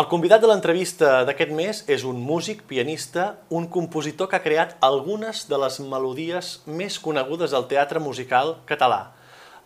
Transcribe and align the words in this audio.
El 0.00 0.06
convidat 0.08 0.40
de 0.40 0.48
l'entrevista 0.48 1.08
d'aquest 1.28 1.50
mes 1.52 1.80
és 1.92 2.06
un 2.08 2.16
músic, 2.24 2.62
pianista, 2.64 3.24
un 3.52 3.66
compositor 3.68 4.30
que 4.30 4.38
ha 4.38 4.44
creat 4.44 4.70
algunes 4.86 5.42
de 5.50 5.58
les 5.60 5.74
melodies 5.84 6.46
més 6.64 6.94
conegudes 7.04 7.52
del 7.52 7.66
teatre 7.68 8.00
musical 8.00 8.54
català. 8.70 9.10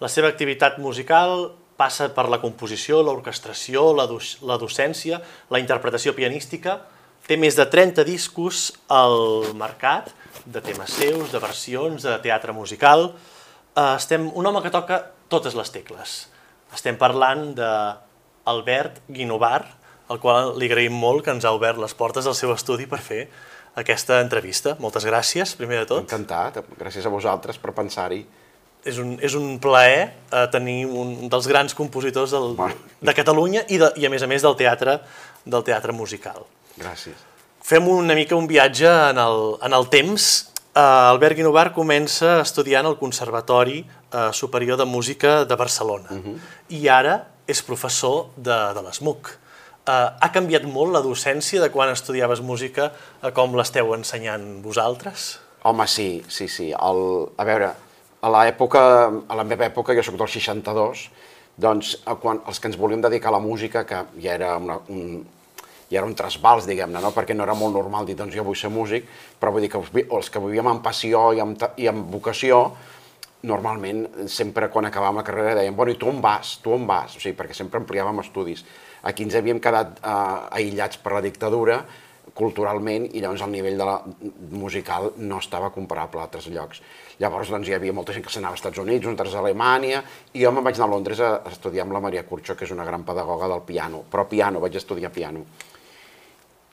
La 0.03 0.11
seva 0.11 0.27
activitat 0.33 0.81
musical 0.83 1.53
passa 1.79 2.09
per 2.17 2.25
la 2.33 2.41
composició, 2.43 2.99
l'orquestració, 3.07 3.85
la, 3.95 4.09
la 4.51 4.57
docència, 4.59 5.21
la 5.55 5.61
interpretació 5.63 6.17
pianística. 6.19 6.81
Té 7.29 7.39
més 7.39 7.55
de 7.55 7.69
30 7.71 8.03
discos 8.09 8.65
al 8.91 9.55
mercat, 9.61 10.11
de 10.51 10.65
temes 10.67 10.99
seus, 10.99 11.31
de 11.31 11.45
versions, 11.47 12.09
de 12.09 12.17
teatre 12.27 12.57
musical. 12.57 13.13
Eh, 13.77 13.87
estem 13.93 14.27
un 14.35 14.51
home 14.51 14.67
que 14.67 14.75
toca 14.75 14.99
totes 15.31 15.55
les 15.55 15.71
tecles. 15.79 16.19
Estem 16.75 16.99
parlant 16.99 17.53
d'Albert 17.55 19.05
Guinovar, 19.07 19.84
al 20.09 20.21
qual 20.21 20.55
li 20.59 20.69
agraïm 20.71 20.93
molt 20.93 21.25
que 21.25 21.33
ens 21.33 21.45
ha 21.45 21.53
obert 21.57 21.79
les 21.81 21.95
portes 21.95 22.25
del 22.25 22.35
seu 22.35 22.53
estudi 22.53 22.87
per 22.87 23.01
fer 23.01 23.27
aquesta 23.75 24.21
entrevista. 24.23 24.77
Moltes 24.79 25.07
gràcies, 25.09 25.57
primer 25.59 25.83
de 25.83 25.91
tot. 25.91 26.05
Encantat, 26.05 26.61
gràcies 26.79 27.07
a 27.07 27.13
vosaltres 27.13 27.59
per 27.59 27.75
pensar-hi 27.75 28.25
és 28.85 28.99
un, 29.01 29.15
és 29.25 29.35
un 29.37 29.59
plaer 29.63 30.01
eh, 30.05 30.45
tenir 30.53 30.85
un 30.87 31.29
dels 31.33 31.49
grans 31.49 31.75
compositors 31.77 32.35
del, 32.37 32.53
bueno. 32.59 32.77
de 33.01 33.15
Catalunya 33.17 33.65
i, 33.69 33.79
de, 33.81 33.91
i 34.01 34.07
a 34.07 34.11
més 34.13 34.23
a 34.23 34.29
més 34.31 34.45
del 34.45 34.57
teatre, 34.61 34.99
del 35.45 35.65
teatre 35.67 35.95
musical. 35.97 36.45
Gràcies. 36.77 37.17
Fem 37.65 37.87
una 37.89 38.17
mica 38.17 38.37
un 38.37 38.49
viatge 38.51 38.91
en 39.11 39.21
el, 39.21 39.45
en 39.65 39.77
el 39.77 39.89
temps. 39.93 40.27
Eh, 40.75 40.81
Albert 40.81 41.39
Guinovar 41.39 41.71
comença 41.77 42.37
estudiant 42.43 42.87
al 42.87 42.99
Conservatori 43.01 43.81
eh, 43.81 44.29
Superior 44.37 44.81
de 44.81 44.89
Música 44.89 45.45
de 45.49 45.57
Barcelona 45.57 46.13
uh 46.13 46.21
-huh. 46.21 46.37
i 46.69 46.89
ara 46.89 47.23
és 47.47 47.63
professor 47.63 48.29
de, 48.37 48.57
de 48.75 48.83
l'ESMUC. 48.83 49.44
Eh, 49.85 49.93
ha 49.93 50.29
canviat 50.33 50.65
molt 50.65 50.95
la 50.95 51.03
docència 51.05 51.61
de 51.61 51.69
quan 51.69 51.91
estudiaves 51.93 52.41
música 52.41 52.89
a 53.21 53.35
com 53.37 53.53
l'esteu 53.59 53.93
ensenyant 53.93 54.63
vosaltres? 54.65 55.35
Home, 55.69 55.85
sí, 55.89 56.23
sí, 56.29 56.49
sí. 56.49 56.71
El, 56.73 57.01
a 57.37 57.45
veure, 57.45 57.69
a 58.25 58.31
l'època, 58.33 58.81
a 59.29 59.37
la 59.37 59.45
meva 59.45 59.67
època, 59.69 59.93
jo 59.97 60.05
sóc 60.07 60.17
del 60.17 60.31
62, 60.33 61.05
doncs 61.61 61.99
quan 62.23 62.41
els 62.49 62.61
que 62.61 62.71
ens 62.73 62.81
volíem 62.81 63.05
dedicar 63.05 63.29
a 63.29 63.37
la 63.37 63.43
música, 63.45 63.85
que 63.85 64.01
ja 64.25 64.33
era, 64.33 64.55
una, 64.57 64.79
un, 64.89 65.21
ja 65.91 66.01
era 66.01 66.09
un 66.09 66.17
trasbals, 66.17 66.65
diguem-ne, 66.71 67.05
no? 67.05 67.13
perquè 67.13 67.37
no 67.37 67.45
era 67.45 67.57
molt 67.59 67.77
normal 67.77 68.09
dir, 68.09 68.17
doncs 68.17 68.33
jo 68.37 68.47
vull 68.49 68.57
ser 68.57 68.73
músic, 68.73 69.05
però 69.41 69.53
vull 69.53 69.67
dir 69.67 69.73
que 69.75 69.85
els 70.05 70.33
que 70.33 70.45
vivíem 70.47 70.73
amb 70.73 70.85
passió 70.85 71.27
i 71.37 71.45
amb, 71.45 71.61
i 71.77 71.93
amb 71.93 72.09
vocació, 72.13 72.65
normalment, 73.45 74.07
sempre 74.33 74.71
quan 74.73 74.89
acabàvem 74.89 75.21
la 75.21 75.27
carrera 75.27 75.55
dèiem, 75.61 75.77
bueno, 75.77 75.93
i 75.93 76.01
tu 76.01 76.09
on 76.09 76.25
vas? 76.25 76.57
Tu 76.65 76.73
on 76.73 76.89
vas? 76.89 77.19
O 77.19 77.21
sigui, 77.21 77.37
perquè 77.37 77.53
sempre 77.57 77.83
ampliàvem 77.83 78.23
estudis. 78.25 78.65
Aquí 79.05 79.27
ens 79.27 79.37
havíem 79.37 79.61
quedat 79.61 80.01
eh, 80.01 80.59
aïllats 80.61 81.01
per 81.03 81.13
la 81.17 81.23
dictadura, 81.25 81.83
culturalment, 82.35 83.05
i 83.13 83.21
llavors 83.23 83.45
el 83.45 83.53
nivell 83.53 83.77
de 83.79 83.87
la 83.87 83.99
musical 84.57 85.11
no 85.21 85.39
estava 85.43 85.71
comparable 85.75 86.23
a 86.23 86.25
altres 86.27 86.49
llocs. 86.51 86.81
Llavors 87.21 87.53
doncs, 87.53 87.69
hi 87.69 87.77
havia 87.77 87.95
molta 87.95 88.17
gent 88.17 88.25
que 88.27 88.33
s'anava 88.33 88.57
als 88.57 88.63
Estats 88.63 88.81
Units, 88.83 89.07
altres 89.07 89.37
a 89.37 89.43
Alemanya, 89.45 90.01
i 90.33 90.43
jo 90.43 90.51
me'n 90.51 90.65
vaig 90.67 90.81
anar 90.81 90.89
a 90.89 90.95
Londres 90.97 91.21
a 91.21 91.37
estudiar 91.53 91.85
amb 91.85 91.95
la 91.95 92.03
Maria 92.03 92.25
Curcio, 92.27 92.57
que 92.57 92.67
és 92.67 92.75
una 92.75 92.89
gran 92.89 93.05
pedagoga 93.07 93.51
del 93.53 93.63
piano, 93.69 94.03
però 94.11 94.27
piano, 94.31 94.65
vaig 94.65 94.81
estudiar 94.81 95.13
piano. 95.15 95.45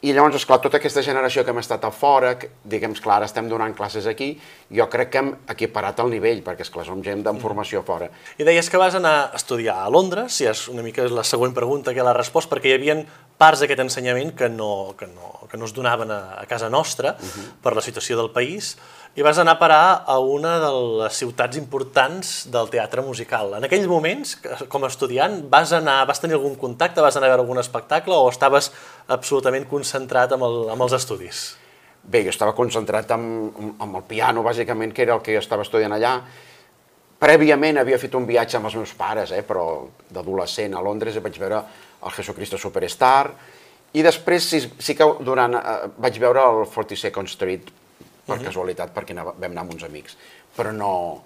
I 0.02 0.16
llavors, 0.18 0.34
esclar, 0.40 0.58
tota 0.64 0.80
aquesta 0.80 1.04
generació 1.06 1.44
que 1.46 1.54
hem 1.54 1.60
estat 1.62 1.84
a 1.86 1.92
fora, 1.94 2.32
que, 2.42 2.48
diguem, 2.66 2.96
clar, 2.98 3.20
ara 3.20 3.28
estem 3.30 3.46
donant 3.46 3.76
classes 3.78 4.08
aquí, 4.10 4.32
jo 4.74 4.88
crec 4.90 5.12
que 5.14 5.20
hem 5.22 5.28
equiparat 5.54 6.02
el 6.02 6.10
nivell, 6.10 6.42
perquè, 6.42 6.66
esclar, 6.66 6.88
som 6.88 7.04
gent 7.06 7.22
amb 7.30 7.38
formació 7.44 7.84
fora. 7.86 8.08
I 8.42 8.48
deies 8.48 8.66
que 8.74 8.82
vas 8.82 8.98
anar 8.98 9.14
a 9.28 9.38
estudiar 9.38 9.76
a 9.84 9.92
Londres, 9.94 10.34
si 10.34 10.50
és 10.50 10.64
una 10.74 10.82
mica 10.82 11.06
la 11.06 11.22
següent 11.22 11.54
pregunta 11.54 11.94
que 11.94 12.02
l'ha 12.02 12.16
respost, 12.18 12.50
perquè 12.50 12.72
hi 12.72 12.80
havia 12.80 12.96
parts 13.42 13.64
d'aquest 13.64 13.82
ensenyament 13.82 14.36
que 14.38 14.50
no, 14.54 14.94
que, 14.98 15.10
no, 15.10 15.34
que 15.50 15.58
no 15.58 15.66
es 15.66 15.74
donaven 15.74 16.14
a, 16.14 16.22
a 16.44 16.46
casa 16.46 16.70
nostra 16.70 17.16
uh 17.18 17.26
-huh. 17.26 17.48
per 17.64 17.74
la 17.74 17.82
situació 17.82 18.18
del 18.18 18.30
país, 18.30 18.78
i 19.16 19.22
vas 19.22 19.38
anar 19.42 19.58
a 19.58 19.60
parar 19.60 20.04
a 20.08 20.20
una 20.20 20.54
de 20.60 20.70
les 21.04 21.18
ciutats 21.20 21.58
importants 21.58 22.46
del 22.52 22.70
teatre 22.72 23.02
musical. 23.02 23.56
En 23.58 23.66
aquells 23.68 23.88
moments, 23.88 24.38
com 24.72 24.86
a 24.86 24.88
estudiant, 24.88 25.50
vas, 25.50 25.74
anar, 25.76 26.06
vas 26.08 26.22
tenir 26.22 26.38
algun 26.38 26.56
contacte, 26.56 27.02
vas 27.02 27.18
anar 27.18 27.28
a 27.28 27.32
veure 27.34 27.44
algun 27.44 27.60
espectacle 27.60 28.16
o 28.16 28.30
estaves 28.30 28.72
absolutament 29.08 29.68
concentrat 29.68 30.32
amb, 30.32 30.44
el, 30.44 30.70
amb 30.72 30.82
els 30.82 30.94
estudis? 30.94 31.58
Bé, 32.04 32.24
jo 32.24 32.30
estava 32.30 32.56
concentrat 32.56 33.12
amb, 33.12 33.52
amb 33.80 33.96
el 34.00 34.04
piano, 34.08 34.44
bàsicament, 34.44 34.94
que 34.94 35.04
era 35.04 35.16
el 35.16 35.22
que 35.22 35.36
estava 35.38 35.68
estudiant 35.68 35.92
allà. 35.92 36.22
Prèviament 37.22 37.78
havia 37.78 38.00
fet 38.02 38.16
un 38.16 38.26
viatge 38.26 38.58
amb 38.58 38.72
els 38.72 38.80
meus 38.80 38.96
pares, 38.98 39.36
eh, 39.36 39.44
però 39.44 39.90
d'adolescent 40.10 40.74
a 40.74 40.82
Londres 40.82 41.20
i 41.20 41.22
vaig 41.22 41.38
veure 41.38 41.60
el 42.04 42.12
Jesucristo 42.12 42.58
Superstar, 42.58 43.32
i 43.94 44.04
després 44.06 44.46
sí, 44.48 44.62
sí 44.80 44.96
que 44.96 45.08
durant, 45.26 45.58
eh, 45.58 45.90
vaig 46.00 46.20
veure 46.24 46.44
el 46.44 46.64
42nd 46.72 47.32
Street 47.34 47.72
per 48.26 48.38
uh 48.38 48.40
-huh. 48.40 48.46
casualitat, 48.46 48.94
perquè 48.96 49.12
anava, 49.12 49.34
vam 49.38 49.52
anar 49.52 49.62
amb 49.62 49.74
uns 49.74 49.84
amics. 49.84 50.18
Però 50.56 50.72
no, 50.72 51.24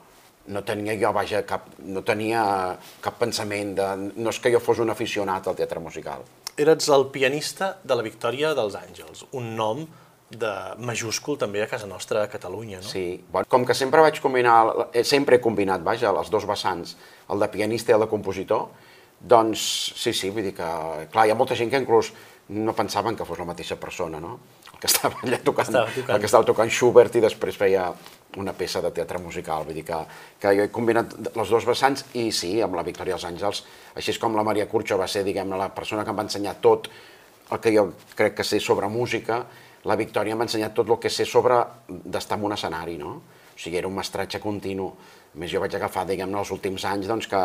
no 0.47 0.63
tenia 0.63 0.95
jo, 0.99 1.11
vaja, 1.13 1.43
cap, 1.45 1.67
no 1.79 2.01
tenia 2.01 2.77
cap 3.01 3.17
pensament 3.19 3.75
de... 3.75 4.11
No 4.15 4.29
és 4.29 4.39
que 4.39 4.51
jo 4.51 4.59
fos 4.59 4.79
un 4.79 4.89
aficionat 4.89 5.47
al 5.47 5.55
teatre 5.55 5.79
musical. 5.79 6.25
Eres 6.57 6.87
el 6.89 7.07
pianista 7.11 7.77
de 7.83 7.95
la 7.95 8.01
Victòria 8.01 8.53
dels 8.53 8.75
Àngels, 8.75 9.25
un 9.31 9.55
nom 9.55 9.87
de 10.29 10.51
majúscul 10.81 11.37
també 11.37 11.61
a 11.61 11.67
casa 11.67 11.87
nostra 11.87 12.23
a 12.23 12.27
Catalunya, 12.27 12.79
no? 12.81 12.89
Sí, 12.89 13.23
bueno, 13.31 13.45
com 13.49 13.65
que 13.65 13.75
sempre 13.77 14.01
vaig 14.01 14.19
combinar, 14.21 14.89
eh, 14.91 15.03
sempre 15.03 15.35
he 15.35 15.41
combinat, 15.41 15.83
vaja, 15.83 16.09
els 16.09 16.31
dos 16.33 16.47
vessants, 16.49 16.95
el 17.29 17.39
de 17.39 17.47
pianista 17.47 17.91
i 17.91 17.95
el 17.95 18.01
de 18.01 18.07
compositor, 18.09 18.67
doncs 19.19 19.61
sí, 19.95 20.13
sí, 20.13 20.29
vull 20.29 20.45
dir 20.45 20.53
que, 20.57 20.69
clar, 21.11 21.25
hi 21.27 21.33
ha 21.33 21.37
molta 21.37 21.57
gent 21.57 21.71
que 21.71 21.81
inclús 21.81 22.11
no 22.49 22.75
pensaven 22.77 23.15
que 23.17 23.25
fos 23.25 23.39
la 23.41 23.47
mateixa 23.49 23.77
persona, 23.81 24.19
no? 24.21 24.37
El 24.73 24.79
que 24.81 24.89
estava 24.91 25.17
allà 25.23 25.39
tocant, 25.41 25.71
estava 25.71 25.89
tocant. 25.89 26.13
el 26.13 26.19
que 26.21 26.29
estava 26.29 26.45
tocant 26.45 26.69
Schubert 26.69 27.15
i 27.17 27.23
després 27.23 27.57
feia 27.57 27.87
una 28.37 28.53
peça 28.53 28.81
de 28.83 28.91
teatre 28.93 29.21
musical, 29.23 29.63
vull 29.65 29.77
dir 29.77 29.85
que, 29.87 29.97
que 30.41 30.51
jo 30.57 30.65
he 30.67 30.71
combinat 30.73 31.15
els 31.31 31.49
dos 31.49 31.65
vessants 31.65 32.05
i 32.19 32.27
sí, 32.35 32.57
amb 32.61 32.75
la 32.77 32.83
Victòria 32.85 33.15
dels 33.15 33.25
Àngels, 33.31 33.63
així 33.95 34.13
és 34.13 34.21
com 34.21 34.35
la 34.35 34.43
Maria 34.43 34.67
Curcio 34.69 34.99
va 34.99 35.07
ser, 35.07 35.23
diguem-ne, 35.23 35.57
la 35.57 35.71
persona 35.73 36.03
que 36.03 36.11
em 36.13 36.19
va 36.19 36.27
ensenyar 36.27 36.57
tot 36.61 36.89
el 37.51 37.61
que 37.61 37.71
jo 37.73 37.87
crec 38.17 38.35
que 38.37 38.45
sé 38.45 38.59
sobre 38.59 38.89
música, 38.91 39.45
la 39.85 39.97
Victòria 39.97 40.35
m'ha 40.35 40.47
ensenyat 40.49 40.73
tot 40.75 40.89
el 40.89 40.99
que 40.99 41.09
sé 41.13 41.25
sobre 41.29 41.61
d'estar 41.87 42.37
en 42.39 42.45
un 42.47 42.55
escenari, 42.57 42.97
no? 42.97 43.15
O 43.55 43.57
sigui, 43.57 43.77
era 43.79 43.87
un 43.87 43.95
mestratge 43.95 44.41
continu. 44.43 44.89
A 45.35 45.39
més, 45.39 45.51
jo 45.53 45.61
vaig 45.63 45.75
agafar, 45.77 46.03
diguem-ne, 46.09 46.39
els 46.41 46.51
últims 46.51 46.83
anys, 46.89 47.07
doncs, 47.07 47.29
que, 47.31 47.41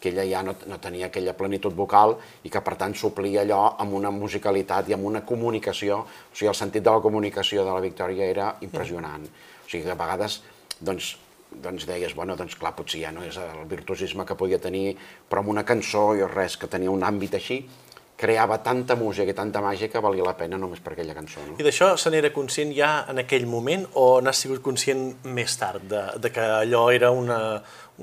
que 0.00 0.10
ella 0.10 0.24
ja 0.26 0.42
no, 0.46 0.54
no 0.70 0.78
tenia 0.78 1.08
aquella 1.08 1.34
plenitud 1.36 1.74
vocal 1.74 2.16
i 2.46 2.50
que, 2.50 2.62
per 2.64 2.76
tant, 2.78 2.94
suplia 2.94 3.42
allò 3.42 3.62
amb 3.82 3.96
una 3.98 4.12
musicalitat 4.14 4.90
i 4.90 4.96
amb 4.96 5.08
una 5.10 5.24
comunicació. 5.26 6.02
O 6.04 6.34
sigui, 6.34 6.50
el 6.52 6.58
sentit 6.58 6.84
de 6.86 6.94
la 6.94 7.02
comunicació 7.04 7.64
de 7.66 7.74
la 7.74 7.82
Victòria 7.84 8.28
era 8.28 8.52
impressionant. 8.66 9.26
O 9.26 9.66
sigui, 9.66 9.84
que 9.84 9.96
a 9.96 9.98
vegades, 9.98 10.40
doncs, 10.78 11.16
doncs 11.50 11.88
deies, 11.88 12.14
bueno, 12.14 12.36
doncs 12.38 12.56
clar, 12.60 12.74
potser 12.78 13.02
ja 13.06 13.12
no 13.14 13.26
és 13.26 13.36
el 13.42 13.66
virtuosisme 13.68 14.26
que 14.28 14.38
podia 14.38 14.62
tenir, 14.62 14.92
però 15.28 15.42
amb 15.42 15.54
una 15.56 15.66
cançó 15.66 16.12
i 16.14 16.26
res, 16.28 16.58
que 16.60 16.70
tenia 16.70 16.94
un 16.94 17.06
àmbit 17.06 17.38
així, 17.40 17.62
creava 18.18 18.58
tanta 18.66 18.96
música 18.98 19.30
i 19.30 19.36
tanta 19.36 19.60
màgia 19.62 19.86
que 19.90 20.00
valia 20.02 20.24
la 20.26 20.34
pena 20.34 20.58
només 20.58 20.80
per 20.82 20.96
aquella 20.96 21.14
cançó. 21.14 21.42
No? 21.46 21.54
I 21.62 21.66
d'això 21.66 21.92
se 21.94 22.10
n'era 22.10 22.32
conscient 22.34 22.72
ja 22.74 22.90
en 23.12 23.22
aquell 23.22 23.46
moment 23.46 23.86
o 23.94 24.18
n'has 24.24 24.42
sigut 24.42 24.62
conscient 24.64 25.04
més 25.38 25.54
tard, 25.60 25.86
de, 25.86 26.02
de 26.18 26.32
que 26.34 26.48
allò 26.64 26.88
era 26.94 27.12
una, 27.14 27.38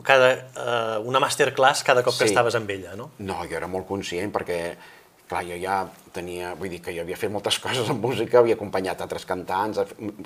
cada, 0.04 0.32
uh, 0.60 1.08
una 1.08 1.22
masterclass 1.24 1.84
cada 1.84 2.04
cop 2.04 2.14
sí. 2.14 2.24
que 2.24 2.30
estaves 2.32 2.56
amb 2.56 2.70
ella, 2.70 2.96
no? 3.00 3.12
No, 3.20 3.40
jo 3.48 3.58
era 3.58 3.70
molt 3.72 3.88
conscient 3.88 4.34
perquè, 4.36 4.60
clar, 5.30 5.44
jo 5.48 5.58
ja 5.62 5.80
tenia, 6.16 6.54
vull 6.60 6.74
dir 6.74 6.82
que 6.84 6.94
jo 6.96 7.06
havia 7.06 7.20
fet 7.20 7.32
moltes 7.32 7.60
coses 7.64 7.90
amb 7.92 8.04
música, 8.04 8.42
havia 8.42 8.58
acompanyat 8.60 9.06
altres 9.06 9.28
cantants, 9.30 9.80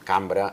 cambra, 0.08 0.50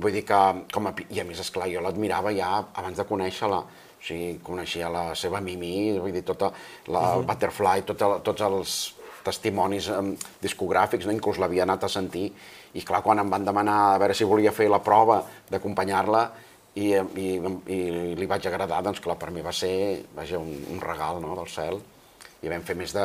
vull 0.00 0.14
dir 0.16 0.24
que, 0.26 0.40
com 0.72 0.88
a, 0.90 0.94
i 1.10 1.20
a 1.20 1.28
més, 1.28 1.40
esclar, 1.44 1.68
jo 1.72 1.84
l'admirava 1.84 2.32
ja 2.34 2.56
abans 2.72 2.98
de 2.98 3.06
conèixer-la, 3.08 3.60
o 3.64 4.04
sigui, 4.04 4.34
coneixia 4.44 4.90
la 4.92 5.06
seva 5.16 5.40
Mimi, 5.40 5.98
vull 6.00 6.12
dir, 6.12 6.24
tota 6.24 6.50
la 6.88 7.00
uh 7.00 7.20
-huh. 7.20 7.26
Butterfly, 7.26 7.82
tota, 7.86 8.18
tots 8.20 8.40
els 8.42 8.94
testimonis 9.24 9.88
um, 9.88 10.12
discogràfics, 10.42 11.06
no? 11.06 11.12
inclús 11.12 11.38
l'havia 11.40 11.62
anat 11.62 11.84
a 11.84 11.88
sentir, 11.88 12.32
i 12.74 12.82
clar, 12.82 13.02
quan 13.02 13.18
em 13.18 13.30
van 13.30 13.44
demanar 13.44 13.94
a 13.94 13.98
veure 13.98 14.14
si 14.14 14.24
volia 14.24 14.52
fer 14.52 14.68
la 14.68 14.82
prova 14.82 15.22
d'acompanyar-la, 15.50 16.30
i, 16.74 16.90
i, 16.94 17.28
i 17.70 17.78
li 18.18 18.26
vaig 18.30 18.48
agradar, 18.50 18.82
doncs 18.82 19.02
clar, 19.02 19.18
per 19.20 19.30
mi 19.34 19.44
va 19.44 19.52
ser 19.54 20.02
vaja, 20.16 20.40
un, 20.42 20.56
un 20.74 20.82
regal 20.82 21.20
no, 21.22 21.34
del 21.38 21.50
cel, 21.50 21.80
i 22.42 22.50
vam 22.50 22.64
fer 22.66 22.76
més 22.78 22.94
de, 22.96 23.04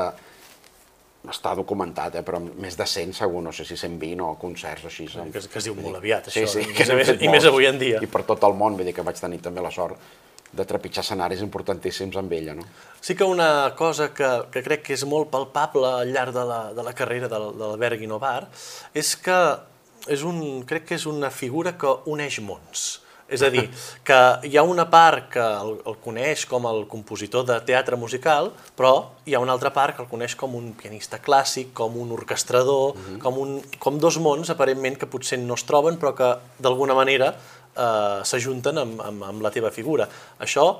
està 1.28 1.52
documentat, 1.58 2.16
eh, 2.16 2.24
però 2.26 2.40
més 2.40 2.78
de 2.80 2.88
100 2.88 3.14
segur, 3.20 3.44
no 3.44 3.52
sé 3.56 3.66
si 3.68 3.78
120 3.78 4.24
o 4.24 4.32
concerts 4.40 4.88
o 4.88 4.90
així. 4.92 5.06
Que, 5.10 5.44
que 5.52 5.62
es 5.62 5.68
diu 5.68 5.76
molt 5.78 6.00
aviat, 6.00 6.32
això, 6.32 6.46
sí, 6.48 6.64
sí, 6.64 6.72
i, 6.72 6.96
més, 6.96 7.14
i 7.20 7.30
més 7.32 7.46
avui 7.50 7.68
en 7.70 7.80
dia. 7.82 8.02
I 8.02 8.10
per 8.12 8.24
tot 8.28 8.44
el 8.48 8.56
món, 8.58 8.80
vull 8.80 8.88
dir 8.88 8.96
que 8.96 9.06
vaig 9.06 9.20
tenir 9.20 9.42
també 9.44 9.64
la 9.66 9.74
sort 9.74 10.00
de 10.50 10.66
trepitjar 10.66 11.04
escenaris 11.04 11.44
importantíssims 11.46 12.16
amb 12.18 12.32
ella. 12.34 12.56
No? 12.58 12.64
Sí 13.02 13.16
que 13.16 13.28
una 13.28 13.76
cosa 13.78 14.10
que, 14.14 14.30
que 14.50 14.64
crec 14.66 14.88
que 14.88 14.96
és 14.96 15.04
molt 15.06 15.30
palpable 15.30 15.92
al 16.02 16.14
llarg 16.14 16.34
de 16.34 16.46
la, 16.48 16.62
de 16.74 16.86
la 16.86 16.96
carrera 16.98 17.30
de, 17.30 17.38
de 17.38 17.66
l'Albert 17.68 18.00
Guinovar 18.02 18.48
és 18.98 19.14
que 19.22 19.38
és 20.10 20.24
un, 20.26 20.64
crec 20.66 20.88
que 20.90 20.98
és 20.98 21.06
una 21.10 21.30
figura 21.30 21.76
que 21.78 21.92
uneix 22.10 22.40
mons. 22.42 22.88
És 23.30 23.44
a 23.46 23.50
dir, 23.54 23.68
que 24.04 24.18
hi 24.50 24.58
ha 24.58 24.64
una 24.66 24.88
part 24.90 25.30
que 25.36 25.44
el, 25.44 25.76
el 25.88 25.98
coneix 26.04 26.46
com 26.50 26.66
el 26.70 26.86
compositor 26.90 27.46
de 27.46 27.60
teatre 27.68 27.98
musical, 28.00 28.52
però 28.78 28.94
hi 29.26 29.36
ha 29.38 29.44
una 29.44 29.54
altra 29.54 29.72
part 29.76 29.96
que 29.96 30.04
el 30.06 30.10
coneix 30.10 30.36
com 30.40 30.56
un 30.58 30.72
pianista 30.80 31.22
clàssic, 31.22 31.72
com 31.78 31.98
un 32.02 32.12
orquestrador, 32.18 32.96
mm 32.96 33.06
-hmm. 33.06 33.20
com, 33.22 33.38
un, 33.38 33.62
com 33.80 34.00
dos 34.00 34.18
mons 34.18 34.50
aparentment 34.50 34.98
que 34.98 35.06
potser 35.06 35.40
no 35.40 35.54
es 35.54 35.64
troben, 35.64 36.00
però 36.00 36.14
que 36.14 36.30
d'alguna 36.58 36.94
manera 36.94 37.36
eh, 37.76 38.20
s'ajunten 38.24 38.78
amb, 38.78 39.02
amb, 39.02 39.24
amb 39.24 39.42
la 39.42 39.52
teva 39.52 39.72
figura. 39.72 40.10
Això 40.40 40.80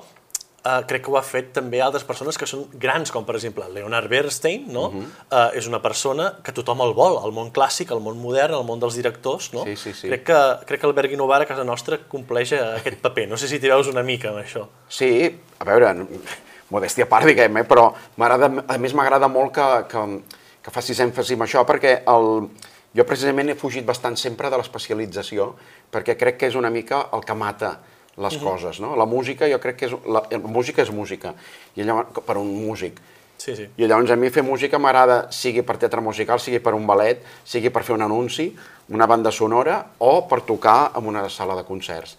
Uh, 0.60 0.82
crec 0.84 1.06
que 1.06 1.08
ho 1.08 1.14
ha 1.16 1.22
fet 1.24 1.54
també 1.56 1.78
altres 1.80 2.02
persones 2.04 2.36
que 2.36 2.44
són 2.44 2.66
grans, 2.76 3.08
com 3.08 3.24
per 3.24 3.32
exemple 3.38 3.64
Leonard 3.72 4.10
Bernstein, 4.12 4.66
no? 4.68 4.82
Uh 4.88 4.94
-huh. 4.94 5.06
uh, 5.32 5.56
és 5.56 5.66
una 5.66 5.80
persona 5.80 6.34
que 6.44 6.52
tothom 6.52 6.82
el 6.84 6.92
vol, 6.92 7.16
el 7.24 7.32
món 7.32 7.50
clàssic, 7.50 7.90
el 7.90 8.00
món 8.00 8.20
modern, 8.20 8.54
el 8.54 8.64
món 8.64 8.78
dels 8.78 8.94
directors, 8.94 9.54
no? 9.54 9.64
Sí, 9.64 9.76
sí, 9.76 9.94
sí. 9.94 10.08
Crec 10.08 10.24
que, 10.24 10.66
crec 10.66 10.80
que 10.80 10.86
el 10.86 10.92
Bergui 10.92 11.16
Novara 11.16 11.44
a 11.44 11.46
casa 11.46 11.64
nostra 11.64 11.98
compleix 12.08 12.52
aquest 12.52 13.00
paper. 13.04 13.28
No 13.28 13.36
sé 13.36 13.48
si 13.48 13.58
t'hi 13.58 13.68
veus 13.68 13.88
una 13.88 14.02
mica 14.02 14.28
amb 14.28 14.38
això. 14.38 14.66
Sí, 14.88 15.40
a 15.58 15.64
veure, 15.64 16.06
modèstia 16.70 17.04
a 17.04 17.08
part, 17.08 17.26
diguem, 17.26 17.56
eh? 17.56 17.64
però 17.64 17.94
a 18.18 18.78
més 18.78 18.94
m'agrada 18.94 19.28
molt 19.28 19.52
que, 19.54 19.86
que, 19.88 20.22
que 20.62 20.70
facis 20.70 21.00
èmfasi 21.00 21.34
en 21.34 21.42
això, 21.42 21.64
perquè 21.64 22.02
el, 22.06 22.50
jo 22.96 23.04
precisament 23.06 23.48
he 23.48 23.54
fugit 23.54 23.86
bastant 23.86 24.16
sempre 24.16 24.50
de 24.50 24.58
l'especialització, 24.58 25.54
perquè 25.92 26.16
crec 26.18 26.36
que 26.36 26.46
és 26.50 26.54
una 26.58 26.70
mica 26.70 27.08
el 27.14 27.24
que 27.24 27.34
mata 27.34 27.78
les 28.16 28.34
uh 28.34 28.40
-huh. 28.40 28.52
coses, 28.52 28.80
no? 28.80 28.96
La 28.96 29.06
música 29.06 29.48
jo 29.48 29.58
crec 29.58 29.76
que 29.76 29.86
és... 29.86 29.92
La, 30.06 30.22
la 30.30 30.38
música 30.38 30.82
és 30.82 30.90
música, 30.90 31.34
i 31.76 31.82
llavors, 31.82 32.08
per 32.26 32.36
un 32.36 32.66
músic. 32.66 33.00
Sí, 33.36 33.56
sí. 33.56 33.68
I 33.76 33.86
llavors 33.86 34.10
a 34.10 34.16
mi 34.16 34.28
fer 34.28 34.42
música 34.42 34.78
m'agrada, 34.78 35.30
sigui 35.32 35.62
per 35.62 35.78
teatre 35.78 36.00
musical, 36.00 36.38
sigui 36.38 36.58
per 36.60 36.74
un 36.74 36.86
ballet, 36.86 37.22
sigui 37.44 37.70
per 37.70 37.82
fer 37.82 37.94
un 37.94 38.02
anunci, 38.02 38.54
una 38.88 39.06
banda 39.06 39.30
sonora, 39.30 39.78
o 39.98 40.28
per 40.28 40.42
tocar 40.42 40.92
en 40.96 41.06
una 41.06 41.28
sala 41.28 41.56
de 41.56 41.64
concerts. 41.64 42.18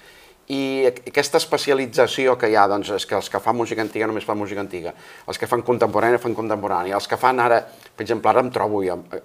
I 0.50 0.88
aquesta 0.88 1.38
especialització 1.38 2.38
que 2.38 2.50
hi 2.50 2.56
ha, 2.56 2.68
doncs, 2.68 2.90
és 2.90 3.06
que 3.06 3.16
els 3.16 3.30
que 3.30 3.40
fan 3.40 3.56
música 3.56 3.82
antiga 3.86 4.08
només 4.08 4.26
fan 4.26 4.38
música 4.38 4.60
antiga, 4.60 4.94
els 5.28 5.38
que 5.38 5.48
fan 5.48 5.62
contemporània 5.62 6.20
fan 6.20 6.34
contemporània, 6.36 6.96
els 6.96 7.08
que 7.08 7.18
fan 7.18 7.40
ara, 7.40 7.62
per 7.96 8.04
exemple, 8.04 8.30
ara 8.30 8.42
em 8.42 8.50
trobo 8.50 8.82
jo, 8.84 8.98
eh, 9.14 9.22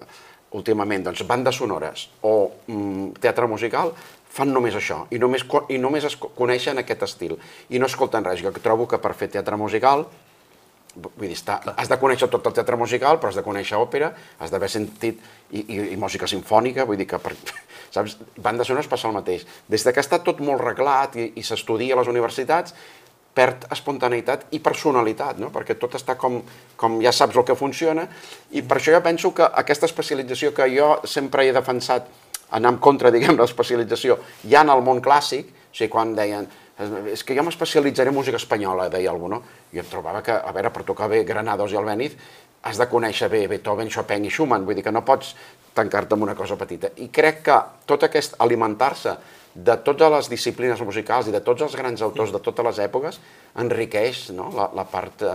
últimament, 0.60 1.02
doncs, 1.08 1.24
bandes 1.26 1.56
sonores 1.56 2.10
o 2.20 2.52
mm, 2.66 3.16
teatre 3.24 3.48
musical, 3.50 3.94
fan 4.36 4.52
només 4.52 4.76
això, 4.76 5.04
i 5.10 5.20
només, 5.22 5.46
i 5.72 5.80
només 5.80 6.04
es 6.04 6.16
coneixen 6.20 6.82
aquest 6.82 7.06
estil, 7.08 7.36
i 7.72 7.80
no 7.80 7.88
escolten 7.88 8.26
res. 8.26 8.42
Jo 8.44 8.52
trobo 8.60 8.88
que 8.90 9.00
per 9.02 9.14
fer 9.16 9.30
teatre 9.32 9.56
musical, 9.60 10.04
vull 10.96 11.28
dir, 11.28 11.36
està, 11.36 11.58
has 11.76 11.88
de 11.88 11.98
conèixer 12.00 12.28
tot 12.32 12.46
el 12.48 12.54
teatre 12.56 12.76
musical, 12.80 13.20
però 13.20 13.32
has 13.32 13.38
de 13.38 13.44
conèixer 13.46 13.78
òpera, 13.80 14.12
has 14.40 14.52
d'haver 14.52 14.68
sentit, 14.72 15.24
i, 15.50 15.62
i, 15.62 15.80
i 15.94 15.96
música 16.00 16.28
sinfònica, 16.28 16.86
vull 16.88 17.00
dir 17.00 17.08
que, 17.08 17.20
per, 17.22 17.34
saps, 17.94 18.18
banda 18.36 18.64
sonora 18.64 18.84
es 18.84 18.92
passa 18.92 19.08
el 19.08 19.16
mateix. 19.16 19.46
Des 19.72 19.84
que 19.86 20.04
està 20.04 20.20
tot 20.24 20.40
molt 20.44 20.64
reglat 20.64 21.18
i, 21.20 21.32
i 21.36 21.44
s'estudia 21.46 21.96
a 21.96 22.00
les 22.00 22.12
universitats, 22.12 22.76
perd 23.36 23.66
espontaneïtat 23.68 24.46
i 24.56 24.62
personalitat, 24.64 25.36
no? 25.42 25.50
perquè 25.52 25.76
tot 25.76 25.92
està 25.98 26.14
com, 26.16 26.38
com 26.80 26.94
ja 27.04 27.12
saps 27.12 27.36
el 27.36 27.44
que 27.44 27.56
funciona, 27.58 28.06
i 28.56 28.62
per 28.64 28.78
això 28.78 28.94
jo 28.94 29.02
penso 29.04 29.34
que 29.36 29.44
aquesta 29.44 29.88
especialització 29.90 30.54
que 30.56 30.70
jo 30.72 30.94
sempre 31.04 31.44
he 31.44 31.52
defensat 31.52 32.08
anar 32.50 32.74
en 32.74 32.78
contra, 32.82 33.10
diguem, 33.10 33.36
l'especialització 33.40 34.18
ja 34.44 34.62
en 34.62 34.70
el 34.70 34.84
món 34.86 35.02
clàssic, 35.02 35.50
o 35.50 35.76
sigui, 35.76 35.90
quan 35.92 36.14
deien 36.16 36.46
és 36.76 37.22
que 37.24 37.32
jo 37.32 37.40
m'especialitzaré 37.40 38.12
en 38.12 38.16
música 38.18 38.36
espanyola, 38.36 38.90
deia 38.92 39.08
algú, 39.08 39.30
no? 39.32 39.40
Jo 39.72 39.80
em 39.80 39.86
trobava 39.88 40.20
que, 40.22 40.34
a 40.34 40.52
veure, 40.52 40.68
per 40.74 40.82
tocar 40.84 41.08
bé 41.08 41.22
Granados 41.24 41.72
i 41.72 41.78
Albéniz, 41.80 42.16
has 42.68 42.76
de 42.76 42.86
conèixer 42.90 43.30
bé 43.32 43.46
Beethoven, 43.48 43.88
Chopin 43.88 44.26
i 44.26 44.30
Schumann, 44.30 44.66
vull 44.66 44.76
dir 44.76 44.84
que 44.84 44.92
no 44.92 45.04
pots 45.06 45.32
tancar-te 45.76 46.16
en 46.16 46.26
una 46.26 46.34
cosa 46.36 46.58
petita. 46.60 46.90
I 47.00 47.08
crec 47.08 47.40
que 47.46 47.56
tot 47.88 48.04
aquest 48.04 48.36
alimentar-se 48.44 49.16
de 49.56 49.76
totes 49.80 50.10
les 50.12 50.28
disciplines 50.28 50.80
musicals 50.84 51.30
i 51.30 51.32
de 51.32 51.40
tots 51.44 51.64
els 51.64 51.74
grans 51.78 52.02
autors 52.04 52.32
de 52.34 52.40
totes 52.44 52.66
les 52.66 52.80
èpoques 52.84 53.16
enriqueix 53.62 54.26
no? 54.36 54.50
la, 54.52 54.66
la 54.76 54.84
part, 54.90 55.24
eh, 55.24 55.30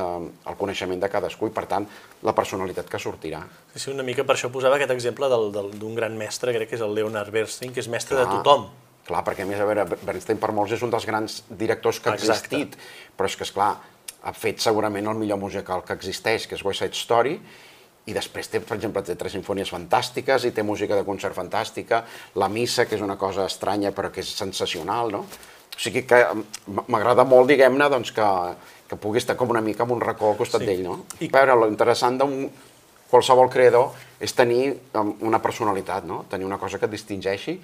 el 0.51 0.57
coneixement 0.59 1.01
de 1.01 1.09
cadascú 1.09 1.49
i, 1.49 1.53
per 1.55 1.65
tant, 1.71 1.87
la 2.21 2.35
personalitat 2.37 2.89
que 2.91 3.01
sortirà. 3.01 3.41
Sí, 3.73 3.81
sí, 3.81 3.89
una 3.95 4.05
mica 4.05 4.25
per 4.27 4.35
això 4.37 4.51
posava 4.53 4.77
aquest 4.77 4.93
exemple 4.93 5.29
d'un 5.31 5.97
gran 5.97 6.17
mestre, 6.19 6.53
crec 6.53 6.69
que 6.69 6.77
és 6.77 6.85
el 6.85 6.93
Leonard 6.93 7.33
Bernstein, 7.33 7.73
que 7.73 7.81
és 7.81 7.89
mestre 7.89 8.19
clar, 8.19 8.27
de 8.27 8.37
tothom. 8.37 8.67
Clar, 9.07 9.23
perquè 9.25 9.47
a 9.47 9.49
més, 9.49 9.57
a 9.57 9.65
veure, 9.65 9.87
Bernstein 10.05 10.37
per 10.41 10.51
molts 10.53 10.77
és 10.77 10.85
un 10.85 10.93
dels 10.93 11.09
grans 11.09 11.41
directors 11.49 11.97
que 11.99 12.13
ha 12.13 12.19
Exacte. 12.19 12.53
existit, 12.53 12.77
però 13.17 13.31
és 13.31 13.39
que, 13.39 13.49
és 13.49 13.55
clar, 13.55 13.73
ha 14.21 14.37
fet 14.37 14.61
segurament 14.61 15.09
el 15.09 15.17
millor 15.17 15.41
musical 15.41 15.81
que 15.87 15.97
existeix, 15.97 16.45
que 16.45 16.59
és 16.59 16.65
West 16.67 16.85
Side 16.85 16.99
Story, 16.99 17.39
i 18.09 18.15
després 18.15 18.49
té, 18.49 18.61
per 18.65 18.77
exemple, 18.79 19.03
té 19.05 19.15
tres 19.19 19.35
sinfonies 19.37 19.69
fantàstiques 19.69 20.47
i 20.47 20.51
té 20.55 20.63
música 20.65 20.97
de 20.97 21.05
concert 21.05 21.37
fantàstica, 21.37 22.01
la 22.41 22.49
missa, 22.49 22.87
que 22.89 22.97
és 22.97 23.05
una 23.05 23.17
cosa 23.21 23.45
estranya 23.45 23.93
però 23.93 24.09
que 24.11 24.23
és 24.23 24.31
sensacional, 24.37 25.13
no? 25.13 25.25
O 25.71 25.79
sigui 25.79 26.03
que 26.09 26.19
m'agrada 26.87 27.23
molt, 27.25 27.47
diguem-ne, 27.49 27.87
doncs 27.93 28.11
que, 28.15 28.27
que 28.89 28.97
pugui 28.99 29.21
estar 29.21 29.37
com 29.39 29.53
una 29.53 29.61
mica 29.63 29.85
en 29.85 29.93
un 29.95 30.01
racó 30.01 30.31
al 30.31 30.39
costat 30.39 30.65
sí. 30.65 30.69
d'ell, 30.69 30.83
no? 30.85 30.97
I 31.21 31.29
a 31.29 31.35
veure, 31.37 31.59
l'interessant 31.63 32.17
d'un 32.19 32.35
qualsevol 33.11 33.49
creador 33.51 33.91
és 34.23 34.33
tenir 34.33 34.73
um, 34.97 35.13
una 35.27 35.41
personalitat, 35.43 36.07
no? 36.07 36.23
Tenir 36.31 36.47
una 36.47 36.59
cosa 36.61 36.79
que 36.79 36.89
et 36.89 36.95
distingeixi, 36.95 37.57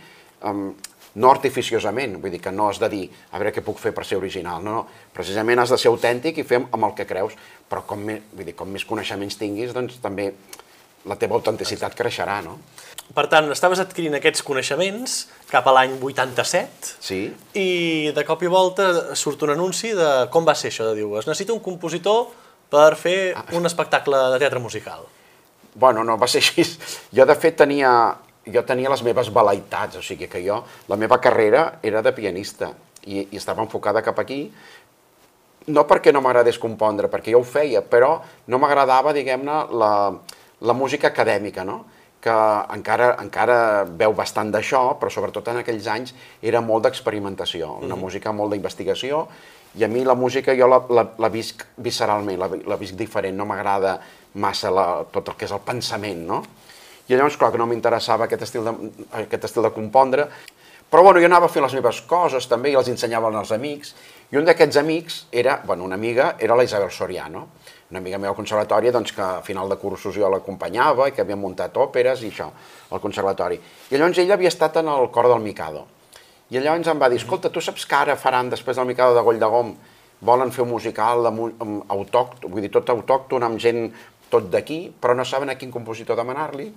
um, 0.46 0.70
no 1.18 1.32
artificiosament, 1.34 2.20
vull 2.22 2.34
dir 2.34 2.42
que 2.44 2.54
no 2.54 2.70
has 2.70 2.80
de 2.82 2.90
dir 2.92 3.04
a 3.32 3.42
veure 3.42 3.54
què 3.56 3.64
puc 3.66 3.82
fer 3.82 3.94
per 3.96 4.06
ser 4.06 4.20
original, 4.20 4.62
no, 4.64 4.76
no, 4.80 4.86
precisament 5.14 5.64
has 5.64 5.74
de 5.74 5.80
ser 5.82 5.90
autèntic 5.90 6.38
i 6.38 6.46
fer 6.48 6.62
amb 6.64 6.90
el 6.90 6.94
que 6.98 7.08
creus, 7.10 7.36
però 7.70 7.84
com, 7.90 8.06
més, 8.06 8.24
vull 8.34 8.48
dir, 8.48 8.56
com 8.58 8.70
més 8.70 8.86
coneixements 8.86 9.40
tinguis, 9.40 9.74
doncs 9.76 9.98
també 10.04 10.32
la 11.08 11.16
teva 11.20 11.38
autenticitat 11.38 11.96
creixerà, 11.98 12.42
no? 12.46 12.58
Per 13.16 13.24
tant, 13.32 13.48
estaves 13.54 13.80
adquirint 13.80 14.18
aquests 14.18 14.44
coneixements 14.44 15.14
cap 15.48 15.68
a 15.70 15.74
l'any 15.78 15.94
87 16.04 16.96
sí. 17.00 17.22
i 17.56 17.70
de 18.16 18.26
cop 18.28 18.44
i 18.44 18.52
volta 18.52 19.16
surt 19.16 19.46
un 19.48 19.54
anunci 19.56 19.94
de 19.96 20.10
com 20.34 20.48
va 20.48 20.58
ser 20.60 20.74
això, 20.74 20.90
de 20.90 20.98
diu, 21.00 21.16
es 21.20 21.30
necessita 21.30 21.56
un 21.56 21.64
compositor 21.64 22.28
per 22.70 22.90
fer 23.00 23.20
ah. 23.32 23.46
un 23.56 23.70
espectacle 23.70 24.20
de 24.34 24.42
teatre 24.44 24.60
musical. 24.60 25.08
Bueno, 25.78 26.04
no, 26.04 26.18
va 26.20 26.28
ser 26.28 26.42
així. 26.44 26.66
Jo, 27.16 27.26
de 27.30 27.36
fet, 27.40 27.56
tenia, 27.62 27.92
jo 28.54 28.64
tenia 28.68 28.90
les 28.90 29.04
meves 29.04 29.30
velaitats, 29.34 30.00
o 30.00 30.04
sigui 30.04 30.28
que 30.32 30.42
jo, 30.46 30.62
la 30.88 30.98
meva 31.00 31.20
carrera 31.24 31.80
era 31.84 32.02
de 32.02 32.14
pianista 32.16 32.72
i, 33.06 33.28
i 33.32 33.38
estava 33.38 33.64
enfocada 33.64 34.04
cap 34.06 34.20
aquí, 34.24 34.46
no 35.68 35.84
perquè 35.88 36.14
no 36.16 36.24
m'agradés 36.24 36.60
compondre, 36.62 37.10
perquè 37.12 37.34
jo 37.36 37.42
ho 37.44 37.48
feia, 37.48 37.84
però 37.84 38.18
no 38.48 38.60
m'agradava, 38.60 39.14
diguem-ne, 39.16 39.60
la, 39.76 39.92
la 40.64 40.74
música 40.74 41.12
acadèmica, 41.12 41.68
no? 41.68 41.84
que 42.24 42.34
encara, 42.74 43.12
encara 43.22 43.58
veu 43.86 44.16
bastant 44.18 44.50
d'això, 44.52 44.98
però 45.00 45.12
sobretot 45.14 45.52
en 45.52 45.62
aquells 45.62 45.86
anys 45.94 46.16
era 46.42 46.64
molt 46.66 46.88
d'experimentació, 46.88 47.78
una 47.78 47.86
mm 47.86 47.92
-hmm. 47.92 48.02
música 48.02 48.32
molt 48.32 48.52
d'investigació, 48.52 49.28
i 49.76 49.84
a 49.84 49.88
mi 49.88 50.04
la 50.04 50.16
música 50.16 50.56
jo 50.58 50.68
la, 50.68 50.82
la, 50.90 51.04
la 51.18 51.30
visc 51.30 51.64
visceralment, 51.78 52.40
la, 52.40 52.50
la 52.66 52.78
visc 52.78 52.96
diferent, 52.96 53.38
no 53.38 53.46
m'agrada 53.46 54.00
massa 54.34 54.72
la, 54.72 55.06
tot 55.12 55.28
el 55.30 55.36
que 55.36 55.46
és 55.46 55.52
el 55.52 55.60
pensament, 55.60 56.26
no? 56.26 56.44
I 57.08 57.16
llavors, 57.16 57.38
clar, 57.40 57.54
que 57.54 57.60
no 57.62 57.68
m'interessava 57.70 58.28
aquest, 58.28 58.44
estil 58.48 58.68
de, 58.68 58.74
aquest 59.24 59.48
estil 59.48 59.64
de 59.64 59.72
compondre, 59.76 60.28
però 60.92 61.04
bueno, 61.04 61.20
jo 61.20 61.28
anava 61.28 61.50
fer 61.52 61.62
les 61.64 61.74
meves 61.76 62.02
coses 62.08 62.48
també 62.48 62.72
i 62.72 62.76
les 62.78 62.88
ensenyava 62.92 63.32
als 63.32 63.52
amics, 63.56 63.94
i 64.32 64.40
un 64.40 64.48
d'aquests 64.48 64.80
amics 64.80 65.18
era, 65.32 65.62
bueno, 65.66 65.84
una 65.84 65.96
amiga, 65.96 66.36
era 66.40 66.56
la 66.56 66.64
Isabel 66.68 66.92
Soriano, 66.92 67.48
una 67.90 68.00
amiga 68.00 68.18
meva 68.18 68.34
al 68.34 68.40
conservatori 68.40 68.92
doncs, 68.92 69.14
que 69.16 69.24
a 69.24 69.42
final 69.44 69.70
de 69.72 69.78
cursos 69.80 70.16
jo 70.16 70.28
l'acompanyava 70.32 71.08
i 71.08 71.14
que 71.16 71.24
havia 71.24 71.38
muntat 71.40 71.76
òperes 71.80 72.24
i 72.24 72.32
això, 72.32 72.50
al 72.92 73.04
conservatori. 73.04 73.60
I 73.92 73.96
llavors 73.96 74.20
ella 74.20 74.36
havia 74.36 74.52
estat 74.52 74.82
en 74.82 74.92
el 74.92 75.08
cor 75.16 75.30
del 75.32 75.44
Mikado. 75.44 75.86
I 76.52 76.60
llavors 76.60 76.88
em 76.92 77.00
va 77.00 77.08
dir, 77.12 77.22
escolta, 77.24 77.52
tu 77.52 77.64
saps 77.64 77.88
que 77.88 77.96
ara 77.96 78.16
faran, 78.20 78.52
després 78.52 78.76
del 78.76 78.88
Mikado 78.88 79.16
de 79.16 79.24
Goll 79.24 79.40
de 79.40 79.48
Gom, 79.52 79.74
volen 80.28 80.52
fer 80.52 80.64
un 80.66 80.72
musical 80.72 81.28
autòcton, 81.28 82.52
vull 82.52 82.64
dir, 82.64 82.72
tot 82.74 82.90
autòcton, 82.92 83.44
amb 83.44 83.60
gent 83.64 83.92
tot 84.32 84.48
d'aquí, 84.52 84.88
però 84.92 85.16
no 85.16 85.24
saben 85.24 85.52
a 85.52 85.56
quin 85.56 85.72
compositor 85.72 86.20
demanar-li, 86.20 86.68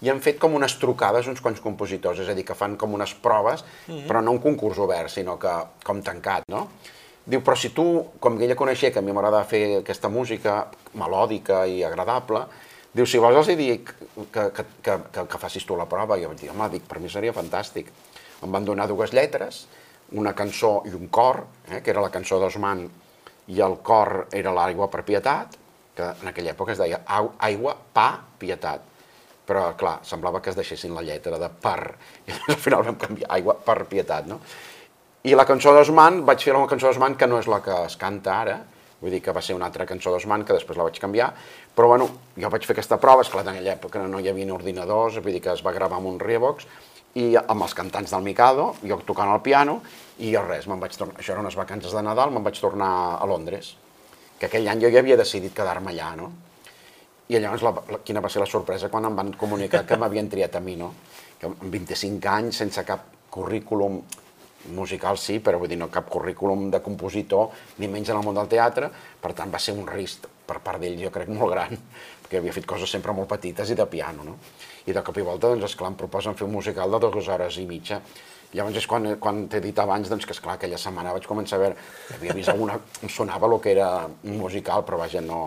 i 0.00 0.10
han 0.10 0.20
fet 0.22 0.38
com 0.38 0.54
unes 0.54 0.76
trucades 0.78 1.26
uns 1.30 1.42
quants 1.42 1.60
compositors, 1.62 2.20
és 2.22 2.30
a 2.30 2.36
dir, 2.36 2.44
que 2.46 2.56
fan 2.58 2.76
com 2.78 2.94
unes 2.94 3.14
proves, 3.22 3.64
mm 3.64 3.94
-hmm. 3.94 4.06
però 4.06 4.22
no 4.22 4.32
un 4.32 4.38
concurs 4.38 4.78
obert, 4.78 5.10
sinó 5.10 5.38
que 5.38 5.54
com 5.84 6.02
tancat, 6.02 6.44
no? 6.48 6.68
Diu, 7.28 7.42
però 7.44 7.54
si 7.56 7.68
tu, 7.70 7.84
com 8.20 8.38
que 8.38 8.44
ella 8.44 8.56
coneixia 8.56 8.90
que 8.90 8.98
a 8.98 9.02
mi 9.02 9.12
m'agrada 9.12 9.44
fer 9.44 9.78
aquesta 9.80 10.08
música 10.08 10.66
melòdica 10.94 11.66
i 11.66 11.84
agradable, 11.84 12.46
diu, 12.94 13.04
si 13.06 13.18
vols 13.18 13.36
els 13.36 13.58
dic 13.58 13.92
que, 14.32 14.50
que, 14.50 14.64
que, 14.82 14.98
que, 15.12 15.26
que 15.26 15.38
facis 15.38 15.66
tu 15.66 15.76
la 15.76 15.84
prova. 15.84 16.16
I 16.16 16.22
jo 16.22 16.28
vaig 16.28 16.40
dir, 16.40 16.50
home, 16.50 16.68
dic, 16.70 16.82
per 16.88 17.00
mi 17.00 17.08
seria 17.08 17.32
fantàstic. 17.32 17.86
Em 18.42 18.52
van 18.52 18.64
donar 18.64 18.88
dues 18.88 19.12
lletres, 19.12 19.66
una 20.12 20.32
cançó 20.32 20.82
i 20.86 20.94
un 20.94 21.08
cor, 21.08 21.44
eh, 21.70 21.82
que 21.82 21.90
era 21.90 22.00
la 22.00 22.10
cançó 22.10 22.38
d'Osman, 22.38 22.88
i 23.48 23.60
el 23.60 23.76
cor 23.82 24.28
era 24.32 24.52
l'aigua 24.52 24.88
per 24.88 25.04
pietat, 25.04 25.48
que 25.94 26.02
en 26.22 26.28
aquella 26.28 26.52
època 26.52 26.72
es 26.72 26.78
deia 26.78 27.02
aigua, 27.38 27.76
pa, 27.92 28.22
pietat 28.38 28.80
però 29.48 29.70
clar, 29.80 29.98
semblava 30.04 30.42
que 30.44 30.52
es 30.52 30.58
deixessin 30.58 30.92
la 30.94 31.04
lletra 31.06 31.38
de 31.40 31.48
per, 31.48 31.94
i 32.28 32.34
al 32.36 32.58
final 32.60 32.84
vam 32.84 32.98
canviar 33.00 33.30
aigua 33.38 33.56
per 33.64 33.80
pietat, 33.88 34.28
no? 34.28 34.42
I 35.28 35.34
la 35.34 35.44
cançó 35.48 35.72
d'Osman, 35.74 36.22
vaig 36.28 36.44
fer 36.44 36.54
la 36.54 36.66
cançó 36.70 36.88
d'Osman, 36.88 37.16
que 37.18 37.26
no 37.26 37.40
és 37.40 37.48
la 37.50 37.58
que 37.64 37.74
es 37.88 37.96
canta 38.00 38.36
ara, 38.44 38.58
vull 39.00 39.14
dir 39.14 39.20
que 39.22 39.32
va 39.34 39.42
ser 39.44 39.56
una 39.56 39.66
altra 39.66 39.86
cançó 39.86 40.12
d'Osman, 40.12 40.44
que 40.46 40.54
després 40.56 40.78
la 40.78 40.86
vaig 40.86 41.00
canviar, 41.02 41.32
però 41.74 41.88
bueno, 41.90 42.06
jo 42.38 42.50
vaig 42.52 42.66
fer 42.66 42.76
aquesta 42.76 43.00
prova, 43.02 43.24
esclar, 43.26 43.44
en 43.46 43.52
aquella 43.54 43.74
època 43.74 44.04
no 44.04 44.20
hi 44.20 44.30
havia 44.30 44.54
ordinadors, 44.54 45.18
vull 45.22 45.34
dir 45.34 45.42
que 45.42 45.52
es 45.54 45.64
va 45.66 45.74
gravar 45.74 45.98
amb 45.98 46.12
un 46.12 46.20
Revox, 46.22 46.68
i 47.18 47.32
amb 47.40 47.64
els 47.64 47.74
cantants 47.74 48.12
del 48.14 48.24
Mikado, 48.26 48.72
jo 48.86 49.00
tocant 49.06 49.32
el 49.32 49.42
piano, 49.42 49.80
i 50.22 50.32
jo 50.34 50.42
res, 50.46 50.68
me'n 50.70 50.80
vaig 50.82 50.94
tornar, 50.98 51.18
això 51.18 51.34
era 51.34 51.42
unes 51.42 51.56
vacances 51.58 51.94
de 51.94 52.02
Nadal, 52.04 52.30
me'n 52.34 52.44
vaig 52.46 52.58
tornar 52.60 52.90
a 53.18 53.26
Londres, 53.26 53.74
que 54.38 54.46
aquell 54.46 54.68
any 54.70 54.84
jo 54.84 54.92
ja 54.92 55.02
havia 55.02 55.18
decidit 55.18 55.54
quedar-me 55.56 55.94
allà, 55.94 56.12
no? 56.18 56.30
I 57.28 57.36
llavors, 57.36 57.62
la, 57.66 57.74
la, 57.92 57.98
quina 58.04 58.22
va 58.24 58.30
ser 58.32 58.40
la 58.40 58.48
sorpresa 58.48 58.88
quan 58.88 59.04
em 59.04 59.16
van 59.16 59.34
comunicar 59.36 59.82
que 59.86 59.98
m'havien 60.00 60.30
triat 60.32 60.56
a 60.56 60.62
mi, 60.64 60.78
no? 60.80 60.94
Que 61.38 61.50
amb 61.50 61.66
25 61.68 62.30
anys, 62.32 62.62
sense 62.62 62.84
cap 62.88 63.04
currículum 63.30 64.00
musical 64.74 65.18
sí, 65.20 65.38
però 65.44 65.60
vull 65.60 65.70
dir, 65.70 65.78
no 65.80 65.90
cap 65.92 66.08
currículum 66.10 66.68
de 66.72 66.80
compositor, 66.84 67.52
ni 67.78 67.88
menys 67.88 68.10
en 68.10 68.18
el 68.18 68.24
món 68.24 68.36
del 68.36 68.48
teatre, 68.50 68.88
per 69.20 69.34
tant 69.36 69.52
va 69.52 69.60
ser 69.62 69.76
un 69.76 69.86
risc 69.86 70.26
per 70.48 70.58
part 70.64 70.80
d'ell, 70.80 70.96
jo 71.00 71.12
crec, 71.14 71.28
molt 71.28 71.52
gran, 71.52 71.76
perquè 72.24 72.40
havia 72.40 72.54
fet 72.56 72.66
coses 72.68 72.90
sempre 72.90 73.12
molt 73.12 73.28
petites 73.30 73.70
i 73.70 73.76
de 73.78 73.86
piano, 73.86 74.24
no? 74.24 74.38
I 74.88 74.96
de 74.96 75.04
cop 75.04 75.20
i 75.20 75.24
volta, 75.24 75.52
doncs, 75.52 75.68
esclar, 75.68 75.92
em 75.92 76.00
proposen 76.00 76.36
fer 76.36 76.48
un 76.48 76.54
musical 76.56 76.90
de 76.90 77.00
dues 77.04 77.28
hores 77.28 77.60
i 77.60 77.66
mitja. 77.68 78.00
Llavors 78.56 78.78
és 78.80 78.86
quan, 78.88 79.04
quan 79.20 79.42
t'he 79.52 79.60
dit 79.60 79.78
abans 79.78 80.08
doncs, 80.08 80.24
que, 80.24 80.32
esclar, 80.32 80.56
aquella 80.56 80.80
setmana 80.80 81.12
vaig 81.12 81.26
començar 81.28 81.58
a 81.58 81.62
veure, 81.66 81.88
havia 82.16 82.36
vist 82.36 82.48
alguna, 82.48 82.78
em 83.04 83.12
sonava 83.12 83.50
el 83.50 83.58
que 83.60 83.74
era 83.76 83.90
musical, 84.24 84.86
però 84.88 85.04
vaja, 85.04 85.20
no... 85.24 85.42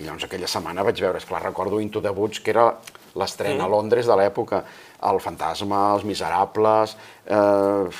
I 0.00 0.06
llavors 0.06 0.24
aquella 0.26 0.48
setmana 0.48 0.84
vaig 0.86 1.00
veure, 1.02 1.20
esclar, 1.20 1.42
recordo 1.44 1.80
Into 1.80 2.00
the 2.00 2.10
Woods, 2.10 2.40
que 2.40 2.50
era 2.54 2.70
l'estrena 3.18 3.60
mm. 3.60 3.66
a 3.66 3.70
Londres 3.70 4.08
de 4.08 4.16
l'època, 4.18 4.62
El 5.10 5.20
Fantasma, 5.20 5.82
Els 5.96 6.06
Miserables, 6.08 6.96
eh, 7.26 7.92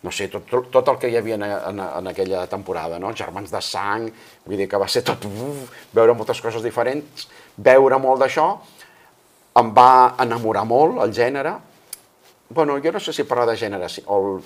no 0.00 0.12
sé, 0.14 0.30
tot, 0.32 0.46
tot, 0.72 0.88
el 0.88 0.98
que 1.00 1.10
hi 1.12 1.18
havia 1.18 1.36
en, 1.36 1.44
en, 1.44 1.80
en 1.84 2.08
aquella 2.08 2.46
temporada, 2.48 2.98
no? 3.02 3.12
Germans 3.16 3.52
de 3.52 3.60
sang, 3.64 4.06
vull 4.46 4.56
dir 4.56 4.68
que 4.70 4.80
va 4.80 4.88
ser 4.88 5.02
tot, 5.04 5.26
uf, 5.28 5.74
veure 5.92 6.14
moltes 6.16 6.40
coses 6.40 6.64
diferents, 6.64 7.26
veure 7.60 7.98
molt 8.00 8.22
d'això, 8.24 8.46
em 9.60 9.74
va 9.76 10.14
enamorar 10.22 10.64
molt 10.64 11.02
el 11.04 11.12
gènere, 11.12 11.58
bueno, 12.50 12.78
jo 12.82 12.92
no 12.94 13.02
sé 13.02 13.12
si 13.12 13.28
parlar 13.28 13.50
de 13.50 13.58
gènere, 13.60 13.90
o 14.06 14.16
el, 14.16 14.40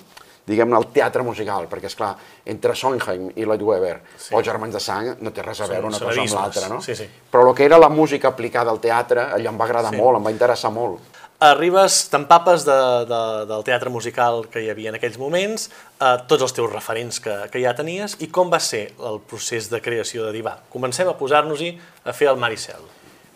diguem-ne, 0.45 0.77
el 0.77 0.87
teatre 0.93 1.25
musical, 1.25 1.67
perquè, 1.71 1.89
és 1.89 1.97
clar, 1.97 2.13
entre 2.45 2.75
Sondheim 2.77 3.31
i 3.35 3.45
Lloyd 3.45 3.65
Webber 3.65 3.95
sí. 4.13 4.33
o 4.35 4.43
Germans 4.45 4.77
de 4.77 4.83
Sang 4.83 5.11
no 5.25 5.33
té 5.33 5.45
res 5.45 5.61
a 5.61 5.69
veure 5.71 5.89
una 5.89 5.99
cosa 5.99 6.21
amb 6.21 6.37
l'altra, 6.39 6.69
no? 6.71 6.81
Sí, 6.85 6.95
sí. 6.97 7.09
Però 7.31 7.49
el 7.49 7.55
que 7.57 7.65
era 7.65 7.81
la 7.81 7.89
música 7.89 8.29
aplicada 8.33 8.73
al 8.73 8.81
teatre, 8.83 9.29
allò 9.35 9.53
em 9.53 9.61
va 9.61 9.69
agradar 9.69 9.93
sí. 9.95 10.01
molt, 10.01 10.21
em 10.21 10.29
va 10.29 10.35
interessar 10.35 10.73
molt 10.75 11.15
arribes, 11.45 12.05
t'empapes 12.09 12.63
de, 12.65 12.77
de, 13.09 13.21
del 13.49 13.63
teatre 13.67 13.91
musical 13.91 14.45
que 14.51 14.63
hi 14.63 14.69
havia 14.71 14.91
en 14.91 14.97
aquells 14.99 15.17
moments, 15.19 15.67
eh, 15.99 16.15
tots 16.29 16.45
els 16.45 16.55
teus 16.55 16.71
referents 16.71 17.19
que, 17.19 17.35
que 17.51 17.61
ja 17.63 17.75
tenies, 17.75 18.15
i 18.23 18.29
com 18.33 18.51
va 18.51 18.61
ser 18.63 18.87
el 19.09 19.19
procés 19.27 19.69
de 19.71 19.81
creació 19.83 20.25
de 20.25 20.33
Divà? 20.37 20.55
Comencem 20.71 21.09
a 21.11 21.17
posar-nos-hi 21.19 21.73
a 22.05 22.15
fer 22.15 22.29
el 22.31 22.39
Maricel. 22.41 22.87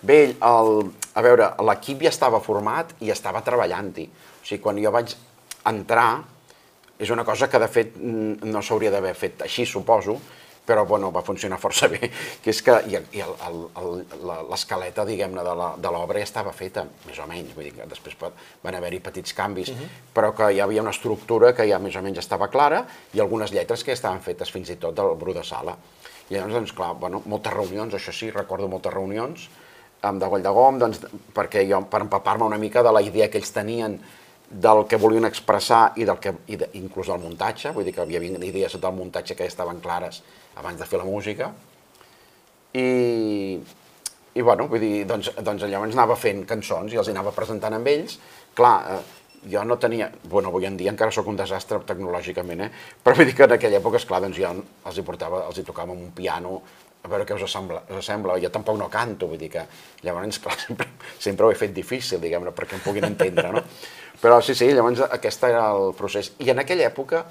Bé, 0.02 0.20
el, 0.32 0.74
a 1.14 1.24
veure, 1.26 1.52
l'equip 1.68 2.06
ja 2.08 2.14
estava 2.14 2.40
format 2.44 2.94
i 3.04 3.12
estava 3.12 3.44
treballant-hi. 3.44 4.08
O 4.08 4.46
sigui, 4.48 4.62
quan 4.64 4.80
jo 4.80 4.94
vaig 4.96 5.16
entrar, 5.68 6.24
és 7.00 7.10
una 7.10 7.24
cosa 7.26 7.48
que 7.50 7.60
de 7.60 7.68
fet 7.72 7.98
no 7.98 8.62
s'hauria 8.62 8.92
d'haver 8.92 9.16
fet 9.16 9.42
així, 9.48 9.66
suposo, 9.66 10.20
però 10.70 10.86
bueno, 10.86 11.10
va 11.12 11.24
funcionar 11.26 11.58
força 11.66 11.88
bé, 11.90 12.12
que 12.44 12.52
és 12.54 12.62
que 12.62 12.76
l'escaleta, 14.52 15.06
diguem-ne, 15.08 15.46
de 15.82 15.94
l'obra 15.96 16.22
ja 16.22 16.28
estava 16.28 16.54
feta, 16.54 16.86
més 17.08 17.18
o 17.18 17.26
menys, 17.30 17.56
vull 17.56 17.70
dir 17.70 17.74
que 17.78 17.88
després 17.90 18.18
pot, 18.20 18.44
van 18.64 18.78
haver-hi 18.78 19.00
petits 19.08 19.34
canvis, 19.34 19.72
uh 19.72 19.76
mhm. 19.76 19.88
-huh. 19.88 20.12
però 20.14 20.34
que 20.36 20.52
hi 20.54 20.60
havia 20.60 20.82
una 20.82 20.94
estructura 20.94 21.54
que 21.56 21.68
ja 21.68 21.80
més 21.80 21.96
o 21.96 22.02
menys 22.02 22.20
estava 22.20 22.50
clara 22.50 22.86
i 23.14 23.20
algunes 23.20 23.52
lletres 23.52 23.84
que 23.84 23.92
ja 23.92 24.00
estaven 24.00 24.22
fetes 24.22 24.52
fins 24.52 24.70
i 24.70 24.76
tot 24.76 24.96
del 24.96 25.16
bru 25.16 25.34
de 25.34 25.44
sala. 25.44 25.78
I 26.30 26.36
llavors, 26.36 26.54
doncs, 26.54 26.74
clar, 26.74 26.94
bueno, 26.94 27.24
moltes 27.26 27.54
reunions, 27.54 27.94
això 27.94 28.12
sí, 28.12 28.30
recordo 28.30 28.68
moltes 28.68 28.94
reunions, 28.94 29.50
amb 30.02 30.22
de 30.22 30.28
Goll 30.28 30.44
de 30.44 30.50
Gom, 30.50 30.80
doncs, 30.80 31.00
perquè 31.34 31.66
jo, 31.70 31.82
per 31.90 32.02
empapar-me 32.02 32.46
una 32.46 32.58
mica 32.58 32.84
de 32.84 32.92
la 32.92 33.02
idea 33.02 33.30
que 33.30 33.38
ells 33.38 33.52
tenien 33.52 34.00
del 34.50 34.86
que 34.90 34.98
volien 34.98 35.28
expressar 35.30 35.94
i, 35.96 36.06
del 36.10 36.18
que, 36.22 36.34
i 36.50 36.58
de, 36.58 36.70
inclús 36.80 37.12
del 37.12 37.22
muntatge, 37.22 37.74
vull 37.76 37.86
dir 37.86 37.94
que 37.94 38.06
hi 38.10 38.18
havia 38.18 38.46
idees 38.48 38.78
del 38.82 38.96
muntatge 38.98 39.36
que 39.38 39.46
ja 39.46 39.54
estaven 39.54 39.82
clares 39.84 40.24
abans 40.58 40.80
de 40.80 40.88
fer 40.90 41.00
la 41.00 41.06
música, 41.06 41.52
i, 42.74 43.60
i 44.34 44.42
bueno, 44.42 44.68
vull 44.70 44.82
dir, 44.82 45.06
doncs, 45.10 45.32
doncs 45.46 45.66
llavors 45.70 45.96
anava 45.96 46.18
fent 46.20 46.44
cançons 46.50 46.94
i 46.94 47.00
els 47.02 47.10
anava 47.14 47.34
presentant 47.34 47.78
amb 47.78 47.88
ells. 47.90 48.20
Clar, 48.58 48.76
eh, 48.94 49.00
jo 49.50 49.64
no 49.66 49.80
tenia... 49.82 50.10
Bueno, 50.30 50.50
avui 50.50 50.68
en 50.70 50.78
dia 50.78 50.92
encara 50.94 51.14
sóc 51.16 51.30
un 51.32 51.40
desastre 51.40 51.80
tecnològicament, 51.88 52.66
eh? 52.68 52.70
però 53.04 53.18
vull 53.18 53.30
dir 53.30 53.38
que 53.38 53.48
en 53.48 53.56
aquella 53.56 53.80
època, 53.80 54.02
esclar, 54.02 54.22
doncs 54.26 54.38
jo 54.38 54.52
els 54.52 55.00
hi 55.00 55.06
portava, 55.08 55.46
els 55.48 55.62
hi 55.62 55.66
tocava 55.66 55.96
amb 55.96 56.10
un 56.10 56.14
piano, 56.16 56.60
a 57.00 57.08
veure 57.08 57.26
què 57.26 57.38
us 57.38 57.46
sembla, 57.50 57.82
us 57.96 58.06
sembla. 58.06 58.38
Jo 58.44 58.52
tampoc 58.54 58.78
no 58.78 58.90
canto, 58.92 59.30
vull 59.32 59.40
dir 59.40 59.50
que 59.54 59.66
llavors, 60.06 60.42
clar, 60.44 60.58
sempre, 60.66 60.90
sempre 61.18 61.48
ho 61.48 61.54
he 61.54 61.58
fet 61.58 61.74
difícil, 61.74 62.22
diguem-ne, 62.22 62.54
perquè 62.56 62.78
em 62.78 62.86
puguin 62.86 63.08
entendre, 63.10 63.54
no? 63.56 63.64
Però 64.20 64.42
sí, 64.44 64.56
sí, 64.58 64.68
llavors 64.76 65.02
aquest 65.08 65.46
era 65.48 65.70
el 65.72 65.94
procés. 65.98 66.34
I 66.44 66.52
en 66.52 66.60
aquella 66.64 66.90
època 66.90 67.24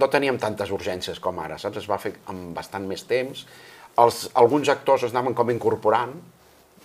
no 0.00 0.08
teníem 0.10 0.38
tantes 0.42 0.72
urgències 0.74 1.20
com 1.22 1.38
ara, 1.42 1.58
saps? 1.60 1.82
Es 1.82 1.88
va 1.90 2.00
fer 2.02 2.14
amb 2.32 2.54
bastant 2.56 2.86
més 2.88 3.04
temps. 3.08 3.44
Els, 4.00 4.24
alguns 4.40 4.70
actors 4.72 5.04
es 5.06 5.12
anaven 5.14 5.36
com 5.38 5.52
incorporant, 5.52 6.14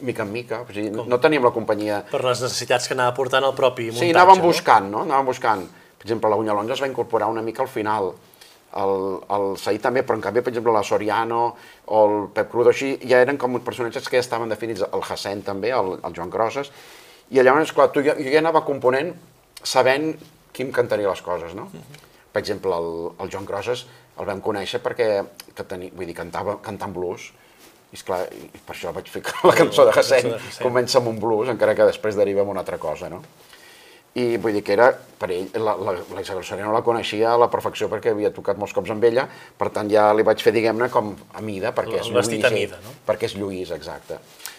mica 0.06 0.24
en 0.24 0.32
mica, 0.32 0.62
o 0.64 0.74
sigui, 0.74 0.92
no 0.94 1.20
teníem 1.20 1.44
la 1.44 1.52
companyia... 1.56 2.04
Per 2.12 2.22
les 2.24 2.44
necessitats 2.46 2.88
que 2.88 2.96
anava 2.96 3.16
portant 3.18 3.48
el 3.48 3.56
propi 3.58 3.90
muntatge, 3.90 4.06
Sí, 4.06 4.14
anàvem 4.16 4.44
buscant, 4.44 4.92
no? 4.92 5.04
Anàvem 5.08 5.32
buscant. 5.32 5.66
Per 6.00 6.08
exemple, 6.08 6.32
la 6.32 6.38
Bunyalonja 6.40 6.78
es 6.78 6.84
va 6.84 6.88
incorporar 6.92 7.28
una 7.32 7.44
mica 7.44 7.66
al 7.66 7.72
final, 7.72 8.14
el, 8.80 8.96
el 9.36 9.50
Saí 9.60 9.82
també, 9.82 10.04
però 10.06 10.20
en 10.20 10.24
canvi, 10.24 10.44
per 10.46 10.54
exemple, 10.54 10.76
la 10.76 10.86
Soriano 10.86 11.42
o 11.88 12.04
el 12.06 12.16
Pep 12.36 12.52
Crudo, 12.52 12.72
així, 12.72 12.94
ja 13.10 13.20
eren 13.26 13.40
com 13.42 13.58
personatges 13.66 14.08
que 14.08 14.20
ja 14.20 14.24
estaven 14.24 14.52
definits, 14.52 14.86
el 14.86 15.04
Hassen 15.04 15.42
també, 15.48 15.74
el, 15.76 15.96
el 16.04 16.16
Joan 16.16 16.32
Grosses, 16.32 16.72
i 17.30 17.42
llavors, 17.42 17.74
clar, 17.76 17.90
tu, 17.94 18.04
jo, 18.06 18.16
jo 18.18 18.30
ja 18.34 18.42
anava 18.42 18.66
component 18.66 19.14
sabent 19.64 20.14
qui 20.54 20.66
em 20.66 20.72
cantaria 20.76 21.10
les 21.10 21.22
coses, 21.22 21.56
no? 21.56 21.70
Uh 21.70 21.76
mhm. 21.76 21.82
-huh. 21.82 22.06
Per 22.32 22.42
exemple, 22.42 22.72
el, 22.72 23.12
el 23.20 23.30
Joan 23.32 23.46
Grosses 23.46 23.88
el 24.20 24.26
vam 24.26 24.42
conèixer 24.42 24.82
perquè 24.84 25.26
que 25.56 25.64
teni, 25.64 25.92
vull 25.96 26.06
dir, 26.06 26.16
cantava 26.16 26.58
cantant 26.62 26.94
blues, 26.94 27.32
i 27.90 27.98
esclar, 27.98 28.22
i 28.36 28.62
per 28.66 28.76
això 28.76 28.94
vaig 28.94 29.08
fer 29.10 29.24
la 29.50 29.56
cançó 29.58 29.86
de 29.88 29.94
Hassem 29.98 30.34
comença 30.62 31.00
amb 31.00 31.10
un 31.10 31.20
blues, 31.20 31.50
encara 31.50 31.76
que 31.76 31.88
després 31.90 32.16
deriva 32.20 32.44
en 32.46 32.52
una 32.54 32.60
altra 32.60 32.78
cosa, 32.78 33.10
no? 33.10 33.24
I 34.20 34.38
vull 34.42 34.56
dir 34.58 34.64
que 34.66 34.74
era, 34.74 34.90
per 35.22 35.30
ell, 35.32 35.52
la, 35.62 35.76
la, 35.78 35.94
la 36.16 36.22
Isabel 36.22 36.44
Serena 36.44 36.72
la 36.74 36.82
coneixia 36.86 37.34
a 37.34 37.38
la 37.38 37.48
perfecció 37.50 37.88
perquè 37.92 38.12
havia 38.12 38.32
tocat 38.34 38.58
molts 38.58 38.74
cops 38.74 38.90
amb 38.94 39.06
ella, 39.06 39.28
per 39.58 39.70
tant 39.74 39.90
ja 39.90 40.08
li 40.18 40.26
vaig 40.26 40.42
fer, 40.42 40.54
diguem-ne, 40.56 40.90
com 40.94 41.14
a 41.34 41.44
mida, 41.46 41.72
perquè 41.78 42.02
és 42.02 42.10
Lluís. 42.10 42.46
A 42.46 42.54
mida, 42.54 42.80
no? 42.84 42.96
Perquè 43.06 43.30
és 43.30 43.38
Lluís, 43.38 43.72
exacte. 43.76 44.18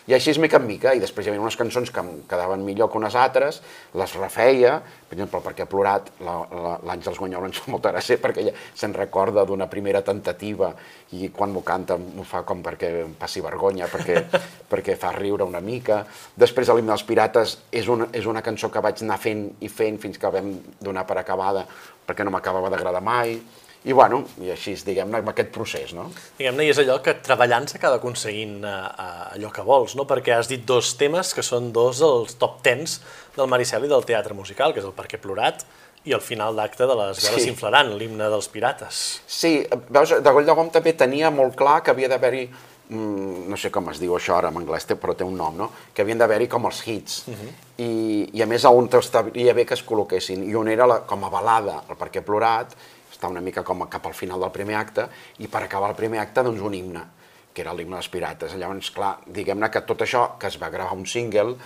I 0.08 0.14
així 0.16 0.32
és 0.32 0.38
mica 0.40 0.58
en 0.60 0.66
mica, 0.66 0.94
i 0.96 1.02
després 1.02 1.26
hi 1.26 1.32
havia 1.32 1.42
unes 1.42 1.58
cançons 1.58 1.90
que 1.92 2.00
em 2.02 2.22
quedaven 2.28 2.64
millor 2.64 2.90
que 2.90 2.98
unes 2.98 3.16
altres, 3.18 3.60
les 3.98 4.14
refeia, 4.16 4.78
per 5.10 5.16
exemple, 5.18 5.42
perquè 5.44 5.66
ha 5.66 5.70
plorat, 5.70 6.08
l'Àngels 6.24 7.20
Guanyol 7.20 7.48
ens 7.50 7.60
fa 7.60 7.74
molta 7.74 7.92
gràcia 7.92 8.18
perquè 8.22 8.44
ella 8.44 8.54
se'n 8.74 8.96
recorda 8.96 9.44
d'una 9.44 9.68
primera 9.70 10.02
tentativa 10.06 10.72
i 11.16 11.28
quan 11.34 11.52
m'ho 11.52 11.64
canta 11.66 11.98
m'ho 12.00 12.24
fa 12.24 12.42
com 12.48 12.62
perquè 12.64 12.92
em 13.04 13.14
passi 13.18 13.44
vergonya, 13.44 13.90
perquè, 13.92 14.24
perquè 14.72 14.96
fa 15.00 15.12
riure 15.16 15.44
una 15.44 15.60
mica. 15.64 16.04
Després 16.36 16.72
l'himne 16.72 16.94
dels 16.94 17.06
pirates 17.06 17.56
és 17.70 17.88
una, 17.92 18.08
és 18.16 18.26
una 18.30 18.42
cançó 18.46 18.70
que 18.70 18.82
vaig 18.82 19.04
anar 19.04 19.20
fent 19.20 19.48
i 19.60 19.68
fent 19.68 20.00
fins 20.00 20.18
que 20.18 20.32
vam 20.32 20.54
donar 20.80 21.06
per 21.06 21.20
acabada 21.20 21.66
perquè 22.06 22.24
no 22.26 22.32
m'acabava 22.34 22.70
d'agradar 22.72 23.02
mai 23.04 23.36
i 23.84 23.94
bueno, 23.96 24.20
i 24.44 24.50
així, 24.52 24.74
diguem-ne, 24.84 25.22
amb 25.22 25.30
aquest 25.32 25.52
procés, 25.54 25.94
no? 25.96 26.10
Diguem-ne, 26.36 26.66
i 26.66 26.72
és 26.72 26.80
allò 26.82 26.98
que 27.04 27.14
treballant 27.24 27.64
s'acaba 27.70 27.96
aconseguint 27.96 28.58
uh, 28.60 28.72
uh, 28.92 29.28
allò 29.38 29.48
que 29.56 29.64
vols, 29.64 29.94
no? 29.96 30.04
Perquè 30.08 30.34
has 30.36 30.50
dit 30.50 30.66
dos 30.68 30.92
temes 31.00 31.32
que 31.36 31.44
són 31.46 31.70
dos 31.72 32.02
dels 32.04 32.36
top 32.40 32.58
tens 32.66 32.98
del 33.38 33.48
Maricel 33.48 33.86
i 33.88 33.92
del 33.92 34.04
teatre 34.04 34.36
musical, 34.36 34.76
que 34.76 34.82
és 34.84 34.88
el 34.88 34.96
Perquè 34.96 35.20
plorat 35.22 35.64
i 36.04 36.12
el 36.16 36.20
final 36.24 36.56
d'acte 36.56 36.84
de 36.88 36.96
les 36.96 37.22
veles 37.24 37.40
sí. 37.40 37.48
s'inflaran, 37.48 37.94
l'himne 37.96 38.28
dels 38.32 38.48
pirates. 38.52 39.00
Sí, 39.28 39.58
veus, 39.88 40.12
de 40.12 40.32
Goll 40.36 40.48
de 40.48 40.56
Gom 40.56 40.70
també 40.72 40.92
tenia 40.96 41.32
molt 41.32 41.56
clar 41.56 41.80
que 41.84 41.92
havia 41.92 42.08
d'haver-hi 42.12 42.46
mm, 42.90 43.48
no 43.48 43.56
sé 43.60 43.72
com 43.72 43.88
es 43.92 44.00
diu 44.00 44.12
això 44.16 44.36
ara 44.36 44.52
en 44.52 44.60
anglès, 44.60 44.88
però 44.92 45.16
té 45.16 45.24
un 45.24 45.36
nom, 45.40 45.56
no? 45.56 45.72
que 45.92 46.04
havien 46.04 46.20
d'haver-hi 46.20 46.48
com 46.52 46.68
els 46.68 46.84
hits. 46.86 47.24
Uh 47.26 47.32
mhm. 47.32 47.42
-huh. 47.48 47.66
I, 47.80 47.90
I 48.36 48.42
a 48.42 48.46
més 48.46 48.64
on 48.64 48.88
estaria 48.92 49.54
bé 49.54 49.64
que 49.64 49.74
es 49.74 49.84
col·loquessin. 49.84 50.44
I 50.44 50.54
on 50.54 50.68
era 50.68 50.86
la, 50.86 51.00
com 51.06 51.24
a 51.24 51.30
balada, 51.30 51.82
el 51.88 51.96
Perquè 51.96 52.20
plorat, 52.20 52.76
està 53.10 53.28
una 53.28 53.42
mica 53.44 53.64
com 53.66 53.86
cap 53.90 54.06
al 54.06 54.16
final 54.16 54.40
del 54.40 54.52
primer 54.54 54.78
acte, 54.78 55.08
i 55.38 55.48
per 55.50 55.64
acabar 55.64 55.90
el 55.90 55.98
primer 55.98 56.22
acte, 56.22 56.44
doncs 56.46 56.62
un 56.62 56.74
himne, 56.74 57.04
que 57.52 57.64
era 57.64 57.74
l'himne 57.74 57.98
dels 57.98 58.10
pirates. 58.10 58.56
Llavors, 58.56 58.90
clar, 58.94 59.16
diguem-ne 59.26 59.70
que 59.70 59.84
tot 59.86 60.06
això, 60.06 60.26
que 60.40 60.50
es 60.50 60.58
va 60.62 60.70
gravar 60.70 60.96
un 60.96 61.06
single, 61.06 61.56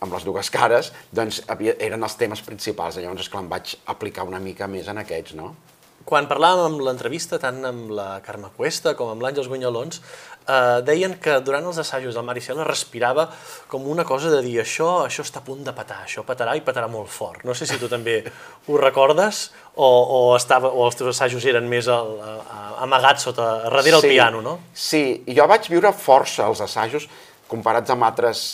amb 0.00 0.14
les 0.14 0.24
dues 0.24 0.50
cares, 0.54 0.92
doncs 1.12 1.42
havia, 1.50 1.74
eren 1.82 2.06
els 2.06 2.14
temes 2.18 2.42
principals. 2.46 3.00
Llavors, 3.02 3.26
esclar, 3.26 3.42
em 3.44 3.50
vaig 3.50 3.74
aplicar 3.94 4.26
una 4.28 4.40
mica 4.42 4.70
més 4.70 4.88
en 4.88 5.02
aquests, 5.02 5.34
no? 5.38 5.54
Quan 6.08 6.24
parlàvem 6.24 6.70
amb 6.70 6.82
l'entrevista, 6.86 7.36
tant 7.42 7.60
amb 7.68 7.90
la 7.92 8.08
Carme 8.24 8.48
Cuesta 8.56 8.94
com 8.96 9.10
amb 9.12 9.20
l'Àngels 9.20 9.48
Guanyolons, 9.50 10.00
eh, 10.48 10.80
deien 10.86 11.18
que 11.20 11.34
durant 11.44 11.66
els 11.68 11.80
assajos 11.82 12.16
el 12.16 12.24
Maricel 12.24 12.62
respirava 12.64 13.26
com 13.68 13.84
una 13.92 14.06
cosa 14.08 14.30
de 14.32 14.40
dir 14.44 14.56
això, 14.62 14.88
això 15.04 15.24
està 15.26 15.42
a 15.42 15.44
punt 15.44 15.60
de 15.66 15.74
petar, 15.76 16.00
això 16.06 16.24
petarà 16.24 16.54
i 16.56 16.64
petarà 16.64 16.88
molt 16.88 17.12
fort. 17.12 17.44
No 17.44 17.52
sé 17.54 17.68
si 17.68 17.76
tu 17.80 17.90
també 17.92 18.22
ho 18.68 18.78
recordes 18.80 19.50
o, 19.74 19.88
o, 19.88 20.20
estava, 20.36 20.70
o 20.72 20.86
els 20.86 20.96
teus 20.96 21.12
assajos 21.12 21.44
eren 21.44 21.68
més 21.68 21.90
al, 21.92 22.14
a, 22.24 22.62
amagats 22.86 23.28
sota, 23.28 23.50
darrere 23.66 23.92
sí, 23.92 23.98
el 24.00 24.16
piano, 24.16 24.40
no? 24.44 24.56
Sí, 24.72 25.02
jo 25.28 25.46
vaig 25.50 25.68
viure 25.68 25.92
força 25.92 26.48
els 26.48 26.64
assajos 26.64 27.08
comparats 27.52 27.92
amb 27.92 28.08
altres, 28.08 28.46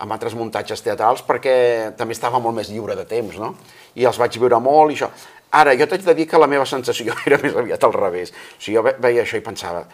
amb 0.00 0.16
altres 0.16 0.34
muntatges 0.38 0.80
teatrals 0.84 1.20
perquè 1.28 1.92
també 1.98 2.16
estava 2.16 2.40
molt 2.40 2.56
més 2.56 2.72
lliure 2.72 2.96
de 2.96 3.04
temps, 3.08 3.36
no? 3.36 3.52
I 4.00 4.08
els 4.08 4.16
vaig 4.16 4.40
viure 4.40 4.56
molt 4.64 4.94
i 4.94 4.96
això. 4.96 5.12
Ara, 5.52 5.74
jo 5.76 5.86
t'haig 5.86 6.04
de 6.06 6.14
dir 6.16 6.26
que 6.28 6.40
la 6.40 6.48
meva 6.48 6.64
sensació 6.68 7.14
era 7.28 7.38
més 7.42 7.56
aviat 7.56 7.84
al 7.84 7.94
revés. 7.96 8.32
O 8.32 8.58
sigui, 8.58 8.78
jo 8.78 8.84
veia 9.04 9.22
això 9.22 9.36
i 9.36 9.44
pensava, 9.44 9.84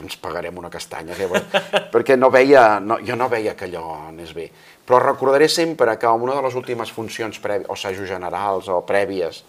ens 0.00 0.16
pagarem 0.16 0.56
una 0.56 0.70
castanya, 0.72 1.16
que... 1.16 1.28
perquè 1.94 2.16
no 2.16 2.30
veia, 2.32 2.80
no, 2.80 2.98
jo 3.04 3.16
no 3.16 3.28
veia 3.28 3.54
que 3.56 3.68
allò 3.68 3.86
anés 4.08 4.32
bé. 4.36 4.48
Però 4.86 5.00
recordaré 5.02 5.48
sempre 5.48 5.96
que 6.00 6.08
en 6.08 6.26
una 6.26 6.38
de 6.38 6.44
les 6.48 6.56
últimes 6.58 6.92
funcions 6.92 7.38
prèvies, 7.42 7.68
o 7.68 7.76
assajos 7.76 8.08
generals 8.08 8.70
o 8.72 8.80
prèvies, 8.86 9.44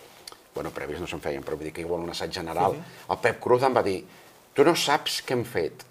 bueno, 0.53 0.73
prèvies 0.75 0.99
no 0.99 1.07
se'n 1.07 1.23
feien, 1.23 1.43
però 1.43 1.55
vull 1.55 1.69
dir 1.69 1.75
que 1.75 1.85
igual 1.85 2.03
un 2.03 2.11
assaig 2.11 2.33
general, 2.35 2.75
uh 2.75 2.77
-huh. 2.77 3.13
el 3.15 3.21
Pep 3.23 3.39
Cruz 3.39 3.63
em 3.63 3.75
va 3.75 3.83
dir, 3.83 4.03
tu 4.53 4.63
no 4.63 4.75
saps 4.75 5.23
què 5.25 5.31
hem 5.31 5.45
fet. 5.45 5.85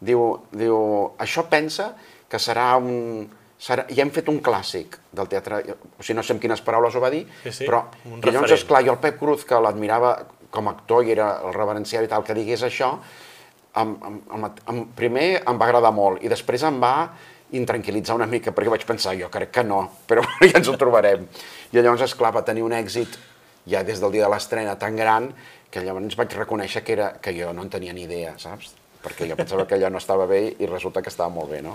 Diu, 0.00 0.46
diu 0.52 1.14
això 1.18 1.48
pensa 1.48 1.94
que 2.28 2.38
serà 2.38 2.76
un... 2.76 3.28
Serà, 3.64 3.86
ja 3.88 4.04
hem 4.04 4.10
fet 4.12 4.28
un 4.28 4.42
clàssic 4.44 4.98
del 5.16 5.28
teatre, 5.32 5.62
o 5.72 6.02
sigui, 6.02 6.18
no 6.18 6.24
sé 6.26 6.34
amb 6.34 6.42
quines 6.42 6.60
paraules 6.64 6.96
ho 6.96 7.00
va 7.00 7.08
dir, 7.14 7.22
Sí, 7.46 7.52
sí, 7.60 7.68
però 7.68 7.86
un 8.10 8.18
i 8.20 8.32
llavors, 8.34 8.52
esclar, 8.58 8.82
jo 8.84 8.92
el 8.92 9.00
Pep 9.00 9.16
Cruz, 9.20 9.46
que 9.48 9.60
l'admirava 9.64 10.10
com 10.52 10.68
a 10.68 10.74
actor 10.76 11.06
i 11.06 11.14
era 11.14 11.30
el 11.46 11.54
reverencial 11.56 12.04
i 12.04 12.10
tal, 12.10 12.26
que 12.26 12.36
digués 12.36 12.62
això, 12.66 12.90
em, 13.80 13.94
em, 14.10 14.18
em, 14.36 14.44
em, 14.68 14.82
primer 14.94 15.28
em 15.40 15.58
va 15.60 15.70
agradar 15.70 15.94
molt 15.96 16.22
i 16.22 16.30
després 16.30 16.62
em 16.68 16.76
va 16.82 17.08
intranquil·litzar 17.54 18.18
una 18.18 18.28
mica 18.28 18.52
perquè 18.54 18.70
vaig 18.72 18.84
pensar, 18.86 19.16
jo 19.18 19.30
crec 19.32 19.50
que 19.54 19.64
no, 19.64 19.80
però 20.08 20.22
ja 20.50 20.58
ens 20.58 20.68
ho 20.68 20.76
trobarem. 20.80 21.26
I 21.72 21.80
llavors, 21.80 22.04
esclar, 22.06 22.34
va 22.34 22.44
tenir 22.46 22.62
un 22.66 22.74
èxit 22.76 23.18
ja 23.70 23.82
des 23.82 24.00
del 24.00 24.12
dia 24.12 24.26
de 24.26 24.32
l'estrena 24.32 24.76
tan 24.78 24.96
gran 24.96 25.32
que 25.70 25.82
llavors 25.82 26.16
vaig 26.20 26.36
reconèixer 26.36 26.84
que, 26.84 26.98
era, 26.98 27.12
que 27.20 27.32
jo 27.34 27.52
no 27.52 27.64
en 27.64 27.70
tenia 27.72 27.94
ni 27.96 28.04
idea, 28.04 28.36
saps? 28.38 28.74
Perquè 29.04 29.26
jo 29.28 29.36
pensava 29.36 29.66
que 29.68 29.76
allò 29.76 29.90
no 29.92 30.00
estava 30.00 30.24
bé 30.26 30.54
i 30.58 30.66
resulta 30.66 31.02
que 31.04 31.10
estava 31.12 31.28
molt 31.32 31.50
bé, 31.50 31.60
no? 31.64 31.74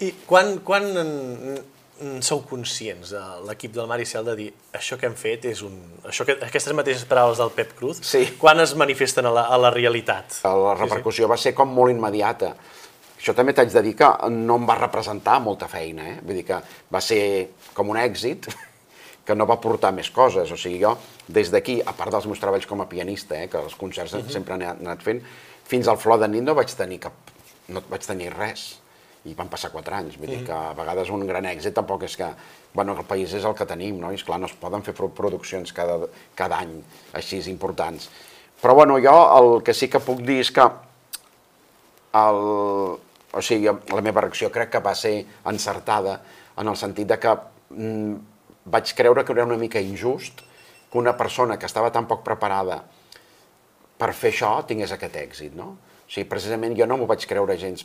I 0.00 0.12
quan, 0.26 0.58
quan 0.62 0.84
en, 1.00 1.08
en 2.00 2.20
sou 2.22 2.44
conscients 2.46 3.10
de 3.10 3.22
l'equip 3.48 3.72
del 3.74 3.88
Maricel 3.90 4.26
de 4.28 4.34
dir 4.38 4.48
això 4.76 4.98
que 4.98 5.08
hem 5.08 5.16
fet 5.18 5.48
és 5.50 5.62
un... 5.66 5.74
Això 6.06 6.26
que, 6.28 6.36
aquestes 6.46 6.76
mateixes 6.78 7.06
paraules 7.10 7.40
del 7.42 7.50
Pep 7.56 7.74
Cruz, 7.78 7.98
Sí. 8.06 8.22
quan 8.38 8.60
es 8.62 8.76
manifesten 8.78 9.26
a 9.26 9.32
la, 9.34 9.48
a 9.50 9.58
la 9.58 9.72
realitat? 9.74 10.38
La 10.44 10.76
repercussió 10.78 11.26
va 11.30 11.36
ser 11.40 11.54
com 11.58 11.74
molt 11.74 11.90
immediata. 11.90 12.52
Això 13.18 13.34
també 13.34 13.50
t'haig 13.56 13.74
de 13.74 13.82
dir 13.82 13.96
que 13.98 14.08
no 14.30 14.60
em 14.60 14.66
va 14.68 14.78
representar 14.78 15.40
molta 15.42 15.66
feina, 15.66 16.06
eh? 16.12 16.16
Vull 16.22 16.38
dir 16.38 16.46
que 16.46 16.60
va 16.94 17.02
ser 17.02 17.20
com 17.74 17.90
un 17.90 17.98
èxit 17.98 18.46
que 19.26 19.34
no 19.34 19.48
va 19.50 19.58
portar 19.60 19.90
més 19.92 20.12
coses. 20.14 20.52
O 20.54 20.56
sigui, 20.56 20.78
jo, 20.84 20.94
des 21.26 21.50
d'aquí, 21.50 21.80
a 21.82 21.96
part 21.98 22.14
dels 22.14 22.30
meus 22.30 22.38
treballs 22.38 22.70
com 22.70 22.80
a 22.80 22.86
pianista, 22.86 23.34
eh, 23.34 23.50
que 23.50 23.58
els 23.58 23.74
concerts 23.74 24.14
uh 24.14 24.22
-huh. 24.22 24.30
sempre 24.30 24.56
n'he 24.56 24.70
anat 24.70 25.02
fent, 25.02 25.24
fins 25.66 25.88
al 25.88 25.98
Flor 25.98 26.20
de 26.20 26.28
nit 26.28 26.44
no 26.44 26.54
vaig 26.54 26.70
tenir 26.70 27.00
cap... 27.00 27.12
no 27.68 27.82
vaig 27.90 28.06
tenir 28.06 28.30
res. 28.32 28.78
I 29.26 29.34
van 29.34 29.48
passar 29.50 29.70
quatre 29.72 29.96
anys. 29.96 30.16
Vull 30.16 30.30
dir 30.30 30.44
que 30.46 30.52
a 30.54 30.72
vegades 30.78 31.10
un 31.10 31.26
gran 31.26 31.44
èxit 31.50 31.74
tampoc 31.74 32.04
és 32.06 32.16
que... 32.16 32.28
Bueno, 32.74 32.94
el 32.96 33.04
país 33.08 33.32
és 33.34 33.44
el 33.44 33.54
que 33.58 33.66
tenim, 33.66 33.98
no? 33.98 34.12
I 34.12 34.18
esclar, 34.20 34.38
no 34.38 34.46
es 34.46 34.54
poden 34.54 34.82
fer 34.86 34.94
pro- 34.94 35.08
produccions 35.10 35.72
cada, 35.74 35.98
cada 36.38 36.58
any 36.62 36.76
així 37.18 37.40
importants. 37.50 38.08
Però 38.62 38.74
bueno, 38.74 38.98
jo 39.02 39.14
el 39.38 39.62
que 39.62 39.74
sí 39.74 39.88
que 39.88 40.00
puc 40.00 40.20
dir 40.26 40.38
és 40.44 40.50
que 40.54 40.64
el, 42.18 42.38
o 43.32 43.42
sigui, 43.42 43.68
la 43.68 44.02
meva 44.04 44.22
reacció 44.24 44.50
crec 44.54 44.70
que 44.76 44.82
va 44.84 44.94
ser 44.96 45.24
encertada 45.46 46.20
en 46.58 46.68
el 46.68 46.76
sentit 46.76 47.08
de 47.10 47.18
que 47.22 47.34
mm, 47.70 48.14
vaig 48.72 48.94
creure 48.96 49.24
que 49.24 49.32
era 49.36 49.44
una 49.46 49.58
mica 49.60 49.80
injust 49.80 50.42
que 50.90 50.98
una 50.98 51.16
persona 51.16 51.58
que 51.58 51.66
estava 51.68 51.90
tan 51.92 52.06
poc 52.08 52.24
preparada 52.24 52.80
per 53.98 54.12
fer 54.14 54.32
això 54.32 54.54
tingués 54.66 54.92
aquest 54.94 55.16
èxit, 55.20 55.54
no? 55.58 55.74
O 56.08 56.10
sigui, 56.10 56.28
precisament 56.30 56.76
jo 56.78 56.86
no 56.88 56.96
m'ho 56.96 57.06
vaig 57.10 57.26
creure 57.28 57.58
gens. 57.60 57.84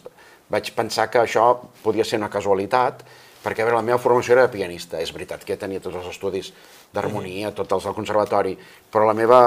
Vaig 0.50 0.71
pensar 0.75 1.09
que 1.09 1.21
això 1.21 1.45
podia 1.83 2.05
ser 2.05 2.19
una 2.19 2.29
casualitat, 2.29 3.03
perquè 3.43 3.63
a 3.63 3.67
veure, 3.67 3.77
la 3.79 3.85
meva 3.85 4.00
formació 4.00 4.35
era 4.35 4.47
de 4.47 4.53
pianista. 4.53 5.00
És 5.01 5.13
veritat 5.15 5.43
que 5.43 5.57
tenia 5.59 5.81
tots 5.83 6.00
els 6.00 6.09
estudis 6.12 6.51
d'harmonia, 6.93 7.53
tots 7.55 7.75
els 7.77 7.88
del 7.88 7.95
conservatori, 7.97 8.55
però 8.91 9.07
la 9.07 9.15
meva, 9.17 9.39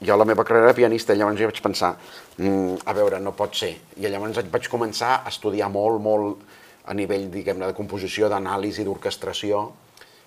jo 0.00 0.16
la 0.16 0.26
meva 0.28 0.44
carrera 0.44 0.70
era 0.70 0.76
pianista, 0.78 1.14
i 1.14 1.20
llavors 1.20 1.40
jo 1.40 1.50
vaig 1.50 1.62
pensar, 1.62 1.94
mm, 2.38 2.84
a 2.84 2.92
veure, 2.92 3.20
no 3.20 3.32
pot 3.32 3.54
ser. 3.54 3.74
I 3.96 4.08
llavors 4.08 4.42
vaig 4.50 4.68
començar 4.68 5.20
a 5.22 5.28
estudiar 5.28 5.70
molt, 5.70 6.00
molt 6.02 6.38
a 6.86 6.94
nivell, 6.94 7.30
diguem-ne, 7.30 7.66
de 7.66 7.76
composició, 7.76 8.28
d'anàlisi, 8.28 8.84
d'orquestració. 8.84 9.70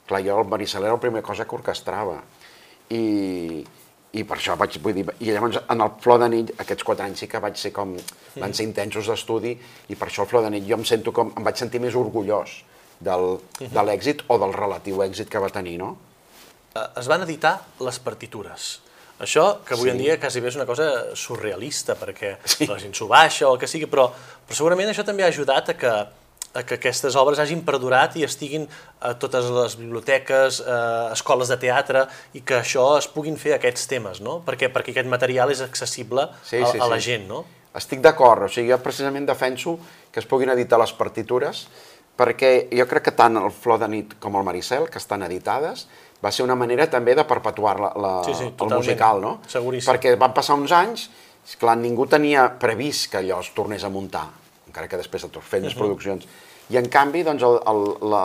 Clar, 0.08 0.24
jo 0.24 0.40
el 0.40 0.48
Maricel 0.48 0.84
era 0.84 0.94
la 0.94 1.00
primera 1.04 1.26
cosa 1.26 1.46
que 1.46 1.56
orquestrava. 1.56 2.22
I, 2.90 3.66
i 4.14 4.24
per 4.24 4.38
això 4.38 4.56
vaig, 4.58 4.78
vull 4.82 4.94
dir, 4.96 5.06
i 5.20 5.32
llavors 5.32 5.60
en 5.70 5.82
el 5.84 5.92
Flor 6.02 6.20
de 6.24 6.30
nit, 6.30 6.54
aquests 6.60 6.84
quatre 6.84 7.06
anys 7.06 7.20
sí 7.20 7.28
que 7.28 7.40
vaig 7.44 7.58
ser 7.60 7.72
com, 7.76 7.92
van 8.40 8.54
ser 8.54 8.64
intensos 8.66 9.08
d'estudi, 9.12 9.52
i 9.90 9.96
per 9.96 10.08
això 10.08 10.24
el 10.24 10.28
Flor 10.32 10.44
de 10.48 10.50
nit 10.56 10.66
jo 10.68 10.78
em 10.80 10.86
sento 10.86 11.12
com, 11.12 11.34
em 11.38 11.44
vaig 11.44 11.58
sentir 11.60 11.80
més 11.84 11.96
orgullós 11.96 12.64
del, 13.00 13.38
de 13.60 13.84
l'èxit 13.84 14.24
o 14.28 14.38
del 14.42 14.54
relatiu 14.56 15.04
èxit 15.04 15.30
que 15.30 15.40
va 15.44 15.50
tenir, 15.54 15.78
no? 15.78 15.98
Eh, 16.74 16.88
Es 17.00 17.08
van 17.08 17.22
editar 17.28 17.60
les 17.84 18.00
partitures. 18.00 18.80
Això, 19.20 19.64
que 19.66 19.74
avui 19.74 19.90
Sí. 19.90 19.96
en 19.96 19.98
dia 19.98 20.20
quasi 20.22 20.40
bé 20.40 20.48
és 20.50 20.56
una 20.56 20.66
cosa 20.66 21.16
surrealista, 21.16 21.96
perquè 21.98 22.38
la 22.70 22.78
gent 22.80 22.94
s'ho 22.94 23.08
baixa 23.08 23.48
o 23.50 23.54
el 23.56 23.60
que 23.60 23.68
sigui, 23.68 23.86
però, 23.90 24.08
però 24.48 24.56
segurament 24.56 24.90
això 24.90 25.04
també 25.06 25.24
ha 25.24 25.28
ajudat 25.34 25.70
a 25.70 25.74
que, 25.78 25.94
que 26.64 26.78
aquestes 26.80 27.16
obres 27.20 27.40
hagin 27.40 27.62
perdurat 27.68 28.16
i 28.18 28.24
estiguin 28.26 28.68
a 29.02 29.14
totes 29.20 29.50
les 29.54 29.76
biblioteques, 29.78 30.62
eh, 30.62 31.12
escoles 31.14 31.52
de 31.52 31.58
teatre, 31.62 32.08
i 32.34 32.42
que 32.42 32.62
això 32.62 32.88
es 32.98 33.08
puguin 33.12 33.38
fer 33.38 33.54
aquests 33.58 33.86
temes, 33.92 34.22
no? 34.22 34.40
Perquè, 34.46 34.72
perquè 34.74 34.96
aquest 34.96 35.12
material 35.12 35.52
és 35.52 35.62
accessible 35.62 36.30
Sí, 36.44 36.58
a, 36.62 36.72
sí, 36.72 36.80
a 36.80 36.88
la 36.88 36.98
sí. 36.98 37.12
gent, 37.12 37.28
no? 37.28 37.44
Estic 37.78 38.02
d'acord, 38.02 38.48
o 38.48 38.50
sigui, 38.50 38.72
jo 38.72 38.80
precisament 38.82 39.28
defenso 39.28 39.78
que 40.12 40.20
es 40.20 40.26
puguin 40.26 40.50
editar 40.50 40.80
les 40.82 40.94
partitures 40.98 41.68
perquè 42.18 42.68
jo 42.74 42.88
crec 42.90 43.04
que 43.10 43.14
tant 43.14 43.38
el 43.38 43.52
Flor 43.54 43.78
de 43.84 43.88
nit 43.92 44.16
com 44.20 44.36
el 44.40 44.46
Maricel, 44.48 44.88
que 44.90 44.98
estan 44.98 45.22
editades, 45.28 45.86
va 46.24 46.32
ser 46.34 46.48
una 46.48 46.56
manera 46.58 46.88
també 46.90 47.14
de 47.16 47.26
perpetuar 47.30 47.76
la, 47.80 47.92
la, 47.94 48.14
Sí, 48.26 48.34
sí, 48.34 48.50
el 48.50 48.74
musical, 48.74 49.22
no? 49.22 49.38
Seguríssim. 49.48 49.92
Perquè 49.92 50.16
van 50.18 50.34
passar 50.34 50.58
uns 50.58 50.74
anys, 50.74 51.08
clar, 51.62 51.78
ningú 51.78 52.08
tenia 52.10 52.48
previst 52.60 53.12
que 53.12 53.22
allò 53.22 53.40
es 53.46 53.52
tornés 53.54 53.86
a 53.86 53.92
muntar, 53.94 54.26
encara 54.78 54.92
que 54.92 55.00
després 55.02 55.26
es 55.26 55.34
fent 55.42 55.66
més 55.66 55.76
produccions. 55.76 56.28
I 56.68 56.76
en 56.78 56.90
canvi, 56.92 57.22
doncs, 57.24 57.44
el, 57.48 57.58
el, 57.72 57.84
la, 58.12 58.22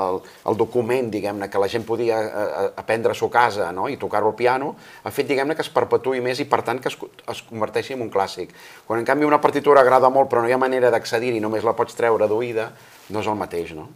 el 0.51 0.57
document, 0.59 1.09
diguem-ne, 1.15 1.47
que 1.49 1.61
la 1.63 1.69
gent 1.71 1.85
podia 1.87 2.19
eh, 2.27 2.65
aprendre 2.77 3.15
a 3.15 3.15
su 3.15 3.29
casa 3.31 3.71
no? 3.73 3.87
i 3.89 3.97
tocar-ho 3.97 4.33
al 4.33 4.35
piano, 4.35 4.73
ha 5.05 5.13
fet, 5.15 5.29
diguem-ne, 5.29 5.55
que 5.55 5.63
es 5.63 5.71
perpetuï 5.71 6.21
més 6.21 6.43
i, 6.43 6.49
per 6.51 6.61
tant, 6.67 6.81
que 6.83 6.91
es, 6.91 6.97
es 7.31 7.43
converteixi 7.47 7.95
en 7.95 8.03
un 8.03 8.11
clàssic. 8.11 8.51
Quan, 8.89 8.99
en 8.99 9.07
canvi, 9.07 9.29
una 9.29 9.41
partitura 9.41 9.85
agrada 9.87 10.11
molt 10.11 10.29
però 10.29 10.43
no 10.43 10.51
hi 10.51 10.57
ha 10.57 10.59
manera 10.59 10.91
d'accedir-hi, 10.91 11.39
només 11.41 11.63
la 11.65 11.77
pots 11.79 11.95
treure 11.95 12.27
d'oïda, 12.29 12.73
no 13.15 13.23
és 13.23 13.31
el 13.31 13.39
mateix, 13.39 13.77
no? 13.79 13.87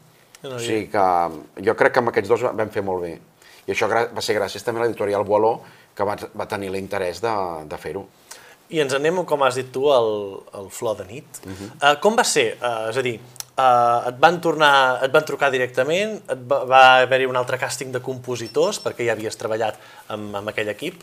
No, 0.45 0.55
O 0.55 0.61
sigui 0.63 0.87
que 0.93 1.07
jo 1.67 1.75
crec 1.75 1.97
que 1.97 2.05
amb 2.05 2.13
aquests 2.13 2.31
dos 2.31 2.47
vam 2.47 2.71
fer 2.71 2.85
molt 2.87 3.03
bé. 3.03 3.17
I 3.67 3.75
això 3.75 3.89
va 3.91 4.23
ser 4.23 4.37
gràcies 4.37 4.63
també 4.63 4.79
a 4.79 4.87
l'editorial 4.87 5.27
Boaló, 5.27 5.57
que 5.97 6.07
va, 6.07 6.15
va 6.39 6.47
tenir 6.47 6.71
l'interès 6.71 7.19
de, 7.25 7.35
de 7.67 7.83
fer-ho. 7.83 8.05
I 8.69 8.81
ens 8.83 8.95
anem, 8.97 9.23
com 9.29 9.43
has 9.47 9.59
dit 9.61 9.69
tu, 9.73 9.87
al, 9.95 10.13
al 10.57 10.71
Flor 10.75 10.97
de 10.99 11.05
nit. 11.07 11.43
Uh 11.45 11.53
-huh. 11.53 11.69
uh, 11.77 12.01
com 12.01 12.17
va 12.17 12.25
ser? 12.25 12.57
Uh, 12.61 12.91
és 12.91 12.97
a 12.97 13.03
dir, 13.03 13.21
uh, 13.59 14.09
et 14.09 14.17
van 14.19 14.41
tornar, 14.41 15.05
et 15.05 15.13
van 15.13 15.25
trucar 15.25 15.51
directament, 15.51 16.23
et 16.29 16.41
va, 16.49 16.65
va 16.65 16.83
haver-hi 17.03 17.27
un 17.27 17.37
altre 17.37 17.59
càsting 17.59 17.93
de 17.93 18.01
compositors, 18.01 18.83
perquè 18.83 19.07
ja 19.07 19.13
havies 19.13 19.37
treballat 19.37 19.79
amb, 20.09 20.35
amb 20.35 20.49
aquell 20.49 20.69
equip. 20.69 21.03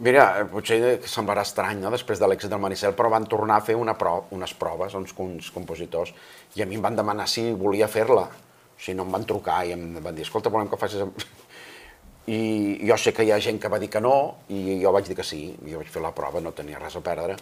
Mira, 0.00 0.48
potser 0.48 1.00
semblarà 1.04 1.42
estrany, 1.42 1.80
no?, 1.80 1.90
després 1.90 2.18
de 2.18 2.26
l'èxit 2.26 2.48
del 2.48 2.58
Maricel, 2.58 2.94
però 2.96 3.10
van 3.10 3.26
tornar 3.26 3.56
a 3.56 3.60
fer 3.60 3.74
una 3.76 3.94
pro 3.94 4.24
unes 4.30 4.54
proves, 4.54 4.94
uns, 4.94 5.12
uns 5.16 5.50
compositors, 5.50 6.14
i 6.56 6.62
a 6.62 6.66
mi 6.66 6.74
em 6.74 6.82
van 6.82 6.96
demanar 6.96 7.28
si 7.28 7.52
volia 7.52 7.88
fer-la. 7.88 8.22
O 8.22 8.80
sigui, 8.80 8.96
no 8.96 9.04
em 9.04 9.12
van 9.12 9.26
trucar 9.28 9.66
i 9.66 9.72
em 9.72 10.00
van 10.00 10.14
dir, 10.14 10.22
escolta, 10.22 10.48
volem 10.48 10.68
que 10.68 10.76
facis... 10.80 11.04
amb-" 12.26 12.30
I 12.30 12.86
jo 12.86 12.96
sé 12.96 13.12
que 13.12 13.24
hi 13.24 13.32
ha 13.32 13.40
gent 13.40 13.58
que 13.58 13.68
va 13.68 13.78
dir 13.78 13.88
que 13.90 14.00
no, 14.00 14.36
i 14.48 14.80
jo 14.82 14.92
vaig 14.92 15.08
dir 15.08 15.16
que 15.16 15.24
sí, 15.24 15.56
jo 15.66 15.78
vaig 15.78 15.88
fer 15.88 16.02
la 16.02 16.12
prova, 16.12 16.40
no 16.40 16.52
tenia 16.52 16.78
res 16.78 16.96
a 16.96 17.00
perdre. 17.00 17.36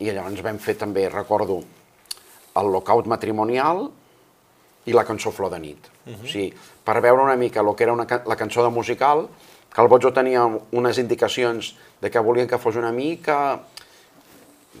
I 0.00 0.10
llavors 0.10 0.42
vam 0.42 0.58
fer 0.58 0.74
també, 0.76 1.08
recordo, 1.08 1.62
el 2.56 2.72
lockout 2.72 3.06
matrimonial 3.06 3.90
i 4.84 4.92
la 4.92 5.04
cançó 5.04 5.30
Flor 5.30 5.52
de 5.52 5.60
nit. 5.62 5.88
O 6.10 6.26
sigui, 6.26 6.50
per 6.84 7.00
veure 7.00 7.22
una 7.22 7.36
mica 7.36 7.60
el 7.60 7.74
que 7.74 7.84
era 7.84 7.92
una, 7.92 8.06
la 8.26 8.36
cançó 8.36 8.64
de 8.64 8.70
musical, 8.70 9.28
que 9.72 9.80
el 9.80 9.88
Botjo 9.88 10.12
tenia 10.12 10.42
unes 10.44 10.98
indicacions 10.98 11.74
de 12.00 12.10
que 12.10 12.20
volien 12.20 12.48
que 12.48 12.58
fos 12.58 12.76
una 12.76 12.92
mica... 12.92 13.60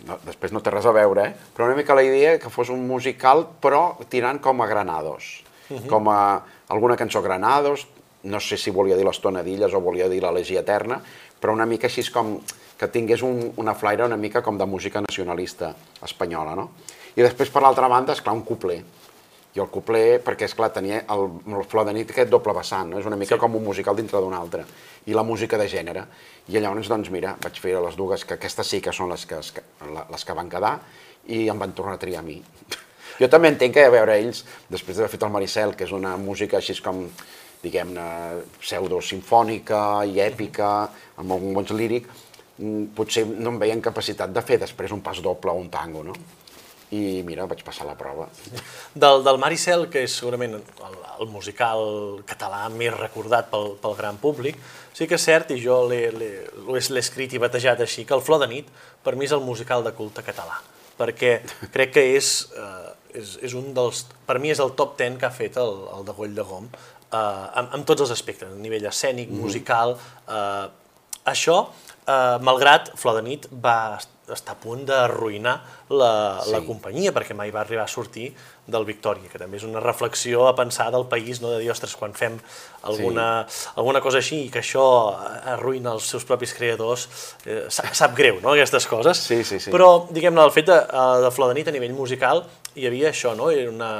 No, 0.02 0.16
després 0.24 0.50
no 0.50 0.62
té 0.64 0.72
res 0.72 0.86
a 0.88 0.92
veure, 0.92 1.28
eh? 1.28 1.50
però 1.54 1.68
una 1.68 1.76
mica 1.76 1.94
la 1.94 2.02
idea 2.02 2.38
que 2.40 2.50
fos 2.50 2.72
un 2.72 2.80
musical, 2.88 3.44
però 3.62 4.00
tirant 4.10 4.40
com 4.42 4.62
a 4.62 4.66
Granados. 4.66 5.44
Com 5.88 6.08
a 6.10 6.42
alguna 6.72 6.96
cançó 6.96 7.22
Granados, 7.22 7.86
no 8.24 8.40
sé 8.40 8.56
si 8.56 8.70
volia 8.70 8.96
dir 8.96 9.06
les 9.06 9.20
tonadilles 9.20 9.74
o 9.74 9.80
volia 9.80 10.08
dir 10.08 10.22
l'elegia 10.22 10.62
eterna, 10.62 11.00
però 11.40 11.54
una 11.54 11.66
mica 11.66 11.88
així 11.90 12.04
com 12.14 12.36
que 12.78 12.88
tingués 12.90 13.22
un, 13.22 13.52
una 13.62 13.74
flaire 13.78 14.06
una 14.06 14.16
mica 14.16 14.42
com 14.42 14.58
de 14.58 14.66
música 14.66 15.00
nacionalista 15.00 15.74
espanyola, 16.02 16.56
no? 16.58 16.70
I 17.14 17.22
després, 17.22 17.50
per 17.52 17.62
l'altra 17.62 17.88
banda, 17.92 18.14
és 18.16 18.22
clar, 18.24 18.34
un 18.34 18.42
cupler. 18.46 18.80
I 19.52 19.60
el 19.60 19.68
cupler, 19.68 20.22
perquè, 20.24 20.48
és 20.48 20.54
clar 20.56 20.70
tenia 20.72 21.02
el, 21.12 21.26
el 21.52 21.66
Flor 21.68 21.84
de 21.84 21.92
nit 21.92 22.10
aquest 22.10 22.30
doble 22.32 22.54
vessant, 22.56 22.88
no? 22.90 22.98
És 23.02 23.06
una 23.06 23.18
mica 23.20 23.36
sí. 23.36 23.40
com 23.42 23.58
un 23.58 23.62
musical 23.66 23.98
dintre 23.98 24.22
d'un 24.24 24.32
altre. 24.34 24.64
I 25.06 25.14
la 25.14 25.22
música 25.28 25.60
de 25.60 25.68
gènere. 25.68 26.06
I 26.48 26.56
llavors, 26.56 26.88
doncs, 26.88 27.12
mira, 27.12 27.36
vaig 27.42 27.60
fer 27.60 27.76
les 27.84 27.98
dues, 27.98 28.24
que 28.24 28.38
aquestes 28.38 28.72
sí 28.72 28.80
que 28.80 28.94
són 28.96 29.12
les 29.12 29.26
que, 29.28 29.38
les 29.38 30.24
que 30.24 30.38
van 30.38 30.50
quedar, 30.50 30.78
i 31.28 31.44
em 31.52 31.60
van 31.60 31.76
tornar 31.76 31.98
a 31.98 32.02
triar 32.02 32.24
a 32.24 32.26
mi. 32.26 32.40
Jo 33.20 33.28
també 33.28 33.50
entenc 33.52 33.76
que, 33.76 33.84
a 33.84 33.92
veure, 33.92 34.16
ells, 34.16 34.40
després 34.72 34.96
d'haver 34.96 35.12
fet 35.12 35.26
el 35.26 35.30
Maricel, 35.34 35.74
que 35.76 35.84
és 35.84 35.92
una 35.92 36.16
música 36.16 36.56
així 36.58 36.74
com, 36.82 37.04
diguem-ne, 37.62 38.06
pseudo-sinfònica 38.60 39.80
i 40.10 40.20
èpica, 40.24 40.72
amb 41.22 41.38
un 41.38 41.52
bons 41.56 41.72
líric, 41.76 42.10
potser 42.96 43.24
no 43.26 43.54
em 43.54 43.58
veien 43.62 43.82
capacitat 43.82 44.32
de 44.34 44.42
fer 44.44 44.60
després 44.60 44.92
un 44.94 45.02
pas 45.02 45.18
doble 45.24 45.50
o 45.50 45.60
un 45.60 45.70
tango, 45.72 46.04
no? 46.04 46.16
i 46.92 47.22
mira, 47.24 47.46
vaig 47.48 47.62
passar 47.64 47.86
la 47.88 47.96
prova. 47.96 48.26
Del, 48.92 49.22
del 49.24 49.38
Maricel, 49.40 49.86
que 49.92 50.02
és 50.04 50.12
segurament 50.12 50.58
el, 50.58 50.96
el 51.24 51.30
musical 51.32 52.20
català 52.28 52.66
més 52.74 52.92
recordat 52.92 53.48
pel, 53.52 53.72
pel 53.80 53.96
gran 53.96 54.18
públic, 54.20 54.58
sí 54.92 55.08
que 55.08 55.16
és 55.16 55.24
cert, 55.24 55.54
i 55.56 55.62
jo 55.62 55.80
l'he 55.88 57.00
escrit 57.00 57.32
i 57.32 57.40
batejat 57.40 57.80
així, 57.80 58.04
que 58.04 58.16
el 58.16 58.24
Flor 58.24 58.42
de 58.44 58.50
nit 58.52 58.68
per 59.02 59.16
mi 59.16 59.24
és 59.24 59.32
el 59.32 59.40
musical 59.44 59.86
de 59.86 59.94
culte 59.96 60.24
català, 60.26 60.60
perquè 60.98 61.38
crec 61.72 61.96
que 61.96 62.04
és, 62.18 62.34
eh, 62.60 62.92
és, 63.22 63.38
és 63.48 63.56
un 63.56 63.72
dels... 63.76 64.04
Per 64.28 64.36
mi 64.42 64.52
és 64.52 64.60
el 64.60 64.76
top 64.76 64.98
10 65.00 65.16
que 65.20 65.30
ha 65.30 65.32
fet 65.32 65.56
el, 65.62 65.72
el 65.96 66.04
de 66.04 66.16
Goll 66.18 66.36
de 66.36 66.44
Gom, 66.44 66.68
eh, 67.12 67.60
amb, 67.60 67.74
amb 67.78 67.86
tots 67.86 68.06
els 68.06 68.14
aspectes, 68.14 68.48
a 68.48 68.62
nivell 68.68 68.86
escènic, 68.86 69.28
mm 69.28 69.36
-hmm. 69.36 69.42
musical... 69.42 69.96
Eh, 70.28 70.68
això, 71.24 71.68
eh, 72.06 72.38
malgrat 72.40 72.92
Flor 72.98 73.20
de 73.20 73.22
nit 73.22 73.46
va 73.62 73.98
està 74.32 74.54
a 74.54 74.56
punt 74.56 74.84
d'arruïnar 74.86 75.54
la, 75.90 76.12
sí. 76.44 76.52
la 76.54 76.60
companyia, 76.64 77.12
perquè 77.12 77.34
mai 77.36 77.50
va 77.52 77.60
arribar 77.60 77.84
a 77.84 77.90
sortir 77.90 78.28
del 78.70 78.86
Victòria, 78.86 79.26
que 79.28 79.40
també 79.40 79.58
és 79.58 79.66
una 79.66 79.82
reflexió 79.82 80.46
a 80.46 80.54
pensar 80.56 80.90
del 80.94 81.04
país, 81.10 81.40
no? 81.42 81.50
de 81.50 81.58
dir, 81.58 81.70
ostres, 81.74 81.96
quan 81.98 82.14
fem 82.14 82.38
alguna, 82.88 83.44
sí. 83.48 83.66
alguna 83.74 84.00
cosa 84.00 84.22
així 84.22 84.44
i 84.46 84.48
que 84.54 84.62
això 84.62 84.84
arruïna 85.56 85.92
els 85.96 86.06
seus 86.14 86.24
propis 86.24 86.54
creadors, 86.54 87.08
eh, 87.44 87.66
sap, 87.68 87.90
sap 87.98 88.16
greu, 88.16 88.38
no?, 88.40 88.54
aquestes 88.54 88.86
coses. 88.86 89.26
Sí, 89.26 89.42
sí, 89.44 89.58
sí. 89.58 89.74
Però, 89.74 90.06
diguem-ne, 90.10 90.46
el 90.46 90.54
fet 90.54 90.70
de, 90.70 90.80
de 91.26 91.34
Flor 91.34 91.52
de 91.52 91.58
Nit 91.58 91.68
a 91.68 91.74
nivell 91.74 91.96
musical 91.98 92.46
hi 92.78 92.88
havia 92.88 93.10
això, 93.10 93.34
no?, 93.36 93.50
era, 93.50 93.68
una, 93.74 93.92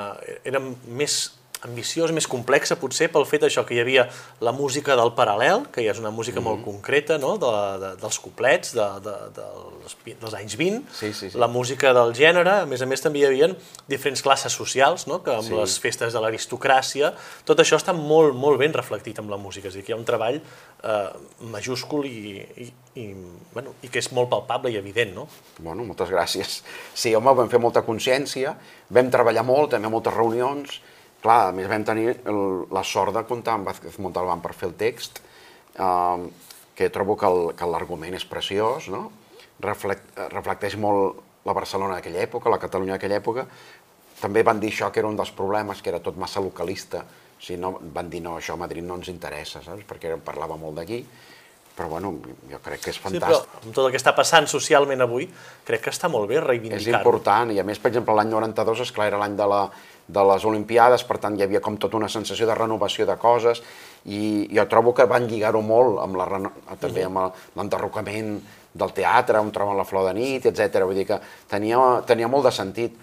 era 0.46 0.62
més 0.86 1.24
ambiciós, 1.66 2.10
més 2.14 2.26
complexa 2.26 2.76
potser 2.80 3.08
pel 3.12 3.24
fet 3.28 3.44
això 3.46 3.62
que 3.66 3.76
hi 3.76 3.80
havia 3.82 4.06
la 4.42 4.52
música 4.54 4.96
del 4.98 5.12
paral·lel, 5.14 5.68
que 5.72 5.84
ja 5.84 5.92
és 5.94 6.00
una 6.02 6.10
música 6.10 6.40
mm 6.40 6.42
-hmm. 6.42 6.48
molt 6.48 6.60
mhm. 6.60 6.64
concreta, 6.64 7.18
no? 7.18 7.36
de, 7.38 7.52
de, 7.82 7.90
dels 8.02 8.18
couplets 8.18 8.74
de, 8.74 8.86
de, 9.06 9.14
de, 9.36 9.46
dels, 9.82 9.96
dels 10.20 10.34
anys 10.34 10.56
20, 10.56 10.82
sí, 10.92 11.12
sí, 11.12 11.30
sí. 11.30 11.38
la 11.38 11.46
música 11.46 11.92
del 11.94 12.12
gènere, 12.12 12.62
a 12.62 12.66
més 12.66 12.82
a 12.82 12.86
més 12.86 13.00
també 13.00 13.20
hi 13.20 13.26
havia 13.26 13.54
diferents 13.88 14.22
classes 14.22 14.52
socials, 14.52 15.06
no? 15.06 15.22
que 15.22 15.30
amb 15.30 15.48
sí. 15.48 15.54
les 15.54 15.78
festes 15.78 16.12
de 16.12 16.20
l'aristocràcia, 16.20 17.14
tot 17.44 17.58
això 17.58 17.76
està 17.76 17.92
molt, 17.92 18.34
molt 18.34 18.58
ben 18.58 18.72
reflectit 18.72 19.18
amb 19.18 19.30
la 19.30 19.36
música, 19.36 19.68
és 19.68 19.74
a 19.74 19.76
dir, 19.76 19.84
que 19.84 19.92
hi 19.92 19.94
ha 19.94 19.98
un 19.98 20.04
treball 20.04 20.40
eh, 20.82 21.10
majúscul 21.40 22.06
i, 22.06 22.42
i, 22.56 22.72
i, 22.94 23.14
bueno, 23.52 23.74
i 23.82 23.88
que 23.88 23.98
és 23.98 24.10
molt 24.12 24.28
palpable 24.28 24.70
i 24.70 24.76
evident, 24.76 25.14
no? 25.14 25.28
Bueno, 25.58 25.84
moltes 25.84 26.10
gràcies. 26.10 26.62
Sí, 26.94 27.14
home, 27.14 27.34
vam 27.34 27.48
fer 27.48 27.60
molta 27.60 27.82
consciència, 27.82 28.56
vam 28.90 29.10
treballar 29.10 29.44
molt, 29.44 29.70
també 29.70 29.88
moltes 29.88 30.14
reunions, 30.14 30.80
Clar, 31.22 31.40
a 31.48 31.52
més 31.54 31.68
vam 31.70 31.84
tenir 31.86 32.08
el, 32.10 32.40
la 32.74 32.82
sort 32.82 33.14
de 33.14 33.22
comptar 33.28 33.54
amb 33.54 33.68
Vázquez 33.70 33.98
Montalbán 34.02 34.42
per 34.42 34.56
fer 34.58 34.72
el 34.72 34.76
text, 34.78 35.20
eh, 35.78 36.24
que 36.74 36.88
trobo 36.90 37.16
que 37.16 37.68
l'argument 37.68 38.16
és 38.18 38.26
preciós, 38.26 38.88
no? 38.90 39.04
Reflect, 39.62 40.16
reflecteix 40.32 40.74
molt 40.80 41.20
la 41.46 41.54
Barcelona 41.54 41.98
d'aquella 41.98 42.24
època, 42.24 42.50
la 42.50 42.58
Catalunya 42.62 42.96
d'aquella 42.96 43.20
època. 43.20 43.46
També 44.22 44.42
van 44.46 44.58
dir 44.62 44.72
això 44.72 44.90
que 44.90 45.02
era 45.02 45.10
un 45.10 45.18
dels 45.18 45.30
problemes, 45.34 45.82
que 45.82 45.90
era 45.92 46.02
tot 46.02 46.18
massa 46.18 46.42
localista. 46.42 47.02
O 47.02 47.42
sigui, 47.42 47.60
no, 47.62 47.76
van 47.94 48.10
dir, 48.10 48.22
no, 48.22 48.36
això 48.38 48.54
a 48.54 48.62
Madrid 48.62 48.86
no 48.86 48.98
ens 48.98 49.10
interessa, 49.10 49.62
saps? 49.62 49.86
Perquè 49.86 50.16
parlava 50.24 50.58
molt 50.58 50.82
d'aquí 50.82 51.04
però 51.72 51.88
bueno, 51.88 52.18
jo 52.50 52.58
crec 52.60 52.82
que 52.84 52.92
és 52.92 52.98
fantàstic. 53.00 53.32
Sí, 53.32 53.48
però 53.48 53.62
amb 53.64 53.74
tot 53.74 53.86
el 53.86 53.94
que 53.94 54.00
està 54.00 54.12
passant 54.16 54.48
socialment 54.50 55.00
avui, 55.04 55.24
crec 55.64 55.86
que 55.86 55.92
està 55.92 56.10
molt 56.12 56.28
bé 56.28 56.40
reivindicar-ho. 56.42 56.84
És 56.84 56.98
important, 56.98 57.52
i 57.54 57.60
a 57.62 57.64
més, 57.64 57.80
per 57.80 57.88
exemple, 57.92 58.12
l'any 58.18 58.28
92, 58.28 58.82
esclar, 58.84 59.08
era 59.08 59.20
l'any 59.22 59.38
de 59.38 59.46
la, 59.48 59.62
de 60.06 60.24
les 60.28 60.44
Olimpiades, 60.44 61.04
per 61.04 61.18
tant 61.22 61.36
hi 61.38 61.44
havia 61.44 61.60
com 61.60 61.76
tota 61.80 61.96
una 61.96 62.08
sensació 62.08 62.46
de 62.46 62.56
renovació 62.58 63.06
de 63.06 63.16
coses 63.20 63.62
i 64.04 64.48
jo 64.50 64.64
trobo 64.70 64.94
que 64.94 65.06
van 65.06 65.28
lligar-ho 65.30 65.62
molt 65.62 66.00
amb 66.02 66.18
la, 66.18 66.26
també 66.80 67.04
amb 67.06 67.38
l'enderrocament 67.56 68.34
del 68.72 68.92
teatre, 68.96 69.40
on 69.40 69.52
troben 69.52 69.76
la 69.76 69.86
flor 69.86 70.08
de 70.08 70.14
nit, 70.16 70.46
etc. 70.48 70.82
Vull 70.82 70.98
dir 71.02 71.06
que 71.06 71.20
tenia, 71.50 71.78
tenia 72.08 72.28
molt 72.28 72.48
de 72.48 72.54
sentit. 72.54 72.96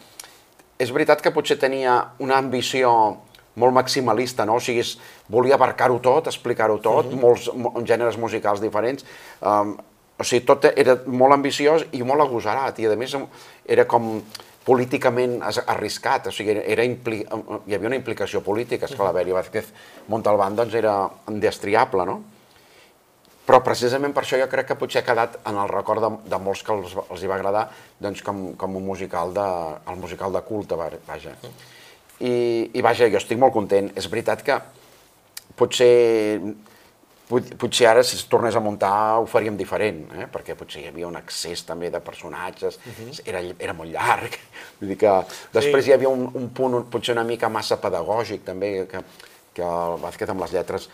És 0.79 0.91
veritat 0.95 1.21
que 1.21 1.33
potser 1.35 1.59
tenia 1.59 1.99
una 2.23 2.39
ambició 2.39 2.91
molt 3.59 3.75
maximalista, 3.75 4.45
no? 4.47 4.57
O 4.57 4.63
sigui, 4.63 4.83
volia 5.29 5.57
abarcar-ho 5.57 5.99
tot, 6.03 6.27
explicar-ho 6.31 6.79
tot, 6.79 7.05
uh 7.05 7.11
-huh. 7.11 7.19
molts 7.19 7.49
gèneres 7.85 8.17
musicals 8.17 8.61
diferents. 8.61 9.05
Um, 9.41 9.77
o 10.19 10.23
sigui, 10.23 10.45
tot 10.45 10.65
era 10.75 10.97
molt 11.05 11.33
ambiciós 11.33 11.85
i 11.91 12.03
molt 12.03 12.21
agosarat, 12.21 12.79
i 12.79 12.85
a 12.85 12.95
més 12.95 13.15
era 13.65 13.85
com 13.85 14.21
políticament 14.69 15.39
arriscat, 15.41 16.29
o 16.29 16.33
sigui, 16.33 16.53
era 16.61 16.85
impli... 16.85 17.23
hi 17.23 17.75
havia 17.75 17.89
una 17.89 17.97
implicació 17.97 18.43
política, 18.45 18.85
és 18.85 18.93
que 18.93 19.05
la 19.05 19.15
Bèria 19.15 19.37
Vázquez 19.39 19.71
Montalbán 20.13 20.59
doncs, 20.59 20.75
era 20.77 20.99
indestriable, 21.31 22.05
no? 22.05 22.19
Però 23.49 23.63
precisament 23.65 24.13
per 24.13 24.21
això 24.21 24.37
jo 24.37 24.45
crec 24.45 24.67
que 24.69 24.77
potser 24.77 25.01
ha 25.01 25.07
quedat 25.07 25.39
en 25.49 25.57
el 25.57 25.71
record 25.71 26.03
de, 26.05 26.09
de 26.29 26.37
molts 26.37 26.61
que 26.61 26.75
els, 26.75 26.93
els 27.01 27.23
hi 27.23 27.29
va 27.31 27.39
agradar 27.39 27.63
doncs, 27.97 28.21
com, 28.21 28.51
com 28.61 28.77
un 28.77 28.85
musical 28.85 29.33
de, 29.33 29.45
el 29.89 29.97
musical 29.97 30.37
de 30.37 30.43
culte, 30.45 30.77
vaja. 30.77 31.33
I, 32.19 32.33
I 32.77 32.83
vaja, 32.85 33.09
jo 33.09 33.17
estic 33.17 33.41
molt 33.41 33.55
content. 33.55 33.89
És 33.97 34.05
veritat 34.11 34.45
que 34.45 34.59
potser 35.57 35.89
potser 37.29 37.85
ara 37.85 38.03
si 38.03 38.15
es 38.17 38.23
tornés 38.29 38.55
a 38.57 38.61
muntar 38.63 39.19
ho 39.21 39.27
faríem 39.29 39.57
diferent, 39.57 40.01
eh? 40.17 40.25
perquè 40.33 40.55
potser 40.57 40.81
hi 40.81 40.87
havia 40.89 41.07
un 41.07 41.17
accés 41.19 41.61
també 41.67 41.91
de 41.93 42.01
personatges, 42.01 42.79
uh 42.79 42.89
-huh. 42.89 43.21
era, 43.25 43.41
era 43.59 43.73
molt 43.73 43.91
llarg, 43.91 44.33
vull 44.79 44.89
dir 44.89 44.97
que 44.97 45.13
després 45.53 45.85
sí. 45.85 45.91
hi 45.91 45.93
havia 45.93 46.09
un, 46.09 46.29
un 46.33 46.49
punt 46.49 46.89
potser 46.89 47.13
una 47.13 47.23
mica 47.23 47.49
massa 47.49 47.77
pedagògic 47.77 48.43
també, 48.43 48.87
que, 48.87 49.03
que 49.53 49.61
el 49.61 50.01
Vázquez 50.01 50.29
amb 50.29 50.41
les 50.41 50.51
lletres, 50.51 50.89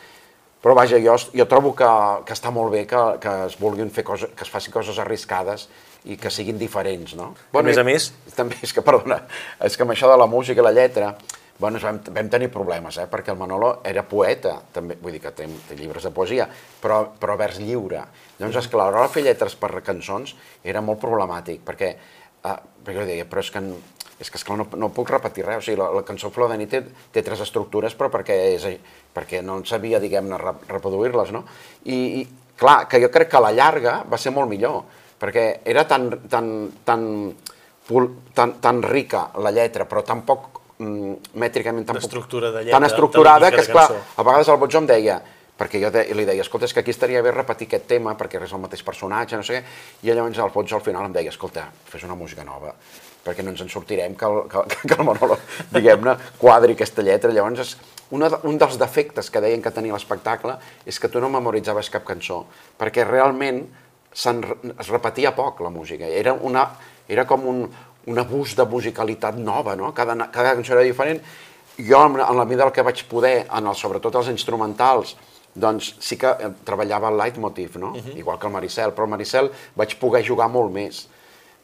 però 0.61 0.73
vaja, 0.73 0.97
jo, 0.97 1.15
jo 1.33 1.45
trobo 1.45 1.75
que, 1.77 1.87
que 2.25 2.33
està 2.33 2.51
molt 2.51 2.71
bé 2.71 2.85
que, 2.85 3.01
que 3.21 3.45
es 3.45 3.55
vulguin 3.59 3.91
fer 3.91 4.03
coses, 4.03 4.31
que 4.35 4.43
es 4.43 4.49
facin 4.49 4.73
coses 4.73 4.97
arriscades 4.97 5.67
i 6.05 6.17
que 6.17 6.31
siguin 6.33 6.57
diferents, 6.57 7.15
no? 7.15 7.35
Bueno, 7.53 7.67
a 7.67 7.69
més 7.69 7.77
a 7.77 7.83
més... 7.83 8.13
També, 8.35 8.57
és 8.61 8.73
que, 8.73 8.81
perdona, 8.81 9.21
és 9.63 9.77
que 9.77 9.85
amb 9.85 9.93
això 9.93 10.09
de 10.09 10.17
la 10.17 10.25
música 10.25 10.61
i 10.61 10.65
la 10.65 10.73
lletra, 10.73 11.15
bueno, 11.57 11.79
vam, 11.79 12.01
vam 12.11 12.29
tenir 12.29 12.49
problemes, 12.51 12.97
eh? 12.99 13.07
perquè 13.11 13.31
el 13.31 13.39
Manolo 13.39 13.79
era 13.87 14.03
poeta, 14.07 14.57
també, 14.75 14.97
vull 15.01 15.15
dir 15.15 15.21
que 15.23 15.31
té, 15.35 15.47
té 15.69 15.77
llibres 15.79 16.03
de 16.03 16.11
poesia, 16.11 16.47
però, 16.81 17.05
però 17.19 17.37
vers 17.39 17.59
lliure. 17.63 18.01
Llavors, 18.39 18.59
esclar, 18.59 18.89
a 18.89 18.91
l'hora 18.91 19.07
de 19.07 19.13
fer 19.13 19.23
lletres 19.23 19.55
per 19.59 19.71
cançons 19.85 20.35
era 20.63 20.83
molt 20.83 20.99
problemàtic, 20.99 21.61
perquè, 21.65 21.91
eh, 21.95 22.57
perquè 22.83 22.97
jo 22.99 23.05
deia, 23.07 23.27
però 23.31 23.43
és 23.43 23.51
que, 23.55 23.61
és 24.19 24.31
que 24.31 24.41
esclar, 24.41 24.57
no, 24.59 24.67
no 24.75 24.91
puc 24.95 25.13
repetir 25.13 25.45
res, 25.47 25.61
o 25.61 25.65
sigui, 25.65 25.79
la, 25.79 25.87
la 25.95 26.03
cançó 26.07 26.31
Flor 26.35 26.51
de 26.51 26.59
nit 26.59 26.73
té, 26.75 26.83
té 27.15 27.23
tres 27.23 27.45
estructures, 27.47 27.95
però 27.95 28.11
perquè, 28.11 28.35
és, 28.57 28.67
perquè 29.15 29.39
no 29.45 29.61
en 29.61 29.63
sabia, 29.69 30.03
diguem-ne, 30.03 30.41
reproduir-les, 30.67 31.31
no? 31.35 31.45
I, 31.85 32.01
I, 32.19 32.51
clar, 32.59 32.81
que 32.91 32.99
jo 33.03 33.11
crec 33.13 33.31
que 33.31 33.39
a 33.39 33.45
la 33.47 33.53
llarga 33.55 34.01
va 34.11 34.19
ser 34.19 34.35
molt 34.35 34.51
millor, 34.51 34.83
perquè 35.23 35.47
era 35.63 35.87
tan, 35.87 36.09
tan, 36.27 36.51
tan, 36.83 37.07
tan, 38.35 38.57
tan 38.59 38.83
rica 38.83 39.29
la 39.39 39.55
lletra, 39.55 39.87
però 39.87 40.03
tan 40.03 40.27
poc 40.27 40.54
mm, 40.79 41.37
mètricament 41.41 41.87
tan, 41.87 41.97
estructura 42.01 42.51
de 42.51 42.65
lletra, 42.65 42.79
tan 42.79 42.89
estructurada 42.89 43.51
que, 43.51 43.63
esclar, 43.63 43.87
a 43.91 44.27
vegades 44.27 44.51
el 44.51 44.61
Botjó 44.61 44.83
em 44.83 44.91
deia, 44.91 45.17
perquè 45.55 45.79
jo 45.79 45.89
de, 45.93 46.03
li 46.17 46.27
deia, 46.27 46.43
escolta, 46.43 46.67
és 46.67 46.75
que 46.75 46.83
aquí 46.83 46.91
estaria 46.91 47.23
bé 47.23 47.31
repetir 47.31 47.69
aquest 47.69 47.87
tema 47.87 48.15
perquè 48.19 48.41
és 48.43 48.53
el 48.53 48.63
mateix 48.63 48.83
personatge, 48.83 49.39
no 49.39 49.47
sé 49.47 49.59
què, 49.59 49.75
i 50.03 50.11
llavors 50.11 50.39
el 50.43 50.53
Botjó 50.53 50.79
al 50.79 50.85
final 50.85 51.07
em 51.07 51.15
deia, 51.15 51.31
escolta, 51.31 51.69
fes 51.87 52.03
una 52.03 52.17
música 52.19 52.43
nova, 52.43 52.73
perquè 53.25 53.43
no 53.43 53.55
ens 53.55 53.63
en 53.63 53.71
sortirem 53.71 54.15
que 54.19 54.27
el, 54.27 54.41
que, 54.51 54.65
que 54.83 54.97
el 54.99 55.07
Manolo, 55.07 55.39
diguem-ne, 55.75 56.17
quadri 56.41 56.75
aquesta 56.75 57.05
lletra. 57.05 57.31
Llavors, 57.33 57.63
és, 57.63 57.95
una, 58.13 58.29
un 58.45 58.59
dels 58.61 58.77
defectes 58.77 59.31
que 59.33 59.41
deien 59.41 59.63
que 59.65 59.73
tenia 59.73 59.95
l'espectacle 59.95 60.59
és 60.85 60.99
que 61.01 61.09
tu 61.09 61.23
no 61.23 61.31
memoritzaves 61.33 61.89
cap 61.89 62.05
cançó, 62.05 62.43
perquè 62.77 63.07
realment 63.07 63.63
es 64.15 64.89
repetia 64.91 65.33
poc 65.35 65.63
la 65.65 65.73
música. 65.73 66.05
Era, 66.05 66.33
una, 66.33 66.67
era 67.07 67.25
com 67.27 67.47
un, 67.49 67.65
un 68.07 68.19
abús 68.21 68.55
de 68.55 68.65
musicalitat 68.69 69.37
nova, 69.37 69.75
no? 69.75 69.93
Cada, 69.93 70.15
cada 70.31 70.55
cançó 70.55 70.73
era 70.73 70.85
diferent. 70.85 71.21
Jo, 71.77 72.05
en 72.05 72.37
la 72.37 72.45
mida 72.45 72.63
del 72.63 72.71
que 72.71 72.85
vaig 72.85 73.03
poder, 73.09 73.47
en 73.51 73.67
el, 73.67 73.75
sobretot 73.75 74.15
els 74.15 74.29
instrumentals, 74.31 75.15
doncs 75.55 75.93
sí 76.03 76.17
que 76.19 76.29
eh, 76.29 76.51
treballava 76.67 77.09
el 77.11 77.17
leitmotiv, 77.17 77.77
no? 77.77 77.91
Uh 77.91 77.97
mhm. 77.97 78.07
-huh. 78.07 78.17
Igual 78.17 78.39
que 78.39 78.47
el 78.47 78.53
Maricel, 78.53 78.91
però 78.91 79.03
el 79.03 79.09
Maricel 79.09 79.51
vaig 79.75 79.97
poder 79.99 80.27
jugar 80.27 80.49
molt 80.49 80.71
més, 80.71 81.07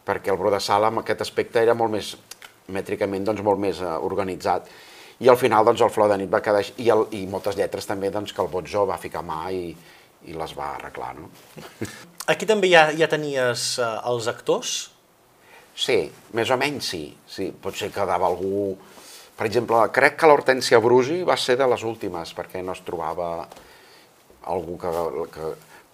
perquè 0.05 0.31
el 0.31 0.37
Bro 0.37 0.51
de 0.51 0.59
Sala 0.59 0.87
en 0.87 0.97
aquest 0.97 1.21
aspecte 1.21 1.61
era 1.61 1.73
molt 1.73 1.91
més, 1.91 2.17
mètricament, 2.67 3.23
doncs 3.23 3.41
molt 3.41 3.59
més 3.59 3.81
uh, 3.81 3.99
organitzat. 4.01 4.67
I 5.19 5.29
al 5.29 5.37
final, 5.37 5.65
doncs, 5.65 5.81
el 5.81 5.89
Flor 5.89 6.09
de 6.09 6.17
nit 6.17 6.31
va 6.33 6.41
quedar... 6.41 6.63
I, 6.77 6.89
el, 6.89 7.05
i 7.11 7.27
moltes 7.27 7.55
lletres 7.55 7.85
també, 7.85 8.09
doncs, 8.09 8.33
que 8.33 8.41
el 8.41 8.47
Botzó 8.47 8.85
va 8.85 8.97
ficar 8.97 9.21
mà 9.21 9.51
i, 9.51 9.75
i 10.25 10.33
les 10.33 10.57
va 10.57 10.75
arreglar, 10.75 11.15
no? 11.15 11.29
Aquí 12.31 12.45
també 12.45 12.71
ja, 12.71 12.91
ja 12.97 13.07
tenies 13.07 13.77
uh, 13.77 14.01
els 14.09 14.27
actors? 14.27 14.91
Sí, 15.81 15.97
més 16.37 16.51
o 16.53 16.57
menys 16.61 16.91
sí. 16.93 17.03
sí. 17.25 17.49
Potser 17.51 17.89
quedava 17.93 18.29
algú... 18.29 18.75
Per 19.37 19.47
exemple, 19.47 19.79
crec 19.95 20.19
que 20.21 20.29
l'Hortència 20.29 20.77
Brusi 20.83 21.23
va 21.25 21.37
ser 21.39 21.55
de 21.57 21.65
les 21.71 21.83
últimes, 21.87 22.35
perquè 22.37 22.61
no 22.61 22.75
es 22.77 22.83
trobava 22.85 23.31
algú 24.51 24.77
que, 24.81 24.91
que... 25.33 25.49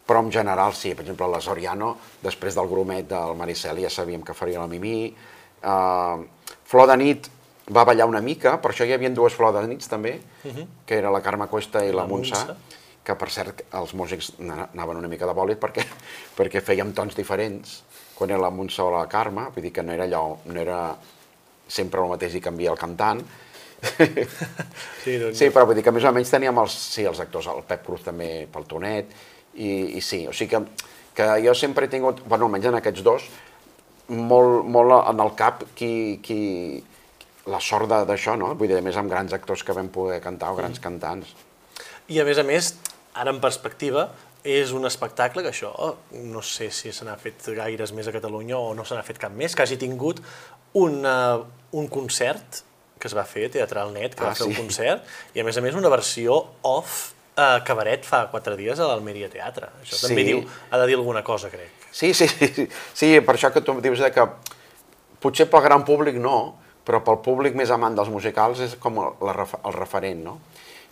Però 0.07 0.23
en 0.23 0.31
general 0.31 0.75
sí, 0.75 0.93
per 0.95 1.05
exemple, 1.05 1.27
la 1.31 1.39
Soriano, 1.43 1.93
després 2.23 2.55
del 2.55 2.67
grumet 2.71 3.07
del 3.11 3.33
Maricel 3.39 3.79
ja 3.83 3.91
sabíem 3.91 4.23
que 4.27 4.35
faria 4.35 4.59
la 4.59 4.67
Mimí. 4.71 5.11
Uh, 5.63 6.23
Flor 6.67 6.87
de 6.91 6.95
nit 6.99 7.27
va 7.75 7.83
ballar 7.87 8.07
una 8.07 8.23
mica, 8.23 8.57
per 8.63 8.71
això 8.71 8.87
hi 8.87 8.93
havia 8.95 9.11
dues 9.15 9.35
Flor 9.35 9.55
de 9.55 9.65
nits 9.67 9.87
també, 9.91 10.17
uh 10.43 10.51
-huh. 10.51 10.67
que 10.85 10.99
era 10.99 11.11
la 11.11 11.21
Carme 11.21 11.47
Cuesta 11.47 11.83
i 11.83 11.91
la, 11.91 12.03
la 12.03 12.07
Montse, 12.07 12.55
que 13.03 13.15
per 13.15 13.29
cert 13.31 13.63
els 13.71 13.93
músics 13.93 14.33
anaven 14.39 14.97
una 14.97 15.07
mica 15.07 15.25
de 15.25 15.33
bòlit 15.33 15.59
perquè, 15.59 15.83
perquè 16.37 16.61
fèiem 16.61 16.93
tons 16.93 17.15
diferents 17.15 17.83
quan 18.17 18.33
era 18.33 18.41
la 18.41 18.53
Montse 18.53 18.81
o 18.81 18.89
la 18.93 19.05
Carme, 19.11 19.49
vull 19.53 19.67
dir 19.67 19.73
que 19.75 19.85
no 19.85 19.93
era 19.93 20.07
allò, 20.07 20.23
no 20.45 20.61
era 20.61 20.79
sempre 21.67 22.01
el 22.01 22.09
mateix 22.09 22.37
i 22.39 22.41
canvia 22.41 22.73
el 22.73 22.79
cantant, 22.81 23.21
Sí, 25.03 25.17
doncs... 25.21 25.37
sí, 25.37 25.49
però 25.53 25.65
vull 25.67 25.77
dir 25.77 25.85
que 25.85 25.93
més 25.93 26.05
o 26.07 26.11
menys 26.15 26.31
teníem 26.33 26.61
els, 26.61 26.75
sí, 26.95 27.05
els 27.07 27.19
actors, 27.23 27.49
el 27.51 27.63
Pep 27.67 27.85
Cruz 27.85 28.05
també 28.05 28.29
pel 28.51 28.65
Tonet, 28.69 29.13
i, 29.55 29.97
i 29.97 30.01
sí, 30.03 30.23
o 30.27 30.33
sigui 30.35 30.55
que, 30.55 30.87
que 31.17 31.27
jo 31.45 31.53
sempre 31.57 31.87
he 31.87 31.91
tingut, 31.91 32.23
bueno, 32.25 32.49
almenys 32.49 32.69
en 32.71 32.79
aquests 32.79 33.05
dos, 33.05 33.27
molt, 34.07 34.65
molt 34.65 34.97
en 34.99 35.23
el 35.23 35.33
cap 35.39 35.63
qui, 35.77 36.19
qui, 36.23 36.39
la 37.47 37.61
sort 37.63 37.91
d'això, 38.09 38.35
no? 38.39 38.53
Vull 38.59 38.71
dir, 38.71 38.79
a 38.79 38.85
més 38.85 38.97
amb 38.99 39.11
grans 39.11 39.33
actors 39.35 39.63
que 39.63 39.75
vam 39.75 39.91
poder 39.93 40.19
cantar 40.23 40.51
o 40.51 40.57
grans 40.59 40.79
mm. 40.79 40.83
cantants. 40.83 41.33
I 42.11 42.21
a 42.21 42.27
més 42.27 42.39
a 42.39 42.45
més, 42.47 42.73
ara 43.15 43.33
en 43.33 43.41
perspectiva, 43.43 44.09
és 44.47 44.71
un 44.71 44.87
espectacle 44.87 45.43
que 45.43 45.51
això, 45.51 45.73
no 46.31 46.41
sé 46.45 46.69
si 46.71 46.93
se 46.95 47.05
n'ha 47.05 47.17
fet 47.19 47.49
gaires 47.57 47.91
més 47.95 48.07
a 48.07 48.13
Catalunya 48.15 48.55
o 48.55 48.71
no 48.77 48.85
se 48.87 48.95
n'ha 48.95 49.03
fet 49.03 49.19
cap 49.19 49.33
més, 49.35 49.55
que 49.55 49.65
hagi 49.65 49.77
tingut 49.81 50.21
una, 50.79 51.17
un 51.75 51.89
concert 51.91 52.63
que 52.97 53.09
es 53.09 53.13
va 53.13 53.25
fer, 53.27 53.49
Teatral 53.53 53.91
Net, 53.93 54.15
que 54.15 54.23
ah, 54.23 54.31
va 54.31 54.37
fer 54.37 54.47
sí. 54.47 54.53
un 54.53 54.57
concert, 54.57 55.03
i 55.35 55.41
a 55.41 55.45
més 55.45 55.57
a 55.59 55.61
més 55.61 55.75
una 55.77 55.91
versió 55.93 56.39
off 56.65 57.11
eh, 57.37 57.59
cabaret 57.67 58.05
fa 58.07 58.23
quatre 58.31 58.55
dies 58.57 58.79
a 58.79 58.87
l'Almeria 58.89 59.29
Teatre. 59.29 59.69
Això 59.83 59.99
sí. 59.99 60.07
també 60.07 60.25
diu, 60.25 60.41
ha 60.71 60.79
de 60.81 60.87
dir 60.89 60.97
alguna 60.97 61.23
cosa, 61.27 61.51
crec. 61.53 61.69
Sí, 61.91 62.13
sí, 62.17 62.27
sí, 62.27 62.67
sí, 62.93 63.11
per 63.25 63.35
això 63.35 63.51
que 63.53 63.61
tu 63.65 63.77
dius 63.83 64.01
que 64.15 64.25
potser 65.21 65.47
pel 65.51 65.65
gran 65.65 65.85
públic 65.85 66.17
no, 66.21 66.39
però 66.87 67.03
pel 67.05 67.21
públic 67.25 67.57
més 67.57 67.71
amant 67.73 67.95
dels 67.97 68.09
musicals 68.13 68.63
és 68.63 68.75
com 68.81 68.99
el, 69.03 69.13
el 69.27 69.75
referent, 69.75 70.23
no? 70.23 70.39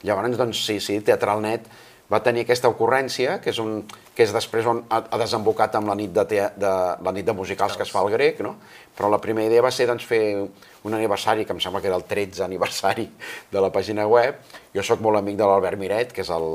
Llavors, 0.06 0.38
doncs 0.38 0.62
sí, 0.68 0.80
sí, 0.84 1.00
Teatral 1.02 1.42
Net 1.42 1.66
va 2.12 2.22
tenir 2.22 2.44
aquesta 2.46 2.70
ocurrència, 2.70 3.40
que 3.42 3.50
és, 3.50 3.60
un, 3.62 3.80
que 4.14 4.26
és 4.26 4.34
després 4.34 4.68
on 4.70 4.84
ha, 4.94 5.02
ha 5.10 5.20
desembocat 5.22 5.76
amb 5.80 5.90
la 5.90 5.96
nit 5.98 6.14
de, 6.14 6.26
te, 6.30 6.42
de, 6.62 6.74
la 7.02 7.14
nit 7.16 7.26
de 7.26 7.34
musicals 7.34 7.78
que 7.78 7.86
es 7.86 7.94
fa 7.94 8.04
al 8.04 8.12
grec, 8.14 8.44
no? 8.46 8.56
però 8.96 9.10
la 9.12 9.20
primera 9.22 9.50
idea 9.50 9.64
va 9.66 9.74
ser 9.74 9.88
doncs, 9.90 10.06
fer 10.06 10.22
un 10.38 10.94
aniversari, 10.94 11.46
que 11.46 11.56
em 11.56 11.60
sembla 11.64 11.82
que 11.82 11.90
era 11.90 11.98
el 11.98 12.06
13 12.08 12.46
aniversari 12.46 13.10
de 13.52 13.64
la 13.64 13.72
pàgina 13.74 14.06
web. 14.08 14.38
Jo 14.76 14.86
sóc 14.86 15.02
molt 15.02 15.20
amic 15.20 15.40
de 15.42 15.50
l'Albert 15.50 15.82
Miret, 15.82 16.14
que 16.14 16.22
és 16.22 16.32
el, 16.32 16.48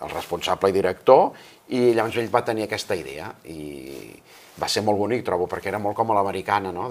el 0.00 0.14
responsable 0.14 0.70
i 0.70 0.76
director, 0.78 1.32
i 1.74 1.90
llavors 1.92 2.16
ell 2.22 2.32
va 2.32 2.46
tenir 2.46 2.64
aquesta 2.68 2.96
idea 2.96 3.28
i 3.50 3.58
va 4.58 4.66
ser 4.70 4.82
molt 4.82 4.98
bonic, 4.98 5.22
trobo, 5.26 5.46
perquè 5.50 5.70
era 5.70 5.78
molt 5.82 5.94
com 5.98 6.10
a 6.10 6.16
l'americana, 6.18 6.72
no? 6.74 6.88